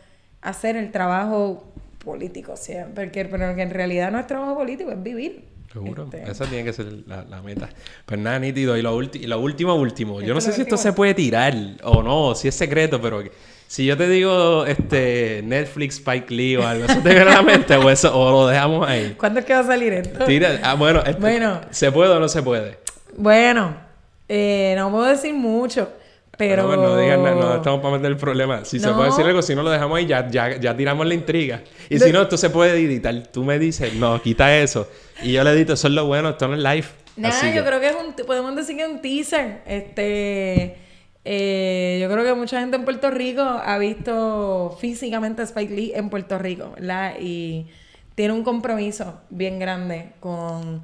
hacer 0.42 0.76
el 0.76 0.92
trabajo 0.92 1.72
político 2.04 2.56
siempre, 2.56 3.04
porque, 3.06 3.24
pero 3.24 3.50
en 3.50 3.70
realidad 3.70 4.12
no 4.12 4.20
es 4.20 4.26
trabajo 4.26 4.54
político, 4.54 4.92
es 4.92 5.02
vivir. 5.02 5.44
Seguro, 5.72 6.04
este. 6.04 6.30
esa 6.30 6.46
tiene 6.46 6.64
que 6.64 6.72
ser 6.72 6.86
la, 7.06 7.42
meta. 7.42 7.68
Pues 8.06 8.18
nada, 8.18 8.38
nítido. 8.38 8.76
Y 8.78 8.82
lo, 8.82 9.02
y 9.02 9.26
lo 9.26 9.40
último, 9.40 9.74
último. 9.74 10.22
Yo 10.22 10.32
no 10.32 10.40
sé 10.40 10.52
si 10.52 10.62
esto 10.62 10.76
se 10.76 10.92
puede 10.92 11.12
tirar 11.12 11.54
o 11.82 12.02
no, 12.02 12.34
si 12.34 12.48
es 12.48 12.54
secreto, 12.54 13.02
pero 13.02 13.22
si 13.66 13.84
yo 13.84 13.96
te 13.96 14.08
digo 14.08 14.64
este 14.64 15.42
Netflix, 15.44 15.96
Spike 15.96 16.32
Lee 16.32 16.56
o 16.56 16.66
algo, 16.66 16.84
¿eso 16.84 17.00
te 17.00 17.10
viene 17.10 17.30
a 17.30 17.34
la 17.34 17.42
mente 17.42 17.76
o, 17.76 17.90
eso, 17.90 18.16
o 18.16 18.30
lo 18.30 18.46
dejamos 18.46 18.88
ahí? 18.88 19.16
¿Cuándo 19.18 19.40
es 19.40 19.46
que 19.46 19.52
va 19.52 19.60
a 19.60 19.64
salir 19.64 19.92
esto? 19.92 20.24
Tira, 20.24 20.60
ah, 20.62 20.74
bueno, 20.74 21.00
este, 21.00 21.20
bueno, 21.20 21.60
¿se 21.70 21.90
puede 21.92 22.12
o 22.12 22.20
no 22.20 22.28
se 22.28 22.42
puede? 22.42 22.78
Bueno, 23.16 23.85
eh, 24.28 24.74
no 24.76 24.90
puedo 24.90 25.04
decir 25.04 25.34
mucho. 25.34 25.88
Pero... 26.36 26.66
Bueno, 26.66 26.82
no 26.82 26.98
digan 26.98 27.22
nada, 27.22 27.34
no 27.34 27.56
estamos 27.56 27.80
para 27.80 27.96
meter 27.96 28.10
el 28.10 28.16
problema. 28.16 28.64
Si 28.64 28.78
se 28.78 28.88
puede 28.90 29.08
decir 29.08 29.24
algo, 29.24 29.40
si 29.40 29.54
no 29.54 29.62
lo 29.62 29.70
dejamos 29.70 29.96
ahí, 29.96 30.06
ya, 30.06 30.28
ya, 30.28 30.56
ya 30.56 30.76
tiramos 30.76 31.06
la 31.06 31.14
intriga. 31.14 31.62
Y 31.88 31.98
si 31.98 32.12
no, 32.12 32.22
esto 32.22 32.36
se 32.36 32.50
puede 32.50 32.78
editar. 32.78 33.14
Tú 33.32 33.42
me 33.42 33.58
dices, 33.58 33.94
no, 33.94 34.20
quita 34.20 34.56
eso. 34.58 34.88
Y 35.22 35.32
yo 35.32 35.44
le 35.44 35.52
edito, 35.52 35.72
eso 35.72 35.88
es 35.88 35.94
lo 35.94 36.06
bueno, 36.06 36.30
esto 36.30 36.48
no 36.48 36.54
es 36.54 36.60
live. 36.60 36.86
Nada, 37.16 37.54
yo 37.54 37.64
creo 37.64 37.80
que 37.80 37.88
es 37.88 37.96
un, 37.96 38.26
podemos 38.26 38.54
decir 38.54 38.76
que 38.76 38.82
es 38.82 38.88
un 38.88 39.00
teaser. 39.00 39.62
Este, 39.66 40.76
eh, 41.24 41.98
yo 42.02 42.10
creo 42.10 42.24
que 42.24 42.34
mucha 42.34 42.60
gente 42.60 42.76
en 42.76 42.84
Puerto 42.84 43.10
Rico 43.10 43.42
ha 43.42 43.78
visto 43.78 44.76
físicamente 44.78 45.40
a 45.40 45.46
Spike 45.46 45.74
Lee 45.74 45.92
en 45.94 46.10
Puerto 46.10 46.38
Rico, 46.38 46.72
¿verdad? 46.76 47.14
Y 47.18 47.66
tiene 48.14 48.34
un 48.34 48.44
compromiso 48.44 49.20
bien 49.30 49.58
grande 49.58 50.12
con 50.20 50.82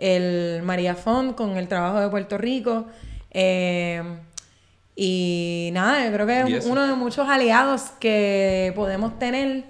el 0.00 0.62
María 0.62 0.94
Font 0.96 1.36
con 1.36 1.56
el 1.56 1.68
trabajo 1.68 2.00
de 2.00 2.08
Puerto 2.08 2.38
Rico. 2.38 2.86
Eh, 3.30 4.02
y 4.96 5.70
nada, 5.72 6.04
yo 6.04 6.12
creo 6.12 6.26
que 6.26 6.56
es 6.56 6.66
uno 6.66 6.86
de 6.86 6.94
muchos 6.94 7.28
aliados 7.28 7.82
que 8.00 8.72
podemos 8.74 9.18
tener 9.18 9.64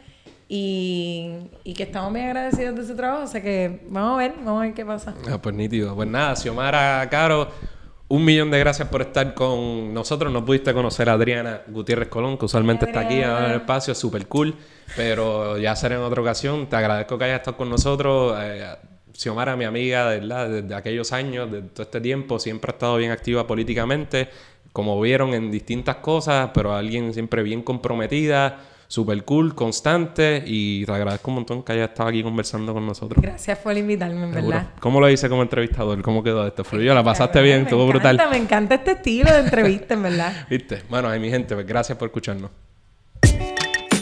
y, 0.48 1.50
que 1.76 1.84
estamos 1.84 2.12
bien 2.12 2.26
agradecidos 2.26 2.74
de 2.74 2.86
su 2.86 2.96
trabajo. 2.96 3.24
O 3.24 3.26
sea 3.26 3.42
que 3.42 3.86
vamos 3.88 4.14
a 4.14 4.16
ver, 4.18 4.34
vamos 4.38 4.62
a 4.62 4.66
ver 4.66 4.74
qué 4.74 4.84
pasa. 4.84 5.14
Ah, 5.30 5.38
pues 5.40 5.54
nítido. 5.54 5.94
Pues 5.94 6.08
nada, 6.08 6.34
Xiomara 6.34 7.06
Caro, 7.10 7.48
un 8.08 8.24
millón 8.24 8.50
de 8.50 8.58
gracias 8.58 8.88
por 8.88 9.02
estar 9.02 9.34
con 9.34 9.94
nosotros. 9.94 10.32
No 10.32 10.44
pudiste 10.44 10.74
conocer 10.74 11.08
a 11.08 11.12
Adriana 11.12 11.62
Gutiérrez 11.68 12.08
Colón, 12.08 12.36
que 12.36 12.46
usualmente 12.46 12.86
está 12.86 13.00
aquí 13.00 13.20
en 13.20 13.30
el 13.30 13.52
espacio, 13.52 13.94
súper 13.94 14.26
cool. 14.26 14.56
Pero 14.96 15.58
ya 15.58 15.76
será 15.76 15.94
en 15.94 16.02
otra 16.02 16.20
ocasión. 16.20 16.66
Te 16.68 16.74
agradezco 16.74 17.16
que 17.16 17.24
hayas 17.26 17.38
estado 17.38 17.56
con 17.56 17.70
nosotros. 17.70 18.36
Eh, 18.40 18.66
Xiomara, 19.20 19.54
mi 19.54 19.66
amiga, 19.66 20.06
¿verdad? 20.06 20.48
Desde 20.48 20.74
aquellos 20.74 21.12
años, 21.12 21.52
de 21.52 21.60
todo 21.60 21.82
este 21.82 22.00
tiempo, 22.00 22.38
siempre 22.38 22.70
ha 22.70 22.72
estado 22.72 22.96
bien 22.96 23.10
activa 23.10 23.46
políticamente, 23.46 24.30
como 24.72 24.98
vieron 24.98 25.34
en 25.34 25.50
distintas 25.50 25.96
cosas, 25.96 26.52
pero 26.54 26.72
alguien 26.72 27.12
siempre 27.12 27.42
bien 27.42 27.60
comprometida, 27.60 28.60
súper 28.88 29.22
cool, 29.24 29.54
constante, 29.54 30.42
y 30.46 30.86
te 30.86 30.92
agradezco 30.92 31.30
un 31.30 31.34
montón 31.34 31.62
que 31.62 31.72
haya 31.72 31.84
estado 31.84 32.08
aquí 32.08 32.22
conversando 32.22 32.72
con 32.72 32.86
nosotros. 32.86 33.22
Gracias 33.22 33.58
por 33.58 33.76
invitarme, 33.76 34.24
en 34.24 34.32
verdad. 34.32 34.68
¿Cómo 34.80 35.02
lo 35.02 35.10
hice 35.10 35.28
como 35.28 35.42
entrevistador? 35.42 36.00
¿Cómo 36.00 36.22
quedó 36.22 36.46
esto? 36.46 36.64
¿Fluyó? 36.64 36.94
¿La 36.94 37.04
pasaste 37.04 37.42
bien? 37.42 37.64
Estuvo 37.64 37.86
brutal. 37.86 38.18
Me 38.30 38.38
encanta 38.38 38.76
este 38.76 38.92
estilo 38.92 39.30
de 39.30 39.40
entrevista, 39.40 39.92
en 39.92 40.02
verdad. 40.02 40.46
¿Viste? 40.48 40.82
Bueno, 40.88 41.08
ahí 41.08 41.20
mi 41.20 41.28
gente, 41.28 41.54
pues 41.54 41.66
gracias 41.66 41.98
por 41.98 42.08
escucharnos. 42.08 42.50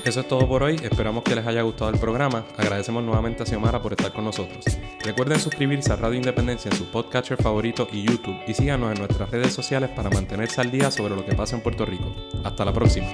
Eso 0.08 0.20
es 0.20 0.28
todo 0.28 0.48
por 0.48 0.62
hoy. 0.62 0.76
Esperamos 0.82 1.22
que 1.22 1.34
les 1.34 1.46
haya 1.46 1.60
gustado 1.60 1.90
el 1.90 1.98
programa. 1.98 2.42
Agradecemos 2.56 3.04
nuevamente 3.04 3.42
a 3.42 3.46
Xiomara 3.46 3.82
por 3.82 3.92
estar 3.92 4.10
con 4.10 4.24
nosotros. 4.24 4.64
Recuerden 5.04 5.38
suscribirse 5.38 5.92
a 5.92 5.96
Radio 5.96 6.16
Independencia 6.16 6.70
en 6.70 6.78
su 6.78 6.86
podcatcher 6.86 7.36
favorito 7.36 7.86
y 7.92 8.04
YouTube 8.04 8.38
y 8.46 8.54
síganos 8.54 8.90
en 8.92 9.00
nuestras 9.00 9.30
redes 9.30 9.52
sociales 9.52 9.90
para 9.90 10.08
mantenerse 10.08 10.62
al 10.62 10.70
día 10.70 10.90
sobre 10.90 11.14
lo 11.14 11.26
que 11.26 11.34
pasa 11.34 11.56
en 11.56 11.62
Puerto 11.62 11.84
Rico. 11.84 12.10
Hasta 12.42 12.64
la 12.64 12.72
próxima. 12.72 13.06